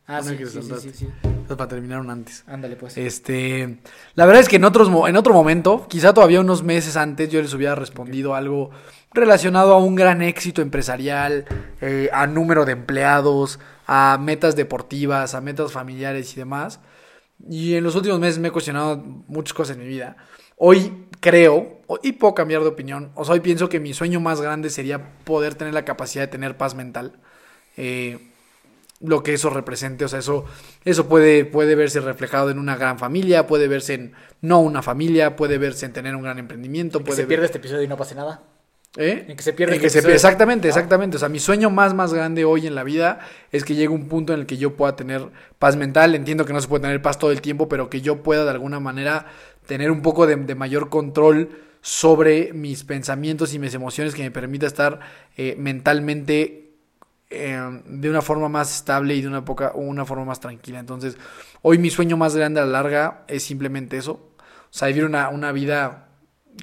Ah, 0.07 0.19
Una 0.21 0.23
sí, 0.23 0.37
que 0.37 0.45
sí, 0.45 0.61
sí, 0.61 0.91
sí, 0.93 1.09
para 1.47 1.67
terminar 1.67 1.99
un 1.99 2.09
antes. 2.09 2.45
Ándale, 2.47 2.77
pues. 2.77 2.95
Este, 2.95 3.79
la 4.13 4.25
verdad 4.25 4.41
es 4.43 4.47
que 4.47 4.55
en 4.55 4.63
otros 4.63 4.87
en 5.09 5.17
otro 5.17 5.33
momento, 5.33 5.87
quizá 5.89 6.13
todavía 6.13 6.39
unos 6.39 6.63
meses 6.63 6.95
antes, 6.95 7.29
yo 7.29 7.41
les 7.41 7.53
hubiera 7.53 7.75
respondido 7.75 8.33
algo 8.33 8.69
relacionado 9.11 9.73
a 9.73 9.77
un 9.79 9.95
gran 9.95 10.21
éxito 10.21 10.61
empresarial, 10.61 11.45
eh, 11.81 12.09
a 12.13 12.27
número 12.27 12.65
de 12.65 12.73
empleados, 12.73 13.59
a 13.87 14.17
metas 14.21 14.55
deportivas, 14.55 15.33
a 15.35 15.41
metas 15.41 15.71
familiares 15.73 16.31
y 16.33 16.35
demás. 16.37 16.79
Y 17.49 17.73
en 17.73 17.83
los 17.83 17.95
últimos 17.95 18.19
meses 18.19 18.39
me 18.39 18.47
he 18.49 18.51
cuestionado 18.51 18.97
muchas 19.27 19.53
cosas 19.53 19.75
en 19.75 19.83
mi 19.83 19.89
vida. 19.89 20.15
Hoy 20.57 21.05
creo, 21.19 21.81
y 22.03 22.13
puedo 22.13 22.33
cambiar 22.35 22.61
de 22.61 22.67
opinión, 22.67 23.11
o 23.15 23.25
sea, 23.25 23.33
hoy 23.33 23.39
pienso 23.41 23.67
que 23.69 23.79
mi 23.79 23.93
sueño 23.93 24.19
más 24.19 24.41
grande 24.41 24.69
sería 24.69 25.11
poder 25.23 25.55
tener 25.55 25.73
la 25.73 25.85
capacidad 25.85 26.23
de 26.23 26.27
tener 26.27 26.55
paz 26.57 26.75
mental. 26.75 27.13
Eh, 27.77 28.19
lo 29.01 29.21
que 29.23 29.33
eso 29.33 29.49
represente, 29.49 30.05
o 30.05 30.07
sea, 30.07 30.19
eso, 30.19 30.45
eso 30.85 31.07
puede, 31.09 31.43
puede 31.43 31.75
verse 31.75 31.99
reflejado 31.99 32.49
en 32.49 32.57
una 32.59 32.77
gran 32.77 32.97
familia, 32.97 33.45
puede 33.45 33.67
verse 33.67 33.93
en 33.95 34.13
no 34.41 34.61
una 34.61 34.81
familia, 34.81 35.35
puede 35.35 35.57
verse 35.57 35.85
en 35.85 35.93
tener 35.93 36.15
un 36.15 36.23
gran 36.23 36.39
emprendimiento, 36.39 37.03
que 37.03 37.11
se 37.11 37.17
ver- 37.23 37.27
pierda 37.27 37.45
este 37.45 37.57
episodio 37.57 37.83
y 37.83 37.87
no 37.89 37.97
pase 37.97 38.15
nada. 38.15 38.41
¿Eh? 38.97 39.25
En 39.27 39.35
que 39.35 39.43
se 39.43 39.51
pierda 39.51 39.73
En 39.73 39.75
este 39.75 39.87
que 39.87 39.89
se- 39.89 39.97
episodio. 39.99 40.15
exactamente, 40.15 40.69
Ah. 40.69 40.71
exactamente. 40.71 41.17
O 41.17 41.19
sea, 41.19 41.27
mi 41.27 41.39
sueño 41.39 41.69
más, 41.69 41.93
más 41.93 42.13
grande 42.13 42.45
hoy 42.45 42.65
en 42.65 42.75
la 42.75 42.85
vida 42.85 43.19
es 43.51 43.65
que 43.65 43.75
llegue 43.75 43.89
un 43.89 44.07
punto 44.07 44.33
en 44.33 44.39
el 44.39 44.45
que 44.45 44.55
yo 44.55 44.77
pueda 44.77 44.95
tener 44.95 45.27
paz 45.59 45.75
mental. 45.75 46.15
Entiendo 46.15 46.45
que 46.45 46.53
no 46.53 46.61
se 46.61 46.69
puede 46.69 46.83
tener 46.83 47.01
paz 47.01 47.19
todo 47.19 47.31
el 47.33 47.41
tiempo, 47.41 47.67
pero 47.67 47.89
que 47.89 47.99
yo 47.99 48.23
pueda 48.23 48.45
de 48.45 48.51
alguna 48.51 48.79
manera 48.79 49.25
tener 49.65 49.91
un 49.91 50.01
poco 50.01 50.27
de, 50.27 50.55
mayor 50.55 50.89
control 50.89 51.49
sobre 51.81 52.53
mis 52.53 52.83
pensamientos 52.83 53.53
y 53.53 53.59
mis 53.59 53.73
emociones 53.73 54.15
que 54.15 54.23
me 54.23 54.31
permita 54.31 54.65
estar 54.65 54.99
eh, 55.37 55.55
mentalmente 55.57 56.73
eh, 57.29 57.81
de 57.85 58.09
una 58.09 58.21
forma 58.21 58.49
más 58.49 58.75
estable 58.75 59.15
y 59.15 59.21
de 59.21 59.27
una, 59.27 59.45
poca, 59.45 59.71
una 59.75 60.05
forma 60.05 60.25
más 60.25 60.39
tranquila. 60.39 60.79
Entonces, 60.79 61.17
hoy 61.61 61.77
mi 61.77 61.89
sueño 61.89 62.17
más 62.17 62.35
grande 62.35 62.59
a 62.59 62.65
la 62.65 62.71
larga 62.71 63.23
es 63.27 63.43
simplemente 63.43 63.97
eso. 63.97 64.13
O 64.13 64.77
sea, 64.77 64.87
vivir 64.87 65.05
una, 65.05 65.29
una 65.29 65.51
vida 65.51 66.09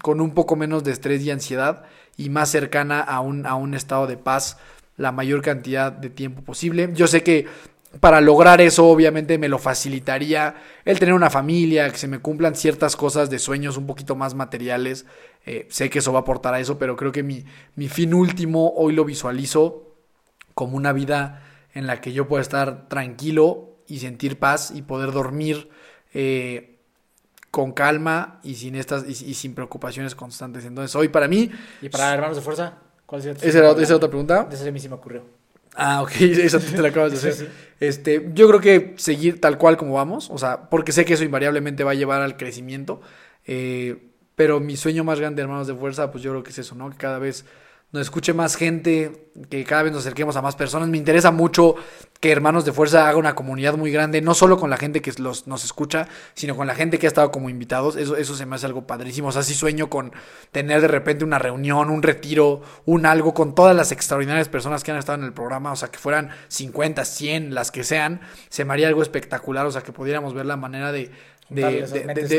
con 0.01 0.21
un 0.21 0.35
poco 0.35 0.57
menos 0.57 0.85
de 0.85 0.93
estrés 0.93 1.23
y 1.23 1.31
ansiedad 1.31 1.85
y 2.17 2.31
más 2.31 2.51
cercana 2.51 3.01
a 3.01 3.21
un, 3.21 3.47
a 3.47 3.55
un 3.55 3.75
estado 3.75 4.07
de 4.07 4.17
paz 4.17 4.59
la 4.97 5.13
mayor 5.13 5.43
cantidad 5.43 5.93
de 5.93 6.11
tiempo 6.11 6.43
posible. 6.43 6.91
Yo 6.95 7.07
sé 7.07 7.23
que 7.23 7.47
para 8.01 8.21
lograr 8.21 8.61
eso 8.61 8.87
obviamente 8.87 9.39
me 9.39 9.49
lo 9.49 9.59
facilitaría 9.59 10.55
el 10.85 10.99
tener 10.99 11.15
una 11.15 11.31
familia, 11.31 11.91
que 11.91 11.99
se 11.99 12.09
me 12.09 12.21
cumplan 12.21 12.55
ciertas 12.55 12.97
cosas 12.97 13.31
de 13.31 13.39
sueños 13.39 13.77
un 13.77 13.87
poquito 13.87 14.17
más 14.17 14.35
materiales. 14.35 15.07
Eh, 15.45 15.67
sé 15.71 15.91
que 15.91 15.99
eso 15.99 16.13
va 16.13 16.21
a 16.21 16.23
aportar 16.23 16.55
a 16.55 16.61
eso, 16.61 16.79
pero 16.79 16.97
creo 16.97 17.13
que 17.13 17.23
mi, 17.23 17.45
mi 17.75 17.89
fin 17.89 18.15
último 18.15 18.73
hoy 18.77 18.95
lo 18.95 19.05
visualizo 19.05 19.95
como 20.55 20.77
una 20.77 20.93
vida 20.93 21.43
en 21.75 21.87
la 21.87 22.01
que 22.01 22.13
yo 22.13 22.29
pueda 22.29 22.43
estar 22.43 22.89
tranquilo 22.89 23.77
y 23.87 23.99
sentir 23.99 24.39
paz 24.39 24.73
y 24.75 24.83
poder 24.83 25.13
dormir 25.13 25.69
eh, 26.15 26.79
con 27.51 27.73
calma 27.73 28.41
y 28.43 28.55
sin 28.55 28.75
estas 28.75 29.05
y, 29.05 29.31
y 29.31 29.35
sin 29.35 29.55
preocupaciones 29.55 30.15
constantes. 30.15 30.65
Entonces, 30.65 30.95
hoy 30.97 31.09
para 31.09 31.29
mí, 31.29 31.51
¿Y 31.81 31.89
para 31.89 32.15
hermanos 32.15 32.37
de 32.37 32.43
fuerza? 32.43 32.79
¿Cuál 33.05 33.21
sería 33.21 33.39
tu 33.39 33.47
esa 33.47 33.59
era, 33.59 33.71
otra 33.71 34.09
pregunta. 34.09 34.49
Esa 34.51 34.65
sí 34.65 34.89
me 34.89 34.95
ocurrió. 34.95 35.42
Ah, 35.75 36.03
ok, 36.03 36.13
esa 36.21 36.59
te 36.59 36.81
la 36.81 36.89
acabas 36.89 37.13
de 37.13 37.19
hacer. 37.19 37.33
Sí, 37.35 37.45
sí. 37.47 37.51
Este, 37.81 38.31
yo 38.35 38.47
creo 38.49 38.61
que 38.61 38.95
seguir 38.97 39.41
tal 39.41 39.59
cual 39.59 39.77
como 39.77 39.95
vamos, 39.95 40.31
o 40.31 40.39
sea, 40.39 40.69
porque 40.71 40.93
sé 40.93 41.05
que 41.05 41.15
eso 41.15 41.25
invariablemente 41.25 41.83
va 41.85 41.93
a 41.93 41.95
llevar 41.95 42.23
al 42.23 42.37
crecimiento, 42.37 43.01
eh, 43.47 44.11
pero 44.37 44.61
mi 44.61 44.77
sueño 44.77 45.03
más 45.05 45.19
grande, 45.19 45.43
hermanos 45.43 45.67
de 45.67 45.75
fuerza, 45.75 46.11
pues 46.13 46.23
yo 46.23 46.31
creo 46.31 46.43
que 46.43 46.51
es 46.51 46.59
eso, 46.59 46.75
¿no? 46.75 46.91
Que 46.91 46.97
cada 46.97 47.19
vez 47.19 47.45
nos 47.93 48.03
escuche 48.03 48.33
más 48.33 48.57
gente, 48.57 49.29
que 49.51 49.65
cada 49.65 49.83
vez 49.83 49.93
nos 49.93 50.01
acerquemos 50.03 50.35
a 50.37 50.43
más 50.43 50.57
personas. 50.57 50.89
Me 50.89 50.97
interesa 50.97 51.31
mucho 51.31 51.75
que 52.21 52.33
Hermanos 52.33 52.65
de 52.65 52.73
Fuerza 52.73 53.07
haga 53.07 53.19
una 53.19 53.35
comunidad 53.35 53.75
muy 53.77 53.93
grande, 53.93 54.23
no 54.23 54.33
solo 54.33 54.57
con 54.59 54.71
la 54.71 54.79
gente 54.79 55.03
que 55.03 55.13
los, 55.19 55.47
nos 55.47 55.63
escucha, 55.65 56.09
sino 56.33 56.57
con 56.57 56.67
la 56.67 56.75
gente 56.75 56.99
que 56.99 57.07
ha 57.07 57.09
estado 57.09 57.31
como 57.31 57.51
invitados. 57.51 57.97
Eso, 57.97 58.17
eso 58.17 58.35
se 58.35 58.47
me 58.47 58.57
hace 58.57 58.65
algo 58.65 58.87
padrísimo. 58.87 59.29
O 59.29 59.33
sea, 59.33 59.43
sí 59.43 59.53
sueño 59.53 59.91
con 59.91 60.13
tener 60.53 60.81
de 60.81 60.89
repente 60.89 61.23
una 61.23 61.39
reunión, 61.39 61.91
un 61.91 62.03
retiro, 62.03 62.63
un 62.87 63.05
algo 63.05 63.35
con 63.35 63.55
todas 63.55 63.77
las 63.77 63.93
extraordinarias 63.93 64.49
personas 64.49 64.83
que 64.85 64.91
han 64.91 64.97
estado 64.99 65.19
en 65.19 65.25
el 65.27 65.35
programa. 65.35 65.73
O 65.73 65.77
sea, 65.77 65.89
que 65.91 65.99
fueran 65.99 66.31
50, 66.49 67.05
100, 67.05 67.55
las 67.55 67.71
que 67.71 67.85
sean. 67.85 68.23
Se 68.49 68.65
me 68.65 68.73
haría 68.73 68.89
algo 68.89 69.03
espectacular. 69.03 69.67
O 69.67 69.71
sea, 69.71 69.83
que 69.83 69.93
pudiéramos 69.93 70.33
ver 70.33 70.47
la 70.47 70.57
manera 70.57 70.93
de, 70.93 71.11
de, 71.51 71.83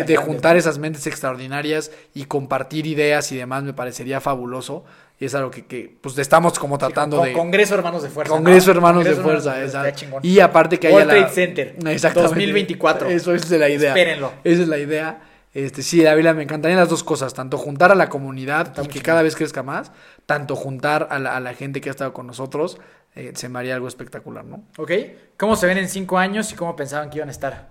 de- 0.05 0.17
juntar 0.17 0.57
esas 0.57 0.79
mentes 0.79 1.05
extraordinarias 1.05 1.91
y 2.15 2.25
compartir 2.25 2.87
ideas 2.87 3.31
y 3.31 3.37
demás 3.37 3.61
me 3.63 3.73
parecería 3.73 4.19
fabuloso. 4.19 4.83
Y 5.19 5.25
es 5.25 5.35
algo 5.35 5.51
que, 5.51 5.65
que, 5.65 5.95
pues 6.01 6.17
estamos 6.17 6.57
como 6.59 6.77
tratando 6.77 7.17
Con- 7.17 7.27
de... 7.27 7.33
Congreso 7.33 7.75
Hermanos 7.75 8.03
de 8.03 8.09
Fuerza. 8.09 8.33
Congreso 8.33 8.67
¿no? 8.67 8.77
Hermanos 8.77 9.03
Congreso 9.03 9.17
de 9.21 9.23
Fuerza, 9.23 9.59
Hermanos 9.59 9.83
de 9.83 9.93
chingón. 9.93 10.19
Y 10.25 10.39
aparte 10.39 10.79
que 10.79 10.87
haya 10.87 10.97
World 10.97 11.11
la... 11.11 11.19
Trade 11.19 11.33
Center. 11.33 11.67
Exactamente. 11.87 12.29
2024. 12.29 13.09
Eso 13.09 13.33
es 13.33 13.49
la 13.51 13.69
idea. 13.69 13.89
Espérenlo. 13.89 14.33
Esa 14.43 14.61
es 14.63 14.67
la 14.67 14.77
idea. 14.77 15.21
Este, 15.53 15.83
sí, 15.83 16.01
la 16.01 16.15
verdad 16.15 16.33
me 16.33 16.43
encantarían 16.43 16.79
las 16.79 16.89
dos 16.89 17.03
cosas, 17.03 17.33
tanto 17.35 17.59
juntar 17.59 17.91
a 17.91 17.95
la 17.95 18.09
comunidad 18.09 18.73
y 18.83 18.87
que 18.87 19.01
cada 19.01 19.21
vez 19.21 19.35
crezca 19.35 19.61
más, 19.61 19.91
tanto 20.25 20.55
juntar 20.55 21.07
a 21.11 21.19
la, 21.19 21.37
a 21.37 21.39
la 21.39 21.53
gente 21.53 21.79
que 21.79 21.89
ha 21.89 21.91
estado 21.91 22.11
con 22.11 22.25
nosotros, 22.25 22.79
eh, 23.15 23.33
se 23.35 23.49
me 23.49 23.59
haría 23.59 23.75
algo 23.75 23.87
espectacular, 23.87 24.43
¿no? 24.45 24.63
¿Ok? 24.77 24.91
¿Cómo 25.37 25.55
se 25.55 25.67
ven 25.67 25.77
en 25.77 25.87
cinco 25.89 26.17
años 26.17 26.51
y 26.51 26.55
cómo 26.55 26.75
pensaban 26.75 27.11
que 27.11 27.17
iban 27.17 27.29
a 27.29 27.31
estar? 27.31 27.69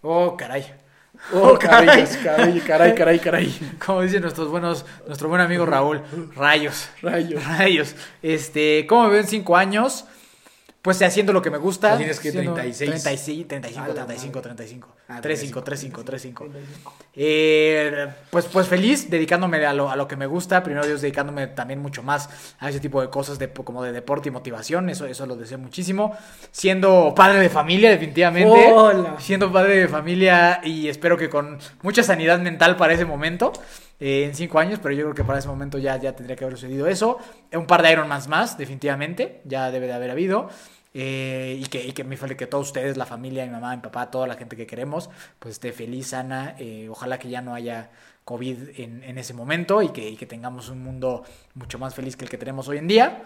Oh, 0.00 0.34
caray. 0.36 0.72
Oh, 1.30 1.56
caray, 1.58 2.04
caray, 2.22 2.60
caray, 2.66 2.94
caray, 2.94 3.18
caray. 3.20 3.76
Como 3.84 4.02
dicen 4.02 4.22
nuestros 4.22 4.48
buenos, 4.48 4.84
nuestro 5.06 5.28
buen 5.28 5.40
amigo 5.40 5.64
Raúl, 5.64 6.02
rayos. 6.34 6.88
Rayos. 7.00 7.44
Rayos. 7.58 7.94
Este, 8.22 8.86
¿cómo 8.88 9.04
me 9.04 9.10
veo 9.10 9.20
en 9.20 9.28
cinco 9.28 9.56
años? 9.56 10.04
Pues 10.82 11.00
haciendo 11.00 11.32
lo 11.32 11.40
que 11.40 11.50
me 11.50 11.58
gusta. 11.58 11.96
Tienes 11.96 12.18
que 12.18 12.32
siendo 12.32 12.54
36. 12.54 12.90
36, 12.90 13.46
35, 13.46 13.84
A 13.84 13.88
la 13.88 13.94
35, 13.94 14.42
35. 14.42 14.88
Ah, 15.06 15.20
35, 15.20 15.62
35, 15.62 16.04
35. 16.04 16.46
Eh, 17.14 18.08
pues, 18.30 18.46
pues 18.46 18.66
feliz, 18.66 19.08
dedicándome 19.08 19.64
a 19.64 19.72
lo, 19.72 19.88
a 19.88 19.94
lo 19.94 20.08
que 20.08 20.16
me 20.16 20.26
gusta. 20.26 20.60
Primero 20.64 20.84
Dios, 20.84 21.00
dedicándome 21.00 21.46
también 21.46 21.80
mucho 21.80 22.02
más 22.02 22.28
a 22.58 22.68
ese 22.68 22.80
tipo 22.80 23.00
de 23.00 23.10
cosas 23.10 23.38
de, 23.38 23.48
como 23.52 23.84
de 23.84 23.92
deporte 23.92 24.28
y 24.28 24.32
motivación. 24.32 24.90
Eso, 24.90 25.06
eso 25.06 25.24
lo 25.24 25.36
deseo 25.36 25.58
muchísimo. 25.58 26.18
Siendo 26.50 27.14
padre 27.14 27.38
de 27.38 27.48
familia, 27.48 27.90
definitivamente. 27.90 28.72
Hola. 28.72 29.14
Siendo 29.20 29.52
padre 29.52 29.76
de 29.76 29.88
familia 29.88 30.62
y 30.64 30.88
espero 30.88 31.16
que 31.16 31.30
con 31.30 31.60
mucha 31.82 32.02
sanidad 32.02 32.40
mental 32.40 32.76
para 32.76 32.94
ese 32.94 33.04
momento. 33.04 33.52
Eh, 34.04 34.24
en 34.24 34.34
cinco 34.34 34.58
años, 34.58 34.80
pero 34.82 34.92
yo 34.94 35.02
creo 35.04 35.14
que 35.14 35.24
para 35.24 35.38
ese 35.38 35.48
momento 35.48 35.78
ya, 35.78 35.96
ya 35.96 36.12
tendría 36.16 36.34
que 36.36 36.44
haber 36.44 36.56
sucedido 36.58 36.86
eso. 36.88 37.18
Un 37.52 37.66
par 37.66 37.82
de 37.82 37.92
Ironmans 37.92 38.26
más, 38.26 38.58
definitivamente. 38.58 39.40
Ya 39.44 39.70
debe 39.70 39.86
de 39.86 39.92
haber 39.92 40.10
habido. 40.10 40.48
Eh, 40.94 41.56
y, 41.58 41.64
que, 41.66 41.86
y 41.86 41.92
que 41.92 42.04
mi 42.04 42.16
fe- 42.16 42.36
que 42.36 42.46
todos 42.46 42.66
ustedes, 42.66 42.96
la 42.96 43.06
familia, 43.06 43.46
mi 43.46 43.52
mamá, 43.52 43.74
mi 43.76 43.80
papá, 43.82 44.10
toda 44.10 44.26
la 44.26 44.34
gente 44.34 44.56
que 44.56 44.66
queremos, 44.66 45.08
pues 45.38 45.52
esté 45.54 45.72
feliz, 45.72 46.08
sana. 46.08 46.54
eh, 46.58 46.88
ojalá 46.90 47.18
que 47.18 47.28
ya 47.30 47.40
no 47.40 47.54
haya 47.54 47.90
COVID 48.24 48.78
en, 48.78 49.02
en 49.04 49.16
ese 49.18 49.32
momento 49.34 49.80
y 49.82 49.88
que, 49.88 50.06
y 50.10 50.16
que 50.16 50.26
tengamos 50.26 50.68
un 50.68 50.82
mundo 50.82 51.24
mucho 51.54 51.78
más 51.78 51.94
feliz 51.94 52.16
que 52.16 52.24
el 52.24 52.30
que 52.30 52.38
tenemos 52.38 52.68
hoy 52.68 52.78
en 52.78 52.88
día. 52.88 53.22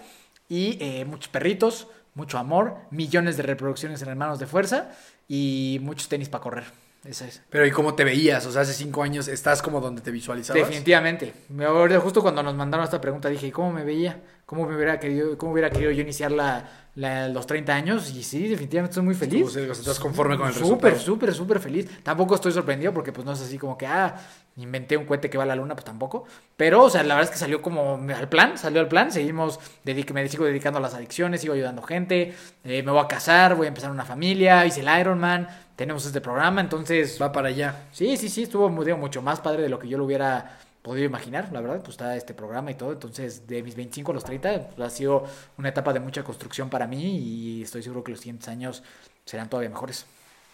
Y 0.48 0.78
eh, 0.80 1.04
muchos 1.04 1.28
perritos, 1.28 1.88
mucho 2.14 2.38
amor, 2.38 2.76
millones 2.90 3.36
de 3.36 3.42
reproducciones 3.42 4.00
en 4.02 4.08
Hermanos 4.10 4.38
de 4.38 4.46
Fuerza 4.46 4.92
y 5.28 5.78
muchos 5.82 6.08
tenis 6.08 6.28
para 6.28 6.42
correr. 6.42 6.85
Esa 7.08 7.26
es. 7.26 7.42
Pero 7.50 7.66
¿y 7.66 7.70
cómo 7.70 7.94
te 7.94 8.04
veías? 8.04 8.44
O 8.46 8.52
sea, 8.52 8.62
hace 8.62 8.72
cinco 8.72 9.02
años 9.02 9.28
estás 9.28 9.62
como 9.62 9.80
donde 9.80 10.02
te 10.02 10.10
visualizabas. 10.10 10.60
Definitivamente. 10.62 11.32
Me 11.48 11.64
acuerdo 11.64 12.00
justo 12.00 12.22
cuando 12.22 12.42
nos 12.42 12.54
mandaron 12.54 12.84
esta 12.84 13.00
pregunta 13.00 13.28
dije, 13.28 13.52
¿cómo 13.52 13.72
me 13.72 13.84
veía? 13.84 14.20
¿Cómo 14.44 14.66
me 14.66 14.76
hubiera 14.76 14.98
querido, 15.00 15.36
cómo 15.38 15.52
hubiera 15.52 15.70
querido 15.70 15.90
yo 15.90 16.02
iniciar 16.02 16.30
la, 16.30 16.68
la- 16.94 17.28
los 17.28 17.46
30 17.46 17.74
años? 17.74 18.10
Y 18.14 18.22
sí, 18.22 18.46
definitivamente 18.46 18.92
estoy 18.92 19.04
muy 19.04 19.14
feliz. 19.14 19.40
Tú, 19.42 19.46
o 19.48 19.50
sea, 19.50 19.72
estás 19.72 19.98
conforme 19.98 20.36
con 20.36 20.46
el 20.46 20.54
Súper, 20.54 20.92
resultado. 20.92 21.00
súper, 21.04 21.34
súper 21.34 21.60
feliz. 21.60 22.02
Tampoco 22.04 22.36
estoy 22.36 22.52
sorprendido 22.52 22.92
porque 22.94 23.12
pues 23.12 23.24
no 23.24 23.32
es 23.32 23.40
así 23.40 23.58
como 23.58 23.76
que, 23.76 23.86
ah, 23.88 24.14
inventé 24.56 24.96
un 24.96 25.04
cohete 25.04 25.28
que 25.28 25.36
va 25.36 25.42
a 25.44 25.46
la 25.48 25.56
luna, 25.56 25.74
pues 25.74 25.84
tampoco. 25.84 26.26
Pero, 26.56 26.84
o 26.84 26.90
sea, 26.90 27.02
la 27.02 27.14
verdad 27.16 27.24
es 27.30 27.30
que 27.34 27.38
salió 27.40 27.60
como 27.60 27.94
al 28.16 28.28
plan, 28.28 28.56
salió 28.56 28.80
al 28.80 28.86
plan. 28.88 29.10
Seguimos, 29.10 29.58
dedique, 29.84 30.12
me 30.14 30.26
sigo 30.28 30.44
dedicando 30.44 30.78
a 30.78 30.82
las 30.82 30.94
adicciones, 30.94 31.40
sigo 31.40 31.54
ayudando 31.54 31.82
gente, 31.82 32.32
eh, 32.62 32.82
me 32.84 32.92
voy 32.92 33.00
a 33.02 33.08
casar, 33.08 33.56
voy 33.56 33.66
a 33.66 33.68
empezar 33.68 33.90
una 33.90 34.04
familia, 34.04 34.64
hice 34.64 34.80
el 34.80 35.00
Ironman, 35.00 35.48
tenemos 35.76 36.04
este 36.06 36.20
programa, 36.20 36.60
entonces... 36.60 37.20
Va 37.20 37.30
para 37.30 37.48
allá. 37.48 37.84
Sí, 37.92 38.16
sí, 38.16 38.28
sí, 38.28 38.42
estuvo 38.44 38.68
digo, 38.84 38.96
mucho 38.96 39.22
más 39.22 39.40
padre 39.40 39.62
de 39.62 39.68
lo 39.68 39.78
que 39.78 39.88
yo 39.88 39.98
lo 39.98 40.04
hubiera 40.04 40.58
podido 40.82 41.04
imaginar, 41.04 41.50
la 41.52 41.60
verdad, 41.60 41.78
pues 41.80 41.90
está 41.90 42.16
este 42.16 42.32
programa 42.32 42.70
y 42.70 42.74
todo, 42.74 42.92
entonces 42.92 43.46
de 43.46 43.62
mis 43.62 43.74
25 43.74 44.12
a 44.12 44.14
los 44.14 44.24
30 44.24 44.68
pues, 44.76 44.86
ha 44.86 44.90
sido 44.90 45.24
una 45.58 45.68
etapa 45.68 45.92
de 45.92 45.98
mucha 46.00 46.22
construcción 46.22 46.70
para 46.70 46.86
mí 46.86 47.18
y 47.18 47.62
estoy 47.62 47.82
seguro 47.82 48.04
que 48.04 48.12
los 48.12 48.20
siguientes 48.20 48.48
años 48.48 48.82
serán 49.24 49.48
todavía 49.50 49.68
mejores. 49.70 50.06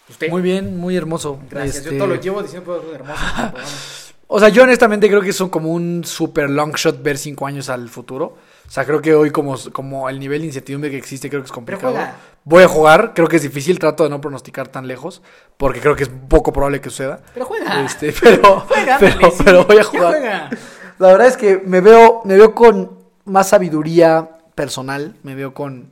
Usted. 0.09 0.29
Muy 0.29 0.41
bien, 0.41 0.75
muy 0.77 0.97
hermoso. 0.97 1.39
Gracias, 1.49 1.77
Este, 1.77 1.91
yo 1.91 1.97
todo 1.99 2.07
lo 2.15 2.21
llevo 2.21 2.41
diciendo 2.43 2.83
hermoso. 2.93 3.21
este. 3.57 4.03
O 4.27 4.39
sea, 4.39 4.49
yo 4.49 4.63
honestamente 4.63 5.07
creo 5.07 5.21
que 5.21 5.29
es 5.29 5.39
un- 5.41 5.49
como 5.49 5.71
un 5.71 6.03
super 6.03 6.49
long 6.49 6.73
shot 6.75 7.03
ver 7.03 7.19
cinco 7.19 7.45
años 7.45 7.69
al 7.69 7.87
futuro. 7.87 8.35
O 8.73 8.75
sea, 8.75 8.85
creo 8.85 9.03
que 9.03 9.13
hoy 9.13 9.29
como, 9.29 9.55
como 9.71 10.09
el 10.09 10.19
nivel 10.19 10.41
de 10.41 10.47
incertidumbre 10.47 10.89
que 10.89 10.97
existe 10.97 11.29
creo 11.29 11.43
que 11.43 11.45
es 11.45 11.51
complicado. 11.51 11.95
Voy 12.43 12.63
a 12.63 12.67
jugar, 12.67 13.13
creo 13.13 13.27
que 13.27 13.35
es 13.35 13.43
difícil, 13.43 13.77
trato 13.77 14.03
de 14.03 14.09
no 14.09 14.19
pronosticar 14.19 14.67
tan 14.67 14.87
lejos, 14.87 15.21
porque 15.57 15.79
creo 15.79 15.95
que 15.95 16.01
es 16.01 16.09
poco 16.09 16.51
probable 16.51 16.81
que 16.81 16.89
suceda. 16.89 17.19
Pero 17.35 17.45
juega. 17.45 17.85
Este, 17.85 18.11
pero, 18.23 18.61
Juega, 18.61 18.97
pero, 18.99 19.29
sí. 19.29 19.43
pero 19.45 19.65
voy 19.65 19.77
a 19.77 19.83
jugar. 19.83 20.13
juega. 20.13 20.49
La 20.97 21.07
verdad 21.11 21.27
es 21.27 21.37
que 21.37 21.61
me 21.63 21.81
veo, 21.81 22.23
me 22.25 22.35
veo 22.35 22.55
con 22.55 22.97
más 23.25 23.49
sabiduría 23.49 24.27
personal, 24.55 25.17
me 25.21 25.35
veo 25.35 25.53
con 25.53 25.91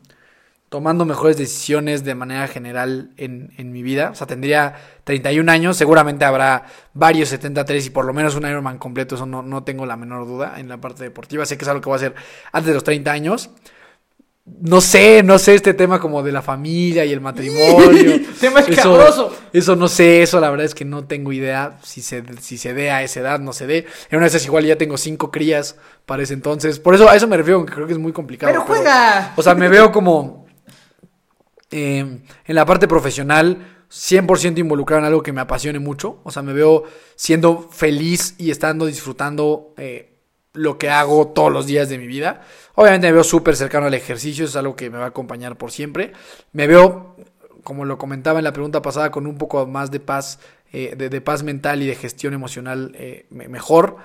tomando 0.71 1.03
mejores 1.03 1.35
decisiones 1.35 2.05
de 2.05 2.15
manera 2.15 2.47
general 2.47 3.11
en, 3.17 3.51
en 3.57 3.73
mi 3.73 3.83
vida. 3.83 4.11
O 4.11 4.15
sea, 4.15 4.25
tendría 4.25 4.75
31 5.03 5.51
años, 5.51 5.75
seguramente 5.75 6.23
habrá 6.23 6.63
varios 6.93 7.27
73 7.27 7.87
y 7.87 7.89
por 7.89 8.05
lo 8.05 8.13
menos 8.13 8.35
un 8.35 8.47
Ironman 8.47 8.77
completo, 8.77 9.15
eso 9.15 9.25
no, 9.25 9.41
no 9.41 9.65
tengo 9.65 9.85
la 9.85 9.97
menor 9.97 10.25
duda 10.25 10.61
en 10.61 10.69
la 10.69 10.79
parte 10.79 11.03
deportiva. 11.03 11.45
Sé 11.45 11.57
que 11.57 11.65
es 11.65 11.67
algo 11.67 11.81
que 11.81 11.89
voy 11.89 11.95
a 11.95 11.97
hacer 11.97 12.15
antes 12.53 12.67
de 12.69 12.73
los 12.73 12.85
30 12.85 13.11
años. 13.11 13.49
No 14.45 14.79
sé, 14.79 15.23
no 15.23 15.39
sé 15.39 15.55
este 15.55 15.73
tema 15.73 15.99
como 15.99 16.23
de 16.23 16.31
la 16.31 16.41
familia 16.41 17.03
y 17.03 17.11
el 17.11 17.19
matrimonio. 17.19 18.21
Tema 18.39 18.61
escabroso. 18.61 19.35
Eso 19.51 19.75
no 19.75 19.89
sé, 19.89 20.21
eso 20.21 20.39
la 20.39 20.49
verdad 20.49 20.65
es 20.65 20.73
que 20.73 20.85
no 20.85 21.03
tengo 21.03 21.33
idea 21.33 21.79
si 21.83 22.01
se, 22.01 22.23
si 22.39 22.57
se 22.57 22.73
dé 22.73 22.91
a 22.91 23.03
esa 23.03 23.19
edad, 23.19 23.39
no 23.41 23.51
se 23.51 23.67
dé. 23.67 23.87
En 24.09 24.17
una 24.17 24.21
de 24.21 24.29
esas 24.29 24.45
igual 24.45 24.63
ya 24.63 24.77
tengo 24.77 24.95
cinco 24.95 25.31
crías 25.31 25.75
para 26.05 26.23
ese 26.23 26.33
entonces. 26.33 26.79
Por 26.79 26.95
eso 26.95 27.09
a 27.09 27.15
eso 27.17 27.27
me 27.27 27.35
refiero, 27.35 27.57
aunque 27.57 27.73
creo 27.73 27.87
que 27.87 27.93
es 27.93 27.99
muy 27.99 28.13
complicado. 28.13 28.53
Pero 28.53 28.63
juega. 28.63 29.33
O 29.35 29.43
sea, 29.43 29.53
me 29.53 29.67
veo 29.67 29.91
como 29.91 30.40
eh, 31.71 31.99
en 32.45 32.55
la 32.55 32.65
parte 32.65 32.87
profesional 32.87 33.57
100% 33.91 34.57
involucrado 34.59 34.99
en 35.01 35.05
algo 35.07 35.21
que 35.23 35.33
me 35.33 35.41
apasione 35.41 35.79
mucho. 35.79 36.19
O 36.23 36.31
sea, 36.31 36.41
me 36.41 36.53
veo 36.53 36.83
siendo 37.15 37.67
feliz 37.71 38.35
y 38.37 38.51
estando 38.51 38.85
disfrutando 38.85 39.73
eh, 39.77 40.13
lo 40.53 40.77
que 40.77 40.89
hago 40.89 41.27
todos 41.29 41.51
los 41.51 41.65
días 41.65 41.89
de 41.89 41.97
mi 41.97 42.07
vida. 42.07 42.41
Obviamente 42.75 43.07
me 43.07 43.13
veo 43.13 43.23
súper 43.23 43.55
cercano 43.55 43.87
al 43.87 43.93
ejercicio, 43.93 44.45
es 44.45 44.55
algo 44.55 44.75
que 44.75 44.89
me 44.89 44.97
va 44.97 45.05
a 45.05 45.07
acompañar 45.09 45.57
por 45.57 45.71
siempre. 45.71 46.13
Me 46.53 46.67
veo, 46.67 47.15
como 47.63 47.83
lo 47.85 47.97
comentaba 47.97 48.39
en 48.39 48.45
la 48.45 48.53
pregunta 48.53 48.81
pasada, 48.81 49.11
con 49.11 49.27
un 49.27 49.37
poco 49.37 49.65
más 49.67 49.91
de 49.91 49.99
paz, 49.99 50.39
eh, 50.71 50.93
de, 50.97 51.09
de 51.09 51.19
paz 51.21 51.43
mental 51.43 51.81
y 51.83 51.87
de 51.87 51.95
gestión 51.95 52.33
emocional 52.33 52.93
eh, 52.95 53.25
me- 53.29 53.49
mejor. 53.49 53.97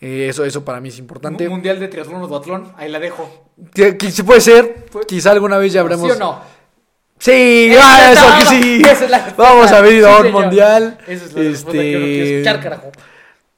Eh, 0.00 0.28
eso, 0.30 0.44
eso 0.44 0.64
para 0.64 0.80
mí 0.80 0.88
es 0.88 0.98
importante. 0.98 1.48
Mundial 1.48 1.78
de 1.80 1.88
triatlón 1.88 2.22
o 2.22 2.26
duatlón, 2.28 2.72
ahí 2.76 2.90
la 2.90 2.98
dejo. 2.98 3.28
Que, 3.72 3.96
que 3.96 4.10
puede 4.24 4.40
ser, 4.40 4.86
quizá 5.06 5.30
alguna 5.32 5.56
vez 5.58 5.72
ya 5.72 5.80
habremos... 5.80 6.10
¿Sí 6.10 6.16
o 6.16 6.18
no? 6.18 6.40
Sí, 7.18 7.72
ah, 7.80 8.10
eso 8.12 8.28
la- 8.28 8.38
que 8.38 8.44
sí. 8.46 8.82
es. 8.82 9.36
Vamos 9.36 9.70
a 9.72 9.80
ver 9.80 9.92
Sí, 9.92 10.04
a 10.04 10.18
un 10.18 10.32
mundial. 10.32 10.98
Esa 11.06 11.24
es 11.24 11.32
la 11.34 11.42
respuesta 11.42 11.72
que 11.82 11.92
Este, 12.22 12.34
escuchar, 12.40 12.60
carajo. 12.62 12.92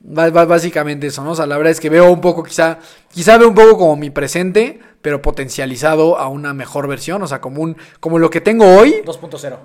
básicamente 0.00 1.06
eso, 1.08 1.24
¿no? 1.24 1.32
O 1.32 1.34
sea, 1.34 1.46
la 1.46 1.56
verdad 1.56 1.72
es 1.72 1.80
que 1.80 1.90
veo 1.90 2.10
un 2.10 2.20
poco, 2.20 2.42
quizá, 2.44 2.78
quizá 3.12 3.38
veo 3.38 3.48
un 3.48 3.54
poco 3.54 3.76
como 3.78 3.96
mi 3.96 4.10
presente, 4.10 4.78
pero 5.02 5.20
potencializado 5.22 6.18
a 6.18 6.28
una 6.28 6.54
mejor 6.54 6.86
versión, 6.88 7.22
o 7.22 7.26
sea, 7.26 7.40
como 7.40 7.62
un, 7.62 7.76
como 8.00 8.18
lo 8.18 8.30
que 8.30 8.40
tengo 8.40 8.66
hoy. 8.76 9.02
2.0. 9.04 9.56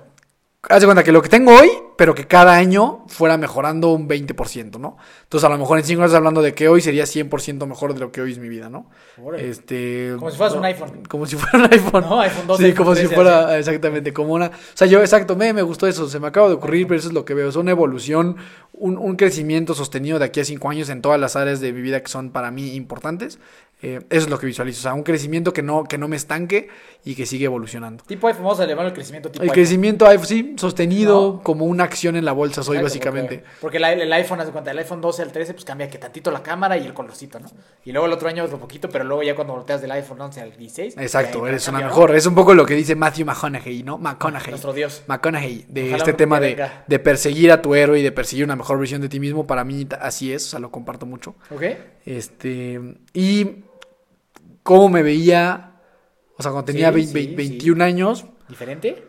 Haz 0.68 0.80
de 0.80 0.86
cuenta 0.86 1.02
que 1.02 1.10
lo 1.10 1.20
que 1.22 1.28
tengo 1.28 1.52
hoy, 1.58 1.70
pero 1.96 2.14
que 2.14 2.28
cada 2.28 2.54
año 2.54 3.04
fuera 3.08 3.36
mejorando 3.36 3.90
un 3.90 4.08
20%, 4.08 4.78
¿no? 4.78 4.96
Entonces, 5.24 5.44
a 5.44 5.48
lo 5.48 5.58
mejor 5.58 5.78
en 5.78 5.84
5 5.84 6.02
años 6.02 6.14
hablando 6.14 6.40
de 6.40 6.54
que 6.54 6.68
hoy 6.68 6.80
sería 6.80 7.02
100% 7.02 7.66
mejor 7.66 7.94
de 7.94 8.00
lo 8.00 8.12
que 8.12 8.20
hoy 8.20 8.30
es 8.30 8.38
mi 8.38 8.48
vida, 8.48 8.70
¿no? 8.70 8.88
Este, 9.36 10.14
Como 10.16 10.30
si 10.30 10.36
fueras 10.36 10.54
un 10.54 10.64
iPhone. 10.64 11.02
Como 11.08 11.26
si 11.26 11.34
fuera 11.34 11.66
un 11.66 11.72
iPhone. 11.72 12.04
No, 12.08 12.20
iPhone 12.20 12.46
12, 12.46 12.64
Sí, 12.64 12.74
como 12.74 12.94
si 12.94 13.00
13, 13.00 13.14
fuera, 13.16 13.58
exactamente, 13.58 14.12
como 14.12 14.34
una... 14.34 14.46
O 14.46 14.50
sea, 14.74 14.86
yo, 14.86 15.00
exacto, 15.00 15.34
me, 15.34 15.52
me 15.52 15.62
gustó 15.62 15.88
eso, 15.88 16.08
se 16.08 16.20
me 16.20 16.28
acaba 16.28 16.46
de 16.46 16.54
ocurrir, 16.54 16.86
pero 16.86 17.00
eso 17.00 17.08
es 17.08 17.14
lo 17.14 17.24
que 17.24 17.34
veo. 17.34 17.48
Es 17.48 17.56
una 17.56 17.72
evolución, 17.72 18.36
un, 18.72 18.98
un 18.98 19.16
crecimiento 19.16 19.74
sostenido 19.74 20.20
de 20.20 20.26
aquí 20.26 20.38
a 20.38 20.44
5 20.44 20.70
años 20.70 20.88
en 20.90 21.02
todas 21.02 21.18
las 21.18 21.34
áreas 21.34 21.60
de 21.60 21.72
mi 21.72 21.80
vida 21.82 22.00
que 22.00 22.08
son 22.08 22.30
para 22.30 22.52
mí 22.52 22.76
importantes. 22.76 23.40
Eh, 23.82 24.00
eso 24.10 24.24
es 24.26 24.30
lo 24.30 24.38
que 24.38 24.46
visualizo, 24.46 24.78
o 24.78 24.82
sea, 24.82 24.94
un 24.94 25.02
crecimiento 25.02 25.52
que 25.52 25.60
no, 25.62 25.82
que 25.84 25.98
no 25.98 26.06
me 26.06 26.14
estanque 26.14 26.68
y 27.04 27.16
que 27.16 27.26
sigue 27.26 27.46
evolucionando. 27.46 28.04
Tipo 28.04 28.28
iPhone, 28.28 28.44
vamos 28.44 28.60
a 28.60 28.64
elevar 28.64 28.86
el 28.86 28.92
crecimiento 28.92 29.28
tipo 29.28 29.42
El 29.42 29.48
iPhone. 29.50 29.54
crecimiento, 29.54 30.06
ah, 30.06 30.16
sí, 30.18 30.54
sostenido 30.56 31.32
No. 31.34 31.42
como 31.42 31.64
una 31.66 31.82
acción 31.82 32.14
en 32.14 32.24
la 32.24 32.30
bolsa 32.30 32.62
soy 32.62 32.76
Exacto, 32.76 32.84
básicamente. 32.84 33.38
Porque, 33.38 33.56
porque 33.60 33.76
el, 33.78 33.84
el 34.02 34.12
iPhone, 34.12 34.38
haz 34.38 34.46
de 34.46 34.52
cuenta, 34.52 34.70
el 34.70 34.78
iPhone 34.78 35.00
12 35.00 35.22
al 35.22 35.32
13, 35.32 35.54
pues 35.54 35.64
cambia 35.64 35.90
que 35.90 35.98
tantito 35.98 36.30
la 36.30 36.44
cámara 36.44 36.78
y 36.78 36.86
el 36.86 36.94
colorcito, 36.94 37.40
¿no? 37.40 37.50
Y 37.84 37.90
luego 37.90 38.06
el 38.06 38.12
otro 38.12 38.28
año 38.28 38.44
otro 38.44 38.58
poquito, 38.60 38.88
pero 38.88 39.02
luego 39.04 39.24
ya 39.24 39.34
cuando 39.34 39.54
volteas 39.54 39.82
del 39.82 39.90
iPhone 39.90 40.20
11 40.20 40.40
al 40.40 40.56
16. 40.56 40.96
Exacto, 40.98 41.46
eres 41.48 41.66
una 41.66 41.80
mejor. 41.80 42.14
Es 42.14 42.26
un 42.26 42.36
poco 42.36 42.54
lo 42.54 42.64
que 42.64 42.74
dice 42.74 42.94
Matthew 42.94 43.26
McConaughey, 43.26 43.82
¿no? 43.82 43.98
McConaughey. 43.98 44.50
Nuestro 44.50 44.72
Dios. 44.72 45.02
McConaughey, 45.08 45.66
de 45.68 45.82
Ojalá 45.88 45.96
este 45.96 46.12
tema 46.12 46.38
de, 46.38 46.68
de 46.86 46.98
perseguir 47.00 47.50
a 47.50 47.60
tu 47.60 47.74
héroe 47.74 47.98
y 47.98 48.02
de 48.04 48.12
perseguir 48.12 48.44
una 48.44 48.54
mejor 48.54 48.78
versión 48.78 49.00
de 49.00 49.08
ti 49.08 49.18
mismo. 49.18 49.44
Para 49.44 49.64
mí 49.64 49.88
así 50.00 50.32
es, 50.32 50.46
o 50.46 50.50
sea, 50.50 50.60
lo 50.60 50.70
comparto 50.70 51.04
mucho. 51.04 51.34
¿Ok? 51.50 51.62
Este, 52.06 52.80
y 53.12 53.64
cómo 54.62 54.88
me 54.88 55.02
veía, 55.02 55.80
o 56.36 56.42
sea, 56.42 56.52
cuando 56.52 56.66
tenía 56.66 56.92
Sí, 56.92 57.04
sí, 57.06 57.12
vein- 57.14 57.28
sí. 57.30 57.34
21 57.36 57.82
años, 57.82 58.26
¿Diferente? 58.48 59.08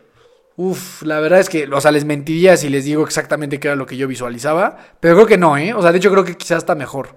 Uf, 0.56 1.02
la 1.02 1.18
verdad 1.20 1.40
es 1.40 1.48
que, 1.48 1.66
o 1.66 1.80
sea, 1.80 1.90
les 1.90 2.04
mentiría 2.04 2.56
si 2.56 2.68
les 2.68 2.84
digo 2.84 3.02
exactamente 3.04 3.58
qué 3.58 3.68
era 3.68 3.76
lo 3.76 3.86
que 3.86 3.96
yo 3.96 4.06
visualizaba, 4.06 4.76
pero 5.00 5.16
creo 5.16 5.26
que 5.26 5.36
no, 5.36 5.56
¿eh? 5.58 5.74
O 5.74 5.82
sea, 5.82 5.90
de 5.90 5.98
hecho 5.98 6.10
creo 6.12 6.24
que 6.24 6.36
quizás 6.36 6.58
está 6.58 6.74
mejor. 6.76 7.16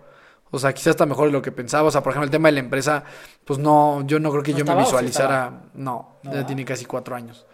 O 0.50 0.58
sea, 0.60 0.74
quizás 0.74 0.88
está 0.92 1.06
mejor 1.06 1.28
de 1.28 1.34
lo 1.34 1.42
que 1.42 1.52
pensaba. 1.52 1.88
O 1.88 1.92
sea, 1.92 2.02
por 2.02 2.12
ejemplo, 2.14 2.26
el 2.26 2.32
tema 2.32 2.48
de 2.48 2.54
la 2.54 2.62
empresa, 2.62 3.04
pues 3.46 3.60
no, 3.60 4.02
yo 4.08 4.20
no 4.20 4.32
creo 4.32 4.42
que 4.44 4.54
¿No 4.54 4.58
yo 4.60 4.66
me 4.66 4.72
estaba 4.72 4.84
visualizara. 4.86 5.62
no, 5.76 6.18
No, 6.24 6.34
ya 6.34 6.40
¿ah? 6.40 6.46
tiene 6.48 6.66
casi 6.66 6.86
cuatro 6.86 7.16
años. 7.16 7.46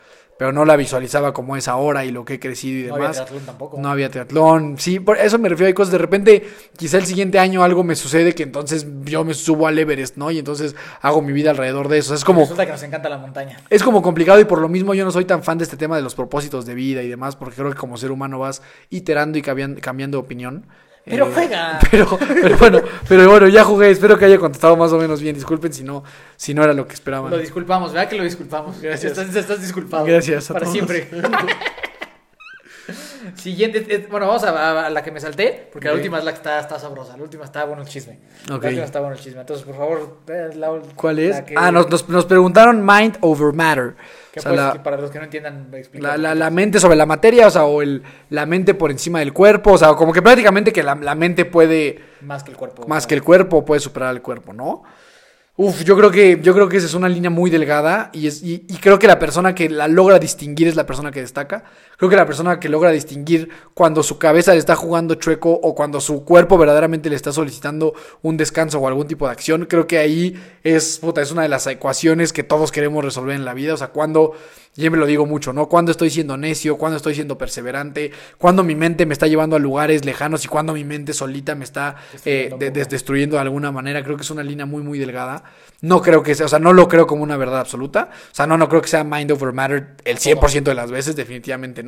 Pero 0.44 0.52
no 0.52 0.66
la 0.66 0.76
visualizaba 0.76 1.32
como 1.34 1.56
es 1.56 1.70
ahora 1.70 2.04
y 2.04 2.12
lo 2.12 2.26
que 2.26 2.34
he 2.34 2.40
crecido 2.42 2.78
y 2.78 2.90
No 2.90 2.96
había 2.96 3.04
demás. 3.12 3.16
triatlón 3.26 3.46
tampoco. 3.46 3.80
No 3.80 3.88
había 3.90 4.10
triatlón. 4.10 4.76
Sí, 4.78 5.00
por 5.00 5.18
eso 5.18 5.40
me 5.40 5.48
refiero. 5.48 5.68
Hay 5.68 5.74
cosas. 5.74 5.94
De 5.94 5.98
repente, 5.98 6.46
quizá 6.76 6.98
el 6.98 7.06
siguiente 7.06 7.40
año 7.40 7.64
algo 7.64 7.86
me 7.86 7.96
sucede 7.96 8.36
que 8.36 8.44
entonces 8.44 8.86
yo 9.06 9.24
me 9.24 9.36
subo 9.36 9.68
al 9.68 9.80
Everest, 9.80 10.18
¿no? 10.18 10.32
Y 10.32 10.40
entonces 10.40 10.76
hago 11.00 11.22
mi 11.22 11.32
vida 11.32 11.52
alrededor 11.52 11.88
de 11.88 12.00
eso. 12.00 12.14
Es 12.14 12.26
como. 12.26 12.42
Resulta 12.42 12.66
que 12.66 12.74
nos 12.74 12.84
encanta 12.84 13.08
la 13.08 13.20
montaña. 13.20 13.58
Es 13.70 13.82
como 13.84 14.02
complicado 14.02 14.42
y 14.42 14.44
por 14.44 14.60
lo 14.60 14.68
mismo 14.68 14.94
yo 14.94 15.06
no 15.06 15.12
soy 15.12 15.24
tan 15.24 15.44
fan 15.44 15.58
de 15.60 15.64
este 15.64 15.78
tema 15.78 15.96
de 15.96 16.02
los 16.02 16.14
propósitos 16.14 16.66
de 16.66 16.74
vida 16.74 17.02
y 17.04 17.08
demás, 17.08 17.38
porque 17.38 17.56
creo 17.56 17.70
que 17.72 17.78
como 17.78 17.96
ser 17.96 18.12
humano 18.12 18.38
vas 18.38 18.62
iterando 18.90 19.38
y 19.38 19.42
cambian- 19.42 19.80
cambiando 19.80 20.18
de 20.18 20.24
opinión. 20.26 20.66
Pero 21.06 21.28
Eh, 21.28 21.32
juega. 21.34 21.80
Pero, 21.92 22.18
pero 22.18 22.58
bueno, 22.58 22.82
pero 23.10 23.30
bueno, 23.30 23.48
ya 23.50 23.64
jugué, 23.66 23.92
espero 23.92 24.18
que 24.18 24.24
haya 24.26 24.38
contestado 24.40 24.78
más 24.78 24.92
o 24.94 24.98
menos 24.98 25.22
bien. 25.22 25.36
Disculpen 25.36 25.74
si 25.74 25.84
no, 25.84 26.04
si 26.38 26.54
no 26.54 26.64
era 26.64 26.74
lo 26.74 26.88
que 26.88 26.94
esperaban. 26.94 27.30
Lo 27.30 27.38
disculpamos, 27.38 27.92
¿verdad 27.92 28.10
que 28.10 28.16
lo 28.18 28.24
disculpamos? 28.24 28.80
Gracias. 28.82 29.18
Estás, 29.18 29.36
estás 29.36 29.62
disculpado. 29.62 30.06
Gracias 30.06 30.50
a 30.50 30.54
Para 30.54 30.66
todos. 30.66 30.74
siempre. 30.74 31.10
Siguiente, 33.36 34.08
bueno, 34.10 34.28
vamos 34.28 34.44
a, 34.44 34.86
a 34.86 34.90
la 34.90 35.04
que 35.04 35.12
me 35.12 35.20
salté, 35.20 35.70
porque 35.72 35.88
la 35.88 35.94
última 35.94 36.18
es 36.20 36.24
la 36.26 36.32
que 36.32 36.38
está, 36.38 36.60
está 36.60 36.80
sabrosa, 36.80 37.16
la 37.18 37.24
última 37.24 37.46
está 37.46 37.64
bueno 37.66 37.82
el 37.82 37.88
chisme. 37.88 38.20
La 38.48 38.56
última 38.56 38.84
está 38.84 39.00
bueno 39.00 39.16
el 39.16 39.22
chisme. 39.22 39.42
Entonces, 39.42 39.66
por 39.66 39.76
favor, 39.76 40.18
la, 40.56 40.72
¿Cuál 40.96 41.20
es? 41.20 41.32
la 41.36 41.46
que- 41.46 41.56
Ah, 41.58 41.72
nos, 41.72 41.90
nos, 41.90 42.08
nos 42.10 42.26
preguntaron 42.26 42.86
mind 42.86 43.18
over 43.22 43.54
matter. 43.54 43.96
O 44.36 44.40
sea, 44.42 44.52
pues, 44.52 44.56
la, 44.62 44.84
para 44.84 44.98
los 44.98 45.12
que 45.12 45.20
no 45.20 45.26
entiendan, 45.26 45.70
la, 45.94 46.18
la- 46.18 46.34
la 46.36 46.50
mente 46.50 46.80
sobre 46.80 46.96
la 46.96 47.06
materia, 47.06 47.48
o 47.48 47.52
sea, 47.52 47.66
o 47.66 47.82
el, 47.82 48.02
la 48.30 48.46
mente 48.46 48.74
por 48.74 48.90
encima 48.92 49.20
del 49.20 49.32
cuerpo, 49.34 49.74
o 49.74 49.78
sea, 49.78 49.94
como 49.94 50.12
que 50.12 50.22
prácticamente 50.22 50.74
que 50.74 50.82
la, 50.84 50.96
la 50.96 51.14
mente 51.16 51.46
puede, 51.46 52.00
Más 52.22 52.44
que 52.44 52.52
el 52.52 52.58
cuerpo. 52.58 52.88
más 52.88 53.06
que 53.08 53.14
el 53.16 53.22
cuerpo, 53.24 53.64
puede 53.64 53.80
superar 53.80 54.10
al 54.10 54.22
cuerpo, 54.22 54.54
¿no? 54.54 54.84
Uf, 55.56 55.84
yo 55.84 55.96
creo 55.96 56.10
que, 56.10 56.40
yo 56.42 56.52
creo 56.56 56.68
que 56.68 56.78
esa 56.78 56.88
es 56.88 56.96
una 56.96 57.08
línea 57.08 57.30
muy 57.30 57.52
delgada 57.52 58.10
y, 58.12 58.26
es, 58.26 58.42
y, 58.42 58.66
y 58.68 58.78
creo 58.78 58.98
que 58.98 59.06
la 59.06 59.20
persona 59.20 59.54
que 59.54 59.70
la 59.70 59.88
logra 59.88 60.18
distinguir 60.18 60.68
es 60.68 60.76
la 60.76 60.88
persona 60.88 61.12
que 61.12 61.22
destaca. 61.22 61.64
Creo 62.04 62.10
que 62.10 62.16
la 62.18 62.26
persona 62.26 62.60
que 62.60 62.68
logra 62.68 62.92
distinguir 62.92 63.48
cuando 63.74 64.04
su 64.04 64.18
cabeza 64.18 64.52
le 64.52 64.60
está 64.60 64.76
jugando 64.76 65.16
chueco 65.16 65.52
o 65.54 65.74
cuando 65.74 66.02
su 66.02 66.26
cuerpo 66.26 66.58
verdaderamente 66.58 67.10
le 67.10 67.16
está 67.16 67.32
solicitando 67.32 67.94
un 68.22 68.36
descanso 68.36 68.78
o 68.80 68.88
algún 68.90 69.08
tipo 69.08 69.26
de 69.26 69.32
acción, 69.32 69.68
creo 69.70 69.88
que 69.88 70.00
ahí 70.00 70.36
es, 70.66 70.98
puta, 71.00 71.22
es 71.22 71.32
una 71.32 71.44
de 71.44 71.48
las 71.48 71.66
ecuaciones 71.66 72.34
que 72.34 72.44
todos 72.44 72.74
queremos 72.74 73.06
resolver 73.06 73.38
en 73.38 73.46
la 73.46 73.54
vida. 73.54 73.74
O 73.74 73.78
sea, 73.78 73.88
cuando, 73.88 74.34
Siempre 74.76 75.00
lo 75.00 75.06
digo 75.06 75.28
mucho, 75.28 75.54
¿no? 75.54 75.70
Cuando 75.70 75.92
estoy 75.92 76.10
siendo 76.10 76.36
necio, 76.36 76.80
cuando 76.80 76.98
estoy 76.98 77.14
siendo 77.14 77.38
perseverante, 77.38 78.12
cuando 78.40 78.64
mi 78.64 78.74
mente 78.74 79.06
me 79.06 79.14
está 79.14 79.28
llevando 79.28 79.56
a 79.56 79.60
lugares 79.60 80.04
lejanos 80.04 80.46
y 80.46 80.48
cuando 80.48 80.74
mi 80.74 80.84
mente 80.84 81.14
solita 81.14 81.54
me 81.54 81.64
está 81.64 81.96
eh, 82.26 82.50
Destruyendo 82.58 82.80
de- 82.80 82.86
destruyendo 82.86 83.36
de 83.36 83.42
alguna 83.44 83.72
manera. 83.72 84.04
Creo 84.04 84.16
que 84.18 84.24
es 84.24 84.32
una 84.32 84.42
línea 84.42 84.66
muy, 84.66 84.82
muy 84.82 84.98
delgada. 84.98 85.44
No 85.82 86.02
creo 86.02 86.24
que 86.24 86.34
sea, 86.34 86.48
o 86.48 86.50
sea, 86.50 86.58
no 86.58 86.74
lo 86.74 86.88
creo 86.88 87.06
como 87.06 87.22
una 87.22 87.38
verdad 87.38 87.60
absoluta. 87.60 88.10
O 88.32 88.36
sea, 88.36 88.48
no, 88.48 88.58
no 88.58 88.68
creo 88.68 88.82
que 88.82 88.88
sea 88.88 89.04
mind 89.04 89.32
over 89.32 89.54
matter 89.54 89.90
el 90.06 90.18
100% 90.18 90.64
de 90.64 90.74
las 90.74 90.90
veces, 90.90 91.16
definitivamente 91.16 91.84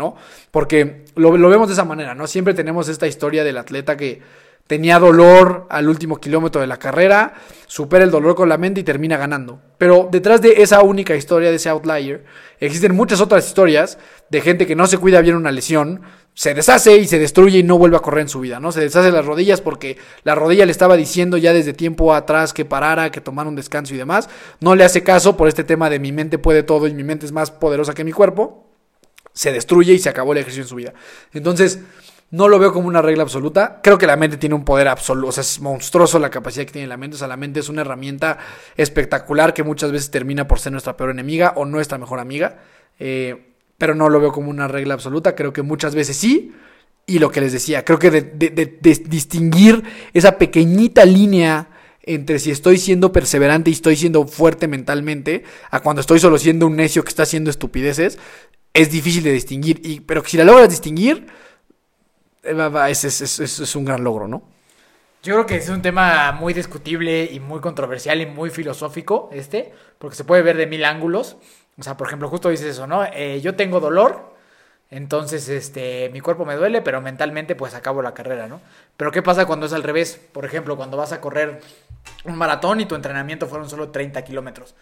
Porque 0.51 1.05
lo, 1.15 1.35
lo 1.35 1.49
vemos 1.49 1.67
de 1.67 1.73
esa 1.73 1.85
manera, 1.85 2.13
¿no? 2.13 2.27
Siempre 2.27 2.53
tenemos 2.53 2.87
esta 2.87 3.07
historia 3.07 3.43
del 3.43 3.57
atleta 3.57 3.97
que 3.97 4.21
tenía 4.67 4.97
dolor 4.97 5.67
al 5.69 5.87
último 5.87 6.17
kilómetro 6.17 6.59
de 6.59 6.67
la 6.67 6.77
carrera, 6.77 7.35
supera 7.67 8.03
el 8.03 8.11
dolor 8.11 8.35
con 8.35 8.49
la 8.49 8.57
mente 8.57 8.81
y 8.81 8.83
termina 8.83 9.17
ganando. 9.17 9.59
Pero 9.77 10.07
detrás 10.11 10.41
de 10.41 10.63
esa 10.63 10.81
única 10.81 11.15
historia, 11.15 11.49
de 11.49 11.57
ese 11.57 11.69
outlier, 11.69 12.23
existen 12.59 12.95
muchas 12.95 13.21
otras 13.21 13.45
historias 13.45 13.99
de 14.29 14.41
gente 14.41 14.65
que 14.65 14.75
no 14.75 14.87
se 14.87 14.97
cuida 14.97 15.21
bien 15.21 15.35
una 15.35 15.51
lesión, 15.51 16.01
se 16.33 16.53
deshace 16.53 16.97
y 16.97 17.07
se 17.07 17.19
destruye 17.19 17.59
y 17.59 17.63
no 17.63 17.77
vuelve 17.77 17.97
a 17.97 18.01
correr 18.01 18.23
en 18.23 18.29
su 18.29 18.39
vida, 18.39 18.59
¿no? 18.59 18.71
Se 18.71 18.81
deshace 18.81 19.11
las 19.11 19.25
rodillas 19.25 19.61
porque 19.61 19.97
la 20.23 20.33
rodilla 20.33 20.65
le 20.65 20.71
estaba 20.71 20.97
diciendo 20.97 21.37
ya 21.37 21.53
desde 21.53 21.73
tiempo 21.73 22.13
atrás 22.13 22.53
que 22.53 22.65
parara, 22.65 23.11
que 23.11 23.21
tomara 23.21 23.47
un 23.47 23.55
descanso 23.55 23.93
y 23.93 23.97
demás. 23.97 24.29
No 24.59 24.75
le 24.75 24.83
hace 24.83 25.03
caso 25.03 25.37
por 25.37 25.47
este 25.47 25.63
tema 25.63 25.89
de 25.89 25.99
mi 25.99 26.11
mente 26.11 26.37
puede 26.39 26.63
todo 26.63 26.87
y 26.87 26.93
mi 26.93 27.03
mente 27.03 27.25
es 27.25 27.31
más 27.31 27.51
poderosa 27.51 27.93
que 27.93 28.03
mi 28.03 28.11
cuerpo. 28.11 28.64
Se 29.35 29.51
destruye 29.51 29.93
y 29.93 29.99
se 29.99 30.09
acabó 30.09 30.31
el 30.31 30.39
ejercicio 30.39 30.63
en 30.63 30.67
su 30.67 30.75
vida. 30.75 30.93
Entonces, 31.33 31.81
no 32.31 32.47
lo 32.47 32.57
veo 32.57 32.73
como 32.73 32.87
una 32.87 33.01
regla 33.01 33.23
absoluta. 33.23 33.79
Creo 33.83 33.97
que 33.97 34.07
la 34.07 34.15
mente 34.15 34.37
tiene 34.37 34.55
un 34.55 34.65
poder 34.65 34.87
absoluto. 34.87 35.27
O 35.27 35.31
sea, 35.31 35.41
es 35.41 35.61
monstruoso 35.61 36.17
la 36.17 36.29
capacidad 36.29 36.65
que 36.65 36.71
tiene 36.73 36.87
la 36.87 36.97
mente. 36.97 37.15
O 37.15 37.19
sea, 37.19 37.27
la 37.27 37.37
mente 37.37 37.59
es 37.59 37.69
una 37.69 37.81
herramienta 37.81 38.39
espectacular 38.75 39.53
que 39.53 39.63
muchas 39.63 39.91
veces 39.91 40.09
termina 40.09 40.47
por 40.47 40.59
ser 40.59 40.71
nuestra 40.71 40.97
peor 40.97 41.11
enemiga 41.11 41.53
o 41.55 41.65
nuestra 41.65 41.97
mejor 41.97 42.19
amiga. 42.19 42.59
Eh, 42.99 43.51
pero 43.77 43.93
no 43.93 44.09
lo 44.09 44.19
veo 44.19 44.31
como 44.31 44.49
una 44.49 44.67
regla 44.67 44.95
absoluta. 44.95 45.35
Creo 45.35 45.53
que 45.53 45.61
muchas 45.61 45.93
veces 45.93 46.17
sí. 46.17 46.53
Y 47.05 47.19
lo 47.19 47.29
que 47.29 47.41
les 47.41 47.53
decía, 47.53 47.85
creo 47.85 47.99
que 47.99 48.09
de, 48.09 48.79
distinguir 49.07 49.83
esa 50.13 50.39
pequeñita 50.39 51.05
línea 51.05 51.69
entre 52.01 52.39
si 52.39 52.51
estoy 52.51 52.77
siendo 52.77 53.11
perseverante 53.11 53.69
y 53.69 53.73
estoy 53.73 53.95
siendo 53.95 54.27
fuerte 54.27 54.67
mentalmente, 54.67 55.43
a 55.71 55.79
cuando 55.81 56.01
estoy 56.01 56.19
solo 56.19 56.37
siendo 56.37 56.67
un 56.67 56.75
necio 56.75 57.03
que 57.03 57.09
está 57.09 57.23
haciendo 57.23 57.49
estupideces, 57.49 58.19
es 58.75 58.91
difícil 58.91 59.23
de 59.23 59.31
distinguir. 59.33 59.81
Y, 59.83 60.01
pero 60.01 60.23
si 60.25 60.37
la 60.37 60.45
logras 60.45 60.69
distinguir, 60.69 61.27
eh, 62.43 62.71
es- 62.89 63.03
es- 63.03 63.39
es- 63.39 63.59
es 63.59 63.75
un 63.75 63.85
gran 63.85 64.03
logro, 64.03 64.27
¿no? 64.27 64.43
Yo 65.23 65.33
creo 65.33 65.45
que 65.47 65.55
es 65.55 65.69
un 65.69 65.81
tema 65.81 66.31
muy 66.33 66.53
discutible 66.53 67.25
y 67.31 67.39
muy 67.39 67.59
controversial 67.59 68.21
y 68.21 68.27
muy 68.27 68.51
filosófico 68.51 69.29
este, 69.33 69.73
porque 69.97 70.15
se 70.15 70.23
puede 70.23 70.43
ver 70.43 70.55
de 70.57 70.67
mil 70.67 70.85
ángulos. 70.85 71.37
O 71.79 71.83
sea, 71.83 71.97
por 71.97 72.07
ejemplo, 72.07 72.29
justo 72.29 72.49
dices 72.49 72.67
eso, 72.67 72.85
¿no? 72.87 73.03
Eh, 73.11 73.41
yo 73.41 73.55
tengo 73.55 73.79
dolor, 73.79 74.35
entonces 74.91 75.49
este, 75.49 76.09
mi 76.13 76.21
cuerpo 76.21 76.45
me 76.45 76.55
duele, 76.55 76.81
pero 76.83 77.01
mentalmente 77.01 77.55
pues 77.55 77.73
acabo 77.73 78.01
la 78.03 78.13
carrera, 78.13 78.47
¿no? 78.47 78.61
Pero 78.97 79.11
¿qué 79.11 79.23
pasa 79.23 79.45
cuando 79.47 79.65
es 79.65 79.73
al 79.73 79.83
revés? 79.83 80.19
Por 80.31 80.45
ejemplo, 80.45 80.77
cuando 80.77 80.95
vas 80.97 81.11
a 81.11 81.21
correr 81.21 81.59
un 82.25 82.35
maratón 82.37 82.81
y 82.81 82.85
tu 82.85 82.93
entrenamiento 82.95 83.47
fueron 83.47 83.67
solo 83.69 83.89
30 83.89 84.23
kilómetros. 84.23 84.75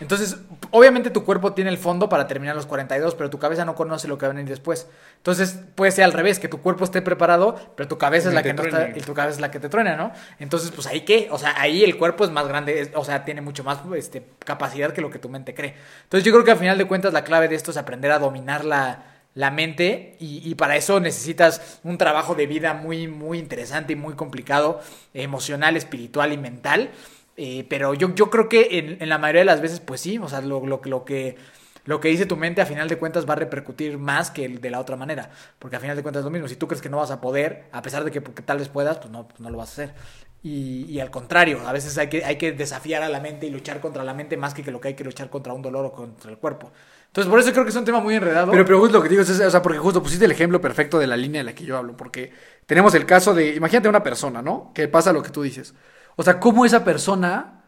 Entonces, 0.00 0.36
obviamente 0.70 1.10
tu 1.10 1.24
cuerpo 1.24 1.54
tiene 1.54 1.70
el 1.70 1.78
fondo 1.78 2.08
para 2.08 2.26
terminar 2.26 2.54
los 2.54 2.66
42, 2.66 3.14
pero 3.16 3.30
tu 3.30 3.38
cabeza 3.38 3.64
no 3.64 3.74
conoce 3.74 4.06
lo 4.06 4.16
que 4.16 4.26
va 4.26 4.32
a 4.32 4.34
venir 4.34 4.48
después. 4.48 4.86
Entonces, 5.16 5.58
puede 5.74 5.90
ser 5.92 6.04
al 6.04 6.12
revés, 6.12 6.38
que 6.38 6.48
tu 6.48 6.60
cuerpo 6.60 6.84
esté 6.84 7.02
preparado, 7.02 7.56
pero 7.76 7.88
tu 7.88 7.98
cabeza 7.98 8.28
es 8.28 8.34
la 8.34 8.42
que 8.42 8.54
no 8.54 8.62
está, 8.62 8.78
y 8.98 9.02
tu 9.06 9.14
cabeza 9.14 9.34
es 9.36 9.40
la 9.40 9.50
que 9.50 9.58
te 9.60 9.68
truena, 9.68 9.96
¿no? 9.96 10.12
Entonces, 10.38 10.70
pues 10.70 10.86
ahí 10.86 11.00
qué, 11.00 11.28
o 11.32 11.38
sea, 11.38 11.60
ahí 11.60 11.82
el 11.82 11.96
cuerpo 11.98 12.24
es 12.24 12.30
más 12.30 12.46
grande, 12.46 12.80
es- 12.80 12.90
o 12.94 13.04
sea, 13.04 13.24
tiene 13.24 13.40
mucho 13.40 13.64
más 13.64 13.78
este, 13.96 14.24
capacidad 14.44 14.92
que 14.92 15.00
lo 15.00 15.10
que 15.10 15.18
tu 15.18 15.28
mente 15.28 15.54
cree. 15.54 15.74
Entonces, 16.04 16.24
yo 16.24 16.32
creo 16.32 16.44
que 16.44 16.52
al 16.52 16.58
final 16.58 16.78
de 16.78 16.86
cuentas 16.86 17.12
la 17.12 17.24
clave 17.24 17.48
de 17.48 17.56
esto 17.56 17.70
es 17.72 17.76
aprender 17.76 18.12
a 18.12 18.18
dominar 18.20 18.64
la, 18.64 19.04
la 19.34 19.50
mente 19.50 20.16
y, 20.20 20.48
y 20.48 20.54
para 20.54 20.76
eso 20.76 21.00
necesitas 21.00 21.80
un 21.82 21.98
trabajo 21.98 22.34
de 22.34 22.46
vida 22.46 22.72
muy, 22.74 23.08
muy 23.08 23.38
interesante 23.38 23.94
y 23.94 23.96
muy 23.96 24.14
complicado, 24.14 24.80
emocional, 25.12 25.76
espiritual 25.76 26.32
y 26.32 26.38
mental. 26.38 26.90
Eh, 27.38 27.64
pero 27.70 27.94
yo, 27.94 28.14
yo 28.14 28.28
creo 28.28 28.48
que 28.48 28.78
en, 28.78 29.00
en 29.00 29.08
la 29.08 29.16
mayoría 29.16 29.42
de 29.42 29.46
las 29.46 29.62
veces, 29.62 29.80
pues 29.80 30.00
sí, 30.00 30.18
o 30.18 30.28
sea, 30.28 30.40
lo, 30.42 30.66
lo, 30.66 30.80
lo 30.84 31.04
que... 31.04 31.36
Lo 31.84 32.00
que 32.00 32.08
dice 32.08 32.26
tu 32.26 32.36
mente 32.36 32.60
a 32.60 32.66
final 32.66 32.86
de 32.86 32.98
cuentas 32.98 33.26
va 33.26 33.32
a 33.32 33.36
repercutir 33.36 33.96
más 33.96 34.30
que 34.30 34.46
de 34.46 34.70
la 34.70 34.78
otra 34.78 34.94
manera. 34.96 35.30
Porque 35.58 35.76
a 35.76 35.80
final 35.80 35.96
de 35.96 36.02
cuentas 36.02 36.20
es 36.20 36.24
lo 36.24 36.30
mismo. 36.30 36.46
Si 36.46 36.56
tú 36.56 36.68
crees 36.68 36.82
que 36.82 36.90
no 36.90 36.98
vas 36.98 37.10
a 37.10 37.22
poder, 37.22 37.64
a 37.72 37.80
pesar 37.80 38.04
de 38.04 38.10
que, 38.10 38.22
que 38.22 38.42
tal 38.42 38.58
vez 38.58 38.68
puedas, 38.68 38.98
pues 38.98 39.10
no, 39.10 39.26
pues 39.26 39.40
no 39.40 39.48
lo 39.48 39.56
vas 39.56 39.70
a 39.70 39.72
hacer. 39.72 39.94
Y, 40.42 40.84
y 40.84 41.00
al 41.00 41.10
contrario, 41.10 41.66
a 41.66 41.72
veces 41.72 41.96
hay 41.96 42.08
que, 42.08 42.26
hay 42.26 42.36
que 42.36 42.52
desafiar 42.52 43.02
a 43.02 43.08
la 43.08 43.20
mente 43.20 43.46
y 43.46 43.50
luchar 43.50 43.80
contra 43.80 44.04
la 44.04 44.12
mente 44.12 44.36
más 44.36 44.52
que, 44.52 44.62
que 44.62 44.70
lo 44.70 44.82
que 44.82 44.88
hay 44.88 44.94
que 44.94 45.04
luchar 45.04 45.30
contra 45.30 45.54
un 45.54 45.62
dolor 45.62 45.86
o 45.86 45.92
contra 45.92 46.30
el 46.30 46.36
cuerpo. 46.36 46.70
Entonces, 47.06 47.30
por 47.30 47.40
eso 47.40 47.52
creo 47.52 47.64
que 47.64 47.70
es 47.70 47.76
un 47.76 47.86
tema 47.86 48.00
muy 48.00 48.16
enredado. 48.16 48.52
Pero, 48.52 48.66
pero 48.66 48.80
justo 48.80 48.98
lo 48.98 49.02
que 49.02 49.08
digo 49.08 49.22
es, 49.22 49.30
o 49.30 49.50
sea, 49.50 49.62
porque 49.62 49.78
justo 49.78 50.02
pusiste 50.02 50.26
el 50.26 50.32
ejemplo 50.32 50.60
perfecto 50.60 50.98
de 50.98 51.06
la 51.06 51.16
línea 51.16 51.40
de 51.40 51.44
la 51.44 51.54
que 51.54 51.64
yo 51.64 51.78
hablo, 51.78 51.96
porque 51.96 52.32
tenemos 52.66 52.94
el 52.96 53.06
caso 53.06 53.32
de, 53.32 53.54
imagínate 53.54 53.88
una 53.88 54.02
persona, 54.02 54.42
¿no? 54.42 54.72
Que 54.74 54.88
pasa 54.88 55.10
lo 55.10 55.22
que 55.22 55.30
tú 55.30 55.40
dices. 55.40 55.72
O 56.18 56.24
sea, 56.24 56.40
cómo 56.40 56.66
esa 56.66 56.82
persona, 56.82 57.62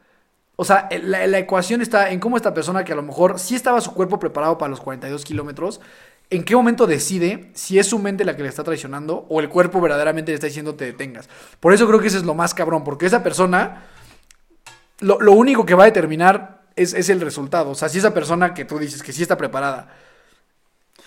o 0.56 0.64
sea, 0.64 0.88
la, 1.04 1.24
la 1.28 1.38
ecuación 1.38 1.82
está 1.82 2.10
en 2.10 2.18
cómo 2.18 2.36
esta 2.36 2.52
persona 2.52 2.82
que 2.82 2.92
a 2.92 2.96
lo 2.96 3.02
mejor 3.04 3.38
sí 3.38 3.54
estaba 3.54 3.80
su 3.80 3.94
cuerpo 3.94 4.18
preparado 4.18 4.58
para 4.58 4.70
los 4.70 4.80
42 4.80 5.24
kilómetros, 5.24 5.80
en 6.30 6.42
qué 6.44 6.56
momento 6.56 6.88
decide 6.88 7.52
si 7.54 7.78
es 7.78 7.86
su 7.86 8.00
mente 8.00 8.24
la 8.24 8.34
que 8.34 8.42
le 8.42 8.48
está 8.48 8.64
traicionando 8.64 9.24
o 9.28 9.38
el 9.38 9.48
cuerpo 9.48 9.80
verdaderamente 9.80 10.32
le 10.32 10.34
está 10.34 10.48
diciendo 10.48 10.74
te 10.74 10.84
detengas. 10.84 11.28
Por 11.60 11.72
eso 11.72 11.86
creo 11.86 12.00
que 12.00 12.08
eso 12.08 12.18
es 12.18 12.24
lo 12.24 12.34
más 12.34 12.52
cabrón, 12.52 12.82
porque 12.82 13.06
esa 13.06 13.22
persona, 13.22 13.84
lo, 14.98 15.20
lo 15.20 15.30
único 15.30 15.64
que 15.64 15.74
va 15.74 15.84
a 15.84 15.86
determinar 15.86 16.62
es, 16.74 16.92
es 16.92 17.08
el 17.08 17.20
resultado. 17.20 17.70
O 17.70 17.74
sea, 17.76 17.88
si 17.88 17.98
esa 17.98 18.12
persona 18.12 18.52
que 18.52 18.64
tú 18.64 18.80
dices 18.80 19.04
que 19.04 19.12
sí 19.12 19.22
está 19.22 19.36
preparada, 19.36 19.94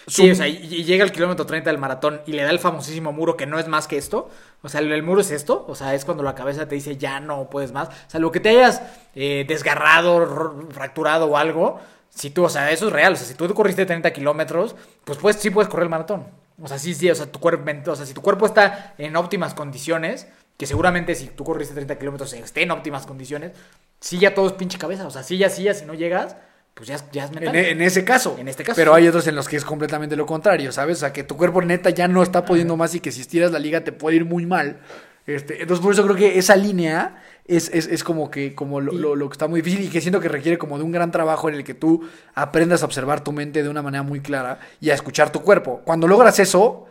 Sí, 0.08 0.30
o 0.30 0.36
sea, 0.36 0.48
y, 0.48 0.58
y 0.58 0.84
llega 0.84 1.04
al 1.04 1.12
kilómetro 1.12 1.46
30 1.46 1.70
del 1.70 1.80
maratón 1.80 2.22
y 2.26 2.34
le 2.34 2.44
da 2.44 2.50
el 2.50 2.60
famosísimo 2.60 3.14
muro 3.14 3.38
que 3.38 3.46
no 3.46 3.58
es 3.58 3.68
más 3.68 3.88
que 3.88 3.98
esto. 3.98 4.30
O 4.64 4.70
sea, 4.70 4.80
el, 4.80 5.04
muro 5.04 5.22
es 5.22 5.30
esto. 5.32 5.66
O 5.68 5.76
sea, 5.76 5.94
es 5.94 6.06
cuando 6.06 6.24
la 6.24 6.34
cabeza 6.34 6.68
te 6.68 6.76
dice 6.76 6.98
ya 6.98 7.20
no 7.20 7.50
puedes 7.50 7.72
más. 7.72 7.90
O 7.90 8.10
sea, 8.10 8.20
lo 8.20 8.32
que 8.32 8.40
te 8.40 8.50
hayas 8.50 8.82
eh, 9.14 9.46
desgarrado, 9.48 10.68
fracturado 10.72 11.26
o 11.28 11.38
algo. 11.38 11.80
Si 12.10 12.30
tú, 12.30 12.46
o 12.46 12.50
sea, 12.50 12.72
eso 12.72 12.88
es 12.88 12.94
real. 12.94 13.14
O 13.14 13.16
sea, 13.16 13.28
si 13.28 13.36
tú 13.36 13.52
corriste 13.54 13.86
30 13.86 14.12
kilómetros, 14.14 14.76
pues, 15.04 15.18
pues 15.18 15.36
sí 15.36 15.50
puedes 15.50 15.70
correr 15.70 15.84
el 15.84 15.90
maratón. 15.90 16.26
O 16.62 16.68
sea, 16.68 16.80
sí, 16.80 16.94
sí, 16.94 17.10
o 17.10 17.16
sea, 17.16 17.26
tu 17.26 17.40
cuerpo, 17.40 17.92
o 17.92 17.96
sea, 17.96 18.06
si 18.06 18.14
tu 18.14 18.22
cuerpo 18.22 18.46
está 18.46 18.94
en 18.98 19.16
óptimas 19.16 19.54
condiciones, 19.54 20.28
que 20.58 20.68
seguramente 20.68 21.16
si 21.16 21.28
tú 21.28 21.44
corriste 21.44 21.74
30 21.74 21.98
kilómetros 21.98 22.32
esté 22.34 22.62
en 22.62 22.72
óptimas 22.72 23.06
condiciones, 23.06 23.52
sí 24.00 24.20
ya 24.20 24.34
todo 24.34 24.48
es 24.48 24.54
pinche 24.54 24.78
cabeza. 24.78 25.08
O 25.08 25.12
sea, 25.12 25.24
sí 25.24 25.38
ya, 25.38 25.50
sí 25.50 25.64
ya, 25.64 25.74
si 25.74 25.86
no 25.86 25.94
llegas, 25.94 26.38
pues 26.74 26.90
ya, 26.90 26.98
ya 27.12 27.26
es 27.26 27.32
mental. 27.32 27.56
En, 27.56 27.66
en 27.66 27.82
ese 27.82 28.04
caso. 28.04 28.36
En 28.40 28.48
este 28.48 28.64
caso, 28.64 28.76
Pero 28.76 28.94
hay 28.96 29.08
otros 29.08 29.28
en 29.28 29.36
los 29.36 29.48
que 29.48 29.58
es 29.58 29.66
completamente 29.66 30.16
lo 30.16 30.26
contrario, 30.26 30.72
¿sabes? 30.72 30.98
O 30.98 31.00
sea, 31.02 31.14
que 31.14 31.24
tu 31.24 31.38
cuerpo 31.38 31.62
neta 31.62 31.90
ya 31.92 32.08
no 32.08 32.24
está 32.24 32.46
pudiendo 32.46 32.76
más 32.78 32.96
y 32.96 33.00
que 33.00 33.12
si 33.12 33.22
estiras 33.22 33.52
la 33.52 33.60
liga 33.60 33.84
te 33.84 33.92
puede 33.92 34.16
ir 34.18 34.26
muy 34.26 34.46
mal. 34.46 34.80
Este, 35.26 35.62
entonces, 35.62 35.82
por 35.84 35.94
eso 35.94 36.04
creo 36.04 36.16
que 36.16 36.38
esa 36.38 36.56
línea 36.56 37.24
es, 37.46 37.70
es, 37.74 37.88
es 37.88 38.04
como 38.04 38.30
que 38.30 38.56
como 38.56 38.82
lo, 38.82 38.92
lo- 38.92 39.16
lo 39.16 39.30
que 39.30 39.34
está 39.34 39.48
muy 39.48 39.62
difícil 39.62 39.86
y 39.86 39.90
que 39.90 40.02
siento 40.02 40.20
que 40.20 40.28
requiere 40.28 40.58
como 40.58 40.78
de 40.78 40.84
un 40.84 40.92
gran 40.92 41.12
trabajo 41.12 41.48
en 41.48 41.56
el 41.56 41.64
que 41.64 41.74
tú 41.74 42.10
aprendas 42.36 42.82
a 42.82 42.86
observar 42.86 43.24
tu 43.24 43.32
mente 43.32 43.64
de 43.64 43.70
una 43.70 43.82
manera 43.82 44.04
muy 44.04 44.20
clara 44.22 44.60
y 44.82 44.90
a 44.90 44.96
escuchar 44.96 45.32
tu 45.32 45.42
cuerpo. 45.42 45.82
Cuando 45.86 46.08
logras 46.08 46.40
eso, 46.40 46.88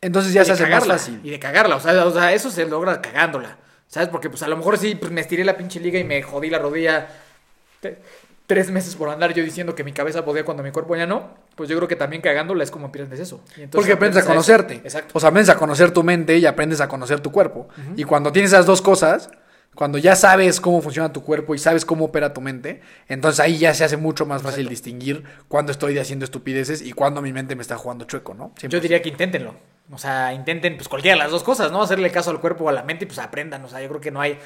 entonces 0.00 0.32
ya 0.32 0.44
se 0.44 0.52
hace 0.52 0.66
más 0.66 0.86
fácil. 0.86 1.20
Y 1.24 1.30
de 1.30 1.38
cagarla, 1.40 1.76
o 1.76 1.80
sea, 1.80 2.04
o 2.06 2.12
sea, 2.12 2.32
eso 2.34 2.50
se 2.50 2.66
logra 2.66 3.00
cagándola. 3.00 3.56
¿Sabes? 3.88 4.08
Porque 4.10 4.28
pues 4.30 4.42
a 4.42 4.48
lo 4.48 4.56
mejor 4.56 4.78
sí, 4.78 4.94
pues 4.94 5.10
me 5.10 5.20
estiré 5.22 5.44
la 5.44 5.56
pinche 5.56 5.80
liga 5.80 5.98
y 5.98 6.04
me 6.04 6.22
jodí 6.22 6.50
la 6.50 6.58
rodilla 6.58 7.08
tres 8.46 8.70
meses 8.70 8.94
por 8.94 9.08
andar 9.08 9.34
yo 9.34 9.42
diciendo 9.42 9.74
que 9.74 9.84
mi 9.84 9.92
cabeza 9.92 10.24
podía 10.24 10.44
cuando 10.44 10.62
mi 10.62 10.70
cuerpo 10.70 10.96
ya 10.96 11.06
no. 11.06 11.30
Pues 11.54 11.68
yo 11.68 11.76
creo 11.76 11.88
que 11.88 11.96
también 11.96 12.22
cagándola 12.22 12.62
es 12.64 12.70
como 12.70 12.86
aprendes 12.86 13.18
eso. 13.20 13.40
Y 13.56 13.62
entonces 13.62 13.70
Porque 13.72 13.92
aprendes 13.92 14.18
a 14.18 14.20
eso. 14.20 14.28
conocerte. 14.28 14.74
Exacto. 14.76 15.12
O 15.14 15.20
sea, 15.20 15.30
aprendes 15.30 15.50
a 15.50 15.56
conocer 15.56 15.90
tu 15.90 16.02
mente 16.02 16.38
y 16.38 16.46
aprendes 16.46 16.80
a 16.80 16.88
conocer 16.88 17.20
tu 17.20 17.32
cuerpo. 17.32 17.68
Y 17.96 18.04
cuando 18.04 18.32
tienes 18.32 18.52
esas 18.52 18.66
dos 18.66 18.82
cosas, 18.82 19.30
cuando 19.74 19.98
ya 19.98 20.16
sabes 20.16 20.60
cómo 20.60 20.80
funciona 20.80 21.12
tu 21.12 21.22
cuerpo 21.22 21.54
y 21.54 21.58
sabes 21.58 21.84
cómo 21.84 22.06
opera 22.06 22.32
tu 22.32 22.40
mente, 22.40 22.80
entonces 23.08 23.40
ahí 23.40 23.58
ya 23.58 23.74
se 23.74 23.84
hace 23.84 23.96
mucho 23.96 24.24
más 24.26 24.42
fácil 24.42 24.68
distinguir 24.68 25.24
cuándo 25.48 25.70
estoy 25.72 25.98
haciendo 25.98 26.24
estupideces 26.24 26.82
y 26.82 26.92
cuándo 26.92 27.20
mi 27.22 27.32
mente 27.32 27.56
me 27.56 27.62
está 27.62 27.76
jugando 27.76 28.06
chueco, 28.06 28.32
¿no? 28.34 28.52
Yo 28.68 28.80
diría 28.80 29.02
que 29.02 29.10
inténtenlo. 29.10 29.54
O 29.92 29.98
sea, 29.98 30.32
intenten 30.32 30.76
pues 30.76 30.88
cualquiera 30.88 31.16
de 31.16 31.22
las 31.22 31.30
dos 31.30 31.44
cosas, 31.44 31.70
¿no? 31.70 31.80
Hacerle 31.80 32.10
caso 32.10 32.30
al 32.30 32.40
cuerpo 32.40 32.64
o 32.64 32.68
a 32.68 32.72
la 32.72 32.82
mente 32.82 33.04
y 33.04 33.06
pues 33.06 33.20
aprendan. 33.20 33.64
O 33.64 33.68
sea, 33.68 33.80
yo 33.80 33.88
creo 33.88 34.00
que 34.00 34.10
no 34.10 34.20
hay, 34.20 34.36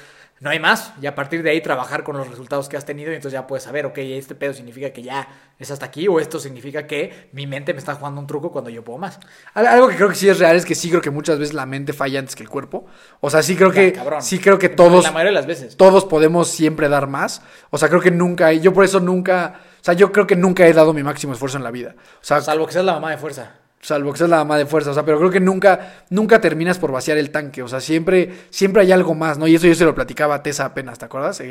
no 0.41 0.49
hay 0.49 0.59
más. 0.59 0.91
Y 1.01 1.05
a 1.05 1.15
partir 1.15 1.41
de 1.43 1.51
ahí 1.51 1.61
trabajar 1.61 2.03
con 2.03 2.17
los 2.17 2.27
resultados 2.27 2.67
que 2.67 2.75
has 2.75 2.83
tenido 2.83 3.11
y 3.11 3.15
entonces 3.15 3.33
ya 3.39 3.47
puedes 3.47 3.63
saber, 3.63 3.85
ok, 3.85 3.97
este 3.99 4.35
pedo 4.35 4.53
significa 4.53 4.89
que 4.91 5.01
ya 5.03 5.27
es 5.57 5.71
hasta 5.71 5.85
aquí 5.85 6.07
o 6.09 6.19
esto 6.19 6.39
significa 6.39 6.85
que 6.87 7.29
mi 7.31 7.47
mente 7.47 7.73
me 7.73 7.79
está 7.79 7.95
jugando 7.95 8.19
un 8.19 8.27
truco 8.27 8.51
cuando 8.51 8.69
yo 8.69 8.83
puedo 8.83 8.97
más. 8.99 9.19
Al- 9.53 9.67
Algo 9.67 9.87
que 9.87 9.95
creo 9.95 10.09
que 10.09 10.15
sí 10.15 10.27
es 10.27 10.39
real 10.39 10.55
es 10.57 10.65
que 10.65 10.75
sí 10.75 10.89
creo 10.89 11.01
que 11.01 11.11
muchas 11.11 11.39
veces 11.39 11.53
la 11.53 11.65
mente 11.65 11.93
falla 11.93 12.19
antes 12.19 12.35
que 12.35 12.43
el 12.43 12.49
cuerpo. 12.49 12.85
O 13.21 13.29
sea, 13.29 13.41
sí 13.41 13.55
creo 13.55 13.71
que, 13.71 13.93
cabrón. 13.93 14.21
sí 14.21 14.39
creo 14.39 14.59
que 14.59 14.67
todos, 14.69 15.03
La 15.05 15.11
mayoría 15.11 15.29
de 15.31 15.35
las 15.35 15.45
veces. 15.47 15.77
todos 15.77 16.03
podemos 16.05 16.49
siempre 16.49 16.89
dar 16.89 17.07
más. 17.07 17.41
O 17.69 17.77
sea, 17.77 17.87
creo 17.87 18.01
que 18.01 18.11
nunca, 18.11 18.51
yo 18.51 18.73
por 18.73 18.83
eso 18.83 18.99
nunca, 18.99 19.61
o 19.79 19.83
sea, 19.83 19.93
yo 19.93 20.11
creo 20.11 20.27
que 20.27 20.35
nunca 20.35 20.67
he 20.67 20.73
dado 20.73 20.91
mi 20.93 21.03
máximo 21.03 21.33
esfuerzo 21.33 21.57
en 21.57 21.63
la 21.63 21.71
vida. 21.71 21.95
O 21.97 22.23
sea, 22.25 22.41
Salvo 22.41 22.65
que 22.65 22.73
seas 22.73 22.83
la 22.85 22.93
mamá 22.93 23.11
de 23.11 23.17
fuerza. 23.17 23.51
Salvo 23.83 24.11
que 24.11 24.19
seas 24.19 24.29
la 24.29 24.37
mamá 24.37 24.57
de 24.59 24.67
fuerza, 24.67 24.91
o 24.91 24.93
sea, 24.93 25.03
pero 25.03 25.17
creo 25.17 25.31
que 25.31 25.39
nunca, 25.39 26.03
nunca 26.11 26.39
terminas 26.39 26.77
por 26.77 26.91
vaciar 26.91 27.17
el 27.17 27.31
tanque, 27.31 27.63
o 27.63 27.67
sea, 27.67 27.81
siempre, 27.81 28.31
siempre 28.51 28.83
hay 28.83 28.91
algo 28.91 29.15
más, 29.15 29.39
¿no? 29.39 29.47
Y 29.47 29.55
eso 29.55 29.65
yo 29.65 29.73
se 29.73 29.85
lo 29.85 29.95
platicaba 29.95 30.35
a 30.35 30.43
Tessa 30.43 30.65
apenas, 30.65 30.99
¿te 30.99 31.05
acuerdas? 31.05 31.41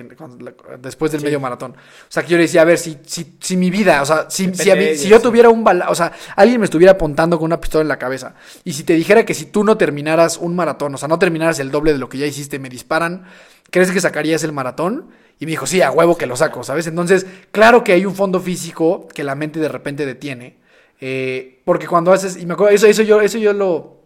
Después 0.81 1.11
del 1.13 1.23
medio 1.23 1.41
maratón. 1.41 1.73
O 1.73 2.07
sea, 2.09 2.23
que 2.23 2.29
yo 2.31 2.37
le 2.37 2.45
decía, 2.45 2.63
a 2.63 2.65
ver, 2.65 2.79
si, 2.79 2.99
si, 3.05 3.35
si 3.41 3.57
mi 3.57 3.69
vida, 3.71 4.01
o 4.01 4.07
sea, 4.07 4.27
si, 4.31 4.55
si, 4.55 4.71
a 4.71 4.77
mí- 4.77 4.95
si 4.97 5.09
yo 5.09 5.21
tuviera 5.21 5.49
un 5.49 5.65
bala, 5.65 5.91
o 5.91 5.95
sea, 5.95 6.13
alguien 6.37 6.61
me 6.61 6.67
estuviera 6.67 6.93
apuntando 6.93 7.37
con 7.39 7.47
una 7.47 7.61
pistola 7.61 7.83
en 7.83 7.89
la 7.89 7.99
cabeza, 7.99 8.35
y 8.65 8.73
si 8.75 8.85
te 8.85 8.95
dijera 8.95 9.25
que 9.25 9.35
si 9.35 9.47
tú 9.47 9.65
no 9.65 9.77
terminaras 9.77 10.37
un 10.37 10.55
maratón, 10.55 10.95
o 10.95 10.99
sea, 10.99 11.09
no 11.09 11.19
terminaras 11.19 11.59
el 11.59 11.71
doble 11.73 11.93
de 11.93 11.99
lo 11.99 12.09
que 12.09 12.19
ya 12.19 12.27
hiciste, 12.27 12.59
me 12.61 12.69
disparan, 12.69 13.25
¿crees 13.71 13.91
que 13.91 14.01
sacarías 14.01 14.45
el 14.45 14.53
maratón? 14.53 15.09
Y 15.41 15.47
me 15.47 15.51
dijo, 15.51 15.67
sí, 15.67 15.83
a 15.83 15.91
huevo 15.91 16.17
que 16.17 16.27
lo 16.27 16.37
saco, 16.37 16.63
¿sabes? 16.63 16.87
Entonces, 16.87 17.27
claro 17.51 17.83
que 17.83 17.93
hay 17.93 18.05
un 18.07 18.15
fondo 18.15 18.39
físico 18.41 19.09
que 19.13 19.25
la 19.25 19.35
mente 19.35 19.59
de 19.59 19.69
repente 19.69 20.07
detiene. 20.07 20.59
eh, 21.01 21.60
porque 21.71 21.87
cuando 21.87 22.13
haces, 22.13 22.37
y 22.37 22.47
me 22.47 22.55
acuerdo, 22.55 22.75
eso, 22.75 22.89
eso 22.89 23.05
yo, 23.05 23.21
eso 23.21 23.39
yo 23.39 23.53
lo, 23.53 24.03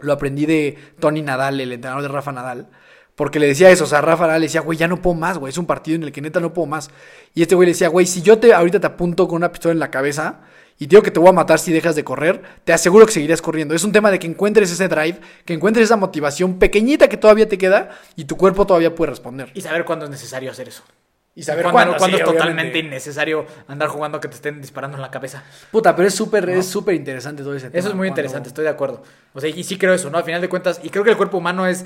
lo 0.00 0.12
aprendí 0.12 0.46
de 0.46 0.76
Tony 0.98 1.22
Nadal, 1.22 1.60
el 1.60 1.70
entrenador 1.70 2.02
de 2.02 2.08
Rafa 2.08 2.32
Nadal. 2.32 2.66
Porque 3.14 3.38
le 3.38 3.46
decía 3.46 3.70
eso, 3.70 3.84
o 3.84 3.86
sea, 3.86 4.00
Rafa 4.00 4.26
Nadal 4.26 4.40
le 4.40 4.46
decía, 4.46 4.62
güey, 4.62 4.76
ya 4.76 4.88
no 4.88 5.00
puedo 5.00 5.14
más, 5.14 5.38
güey, 5.38 5.52
es 5.52 5.56
un 5.56 5.64
partido 5.64 5.94
en 5.94 6.02
el 6.02 6.10
que 6.10 6.20
neta 6.20 6.40
no 6.40 6.52
puedo 6.52 6.66
más. 6.66 6.90
Y 7.32 7.42
este 7.42 7.54
güey 7.54 7.66
le 7.66 7.72
decía, 7.72 7.86
güey, 7.86 8.06
si 8.06 8.20
yo 8.20 8.40
te 8.40 8.52
ahorita 8.52 8.80
te 8.80 8.88
apunto 8.88 9.28
con 9.28 9.36
una 9.36 9.52
pistola 9.52 9.70
en 9.70 9.78
la 9.78 9.92
cabeza 9.92 10.40
y 10.76 10.88
digo 10.88 11.02
que 11.02 11.12
te 11.12 11.20
voy 11.20 11.28
a 11.28 11.32
matar 11.32 11.60
si 11.60 11.72
dejas 11.72 11.94
de 11.94 12.02
correr, 12.02 12.42
te 12.64 12.72
aseguro 12.72 13.06
que 13.06 13.12
seguirías 13.12 13.40
corriendo. 13.40 13.76
Es 13.76 13.84
un 13.84 13.92
tema 13.92 14.10
de 14.10 14.18
que 14.18 14.26
encuentres 14.26 14.72
ese 14.72 14.88
drive, 14.88 15.20
que 15.44 15.52
encuentres 15.52 15.84
esa 15.84 15.96
motivación 15.96 16.58
pequeñita 16.58 17.08
que 17.08 17.16
todavía 17.16 17.48
te 17.48 17.58
queda 17.58 17.90
y 18.16 18.24
tu 18.24 18.36
cuerpo 18.36 18.66
todavía 18.66 18.92
puede 18.92 19.10
responder. 19.10 19.52
Y 19.54 19.60
saber 19.60 19.84
cuándo 19.84 20.06
es 20.06 20.10
necesario 20.10 20.50
hacer 20.50 20.66
eso. 20.66 20.82
Y 21.36 21.42
saber 21.42 21.64
cuándo, 21.70 21.96
cuándo, 21.96 22.16
sí, 22.16 22.22
es 22.22 22.28
totalmente 22.30 22.78
innecesario 22.78 23.44
andar 23.66 23.88
jugando 23.88 24.20
que 24.20 24.28
te 24.28 24.36
estén 24.36 24.60
disparando 24.60 24.96
en 24.96 25.02
la 25.02 25.10
cabeza. 25.10 25.42
Puta, 25.72 25.96
pero 25.96 26.06
es 26.06 26.14
súper, 26.14 26.48
es 26.48 26.66
súper 26.66 26.94
interesante 26.94 27.42
todo 27.42 27.54
ese 27.56 27.70
tema. 27.70 27.78
Eso 27.80 27.88
es 27.88 27.94
muy 27.94 28.06
cuando- 28.06 28.20
interesante, 28.20 28.48
estoy 28.48 28.62
de 28.64 28.70
acuerdo. 28.70 29.02
O 29.32 29.40
sea, 29.40 29.50
y 29.50 29.64
sí 29.64 29.76
creo 29.76 29.92
eso, 29.94 30.10
¿no? 30.10 30.18
Al 30.18 30.24
final 30.24 30.40
de 30.40 30.48
cuentas, 30.48 30.80
y 30.82 30.90
creo 30.90 31.02
que 31.02 31.10
el 31.10 31.16
cuerpo 31.16 31.38
humano 31.38 31.66
es 31.66 31.84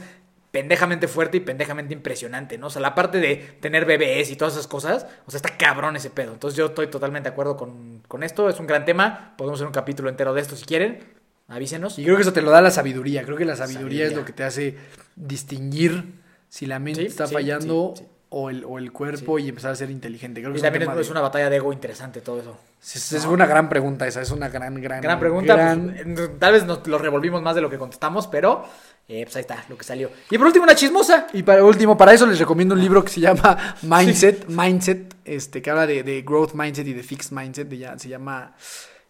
pendejamente 0.50 1.08
fuerte 1.08 1.38
y 1.38 1.40
pendejamente 1.40 1.94
impresionante, 1.94 2.58
¿no? 2.58 2.66
O 2.66 2.70
sea, 2.70 2.82
la 2.82 2.94
parte 2.94 3.20
de 3.20 3.36
tener 3.60 3.84
bebés 3.86 4.30
y 4.30 4.36
todas 4.36 4.54
esas 4.54 4.66
cosas, 4.66 5.06
o 5.26 5.30
sea, 5.30 5.38
está 5.38 5.56
cabrón 5.56 5.96
ese 5.96 6.10
pedo. 6.10 6.32
Entonces 6.34 6.56
yo 6.56 6.66
estoy 6.66 6.88
totalmente 6.88 7.28
de 7.28 7.32
acuerdo 7.32 7.56
con, 7.56 8.02
con 8.06 8.22
esto, 8.22 8.48
es 8.50 8.58
un 8.60 8.66
gran 8.66 8.84
tema, 8.84 9.34
podemos 9.38 9.58
hacer 9.58 9.66
un 9.66 9.72
capítulo 9.72 10.08
entero 10.10 10.32
de 10.34 10.40
esto 10.42 10.56
si 10.56 10.64
quieren, 10.66 11.04
avísenos. 11.48 11.98
Y 11.98 12.04
creo 12.04 12.16
que 12.16 12.22
eso 12.22 12.32
te 12.34 12.42
lo 12.42 12.50
da 12.50 12.60
la 12.60 12.70
sabiduría. 12.70 13.22
Creo 13.24 13.36
que 13.36 13.44
la 13.46 13.56
sabiduría, 13.56 13.80
Sabiduría. 13.80 14.06
es 14.06 14.14
lo 14.14 14.24
que 14.24 14.32
te 14.32 14.44
hace 14.44 14.76
distinguir 15.16 16.14
si 16.48 16.66
la 16.66 16.78
mente 16.78 17.00
Sí, 17.00 17.06
está 17.06 17.26
sí, 17.26 17.34
fallando 17.34 17.92
sí, 17.96 18.02
sí. 18.04 18.08
O, 18.30 18.50
el, 18.50 18.62
o 18.66 18.76
el 18.78 18.92
cuerpo 18.92 19.38
y 19.38 19.48
empezar 19.48 19.70
a 19.70 19.74
ser 19.74 19.90
inteligente. 19.90 20.42
Creo 20.42 20.52
que 20.52 20.58
Y 20.58 20.60
es 20.60 20.62
también 20.62 20.82
es, 20.82 20.88
tema 20.88 21.00
es 21.00 21.06
de- 21.06 21.12
una 21.12 21.22
batalla 21.22 21.48
de 21.48 21.56
ego 21.56 21.72
interesante 21.72 22.20
todo 22.20 22.40
eso. 22.40 22.58
es, 22.82 23.12
es 23.14 23.24
una 23.24 23.46
gran 23.46 23.70
pregunta 23.70 24.06
esa. 24.06 24.20
Es 24.20 24.30
una 24.30 24.50
gran, 24.50 24.74
gran, 24.82 25.00
Gran 25.00 25.18
pregunta, 25.18 25.54
gran- 25.56 25.96
pues, 26.14 26.38
tal 26.38 26.52
vez 26.52 26.66
nos 26.66 26.86
lo 26.86 26.98
revolvimos 26.98 27.40
más 27.40 27.54
de 27.54 27.62
lo 27.62 27.70
que 27.70 27.78
contestamos, 27.78 28.26
pero 28.26 28.64
eh, 29.08 29.22
pues 29.24 29.34
ahí 29.36 29.40
está 29.40 29.64
lo 29.70 29.78
que 29.78 29.84
salió. 29.84 30.10
Y 30.30 30.36
por 30.36 30.46
último, 30.46 30.64
una 30.64 30.74
chismosa. 30.74 31.26
Y 31.32 31.42
para 31.42 31.64
último, 31.64 31.96
para 31.96 32.12
eso 32.12 32.26
les 32.26 32.38
recomiendo 32.38 32.74
un 32.74 32.82
libro 32.82 33.02
que 33.02 33.10
se 33.10 33.20
llama 33.20 33.76
Mindset, 33.82 34.46
Mindset, 34.48 35.14
este, 35.24 35.62
que 35.62 35.70
habla 35.70 35.86
de, 35.86 36.02
de 36.02 36.20
growth 36.20 36.52
mindset 36.52 36.86
y 36.86 36.92
de 36.92 37.02
fixed 37.02 37.32
mindset, 37.34 37.66
de 37.66 37.78
ya- 37.78 37.98
se 37.98 38.10
llama 38.10 38.54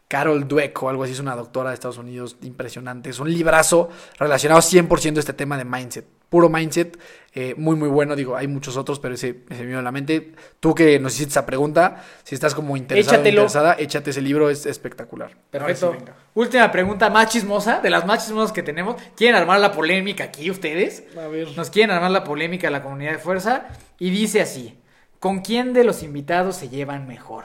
Carol 0.06 0.46
Dweck 0.46 0.80
o 0.82 0.88
algo 0.90 1.02
así, 1.02 1.12
es 1.14 1.20
una 1.20 1.34
doctora 1.34 1.70
de 1.70 1.74
Estados 1.74 1.98
Unidos 1.98 2.36
impresionante. 2.42 3.10
Es 3.10 3.18
un 3.18 3.32
librazo 3.32 3.88
relacionado 4.18 4.60
100% 4.60 5.16
a 5.16 5.20
este 5.20 5.32
tema 5.32 5.58
de 5.58 5.64
mindset. 5.64 6.06
Puro 6.28 6.48
mindset, 6.48 6.98
eh, 7.40 7.54
muy 7.56 7.76
muy 7.76 7.88
bueno, 7.88 8.16
digo, 8.16 8.36
hay 8.36 8.48
muchos 8.48 8.76
otros, 8.76 8.98
pero 8.98 9.14
ese, 9.14 9.44
ese 9.48 9.60
me 9.60 9.66
vino 9.66 9.78
a 9.78 9.82
la 9.82 9.92
mente. 9.92 10.32
Tú 10.58 10.74
que 10.74 10.98
nos 10.98 11.14
hiciste 11.14 11.30
esa 11.30 11.46
pregunta, 11.46 12.02
si 12.24 12.34
estás 12.34 12.52
como 12.52 12.76
interesado 12.76 13.24
interesada, 13.24 13.76
échate 13.78 14.10
ese 14.10 14.20
libro, 14.22 14.50
es 14.50 14.66
espectacular. 14.66 15.36
Perfecto. 15.48 15.94
Sí. 15.96 16.04
Última 16.34 16.72
pregunta 16.72 17.10
más 17.10 17.28
chismosa, 17.28 17.78
de 17.78 17.90
las 17.90 18.04
más 18.04 18.24
chismosas 18.24 18.50
que 18.50 18.64
tenemos. 18.64 19.00
¿Quieren 19.14 19.36
armar 19.36 19.60
la 19.60 19.70
polémica 19.70 20.24
aquí 20.24 20.50
ustedes? 20.50 21.04
A 21.16 21.28
ver. 21.28 21.56
Nos 21.56 21.70
quieren 21.70 21.94
armar 21.94 22.10
la 22.10 22.24
polémica 22.24 22.66
de 22.66 22.72
la 22.72 22.82
comunidad 22.82 23.12
de 23.12 23.18
fuerza. 23.18 23.68
Y 24.00 24.10
dice 24.10 24.40
así: 24.40 24.76
¿Con 25.20 25.38
quién 25.38 25.72
de 25.74 25.84
los 25.84 26.02
invitados 26.02 26.56
se 26.56 26.68
llevan 26.68 27.06
mejor? 27.06 27.44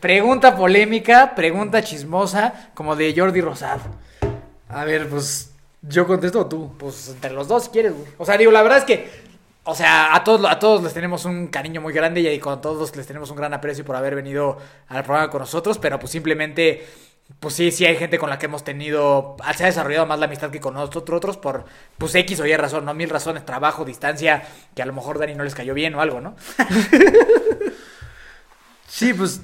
Pregunta 0.00 0.56
polémica, 0.56 1.36
pregunta 1.36 1.84
chismosa, 1.84 2.72
como 2.74 2.96
de 2.96 3.14
Jordi 3.16 3.42
Rosado. 3.42 3.82
A 4.68 4.84
ver, 4.84 5.08
pues, 5.08 5.52
¿yo 5.82 6.06
contesto 6.06 6.40
o 6.40 6.46
tú? 6.46 6.72
Pues 6.78 7.08
entre 7.08 7.32
los 7.32 7.48
dos, 7.48 7.64
si 7.64 7.70
quieres, 7.70 7.92
güey. 7.92 8.06
O 8.18 8.24
sea, 8.24 8.36
digo, 8.36 8.50
la 8.50 8.62
verdad 8.62 8.78
es 8.78 8.84
que, 8.84 9.10
o 9.64 9.74
sea, 9.74 10.14
a 10.14 10.24
todos, 10.24 10.50
a 10.50 10.58
todos 10.58 10.82
les 10.82 10.92
tenemos 10.92 11.24
un 11.24 11.48
cariño 11.48 11.80
muy 11.80 11.92
grande 11.92 12.20
y 12.20 12.38
con 12.38 12.60
todos 12.60 12.94
les 12.96 13.06
tenemos 13.06 13.30
un 13.30 13.36
gran 13.36 13.54
aprecio 13.54 13.84
por 13.84 13.96
haber 13.96 14.14
venido 14.14 14.58
al 14.88 15.04
programa 15.04 15.30
con 15.30 15.40
nosotros, 15.40 15.78
pero 15.78 15.98
pues 15.98 16.12
simplemente, 16.12 16.86
pues 17.38 17.54
sí, 17.54 17.70
sí 17.70 17.86
hay 17.86 17.96
gente 17.96 18.18
con 18.18 18.30
la 18.30 18.38
que 18.38 18.46
hemos 18.46 18.64
tenido, 18.64 19.36
se 19.56 19.64
ha 19.64 19.66
desarrollado 19.66 20.06
más 20.06 20.18
la 20.18 20.26
amistad 20.26 20.50
que 20.50 20.60
con 20.60 20.74
nosotros 20.74 21.16
otros 21.16 21.36
por, 21.36 21.64
pues 21.98 22.14
X 22.14 22.40
o 22.40 22.46
Y 22.46 22.56
razón, 22.56 22.84
¿no? 22.84 22.94
Mil 22.94 23.10
razones, 23.10 23.44
trabajo, 23.46 23.84
distancia, 23.84 24.42
que 24.74 24.82
a 24.82 24.86
lo 24.86 24.92
mejor 24.92 25.18
Dani 25.18 25.34
no 25.34 25.44
les 25.44 25.54
cayó 25.54 25.74
bien 25.74 25.94
o 25.94 26.00
algo, 26.00 26.20
¿no? 26.20 26.36
Sí, 28.90 29.14
pues 29.14 29.40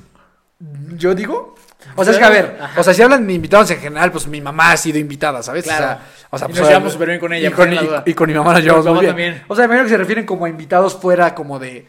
yo 0.96 1.14
digo. 1.14 1.54
O 1.94 2.02
sea, 2.04 2.12
es 2.12 2.18
que 2.18 2.24
a 2.24 2.30
ver, 2.30 2.58
Ajá. 2.60 2.80
o 2.80 2.82
sea, 2.82 2.94
si 2.94 3.02
hablan 3.02 3.26
de 3.26 3.32
invitados 3.34 3.70
en 3.70 3.78
general, 3.78 4.10
pues 4.10 4.26
mi 4.26 4.40
mamá 4.40 4.72
ha 4.72 4.76
sido 4.76 4.98
invitada, 4.98 5.42
¿sabes? 5.42 5.64
Claro. 5.64 5.84
O 5.84 5.86
sea, 5.86 6.00
o 6.30 6.38
sea, 6.38 6.46
Y 6.46 6.50
pues, 6.50 6.60
nos 6.60 6.68
llevamos 6.68 6.92
súper 6.92 7.08
bien 7.08 7.20
con 7.20 7.32
ella, 7.32 7.48
Y 7.48 7.52
con, 7.52 7.72
y- 7.72 7.76
y 7.76 8.14
mi 8.26 8.34
mamá 8.34 8.54
nos 8.54 8.62
llevamos 8.62 8.86
muy 8.86 8.94
bien. 9.00 9.06
también. 9.10 9.42
O 9.48 9.54
sea, 9.54 9.62
me 9.68 9.74
imagino 9.74 9.84
que 9.84 9.90
se 9.90 9.98
refieren 9.98 10.26
como 10.26 10.44
a 10.46 10.48
invitados 10.48 10.94
fuera 10.96 11.34
como 11.34 11.58
de. 11.58 11.86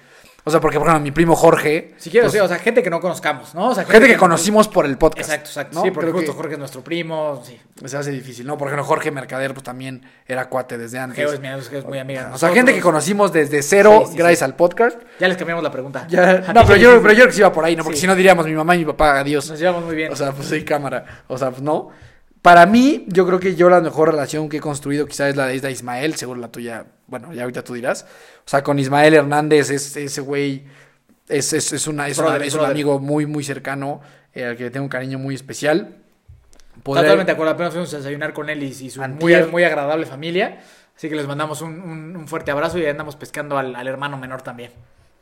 O 0.48 0.50
sea, 0.50 0.60
porque, 0.60 0.80
por 0.80 0.88
ejemplo, 0.88 1.04
mi 1.04 1.12
primo 1.12 1.36
Jorge. 1.36 1.94
Si 1.98 2.10
quieres, 2.10 2.32
pues, 2.32 2.42
o 2.42 2.48
sea, 2.48 2.58
gente 2.58 2.82
que 2.82 2.90
no 2.90 3.00
conozcamos, 3.00 3.54
¿no? 3.54 3.70
O 3.70 3.76
sea, 3.76 3.86
gente 3.86 4.08
que 4.08 4.18
conocimos 4.18 4.68
por 4.68 4.86
el 4.86 4.98
podcast. 4.98 5.30
Exacto, 5.30 5.50
exacto. 5.50 5.76
¿no? 5.78 5.84
Sí, 5.84 5.92
porque 5.92 6.12
justo 6.12 6.32
que 6.32 6.38
Jorge 6.38 6.54
es 6.54 6.60
nuestro 6.60 6.84
primo, 6.84 7.42
sí. 7.46 7.60
Se 7.86 7.98
hace 7.98 8.12
difícil, 8.12 8.48
¿no? 8.48 8.58
Por 8.58 8.68
ejemplo, 8.70 8.84
Jorge 8.86 9.12
Mercader, 9.12 9.54
pues 9.54 9.64
también 9.64 10.04
era 10.26 10.50
cuate 10.50 10.78
desde 10.78 10.98
antes. 11.00 11.18
Geo 11.18 11.32
es, 11.34 11.40
mi- 11.40 11.48
es 11.78 11.86
muy 11.86 12.00
amiga. 12.00 12.32
o 12.34 12.38
sea, 12.38 12.50
gente 12.50 12.74
que 12.74 12.82
conocimos 12.82 13.32
desde 13.32 13.62
cero, 13.62 14.04
Sí, 14.06 14.14
sí, 14.14 14.18
gracias 14.18 14.40
sí. 14.40 14.46
al 14.46 14.56
podcast. 14.56 14.98
Ya 15.20 15.28
les 15.28 15.38
cambiamos 15.38 15.64
la 15.64 15.72
pregunta. 15.72 16.08
Ya, 16.10 16.40
no, 16.54 16.66
pero 16.66 16.78
yo, 16.78 17.02
pero 17.02 17.14
yo 17.14 17.18
creo 17.20 17.28
que 17.28 17.34
sí 17.34 17.40
iba 17.42 17.52
por 17.52 17.64
ahí, 17.66 17.76
¿no? 17.76 17.84
Porque 17.84 18.00
si 18.00 18.08
no 18.08 18.16
diríamos 18.16 18.46
mi 18.46 18.54
mamá 18.54 18.76
y 18.76 18.80
mi 18.80 18.86
papá, 18.86 19.20
adiós. 19.20 19.50
Nos 19.50 19.60
llevamos 19.60 19.84
muy 19.86 19.96
bien. 19.96 20.12
O 20.12 20.16
sea, 20.16 20.32
pues 20.32 20.48
sí, 20.48 20.64
cámara. 20.64 21.24
O 21.28 21.38
sea, 21.38 21.50
pues 21.52 21.62
no. 21.62 21.90
Para 22.48 22.66
mí, 22.66 23.04
yo 23.08 23.28
creo 23.28 23.42
que 23.42 23.56
yo 23.56 23.70
la 23.70 23.82
mejor 23.82 24.10
relación 24.10 24.48
que 24.48 24.56
he 24.56 24.60
construido 24.62 25.06
quizás 25.06 25.32
es 25.32 25.36
la 25.36 25.48
de 25.48 25.56
Isla 25.58 25.70
Ismael, 25.70 26.16
seguro 26.16 26.40
la 26.40 26.48
tuya, 26.48 26.86
bueno, 27.08 27.34
ya 27.34 27.42
ahorita 27.44 27.62
tú 27.62 27.74
dirás. 27.74 28.06
O 28.46 28.50
sea, 28.50 28.64
con 28.64 28.80
Ismael 28.80 29.14
Hernández, 29.14 29.70
es, 29.70 29.98
ese 29.98 30.22
güey 30.22 30.64
es, 31.28 31.52
es, 31.52 31.74
es, 31.74 31.88
una, 31.88 32.08
es, 32.08 32.18
una- 32.18 32.28
Brother, 32.30 32.48
es 32.48 32.54
un 32.54 32.64
amigo 32.64 33.00
muy, 33.00 33.26
muy 33.26 33.44
cercano, 33.44 34.00
eh, 34.34 34.46
al 34.46 34.56
que 34.56 34.64
le 34.64 34.70
tengo 34.70 34.86
un 34.86 34.90
cariño 34.90 35.20
muy 35.20 35.36
especial. 35.36 35.98
Totalmente 36.84 37.26
de 37.26 37.32
acuerdo. 37.34 37.52
Apenas 37.52 37.74
fuimos 37.74 37.94
a 37.94 37.98
desayunar 37.98 38.32
con 38.32 38.50
él 38.50 38.64
y, 38.64 38.68
y 38.68 38.90
su 38.92 39.02
muy, 39.02 39.06
Antier. 39.34 39.48
muy 39.52 39.64
agradable 39.66 40.06
familia. 40.06 40.62
Así 40.96 41.10
que 41.10 41.16
les 41.16 41.28
mandamos 41.28 41.62
un, 41.62 41.82
un- 41.82 42.16
un 42.16 42.28
fuerte 42.30 42.52
abrazo 42.52 42.78
y 42.80 42.86
andamos 42.86 43.18
pescando 43.18 43.58
al, 43.58 43.76
al 43.76 43.88
hermano 43.90 44.18
menor 44.18 44.42
también. 44.42 44.72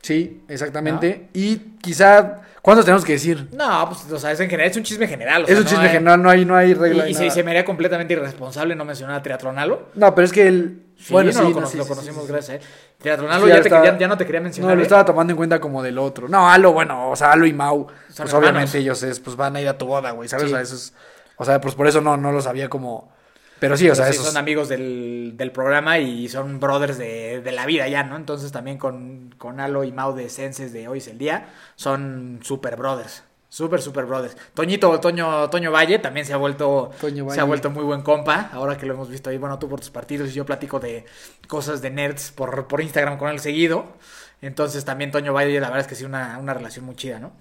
Sí, 0.00 0.42
exactamente. 0.46 1.28
Y 1.32 1.56
quizá, 1.82 2.42
¿cuántos 2.66 2.84
tenemos 2.84 3.04
que 3.04 3.12
decir? 3.12 3.48
No, 3.52 3.88
pues, 3.88 4.10
o 4.12 4.18
sea, 4.18 4.32
es 4.32 4.40
en 4.40 4.50
general, 4.50 4.70
es 4.70 4.76
un 4.76 4.82
chisme 4.82 5.06
general. 5.06 5.44
o 5.44 5.46
es 5.46 5.56
un 5.56 5.62
no 5.64 5.70
chisme 5.70 5.84
hay- 5.84 5.90
general, 5.92 6.20
no 6.22 6.28
hay, 6.30 6.44
no 6.44 6.56
hay 6.56 6.74
regla. 6.74 7.06
Y, 7.08 7.12
y 7.12 7.14
se, 7.14 7.30
se 7.30 7.44
me 7.44 7.52
haría 7.52 7.64
completamente 7.64 8.12
irresponsable 8.14 8.74
no 8.74 8.84
mencionar 8.84 9.16
a 9.16 9.22
Triatronalo. 9.22 9.88
No, 9.94 10.14
pero 10.14 10.24
es 10.26 10.32
que 10.32 10.46
él. 10.48 10.82
Sí, 10.98 11.12
bueno, 11.12 11.28
no 11.30 11.32
sí, 11.32 11.38
lo, 11.42 11.48
no, 11.50 11.54
cono- 11.54 11.66
sí, 11.66 11.76
lo 11.76 11.84
sí, 11.84 11.88
conocimos 11.90 12.26
gracias 12.26 12.50
a 12.50 12.54
él. 12.56 12.60
Triatronalo 12.98 13.44
Sí, 13.46 13.48
ya, 13.52 13.58
está- 13.58 13.84
ya- 13.84 13.98
ya 13.98 14.08
no 14.08 14.16
te 14.18 14.26
quería 14.26 14.40
mencionar. 14.40 14.70
No, 14.70 14.74
lo 14.76 14.80
¿eh? 14.80 14.84
estaba 14.84 15.04
tomando 15.04 15.32
en 15.32 15.36
cuenta 15.36 15.60
como 15.60 15.82
del 15.82 15.98
otro. 15.98 16.28
No, 16.28 16.50
Alo, 16.50 16.72
bueno, 16.72 17.10
o 17.10 17.16
sea, 17.16 17.32
Alo 17.32 17.46
y 17.46 17.52
Mau, 17.52 17.86
Son 17.86 17.94
pues 18.06 18.18
hermanos. 18.18 18.34
obviamente 18.40 18.78
ellos 18.78 19.02
es, 19.02 19.20
pues 19.20 19.36
van 19.36 19.54
a 19.56 19.60
ir 19.60 19.68
a 19.68 19.78
tu 19.78 19.86
boda, 19.86 20.10
güey, 20.10 20.28
¿sabes? 20.28 20.46
O 20.46 20.48
sea, 20.48 20.60
eso 20.60 20.74
es, 20.74 20.92
o 21.36 21.44
sea, 21.44 21.60
pues 21.60 21.74
por 21.74 21.86
eso 21.86 22.00
no, 22.00 22.16
no 22.16 22.32
lo 22.32 22.40
sabía 22.40 22.68
como, 22.68 23.12
pero 23.58 23.76
sí, 23.76 23.88
o 23.88 23.94
sea, 23.94 24.06
sí, 24.06 24.12
esos, 24.12 24.26
son 24.26 24.36
amigos 24.36 24.68
del, 24.68 25.32
del 25.36 25.50
programa 25.52 25.98
y 25.98 26.28
son 26.28 26.60
brothers 26.60 26.98
de, 26.98 27.40
de 27.40 27.52
la 27.52 27.66
vida 27.66 27.88
ya, 27.88 28.02
¿no? 28.02 28.16
Entonces 28.16 28.52
también 28.52 28.78
con, 28.78 29.34
con 29.38 29.60
Alo 29.60 29.84
y 29.84 29.92
Mau 29.92 30.14
de 30.14 30.28
Senses 30.28 30.72
de 30.72 30.88
Hoy 30.88 30.98
es 30.98 31.08
el 31.08 31.18
Día 31.18 31.48
son 31.76 32.40
super 32.42 32.76
brothers. 32.76 33.22
Super, 33.48 33.80
super 33.80 34.04
brothers. 34.04 34.36
Toñito, 34.54 35.00
Toño, 35.00 35.48
Toño 35.48 35.70
Valle 35.70 35.98
también 35.98 36.26
se 36.26 36.32
ha 36.32 36.36
vuelto 36.36 36.90
se 37.00 37.40
ha 37.40 37.44
vuelto 37.44 37.70
muy 37.70 37.84
buen 37.84 38.02
compa. 38.02 38.50
Ahora 38.52 38.76
que 38.76 38.84
lo 38.84 38.94
hemos 38.94 39.08
visto 39.08 39.30
ahí, 39.30 39.38
bueno, 39.38 39.58
tú 39.58 39.68
por 39.68 39.80
tus 39.80 39.90
partidos 39.90 40.30
y 40.30 40.32
yo 40.32 40.44
platico 40.44 40.80
de 40.80 41.06
cosas 41.46 41.80
de 41.80 41.90
nerds 41.90 42.32
por, 42.32 42.66
por 42.66 42.82
Instagram 42.82 43.16
con 43.16 43.30
él 43.30 43.38
seguido. 43.38 43.86
Entonces 44.42 44.84
también 44.84 45.10
Toño 45.10 45.32
Valle, 45.32 45.58
la 45.60 45.68
verdad 45.68 45.82
es 45.82 45.86
que 45.86 45.94
sí, 45.94 46.04
una, 46.04 46.38
una 46.38 46.52
relación 46.52 46.84
muy 46.84 46.96
chida, 46.96 47.18
¿no? 47.18 47.32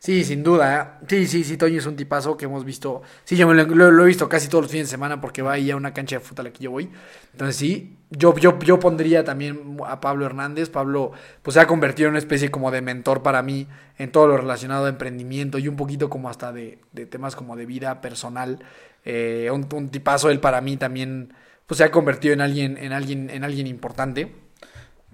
Sí, 0.00 0.24
sin 0.24 0.42
duda, 0.42 0.98
¿eh? 1.02 1.06
sí, 1.08 1.26
sí, 1.28 1.44
sí, 1.44 1.56
Toño 1.56 1.78
es 1.78 1.86
un 1.86 1.94
tipazo 1.94 2.36
que 2.36 2.46
hemos 2.46 2.64
visto, 2.64 3.02
sí, 3.22 3.36
yo 3.36 3.46
me 3.46 3.54
lo, 3.54 4.02
he 4.02 4.06
visto 4.06 4.28
casi 4.28 4.48
todos 4.48 4.64
los 4.64 4.72
fines 4.72 4.88
de 4.88 4.90
semana 4.90 5.20
porque 5.20 5.42
va 5.42 5.52
ahí 5.52 5.70
a 5.70 5.76
una 5.76 5.94
cancha 5.94 6.16
de 6.16 6.20
fútbol 6.20 6.46
a 6.46 6.48
la 6.48 6.52
que 6.52 6.64
yo 6.64 6.72
voy, 6.72 6.90
entonces 7.32 7.54
sí, 7.54 7.96
yo, 8.10 8.36
yo, 8.36 8.58
yo 8.58 8.80
pondría 8.80 9.22
también 9.22 9.76
a 9.86 10.00
Pablo 10.00 10.26
Hernández, 10.26 10.70
Pablo, 10.70 11.12
pues 11.42 11.54
se 11.54 11.60
ha 11.60 11.68
convertido 11.68 12.08
en 12.08 12.14
una 12.14 12.18
especie 12.18 12.50
como 12.50 12.72
de 12.72 12.82
mentor 12.82 13.22
para 13.22 13.42
mí 13.42 13.68
en 13.98 14.10
todo 14.10 14.26
lo 14.26 14.36
relacionado 14.36 14.86
a 14.86 14.88
emprendimiento 14.88 15.58
y 15.58 15.68
un 15.68 15.76
poquito 15.76 16.10
como 16.10 16.28
hasta 16.28 16.52
de, 16.52 16.80
de 16.92 17.06
temas 17.06 17.36
como 17.36 17.54
de 17.54 17.66
vida 17.66 18.00
personal, 18.00 18.64
eh, 19.04 19.48
un, 19.52 19.68
un 19.72 19.90
tipazo 19.90 20.30
él 20.30 20.40
para 20.40 20.60
mí 20.60 20.76
también, 20.76 21.34
pues 21.66 21.78
se 21.78 21.84
ha 21.84 21.90
convertido 21.90 22.34
en 22.34 22.40
alguien, 22.40 22.76
en 22.78 22.92
alguien, 22.92 23.30
en 23.30 23.44
alguien 23.44 23.66
importante. 23.66 24.49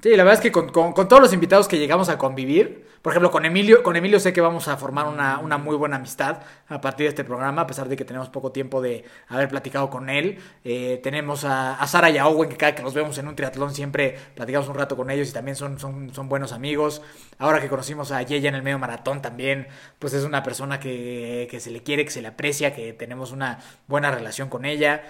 Sí, 0.03 0.11
la 0.14 0.24
verdad 0.24 0.34
es 0.34 0.40
que 0.40 0.53
con, 0.53 0.68
con- 0.70 0.92
todos 1.09 1.22
los 1.22 1.32
invitados 1.32 1.68
que 1.68 1.78
llegamos 1.78 2.11
a 2.11 2.18
convivir, 2.18 2.86
por 3.01 3.12
ejemplo, 3.12 3.30
con 3.30 3.44
Emilio, 3.47 3.82
con 3.82 3.97
Emilio 3.97 4.20
sé 4.20 4.32
que 4.32 4.40
vamos 4.42 4.68
a 4.68 4.76
formar 4.76 5.07
una, 5.09 5.38
una 5.38 5.57
muy 5.59 5.74
buena 5.74 5.97
amistad 5.97 6.42
a 6.68 6.80
partir 6.82 7.05
de 7.07 7.09
este 7.09 7.24
programa, 7.24 7.62
a 7.62 7.66
pesar 7.66 7.88
de 7.88 7.97
que 7.97 8.05
tenemos 8.05 8.28
poco 8.28 8.53
tiempo 8.53 8.82
de 8.82 9.05
haber 9.28 9.49
platicado 9.49 9.88
con 9.88 10.11
él. 10.11 10.38
Eh, 10.64 11.01
tenemos 11.03 11.44
a, 11.44 11.74
a 11.80 11.86
Sara 11.86 12.11
y 12.11 12.18
a 12.18 12.26
Owen, 12.28 12.51
que 12.51 12.57
cada 12.57 12.74
que 12.74 12.82
los 12.82 12.92
vemos 12.94 13.16
en 13.18 13.26
un 13.26 13.36
triatlón 13.36 13.74
siempre 13.74 14.16
platicamos 14.34 14.68
un 14.68 14.74
rato 14.74 14.97
con 14.97 15.11
ellos 15.11 15.30
y 15.30 15.32
también 15.32 15.57
son, 15.57 15.78
son, 15.80 16.12
son 16.14 16.28
buenos 16.28 16.53
amigos. 16.53 17.01
Ahora 17.38 17.61
que 17.61 17.68
conocimos 17.68 18.12
a 18.12 18.20
Yeya 18.22 18.51
en 18.51 18.55
el 18.55 18.62
medio 18.62 18.78
maratón 18.78 19.22
también, 19.22 19.66
pues 19.99 20.12
es 20.12 20.24
una 20.24 20.42
persona 20.42 20.78
que, 20.78 21.49
que 21.51 21.59
se 21.59 21.70
le 21.70 21.82
quiere, 21.82 22.05
que 22.05 22.11
se 22.11 22.20
le 22.22 22.28
aprecia, 22.28 22.74
que 22.74 22.92
tenemos 22.92 23.32
una 23.32 23.61
buena 23.88 24.11
relación 24.11 24.51
con 24.51 24.66
ella. 24.66 25.03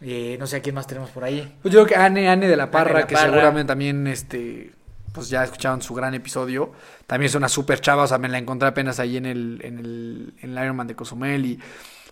Eh, 0.00 0.36
no 0.38 0.46
sé 0.46 0.56
a 0.56 0.60
quién 0.62 0.74
más 0.74 0.86
tenemos 0.86 1.10
por 1.10 1.24
ahí. 1.24 1.56
Pues 1.62 1.72
yo 1.72 1.84
creo 1.84 1.86
que 1.96 2.02
Anne, 2.04 2.28
Anne 2.28 2.48
de 2.48 2.56
la 2.56 2.70
Parra, 2.70 2.90
Anne 2.90 2.94
de 2.96 3.00
la 3.02 3.06
que 3.06 3.14
Parra. 3.14 3.26
seguramente 3.30 3.68
también, 3.68 4.06
este, 4.06 4.72
pues 5.12 5.28
ya 5.28 5.44
escucharon 5.44 5.80
su 5.82 5.94
gran 5.94 6.14
episodio. 6.14 6.72
También 7.06 7.28
es 7.28 7.34
una 7.34 7.48
súper 7.48 7.80
chava, 7.80 8.02
o 8.02 8.06
sea, 8.06 8.18
me 8.18 8.28
la 8.28 8.38
encontré 8.38 8.68
apenas 8.68 8.98
ahí 9.00 9.16
en 9.16 9.26
el, 9.26 9.60
en 9.62 9.78
el, 9.78 10.34
en 10.42 10.56
el 10.58 10.64
Ironman 10.64 10.86
de 10.86 10.94
Cozumel 10.96 11.46
y... 11.46 11.58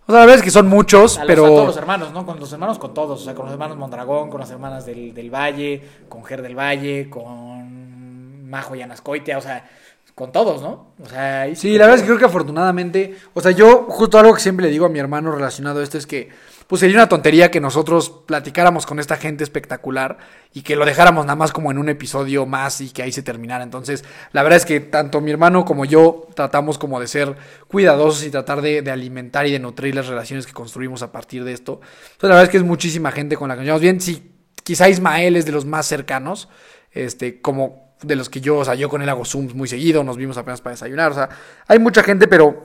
O 0.04 0.06
sea, 0.06 0.14
la 0.16 0.20
verdad 0.22 0.36
es 0.38 0.42
que 0.42 0.50
son 0.50 0.66
muchos, 0.68 1.16
A, 1.16 1.20
los- 1.20 1.26
pero... 1.28 1.44
a 1.44 1.48
todos 1.48 1.66
los 1.66 1.76
hermanos, 1.76 2.12
¿no? 2.12 2.26
Con 2.26 2.40
los 2.40 2.52
hermanos, 2.52 2.78
con 2.78 2.92
todos. 2.92 3.20
O 3.20 3.24
sea, 3.24 3.34
con 3.34 3.44
los 3.46 3.52
hermanos 3.52 3.76
Mondragón, 3.76 4.30
con 4.30 4.40
las 4.40 4.50
hermanas 4.50 4.84
del, 4.84 5.14
del 5.14 5.30
Valle, 5.32 5.80
con 6.08 6.24
Ger 6.24 6.42
del 6.42 6.56
Valle, 6.58 7.08
con 7.10 8.48
Majo 8.50 8.74
y 8.74 8.82
Anascoitia, 8.82 9.38
o 9.38 9.40
sea, 9.40 9.68
con 10.14 10.32
todos, 10.32 10.60
¿no? 10.60 10.88
O 11.02 11.08
sea, 11.08 11.46
Sí, 11.54 11.72
la 11.78 11.84
verdad 11.86 11.96
es 11.96 12.02
que 12.02 12.06
creo 12.08 12.18
que 12.18 12.24
afortunadamente, 12.24 13.16
o 13.32 13.40
sea, 13.40 13.52
yo 13.52 13.86
justo 13.88 14.18
algo 14.18 14.34
que 14.34 14.40
siempre 14.40 14.66
le 14.66 14.72
digo 14.72 14.86
a 14.86 14.88
mi 14.88 14.98
hermano 14.98 15.30
relacionado 15.32 15.80
a 15.80 15.82
esto 15.84 15.98
es 15.98 16.06
que, 16.06 16.28
pues 16.72 16.80
sería 16.80 16.96
una 16.96 17.08
tontería 17.10 17.50
que 17.50 17.60
nosotros 17.60 18.08
platicáramos 18.24 18.86
con 18.86 18.98
esta 18.98 19.18
gente 19.18 19.44
espectacular 19.44 20.16
y 20.54 20.62
que 20.62 20.74
lo 20.74 20.86
dejáramos 20.86 21.26
nada 21.26 21.36
más 21.36 21.52
como 21.52 21.70
en 21.70 21.76
un 21.76 21.90
episodio 21.90 22.46
más 22.46 22.80
y 22.80 22.88
que 22.88 23.02
ahí 23.02 23.12
se 23.12 23.22
terminara. 23.22 23.62
Entonces, 23.62 24.06
la 24.32 24.42
verdad 24.42 24.56
es 24.56 24.64
que 24.64 24.80
tanto 24.80 25.20
mi 25.20 25.30
hermano 25.30 25.66
como 25.66 25.84
yo 25.84 26.28
tratamos 26.34 26.78
como 26.78 26.98
de 26.98 27.08
ser 27.08 27.36
cuidadosos 27.68 28.24
y 28.24 28.30
tratar 28.30 28.62
de, 28.62 28.90
alimentar 28.90 29.46
y 29.46 29.52
de 29.52 29.58
nutrir 29.58 29.94
las 29.94 30.06
relaciones 30.06 30.46
que 30.46 30.54
construimos 30.54 31.02
a 31.02 31.12
partir 31.12 31.44
de 31.44 31.52
esto. 31.52 31.82
Entonces, 31.82 32.22
la 32.22 32.28
verdad 32.28 32.44
es 32.44 32.48
que 32.48 32.56
es 32.56 32.64
muchísima 32.64 33.12
gente 33.12 33.36
con 33.36 33.50
la 33.50 33.54
que 33.54 33.58
nos 33.58 33.64
llevamos 33.66 33.82
bien. 33.82 34.00
Sí, 34.00 34.32
quizá 34.64 34.88
Ismael 34.88 35.36
es 35.36 35.44
de 35.44 35.52
los 35.52 35.66
más 35.66 35.84
cercanos, 35.84 36.48
este, 36.90 37.42
como 37.42 37.96
de 38.00 38.16
los 38.16 38.30
que 38.30 38.40
yo, 38.40 38.56
o 38.56 38.64
sea, 38.64 38.76
yo 38.76 38.88
con 38.88 39.02
él 39.02 39.10
hago 39.10 39.26
Zooms 39.26 39.54
muy 39.54 39.68
seguido, 39.68 40.04
nos 40.04 40.16
vimos 40.16 40.38
apenas 40.38 40.62
para 40.62 40.72
desayunar, 40.72 41.12
o 41.12 41.14
sea, 41.16 41.28
hay 41.68 41.78
mucha 41.78 42.02
gente, 42.02 42.28
pero 42.28 42.62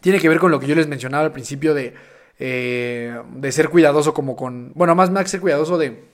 tiene 0.00 0.18
que 0.18 0.30
ver 0.30 0.38
con 0.38 0.50
lo 0.50 0.58
que 0.58 0.66
yo 0.66 0.74
les 0.74 0.88
mencionaba 0.88 1.24
al 1.24 1.32
principio 1.32 1.74
de, 1.74 1.92
eh, 2.38 3.18
de 3.34 3.52
ser 3.52 3.68
cuidadoso 3.68 4.14
como 4.14 4.36
con, 4.36 4.72
bueno, 4.74 4.94
más 4.94 5.10
más 5.10 5.30
ser 5.30 5.40
cuidadoso 5.40 5.78
de 5.78 6.04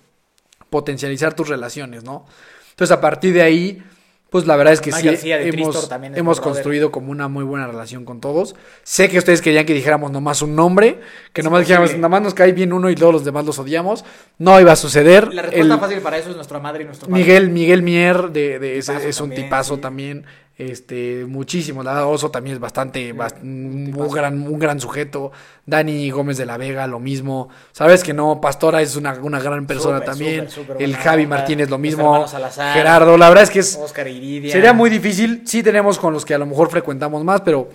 potencializar 0.70 1.34
tus 1.34 1.48
relaciones, 1.48 2.04
¿no? 2.04 2.26
Entonces, 2.70 2.96
a 2.96 3.00
partir 3.00 3.32
de 3.34 3.42
ahí, 3.42 3.82
pues 4.30 4.48
la 4.48 4.56
verdad 4.56 4.72
es 4.74 4.80
que 4.80 4.90
sí, 4.90 5.08
hemos, 5.30 5.88
hemos 6.16 6.40
construido 6.40 6.90
como 6.90 7.12
una 7.12 7.28
muy 7.28 7.44
buena 7.44 7.68
relación 7.68 8.04
con 8.04 8.20
todos. 8.20 8.56
Sé 8.82 9.08
que 9.08 9.18
ustedes 9.18 9.40
querían 9.40 9.64
que 9.64 9.74
dijéramos 9.74 10.10
nomás 10.10 10.42
un 10.42 10.56
nombre, 10.56 10.98
que 11.32 11.40
Es 11.40 11.44
nomás 11.44 11.60
dijéramos, 11.60 11.90
imposible. 11.90 12.00
nada 12.00 12.08
más 12.08 12.22
nos 12.22 12.34
cae 12.34 12.50
bien 12.50 12.72
uno 12.72 12.90
y 12.90 12.96
todos 12.96 13.12
los 13.12 13.24
demás 13.24 13.44
los 13.44 13.60
odiamos. 13.60 14.04
No 14.38 14.60
iba 14.60 14.72
a 14.72 14.76
suceder. 14.76 15.32
La 15.32 15.42
respuesta 15.42 15.74
El- 15.74 15.80
fácil 15.80 15.98
para 16.00 16.18
eso 16.18 16.30
es 16.30 16.34
nuestra 16.36 16.58
madre 16.58 16.82
y 16.82 16.86
nuestro 16.86 17.08
padre. 17.08 17.22
Miguel, 17.22 17.50
Miguel 17.50 17.82
Mier 17.82 18.30
de, 18.30 18.76
es 18.78 18.88
un 18.88 18.96
también, 19.28 19.42
tipazo 19.44 19.76
sí. 19.76 19.80
también. 19.80 20.26
Este, 20.56 21.24
muchísimo. 21.26 21.82
La 21.82 21.94
verdad, 21.94 22.08
Oso 22.10 22.30
también 22.30 22.54
es 22.54 22.60
bastante, 22.60 23.12
bast- 23.12 23.42
un, 23.42 23.92
gran, 24.12 24.40
un 24.46 24.58
gran 24.58 24.78
sujeto. 24.80 25.32
Dani 25.66 26.10
Gómez 26.10 26.36
de 26.36 26.46
la 26.46 26.56
Vega, 26.56 26.86
lo 26.86 27.00
mismo. 27.00 27.48
Sabes 27.72 28.04
que 28.04 28.12
no, 28.14 28.40
Pastora 28.40 28.80
es 28.80 28.94
una, 28.96 29.14
una 29.14 29.40
gran 29.40 29.66
persona 29.66 30.00
también. 30.02 30.46
El 30.78 30.96
Javi 30.96 31.24
onda. 31.24 31.36
Martínez, 31.38 31.70
lo 31.70 31.78
mismo. 31.78 32.28
Salazar. 32.28 32.72
Gerardo, 32.74 33.16
la 33.16 33.28
verdad 33.30 33.44
es 33.44 33.50
que 33.50 33.58
es, 33.60 33.76
Oscar 33.76 34.06
Iridia. 34.06 34.52
sería 34.52 34.72
muy 34.72 34.90
difícil. 34.90 35.42
Sí 35.44 35.62
tenemos 35.62 35.98
con 35.98 36.12
los 36.12 36.24
que 36.24 36.34
a 36.34 36.38
lo 36.38 36.46
mejor 36.46 36.70
frecuentamos 36.70 37.24
más, 37.24 37.40
pero 37.40 37.68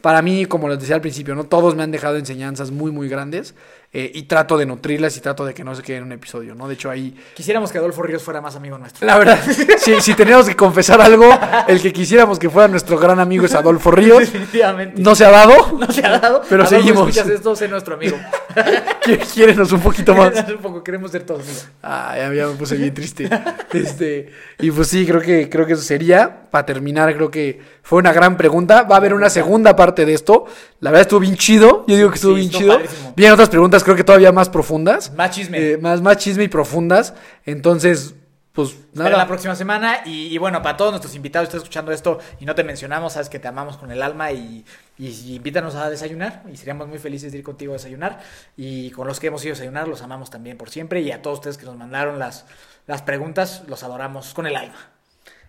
para 0.00 0.22
mí, 0.22 0.46
como 0.46 0.68
les 0.68 0.78
decía 0.78 0.94
al 0.94 1.00
principio, 1.00 1.34
no 1.34 1.44
todos 1.44 1.74
me 1.74 1.82
han 1.82 1.90
dejado 1.90 2.16
enseñanzas 2.16 2.70
muy, 2.70 2.90
muy 2.92 3.08
grandes. 3.08 3.54
Eh, 3.92 4.10
y 4.14 4.22
trato 4.22 4.56
de 4.56 4.66
nutrirlas 4.66 5.16
y 5.16 5.20
trato 5.20 5.44
de 5.44 5.52
que 5.52 5.64
no 5.64 5.74
se 5.74 5.82
quede 5.82 5.96
en 5.96 6.04
un 6.04 6.12
episodio, 6.12 6.54
¿no? 6.54 6.68
De 6.68 6.74
hecho, 6.74 6.90
ahí 6.90 7.12
Quisiéramos 7.34 7.72
que 7.72 7.78
Adolfo 7.78 8.02
Ríos 8.02 8.22
fuera 8.22 8.40
más 8.40 8.54
amigo 8.54 8.78
nuestro. 8.78 9.04
la 9.04 9.18
verdad, 9.18 9.40
si, 9.78 10.00
si 10.00 10.14
teníamos 10.14 10.46
que 10.46 10.54
confesar 10.54 11.00
algo, 11.00 11.28
el 11.66 11.80
que 11.82 11.92
quisiéramos 11.92 12.38
que 12.38 12.48
fuera 12.48 12.68
nuestro 12.68 12.98
gran 12.98 13.18
amigo 13.18 13.46
es 13.46 13.54
Adolfo 13.54 13.90
Ríos. 13.90 14.20
Definitivamente. 14.20 15.02
No 15.02 15.14
se 15.14 15.24
ha 15.24 15.30
dado, 15.30 15.76
No 15.78 15.90
se 15.90 16.06
ha 16.06 16.18
dado. 16.18 16.42
pero 16.48 16.62
Adolfo, 16.62 16.82
seguimos. 16.82 17.08
escuchas 17.08 17.28
esto, 17.30 17.56
sé 17.56 17.66
nuestro 17.68 17.94
amigo. 17.94 18.16
Quiérenos 19.34 19.72
un 19.72 19.80
poquito 19.80 20.14
más. 20.14 20.32
un 20.48 20.58
poco, 20.58 20.84
queremos 20.84 21.10
ser 21.10 21.24
todos 21.24 21.42
amigos. 21.42 21.68
Ah, 21.82 22.14
ya, 22.16 22.32
ya 22.32 22.46
me 22.46 22.54
puse 22.54 22.76
bien 22.76 22.94
triste. 22.94 23.28
Este, 23.72 24.30
y 24.58 24.70
pues 24.70 24.88
sí, 24.88 25.06
creo 25.06 25.20
que, 25.20 25.48
creo 25.48 25.66
que 25.66 25.72
eso 25.72 25.82
sería. 25.82 26.48
Para 26.50 26.66
terminar, 26.66 27.14
creo 27.14 27.30
que 27.30 27.60
fue 27.82 27.98
una 27.98 28.12
gran 28.12 28.36
pregunta. 28.36 28.82
Va 28.82 28.96
a 28.96 28.98
haber 28.98 29.14
una 29.14 29.30
segunda 29.30 29.74
parte 29.76 30.04
de 30.04 30.14
esto. 30.14 30.46
La 30.80 30.90
verdad 30.90 31.02
estuvo 31.02 31.20
bien 31.20 31.36
chido. 31.36 31.84
Yo 31.88 31.96
digo 31.96 32.08
que 32.10 32.16
estuvo 32.16 32.34
Sí, 32.34 32.40
bien 32.40 32.50
chido. 32.52 32.74
padrísimo. 32.74 33.12
Vienen 33.16 33.32
otras 33.34 33.48
preguntas, 33.48 33.82
creo 33.84 33.96
que 33.96 34.04
todavía 34.04 34.32
más 34.32 34.48
profundas. 34.48 35.12
Más 35.14 35.30
chisme. 35.30 35.58
Eh, 35.72 35.78
más, 35.78 36.00
más 36.00 36.16
chisme 36.18 36.44
y 36.44 36.48
profundas. 36.48 37.14
Entonces, 37.46 38.14
pues 38.52 38.74
nada. 38.94 39.10
la 39.10 39.26
próxima 39.26 39.54
semana. 39.54 39.98
Y, 40.04 40.26
y 40.26 40.38
bueno, 40.38 40.60
para 40.62 40.76
todos 40.76 40.90
nuestros 40.92 41.14
invitados, 41.14 41.48
estás 41.48 41.58
escuchando 41.62 41.92
esto 41.92 42.18
y 42.40 42.44
no 42.46 42.54
te 42.54 42.64
mencionamos, 42.64 43.12
sabes 43.14 43.28
que 43.28 43.38
te 43.38 43.46
amamos 43.48 43.76
con 43.76 43.90
el 43.92 44.02
alma 44.02 44.32
y, 44.32 44.64
y, 44.98 45.06
y 45.08 45.36
invítanos 45.36 45.74
a 45.76 45.88
desayunar. 45.88 46.42
Y 46.52 46.56
seríamos 46.56 46.88
muy 46.88 46.98
felices 46.98 47.32
de 47.32 47.38
ir 47.38 47.44
contigo 47.44 47.72
a 47.72 47.76
desayunar. 47.76 48.20
Y 48.56 48.90
con 48.90 49.06
los 49.06 49.20
que 49.20 49.28
hemos 49.28 49.44
ido 49.44 49.52
a 49.52 49.56
desayunar, 49.56 49.88
los 49.88 50.02
amamos 50.02 50.30
también 50.30 50.56
por 50.58 50.68
siempre. 50.70 51.00
Y 51.00 51.12
a 51.12 51.22
todos 51.22 51.38
ustedes 51.38 51.58
que 51.58 51.64
nos 51.66 51.76
mandaron 51.76 52.18
las, 52.18 52.44
las 52.86 53.02
preguntas, 53.02 53.62
los 53.68 53.82
adoramos 53.84 54.34
con 54.34 54.46
el 54.46 54.56
alma. 54.56 54.90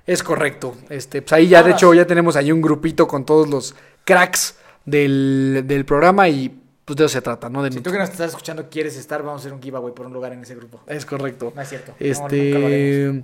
Es 0.07 0.23
correcto. 0.23 0.75
Este, 0.89 1.21
pues 1.21 1.33
ahí 1.33 1.47
ya, 1.47 1.61
de 1.63 1.71
hecho, 1.71 1.93
ya 1.93 2.05
tenemos 2.07 2.35
ahí 2.35 2.51
un 2.51 2.61
grupito 2.61 3.07
con 3.07 3.25
todos 3.25 3.47
los 3.49 3.75
cracks 4.03 4.55
del, 4.85 5.63
del 5.65 5.85
programa 5.85 6.27
y 6.27 6.57
pues 6.85 6.97
de 6.97 7.05
eso 7.05 7.13
se 7.13 7.21
trata, 7.21 7.49
¿no? 7.49 7.61
De 7.63 7.71
Si 7.71 7.79
tú 7.81 7.91
que 7.91 7.97
nos 7.99 8.09
estás 8.09 8.29
escuchando 8.29 8.67
quieres 8.69 8.97
estar, 8.97 9.21
vamos 9.23 9.41
a 9.41 9.43
hacer 9.43 9.53
un 9.53 9.61
giveaway 9.61 9.93
por 9.93 10.07
un 10.07 10.13
lugar 10.13 10.33
en 10.33 10.41
ese 10.41 10.55
grupo. 10.55 10.81
Es 10.87 11.05
correcto. 11.05 11.53
No 11.55 11.61
es 11.61 11.69
cierto. 11.69 11.91
No. 11.99 12.05
Este. 12.05 13.23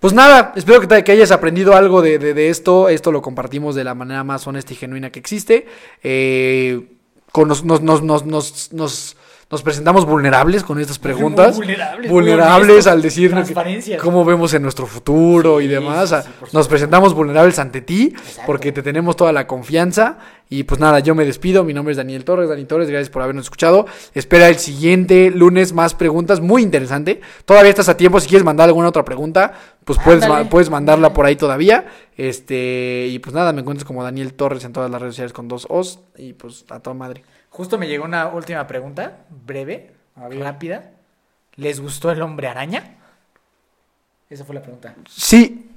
Pues 0.00 0.12
nada, 0.12 0.52
espero 0.56 0.80
que, 0.80 0.86
te- 0.86 1.04
que 1.04 1.12
hayas 1.12 1.30
aprendido 1.30 1.74
algo 1.74 2.02
de, 2.02 2.18
de- 2.18 2.34
de 2.34 2.48
esto. 2.48 2.88
Esto 2.88 3.12
lo 3.12 3.22
compartimos 3.22 3.74
de 3.74 3.84
la 3.84 3.94
manera 3.94 4.24
más 4.24 4.46
honesta 4.46 4.72
y 4.72 4.76
genuina 4.76 5.10
que 5.10 5.18
existe. 5.18 5.66
Eh, 6.02 6.90
con 7.32 7.48
nos, 7.48 7.64
nos, 7.64 7.80
nos, 7.82 8.02
nos, 8.24 9.16
nos, 9.54 9.62
presentamos 9.62 10.04
vulnerables 10.04 10.62
con 10.64 10.78
estas 10.80 10.98
preguntas. 11.06 11.56
vulnerables, 11.56 12.10
Vulnerables 12.10 12.86
al 12.86 13.02
que- 13.02 13.28
transparencias. 13.28 14.02
cómo 14.02 14.24
vemos 14.24 14.52
en 14.54 14.62
nuestro 14.62 14.86
futuro 14.86 15.60
y 15.60 15.66
demás. 15.68 16.10
sí, 16.10 16.16
sí, 16.44 16.46
nos 16.52 16.68
presentamos 16.68 17.14
vulnerables 17.14 17.58
ante 17.58 17.80
ti 17.80 18.12
Exacto. 18.14 18.42
porque 18.46 18.72
te 18.72 18.82
tenemos 18.82 19.16
toda 19.16 19.32
la 19.32 19.46
confianza. 19.46 20.18
Y 20.50 20.64
pues 20.64 20.78
nada, 20.78 21.00
yo 21.00 21.14
me 21.14 21.24
despido. 21.24 21.64
Mi 21.64 21.72
nombre 21.72 21.92
es 21.92 21.96
Daniel 21.96 22.22
Torres. 22.24 22.48
Dani 22.50 22.64
Torres, 22.66 22.88
gracias 22.88 23.08
por 23.08 23.22
habernos 23.22 23.46
escuchado. 23.46 23.86
Espera 24.12 24.48
el 24.48 24.56
siguiente 24.58 25.30
lunes 25.30 25.72
más 25.72 25.94
preguntas. 25.94 26.40
Muy 26.40 26.62
interesante. 26.62 27.22
Todavía 27.46 27.70
estás 27.70 27.88
a 27.88 27.96
tiempo. 27.96 28.20
Si 28.20 28.28
quieres 28.28 28.44
mandar 28.44 28.68
alguna 28.68 28.88
otra 28.88 29.04
pregunta, 29.06 29.54
pues 29.84 29.98
puedes, 30.04 30.28
ma- 30.28 30.44
puedes 30.50 30.68
mandarla 30.68 31.12
por 31.14 31.24
ahí 31.24 31.34
todavía. 31.36 31.86
Este, 32.16 33.06
y 33.10 33.18
pues 33.20 33.34
nada, 33.34 33.52
me 33.52 33.60
encuentras 33.62 33.84
como 33.86 34.04
Daniel 34.04 34.34
Torres 34.34 34.64
en 34.64 34.72
todas 34.72 34.90
las 34.90 35.00
redes 35.00 35.14
sociales 35.14 35.32
con 35.32 35.48
dos 35.48 35.66
O's. 35.70 36.00
Y 36.16 36.34
pues 36.34 36.64
a 36.68 36.78
toda 36.80 36.94
madre. 36.94 37.24
Justo 37.54 37.78
me 37.78 37.86
llegó 37.86 38.04
una 38.04 38.26
última 38.26 38.66
pregunta, 38.66 39.18
breve, 39.30 39.92
rápida. 40.16 40.90
¿Les 41.54 41.78
gustó 41.78 42.10
el 42.10 42.20
hombre 42.20 42.48
araña? 42.48 42.96
Esa 44.28 44.44
fue 44.44 44.56
la 44.56 44.62
pregunta. 44.62 44.96
Sí, 45.08 45.70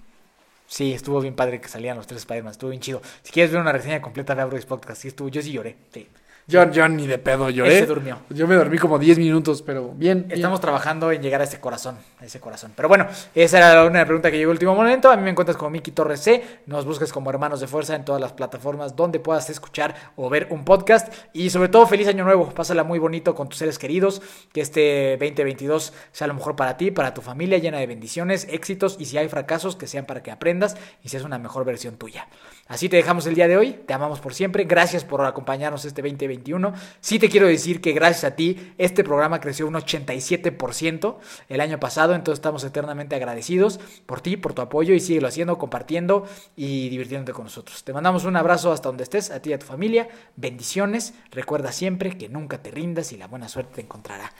Sí, 0.65 0.91
estuvo 0.91 1.21
bien 1.21 1.36
padre 1.36 1.61
que 1.61 1.69
salían 1.69 1.95
los 1.95 2.07
tres 2.07 2.21
Spider-Man, 2.21 2.51
estuvo 2.51 2.71
bien 2.71 2.82
chido. 2.82 3.01
Si 3.21 3.32
quieres 3.32 3.51
ver 3.51 3.61
una 3.61 3.71
reseña 3.71 4.01
completa 4.01 4.34
de 4.34 4.41
Abrois 4.41 4.65
Podcast, 4.65 5.01
sí 5.01 5.07
estuvo, 5.07 5.30
yo 5.30 5.41
sí 5.41 5.51
lloré. 5.51 5.78
Sí. 5.93 6.09
yo, 6.47 6.69
yo 6.71 6.89
ni 6.89 7.05
de 7.05 7.19
pedo 7.19 7.47
Él 7.47 7.55
lloré. 7.55 7.80
se 7.80 7.86
durmió. 7.86 8.19
Yo 8.32 8.47
me 8.47 8.55
dormí 8.55 8.80
como 8.80 8.97
10 8.99 9.19
minutos, 9.19 9.61
pero 9.61 9.89
bien. 9.93 10.23
bien. 10.28 10.32
Estamos 10.32 10.59
trabajando 10.59 11.11
en 11.11 11.21
llegar 11.21 11.41
a 11.41 11.43
ese 11.43 11.59
corazón, 11.61 11.95
ese 12.22 12.39
corazón. 12.39 12.74
Pero 12.76 12.88
bueno, 12.88 13.07
esa 13.36 13.57
era 13.57 13.86
una 13.86 14.03
pregunta 14.05 14.32
que 14.32 14.38
llegó 14.38 14.51
al 14.51 14.55
último 14.55 14.76
momento. 14.76 15.11
A 15.11 15.15
mí 15.15 15.24
me 15.24 15.30
encuentras 15.30 15.55
como 15.55 15.70
Miki 15.70 15.91
Torres 15.91 16.22
C. 16.22 16.61
Nos 16.65 16.86
buscas 16.86 17.11
como 17.13 17.30
Hermanos 17.30 17.59
de 17.59 17.68
Fuerza 17.68 17.95
en 17.95 18.05
todas 18.05 18.20
las 18.20 18.34
plataformas 18.34 18.95
donde 18.95 19.20
puedas 19.20 19.49
escuchar 19.49 19.95
o 20.15 20.30
ver 20.30 20.47
un 20.49 20.65
podcast. 20.65 21.13
Y 21.34 21.49
sobre 21.49 21.70
todo, 21.70 21.86
feliz 21.86 22.07
año 22.07 22.24
nuevo. 22.24 22.49
Pásala 22.49 22.84
muy 22.84 22.97
bonito 22.97 23.36
con 23.36 23.49
tus 23.49 23.59
seres 23.59 23.78
queridos. 23.78 24.22
Que 24.51 24.61
este 24.61 25.18
2022 25.20 25.93
sea 26.11 26.28
lo 26.28 26.34
mejor 26.34 26.55
para 26.55 26.78
ti, 26.78 26.89
para 26.89 27.13
tu 27.13 27.22
familia, 27.22 27.59
llena 27.59 27.78
de 27.78 27.86
bendiciones, 27.86 28.47
éxitos. 28.49 28.97
Y 28.99 29.05
si 29.05 29.18
hay 29.18 29.30
fracasos, 29.30 29.76
que 29.76 29.86
sean 29.86 30.05
para 30.05 30.24
que 30.24 30.32
aprendas 30.32 30.76
y 31.03 31.09
seas 31.09 31.24
una 31.24 31.38
mejor 31.38 31.65
versión 31.65 31.97
tuya. 31.97 32.28
Así 32.68 32.89
te 32.89 32.97
dejamos 32.97 33.28
el 33.28 33.36
día 33.36 33.47
de 33.47 33.57
hoy. 33.57 33.74
Te 33.86 33.93
amamos 33.93 34.20
por 34.20 34.34
siempre. 34.34 34.63
Gracias 34.63 35.03
por 35.03 35.24
acompañarnos 35.24 35.86
este 35.86 36.01
2021. 36.01 36.74
Sí 36.99 37.20
te 37.20 37.30
quiero 37.30 37.47
decir 37.47 37.80
que 37.80 37.93
gracias 37.93 38.24
a 38.24 38.36
ti 38.36 38.74
este 38.78 39.03
programa 39.03 39.39
creció 39.39 39.68
un 39.68 39.76
87% 39.76 41.18
el 41.49 41.61
año 41.61 41.80
pasado 41.80 42.06
entonces 42.15 42.39
estamos 42.39 42.63
eternamente 42.63 43.15
agradecidos 43.15 43.79
por 44.05 44.21
ti, 44.21 44.37
por 44.37 44.53
tu 44.53 44.61
apoyo 44.61 44.93
y 44.93 44.99
síguelo 44.99 45.27
haciendo, 45.27 45.57
compartiendo 45.57 46.25
y 46.55 46.89
divirtiéndote 46.89 47.33
con 47.33 47.45
nosotros. 47.45 47.83
Te 47.83 47.93
mandamos 47.93 48.25
un 48.25 48.35
abrazo 48.35 48.71
hasta 48.71 48.89
donde 48.89 49.03
estés, 49.03 49.31
a 49.31 49.41
ti 49.41 49.51
y 49.51 49.53
a 49.53 49.59
tu 49.59 49.65
familia, 49.65 50.07
bendiciones, 50.35 51.13
recuerda 51.31 51.71
siempre 51.71 52.17
que 52.17 52.29
nunca 52.29 52.61
te 52.61 52.71
rindas 52.71 53.11
y 53.11 53.17
la 53.17 53.27
buena 53.27 53.49
suerte 53.49 53.75
te 53.75 53.81
encontrará. 53.81 54.31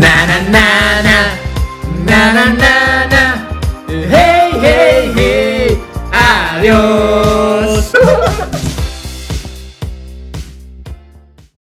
na 0.00 0.26
na 0.26 0.38
na 0.54 1.02
na. 1.06 1.18
Na 2.08 2.20
na 2.32 2.44
na 2.62 2.74
na. 3.12 3.22
Hey 3.88 4.50
hey 4.64 5.12
hey. 5.16 5.78
Adiós. 6.12 7.13